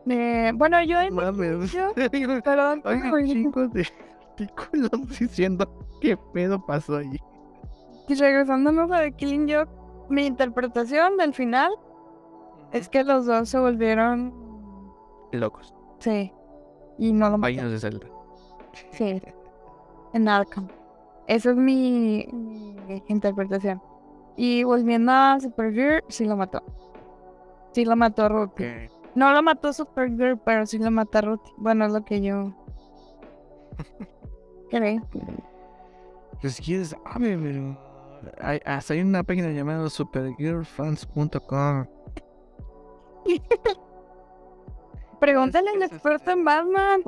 eh, 0.08 0.52
bueno, 0.54 0.82
yo. 0.82 0.98
Mames. 1.10 1.72
Yo, 1.72 1.92
perdón. 2.44 2.82
chicos 3.26 3.72
de 3.72 3.86
artículos 4.30 4.90
diciendo 5.18 5.68
qué 6.00 6.16
pedo 6.16 6.64
pasó 6.64 6.96
allí. 6.96 7.18
Y 8.08 8.14
regresándonos 8.14 8.90
a 8.92 9.00
The 9.00 9.12
Killing 9.12 9.52
Joke, 9.52 9.70
mi 10.08 10.26
interpretación 10.26 11.16
del 11.16 11.34
final 11.34 11.72
es 12.72 12.88
que 12.88 13.02
los 13.02 13.26
dos 13.26 13.48
se 13.48 13.58
volvieron 13.58 14.32
locos. 15.32 15.74
Sí. 15.98 16.32
Y 16.98 17.12
no 17.12 17.30
lo 17.30 17.40
Páginas 17.40 17.70
de 17.70 17.78
Zelda. 17.78 18.06
Sí. 18.92 19.20
En 20.12 20.28
Arkham. 20.28 20.68
Esa 21.26 21.50
es 21.50 21.56
mi, 21.56 22.28
interpretación. 23.08 23.82
Y 24.36 24.62
volviendo 24.62 25.12
a 25.12 25.38
Supergirl, 25.40 26.04
sí 26.08 26.24
lo 26.24 26.36
mató. 26.36 26.62
Sí 27.76 27.84
lo 27.84 27.94
mató 27.94 28.24
a 28.24 28.28
Ruth. 28.30 28.52
No 29.14 29.34
lo 29.34 29.42
mató 29.42 29.70
Supergirl, 29.70 30.38
pero 30.38 30.64
sí 30.64 30.78
lo 30.78 30.90
mató 30.90 31.18
a 31.18 31.20
Ruth. 31.20 31.42
Bueno, 31.58 31.84
es 31.84 31.92
lo 31.92 32.02
que 32.06 32.22
yo 32.22 32.54
creo. 34.70 35.06
Pues 36.40 36.58
quieres, 36.58 36.96
sabe, 37.04 37.36
pero 37.36 37.78
hay, 38.40 38.62
hasta 38.64 38.94
hay 38.94 39.02
una 39.02 39.22
página 39.22 39.50
llamada 39.50 39.90
supergirlfans.com. 39.90 41.86
Pregúntale 45.20 45.68
al 45.68 45.82
experto 45.82 46.30
en 46.30 46.44
Batman. 46.46 47.02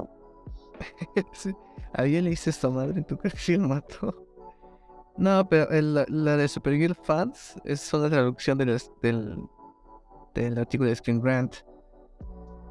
sí. 1.32 1.56
¿Alguien 1.94 2.24
le 2.24 2.32
hice 2.32 2.50
esta 2.50 2.68
madre? 2.68 3.00
¿Tú 3.04 3.16
crees 3.16 3.32
que 3.32 3.40
sí 3.40 3.56
lo 3.56 3.68
mató? 3.68 4.22
No, 5.16 5.48
pero 5.48 5.66
la 5.70 6.36
de 6.36 6.46
Supergirl 6.46 6.94
Fans 6.94 7.54
es 7.64 7.90
una 7.94 8.10
traducción 8.10 8.58
del, 8.58 8.78
del, 9.00 9.48
del 10.34 10.58
artículo 10.58 10.88
de 10.88 10.96
Screen 10.96 11.20
Grant. 11.20 11.56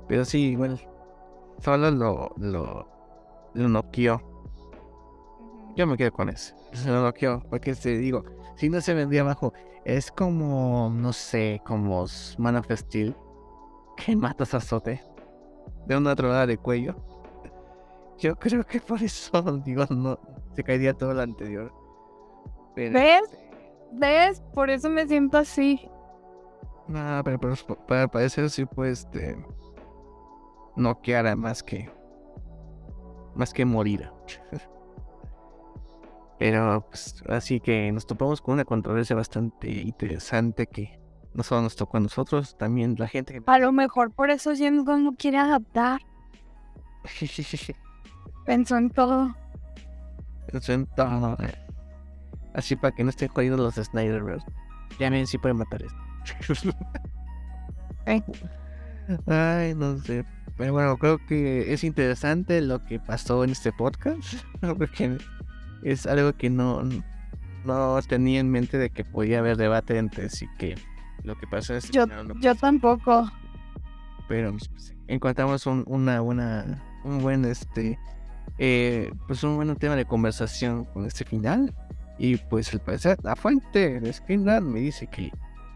Pero 0.08 0.26
sí, 0.26 0.52
igual. 0.52 0.80
Solo 1.60 1.92
lo, 1.92 2.34
lo, 2.38 2.88
lo 3.54 3.68
noqueó. 3.68 4.22
Yo 5.76 5.88
me 5.88 5.98
quedo 5.98 6.12
con 6.12 6.30
eso. 6.30 6.56
Se 6.74 6.90
lo 6.90 7.02
noqueó. 7.02 7.42
Porque 7.50 7.74
te 7.76 7.98
digo, 7.98 8.24
si 8.56 8.70
no 8.70 8.82
se 8.82 8.94
vendía 8.94 9.22
abajo, 9.22 9.54
es 9.86 10.12
como, 10.12 10.92
no 10.94 11.14
sé, 11.14 11.62
como 11.66 12.06
Man 12.38 12.56
of 12.56 12.72
Steel. 12.72 13.16
Que 13.96 14.16
matas 14.16 14.54
a 14.54 14.60
Sote 14.60 15.02
de 15.88 15.98
una 15.98 16.16
tronada 16.16 16.46
de 16.46 16.58
cuello. 16.58 16.96
Yo 18.20 18.36
creo 18.36 18.66
que 18.66 18.80
por 18.80 19.02
eso, 19.02 19.58
digo, 19.66 19.86
no, 19.90 20.20
se 20.54 20.64
caería 20.64 20.94
todo 20.94 21.14
lo 21.14 21.22
anterior. 21.22 21.72
¿Ves? 22.76 22.94
Este 22.94 23.50
¿Ves? 23.94 24.42
Por 24.54 24.70
eso 24.70 24.90
me 24.90 25.08
siento 25.08 25.38
así. 25.38 25.90
No, 26.88 27.22
pero, 27.24 27.40
para 27.88 28.08
parecer 28.08 28.50
sí 28.50 28.66
pues 28.66 29.00
este 29.00 29.38
no 30.76 31.02
quedara 31.02 31.36
más 31.36 31.64
que 31.64 31.90
más 33.36 33.54
que 33.54 33.66
morir. 33.66 34.10
pero 36.40 36.86
pues 36.90 37.24
así 37.30 37.60
que 37.60 37.92
nos 37.92 38.08
topamos 38.08 38.42
con 38.42 38.54
una 38.54 38.66
controversia 38.66 39.16
bastante 39.16 39.70
interesante 39.70 40.68
que 40.68 41.00
no 41.34 41.44
solo 41.44 41.62
nos 41.62 41.76
tocó 41.76 41.98
a 41.98 42.00
nosotros, 42.00 42.58
también 42.58 42.96
la 42.98 43.08
gente 43.08 43.34
que... 43.34 43.44
A 43.46 43.60
lo 43.60 43.72
mejor 43.72 44.12
por 44.12 44.32
eso 44.32 44.54
James 44.58 44.84
Gunn 44.84 45.04
no 45.04 45.16
quiere 45.16 45.38
adaptar. 45.38 46.02
Pensó 48.46 48.78
en 48.78 48.90
todo. 48.90 49.36
Pensó 50.52 50.74
en 50.74 50.88
todo. 50.88 51.38
Así 52.54 52.76
para 52.76 52.96
que 52.96 53.04
no 53.04 53.12
estén 53.12 53.28
jodidos 53.28 53.60
los 53.60 53.76
Snyder 53.76 54.24
Ya 54.98 55.12
ven 55.12 55.28
si 55.28 55.38
pueden 55.38 55.58
matar 55.58 55.84
esto. 55.84 56.07
Ay, 59.26 59.74
no 59.76 59.98
sé. 60.00 60.26
Pero 60.58 60.74
bueno, 60.74 60.98
creo 60.98 61.20
que 61.26 61.72
es 61.74 61.84
interesante 61.84 62.62
lo 62.62 62.84
que 62.86 63.00
pasó 63.00 63.44
en 63.44 63.52
este 63.52 63.72
podcast. 63.72 64.44
Porque 64.78 65.18
es 65.84 66.06
algo 66.08 66.34
que 66.34 66.50
no, 66.50 66.82
no 67.66 68.00
tenía 68.08 68.40
en 68.40 68.50
mente 68.50 68.78
de 68.78 68.90
que 68.90 69.04
podía 69.04 69.40
haber 69.40 69.58
debate 69.58 69.98
entre 69.98 70.30
sí 70.30 70.48
que 70.58 70.76
lo 71.24 71.38
que 71.38 71.48
pasa 71.48 71.78
es 71.78 71.92
yo, 71.92 72.06
yo 72.40 72.56
tampoco. 72.56 73.30
Pero 74.28 74.52
pues, 74.52 74.96
encontramos 75.08 75.66
un, 75.66 75.84
una 75.88 76.22
buena, 76.22 76.84
un 77.04 77.22
buen 77.22 77.46
este, 77.46 78.00
eh, 78.58 79.12
pues 79.28 79.44
un 79.44 79.56
buen 79.56 79.76
tema 79.76 79.96
de 79.96 80.06
conversación 80.06 80.86
con 80.86 81.06
este 81.06 81.26
final. 81.26 81.74
Y 82.20 82.38
pues 82.38 82.74
al 82.74 82.80
parecer 82.80 83.18
la 83.24 83.36
fuente 83.36 84.00
de 84.00 84.12
Screenrant 84.12 84.66
me 84.66 84.80
dice 84.80 85.08
que 85.08 85.32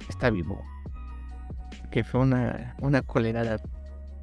está 0.10 0.30
vivo. 0.30 0.62
Que 1.92 2.04
fue 2.04 2.22
una, 2.22 2.76
una 2.80 3.02
colerada, 3.02 3.60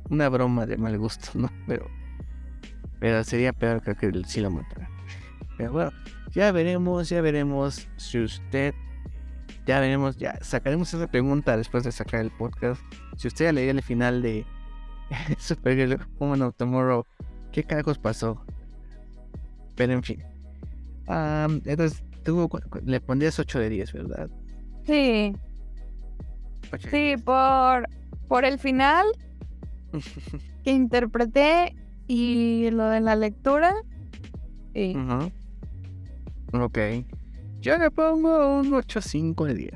una 0.08 0.28
broma 0.28 0.66
de 0.66 0.76
mal 0.76 0.98
gusto, 0.98 1.30
¿no? 1.34 1.50
Pero, 1.66 1.86
pero 2.98 3.22
sería 3.24 3.52
peor 3.52 3.82
creo 3.82 3.96
que 3.96 4.24
sí 4.24 4.40
lo 4.40 4.50
matará. 4.50 4.88
Pero 5.56 5.72
bueno, 5.72 5.92
ya 6.32 6.52
veremos, 6.52 7.08
ya 7.08 7.20
veremos 7.20 7.88
si 7.96 8.20
usted, 8.20 8.74
ya 9.66 9.80
veremos, 9.80 10.16
ya 10.16 10.38
sacaremos 10.40 10.92
esa 10.94 11.06
pregunta 11.06 11.56
después 11.56 11.84
de 11.84 11.92
sacar 11.92 12.20
el 12.20 12.30
podcast. 12.30 12.80
Si 13.16 13.28
usted 13.28 13.46
ya 13.46 13.52
leía 13.52 13.72
el 13.72 13.82
final 13.82 14.22
de 14.22 14.46
Supergirl 15.38 15.98
Woman 16.18 16.42
of 16.42 16.54
Tomorrow, 16.56 17.06
¿qué 17.52 17.64
carajos 17.64 17.98
pasó? 17.98 18.40
Pero 19.74 19.92
en 19.92 20.02
fin. 20.02 20.22
entonces, 21.64 22.02
tú 22.24 22.48
le 22.84 23.00
pondrías 23.00 23.38
8 23.38 23.58
de 23.58 23.68
10, 23.70 23.92
¿verdad? 23.92 24.30
Sí. 24.84 25.34
Sí, 26.90 27.14
por, 27.24 27.88
por 28.28 28.44
el 28.44 28.58
final 28.58 29.06
que 30.64 30.70
interpreté 30.70 31.74
y 32.06 32.70
lo 32.70 32.84
de 32.88 33.00
la 33.00 33.16
lectura. 33.16 33.74
Sí. 34.74 34.96
Ok. 36.52 36.78
Yo 37.60 37.76
le 37.76 37.90
pongo 37.90 38.60
un 38.60 38.70
8.5 38.70 39.46
de 39.46 39.54
10. 39.54 39.72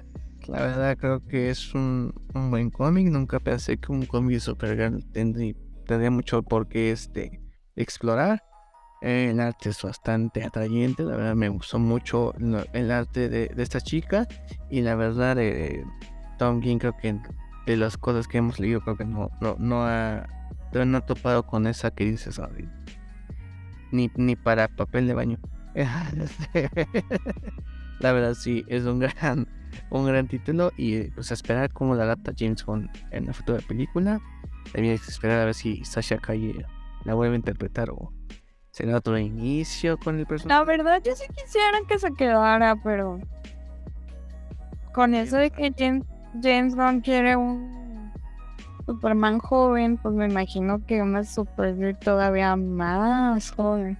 La 0.48 0.60
verdad 0.60 0.96
creo 0.96 1.24
que 1.26 1.50
es 1.50 1.74
un, 1.74 2.14
un 2.34 2.50
buen 2.50 2.70
cómic. 2.70 3.08
Nunca 3.08 3.40
pensé 3.40 3.76
que 3.76 3.92
un 3.92 4.06
cómic 4.06 4.34
de 4.34 4.40
Supergirl 4.40 5.04
tendría, 5.12 5.54
tendría 5.86 6.10
mucho 6.10 6.42
por 6.42 6.68
qué 6.68 6.90
este, 6.92 7.40
explorar. 7.76 8.42
El 9.02 9.40
arte 9.40 9.70
es 9.70 9.82
bastante 9.82 10.44
atrayente, 10.44 11.02
la 11.02 11.16
verdad 11.16 11.34
me 11.34 11.48
gustó 11.48 11.80
mucho 11.80 12.32
el 12.72 12.90
arte 12.92 13.28
de, 13.28 13.52
esta 13.56 13.80
chica 13.80 14.28
y 14.70 14.82
la 14.82 14.94
verdad 14.94 15.36
eh, 15.40 15.84
Tom 16.42 16.60
King 16.60 16.78
creo 16.78 16.96
que 16.96 17.16
de 17.66 17.76
las 17.76 17.96
cosas 17.96 18.26
que 18.26 18.38
hemos 18.38 18.58
leído 18.58 18.80
creo 18.80 18.96
que 18.96 19.04
no, 19.04 19.30
no, 19.40 19.54
no 19.60 19.86
ha, 19.86 20.26
no 20.72 20.96
ha 20.96 21.00
topado 21.02 21.46
con 21.46 21.68
esa 21.68 21.92
que 21.92 22.04
dices 22.04 22.40
ni, 23.92 24.10
ni 24.16 24.34
para 24.34 24.66
papel 24.66 25.06
de 25.06 25.14
baño. 25.14 25.38
la 28.00 28.12
verdad 28.12 28.34
sí, 28.34 28.64
es 28.66 28.82
un 28.86 28.98
gran, 28.98 29.46
un 29.90 30.04
gran 30.04 30.26
título 30.26 30.72
y 30.76 31.04
pues 31.12 31.30
a 31.30 31.34
esperar 31.34 31.72
cómo 31.72 31.94
la 31.94 32.02
adapta 32.02 32.32
James 32.36 32.64
Bond 32.64 32.90
en 33.12 33.26
la 33.26 33.34
futura 33.34 33.60
película. 33.60 34.20
También 34.72 34.94
hay 34.94 34.98
que 34.98 35.12
esperar 35.12 35.38
a 35.38 35.44
ver 35.44 35.54
si 35.54 35.84
Sasha 35.84 36.18
Calle 36.18 36.66
la 37.04 37.14
vuelve 37.14 37.36
a 37.36 37.38
interpretar 37.38 37.88
o 37.90 38.12
será 38.72 38.96
otro 38.96 39.16
inicio 39.16 39.96
con 39.96 40.18
el 40.18 40.26
personaje. 40.26 40.58
La 40.58 40.64
verdad 40.64 41.00
yo 41.04 41.14
sí 41.14 41.22
quisiera 41.28 41.78
que 41.86 42.00
se 42.00 42.12
quedara, 42.14 42.74
pero 42.82 43.20
con 44.92 45.14
eso 45.14 45.36
de 45.36 45.50
que 45.50 45.72
James, 45.78 46.04
James 46.40 46.74
Bond 46.74 47.04
quiere 47.04 47.36
un 47.36 48.10
Superman 48.86 49.38
joven, 49.38 49.96
pues 49.98 50.14
me 50.14 50.26
imagino 50.26 50.84
que 50.86 51.02
una 51.02 51.24
Supergirl 51.24 51.98
todavía 51.98 52.56
más 52.56 53.50
joven. 53.52 53.98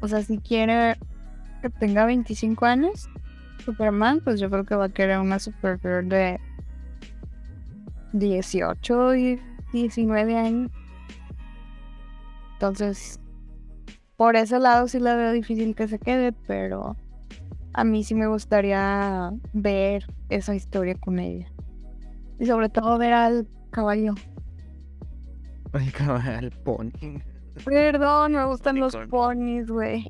O 0.00 0.08
sea, 0.08 0.22
si 0.22 0.38
quiere 0.38 0.96
que 1.62 1.70
tenga 1.70 2.06
25 2.06 2.64
años, 2.66 3.08
Superman, 3.64 4.20
pues 4.22 4.40
yo 4.40 4.50
creo 4.50 4.64
que 4.64 4.74
va 4.74 4.86
a 4.86 4.88
querer 4.88 5.18
una 5.18 5.38
Supergirl 5.38 6.08
de 6.08 6.40
18 8.12 9.14
y 9.14 9.40
19 9.72 10.36
años. 10.36 10.70
Entonces, 12.54 13.20
por 14.16 14.36
ese 14.36 14.58
lado 14.58 14.88
sí 14.88 14.98
la 15.00 15.16
veo 15.16 15.32
difícil 15.32 15.74
que 15.74 15.88
se 15.88 15.98
quede, 15.98 16.32
pero 16.46 16.96
a 17.74 17.84
mí 17.84 18.04
sí 18.04 18.14
me 18.14 18.28
gustaría 18.28 19.32
ver 19.52 20.06
esa 20.28 20.54
historia 20.54 20.94
con 20.94 21.18
ella. 21.18 21.50
Y 22.38 22.46
sobre 22.46 22.68
todo 22.68 22.96
ver 22.98 23.12
al 23.12 23.48
caballo. 23.70 24.14
Al 25.72 25.90
caballo, 25.90 26.38
al 26.38 26.50
pony. 26.52 26.92
Perdón, 27.64 28.32
me 28.34 28.44
gustan 28.44 28.78
los 28.78 28.96
ponis, 29.10 29.66
güey. 29.66 30.06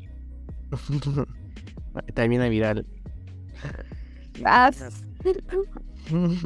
También 2.14 2.42
a 2.42 2.48
viral. 2.50 2.86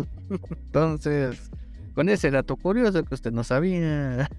Entonces, 0.50 1.50
con 1.94 2.08
ese 2.08 2.30
dato 2.30 2.54
curioso 2.54 3.02
que 3.02 3.14
usted 3.14 3.32
no 3.32 3.42
sabía. 3.42 4.30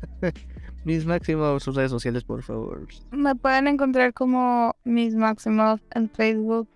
Miss 0.86 1.06
Máximo, 1.06 1.60
sus 1.60 1.76
redes 1.76 1.92
sociales, 1.92 2.24
por 2.24 2.42
favor. 2.44 2.88
Me 3.12 3.36
pueden 3.36 3.68
encontrar 3.68 4.14
como 4.14 4.76
Miss 4.84 5.16
Máximo 5.16 5.80
en 5.92 6.10
Facebook 6.10 6.68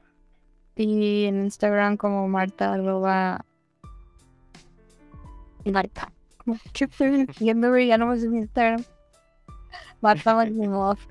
y 0.76 1.26
en 1.26 1.44
Instagram 1.44 1.98
como 1.98 2.28
Marta 2.28 2.74
arroba 2.74 3.46
Marta. 5.66 6.12
¿Qué 6.74 6.86
estoy 6.86 7.26
diciendo, 7.26 7.78
Ya 7.78 7.98
no 7.98 8.08
me 8.08 8.18
mi 8.28 8.40
Instagram. 8.40 8.84
Marta 10.02 10.36
Maximoff. 10.36 11.06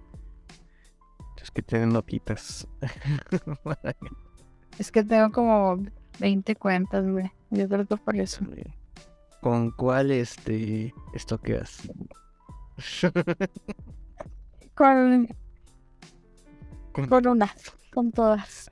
Es 1.41 1.51
que 1.51 1.63
tienen 1.63 1.89
notitas. 1.89 2.69
es 4.79 4.93
que 4.93 5.03
tengo 5.03 5.33
como 5.33 5.83
20 6.21 6.55
cuentas, 6.57 7.09
güey. 7.09 7.33
Yo 7.51 7.69
que 7.69 7.97
por 7.97 8.17
eso. 8.17 8.45
¿Con 9.41 9.73
cuál 9.73 10.13
este 10.13 10.95
estoqueas? 11.15 11.91
con, 14.75 15.29
con, 16.93 17.07
con 17.09 17.27
unas, 17.27 17.73
con 17.93 18.13
todas. 18.13 18.71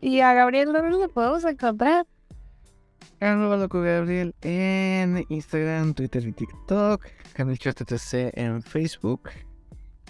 y 0.00 0.20
a 0.20 0.34
Gabriel 0.34 0.72
no 0.72 0.98
le 0.98 1.08
podemos 1.08 1.44
encontrar. 1.44 2.06
Arroba 3.20 3.56
loco 3.56 3.80
Gabriel 3.80 4.34
en 4.42 5.24
Instagram, 5.28 5.94
Twitter 5.94 6.26
y 6.26 6.32
TikTok. 6.32 7.06
Canal 7.32 7.58
TTC 7.58 8.36
en 8.36 8.62
Facebook. 8.62 9.30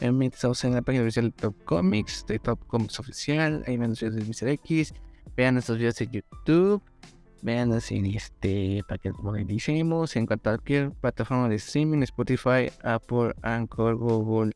En 0.01 0.21
en 0.21 0.75
la 0.75 0.83
página 0.83 1.05
oficial 1.05 1.27
de 1.27 1.31
Top 1.31 1.65
Comics, 1.65 2.27
de 2.27 2.39
Top 2.39 2.67
Comics 2.67 2.99
Oficial. 2.99 3.63
Ahí 3.67 3.77
ven 3.77 3.91
los 3.91 4.01
videos 4.01 4.17
de 4.17 4.25
Mr. 4.25 4.49
X. 4.55 4.93
Vean 5.37 5.57
estos 5.57 5.79
videos 5.79 6.01
en 6.01 6.11
YouTube. 6.11 6.83
Vean 7.45 7.75
así 7.75 7.97
en 7.97 8.07
este 8.07 8.83
para 8.89 8.97
que 8.97 9.13
moneticemos 9.13 10.17
en 10.17 10.25
cualquier 10.25 10.93
plataforma 10.93 11.47
de 11.47 11.57
streaming, 11.57 12.01
Spotify, 12.03 12.73
Apple, 12.83 13.35
Anchor, 13.43 13.97
Google, 13.97 14.53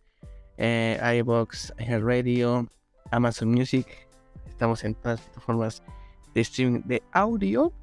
eh, 0.57 0.99
iBox, 1.19 1.75
Radio, 2.01 2.67
Amazon 3.11 3.51
Music. 3.51 3.87
Estamos 4.49 4.85
en 4.85 4.95
todas 4.95 5.21
las 5.21 5.29
plataformas 5.29 5.83
de 6.33 6.41
streaming 6.41 6.81
de 6.87 7.03
audio. 7.13 7.75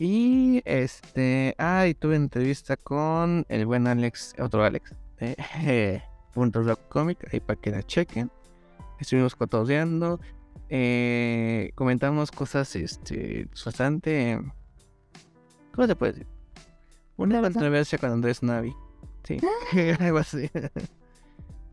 Y 0.00 0.62
este, 0.64 1.54
ah, 1.58 1.86
tuve 1.96 2.16
entrevista 2.16 2.76
con 2.76 3.46
el 3.48 3.66
buen 3.66 3.86
Alex, 3.86 4.34
otro 4.40 4.64
Alex, 4.64 4.96
de 5.20 6.02
Punto 6.34 6.64
Rock 6.64 6.80
Comic, 6.88 7.32
ahí 7.32 7.38
para 7.38 7.60
que 7.60 7.70
la 7.70 7.84
chequen. 7.84 8.32
Estuvimos 8.98 9.36
cotoseando, 9.36 10.18
eh, 10.72 11.72
comentamos 11.74 12.30
cosas 12.30 12.76
este, 12.76 13.48
bastante. 13.64 14.40
¿Cómo 15.74 15.86
se 15.88 15.96
puede 15.96 16.12
decir? 16.12 16.26
Una 17.16 17.42
controversia 17.42 17.98
con 17.98 18.12
Andrés 18.12 18.42
Navi. 18.42 18.72
Sí, 19.24 19.38
algo 19.98 20.18
así. 20.18 20.48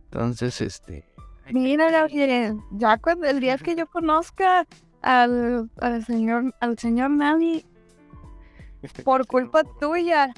Entonces, 0.05 0.61
este. 0.61 1.05
Mira, 1.51 1.91
Gabriel, 1.91 2.59
ya 2.71 2.97
cuando 2.97 3.27
el 3.27 3.39
día 3.39 3.57
que 3.59 3.75
yo 3.75 3.85
conozca 3.87 4.65
al, 5.01 5.69
al 5.77 6.03
señor 6.03 6.55
al 6.59 6.77
señor 6.79 7.11
Navi, 7.11 7.65
por 9.05 9.27
culpa 9.27 9.63
tuya, 9.79 10.33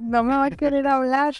no 0.00 0.24
me 0.24 0.36
va 0.36 0.46
a 0.46 0.50
querer 0.50 0.86
hablar. 0.88 1.34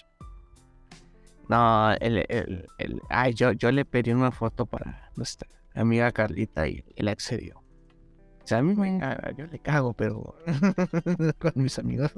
No, 1.48 1.92
el, 1.94 2.24
el, 2.28 2.68
el, 2.78 3.02
ay, 3.08 3.34
yo, 3.34 3.50
yo 3.52 3.72
le 3.72 3.84
pedí 3.84 4.12
una 4.12 4.30
foto 4.30 4.66
para 4.66 5.10
nuestra 5.16 5.48
amiga 5.74 6.12
Carlita 6.12 6.66
y 6.68 6.84
él 6.96 7.08
accedió. 7.08 7.58
O 7.58 8.46
sea, 8.46 8.58
a 8.58 8.62
mí 8.62 8.74
me, 8.74 9.00
yo 9.36 9.46
le 9.46 9.58
cago, 9.58 9.92
pero 9.92 10.34
con 11.38 11.52
mis 11.54 11.78
amigos 11.78 12.12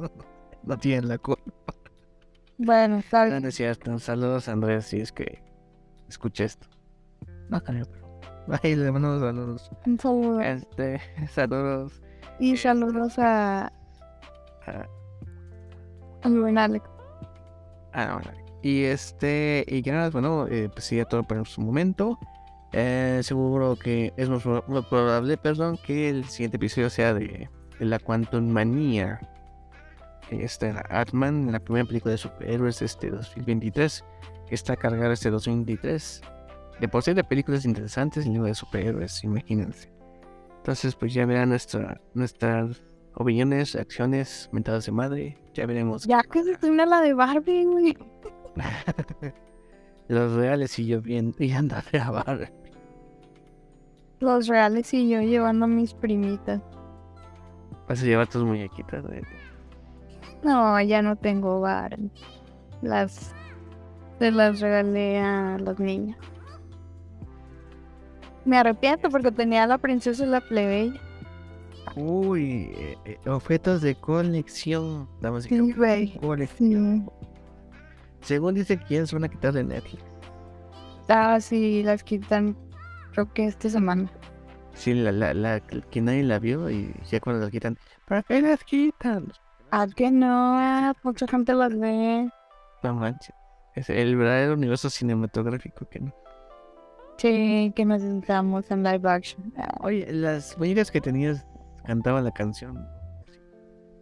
no, 0.62 0.78
tienen 0.78 1.08
la 1.08 1.18
culpa. 1.18 1.74
Bueno, 2.58 2.98
está 2.98 3.24
bien. 3.24 3.42
No, 3.42 3.48
es 3.48 3.54
cierto. 3.54 3.98
Saludos 3.98 4.48
Andrés, 4.48 4.86
si 4.86 5.00
es 5.00 5.12
que 5.12 5.42
escuché 6.08 6.44
esto. 6.44 6.68
No 7.48 7.62
creo, 7.62 7.84
pero. 7.86 8.20
Ahí 8.62 8.76
le 8.76 8.90
mando 8.90 9.20
saludos. 9.20 9.70
Un 9.86 9.98
saludo. 9.98 10.40
Este, 10.40 11.00
saludos. 11.28 12.00
Y 12.38 12.56
saludos 12.56 13.18
a 13.18 13.72
Ah. 14.66 14.86
Ah, 17.94 18.20
y 18.62 18.84
este, 18.84 19.64
y 19.66 19.82
que 19.82 19.90
nada, 19.90 20.10
bueno, 20.10 20.46
eh, 20.46 20.70
pues 20.72 20.84
sí, 20.84 21.02
todo 21.08 21.24
por 21.24 21.46
su 21.48 21.60
momento. 21.60 22.18
Eh, 22.72 23.20
seguro 23.22 23.76
que 23.76 24.14
es 24.16 24.28
más 24.28 24.42
probable, 24.42 25.36
perdón, 25.36 25.78
que 25.84 26.08
el 26.08 26.24
siguiente 26.24 26.56
episodio 26.56 26.88
sea 26.88 27.12
de, 27.12 27.48
la 27.78 27.98
Quantum 27.98 28.48
Manía. 28.48 29.20
Este, 30.30 30.72
Atman, 30.88 31.52
la 31.52 31.60
primera 31.60 31.84
película 31.84 32.12
de 32.12 32.18
superhéroes 32.18 32.80
este 32.80 33.10
2023, 33.10 34.04
que 34.48 34.54
está 34.54 34.76
cargada 34.76 35.12
este 35.12 35.30
2023. 35.30 36.22
de 36.80 36.88
por 36.88 37.02
sí 37.02 37.12
de 37.12 37.22
películas 37.22 37.66
interesantes 37.66 38.24
y 38.24 38.30
luego 38.30 38.46
de 38.46 38.54
superhéroes, 38.54 39.22
imagínense. 39.24 39.92
Entonces, 40.56 40.94
pues 40.94 41.12
ya 41.12 41.26
verán 41.26 41.50
nuestra, 41.50 42.00
nuestras 42.14 42.82
opiniones, 43.14 43.74
acciones, 43.76 44.48
mentadas 44.52 44.86
de 44.86 44.92
madre. 44.92 45.38
Ya 45.52 45.66
veremos. 45.66 46.04
Ya 46.06 46.22
que 46.22 46.42
se 46.42 46.56
termina 46.56 46.86
la 46.86 47.02
de 47.02 47.12
Barbie, 47.12 47.64
güey. 47.64 47.98
Los 50.08 50.32
reales 50.32 50.78
y 50.78 50.86
yo 50.86 51.02
bien 51.02 51.34
y 51.38 51.52
anda 51.52 51.84
a 52.00 52.10
Barbie. 52.10 52.61
Los 54.22 54.46
reales 54.46 54.94
y 54.94 55.08
yo 55.08 55.20
llevando 55.20 55.64
a 55.64 55.68
mis 55.68 55.94
primitas. 55.94 56.62
Vas 57.88 58.00
a 58.00 58.04
llevar 58.04 58.28
tus 58.28 58.44
muñequitas, 58.44 59.04
güey. 59.04 59.20
No, 60.44 60.80
ya 60.80 61.02
no 61.02 61.16
tengo 61.16 61.60
Barbie. 61.60 62.08
Las. 62.82 63.34
Se 64.20 64.30
las 64.30 64.60
regalé 64.60 65.18
a 65.18 65.58
los 65.58 65.80
niños. 65.80 66.16
Me 68.44 68.58
arrepiento 68.58 69.08
porque 69.10 69.32
tenía 69.32 69.64
a 69.64 69.66
la 69.66 69.78
princesa 69.78 70.24
y 70.24 70.28
la 70.28 70.40
plebeya. 70.40 71.00
Uy, 71.96 72.70
eh, 72.76 72.96
eh, 73.04 73.18
objetos 73.28 73.82
de 73.82 73.96
colección. 73.96 75.08
Damas 75.20 75.44
Sí, 75.44 76.14
colección. 76.20 77.10
Sí. 77.10 77.26
Según 78.20 78.54
dice 78.54 78.78
quién 78.78 79.04
se 79.08 79.16
van 79.16 79.24
a 79.24 79.28
quitar 79.28 79.52
de 79.52 79.64
Netflix. 79.64 80.04
Ah, 81.08 81.40
sí, 81.40 81.82
las 81.82 82.04
quitan. 82.04 82.56
Creo 83.12 83.32
que 83.32 83.46
esta 83.46 83.68
semana. 83.68 84.10
Sí, 84.74 84.94
la, 84.94 85.12
la, 85.12 85.34
la 85.34 85.60
que 85.60 86.00
nadie 86.00 86.22
la 86.22 86.38
vio 86.38 86.70
y 86.70 86.94
ya 87.10 87.20
cuando 87.20 87.44
la 87.44 87.50
quitan. 87.50 87.76
¿Para 88.06 88.22
qué 88.22 88.40
las 88.40 88.64
quitan? 88.64 89.30
Ah, 89.70 89.86
que 89.94 90.10
no. 90.10 90.94
Mucha 91.02 91.26
gente 91.26 91.54
las 91.54 91.78
ve. 91.78 92.28
No 92.82 92.94
manches. 92.94 93.34
Es 93.74 93.88
el 93.90 94.16
verdadero 94.16 94.54
universo 94.54 94.90
cinematográfico 94.90 95.88
que 95.88 96.00
no. 96.00 96.14
Sí, 97.18 97.72
que 97.76 97.84
necesitamos 97.84 98.70
en 98.70 98.82
live 98.82 99.08
action. 99.08 99.52
Ah, 99.56 99.74
Oye, 99.80 100.10
las 100.12 100.58
muñecas 100.58 100.90
que 100.90 101.00
tenías 101.00 101.46
cantaban 101.86 102.24
la 102.24 102.32
canción. 102.32 102.86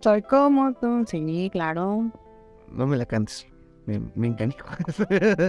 Soy 0.01 0.23
como 0.23 0.73
tú. 0.75 1.05
Sí, 1.07 1.51
claro. 1.53 2.11
No 2.71 2.87
me 2.87 2.97
la 2.97 3.07
cantes. 3.07 3.47
Me, 3.87 4.01
me 4.15 4.29
encanijo. 4.29 4.67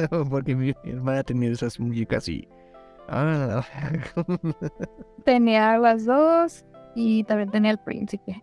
Porque 0.29 0.55
mi 0.55 0.73
hermana 0.83 1.23
tenía 1.23 1.51
esas 1.51 1.79
muñecas 1.79 2.27
y. 2.27 2.47
Ah, 3.13 3.61
Tenía 5.25 5.77
las 5.77 6.05
dos 6.05 6.63
y 6.95 7.23
también 7.25 7.51
tenía 7.51 7.71
el 7.71 7.77
príncipe. 7.79 8.41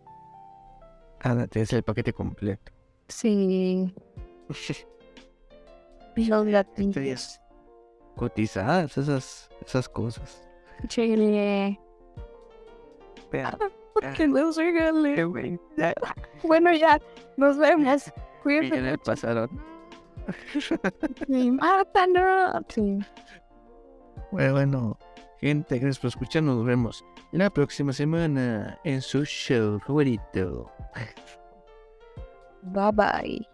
ah, 1.20 1.46
es 1.54 1.72
el 1.72 1.82
paquete 1.82 2.12
completo. 2.12 2.70
Sí. 3.08 3.94
Los 6.16 6.44
gatillos. 6.46 7.40
Cotizadas, 8.14 8.98
esas, 8.98 9.48
esas 9.64 9.88
cosas. 9.88 10.46
Chile. 10.88 11.80
Pero, 13.30 13.56
Que 14.16 14.26
los 14.26 14.56
regalé, 14.56 15.24
güey. 15.24 15.58
Bueno, 16.42 16.72
ya. 16.74 17.00
Nos 17.36 17.56
vemos. 17.56 18.12
Cuídense. 18.42 18.70
millones 18.76 18.98
pasaron. 19.04 19.48
Sí. 21.26 21.56
Sí. 22.68 22.98
Bueno, 24.30 24.98
gente, 25.40 25.78
gracias 25.78 25.98
por 25.98 26.08
escuchar. 26.08 26.42
Nos 26.42 26.64
vemos 26.64 27.04
la 27.32 27.50
próxima 27.50 27.92
semana 27.92 28.78
en 28.84 29.00
su 29.02 29.24
show 29.24 29.78
favorito. 29.80 30.70
Bye 32.62 32.92
bye. 32.92 33.48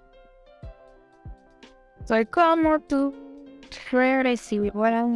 Soy 2.04 2.26
como 2.26 2.80
tú. 2.80 3.14
Eres 3.92 4.52
igual. 4.52 4.94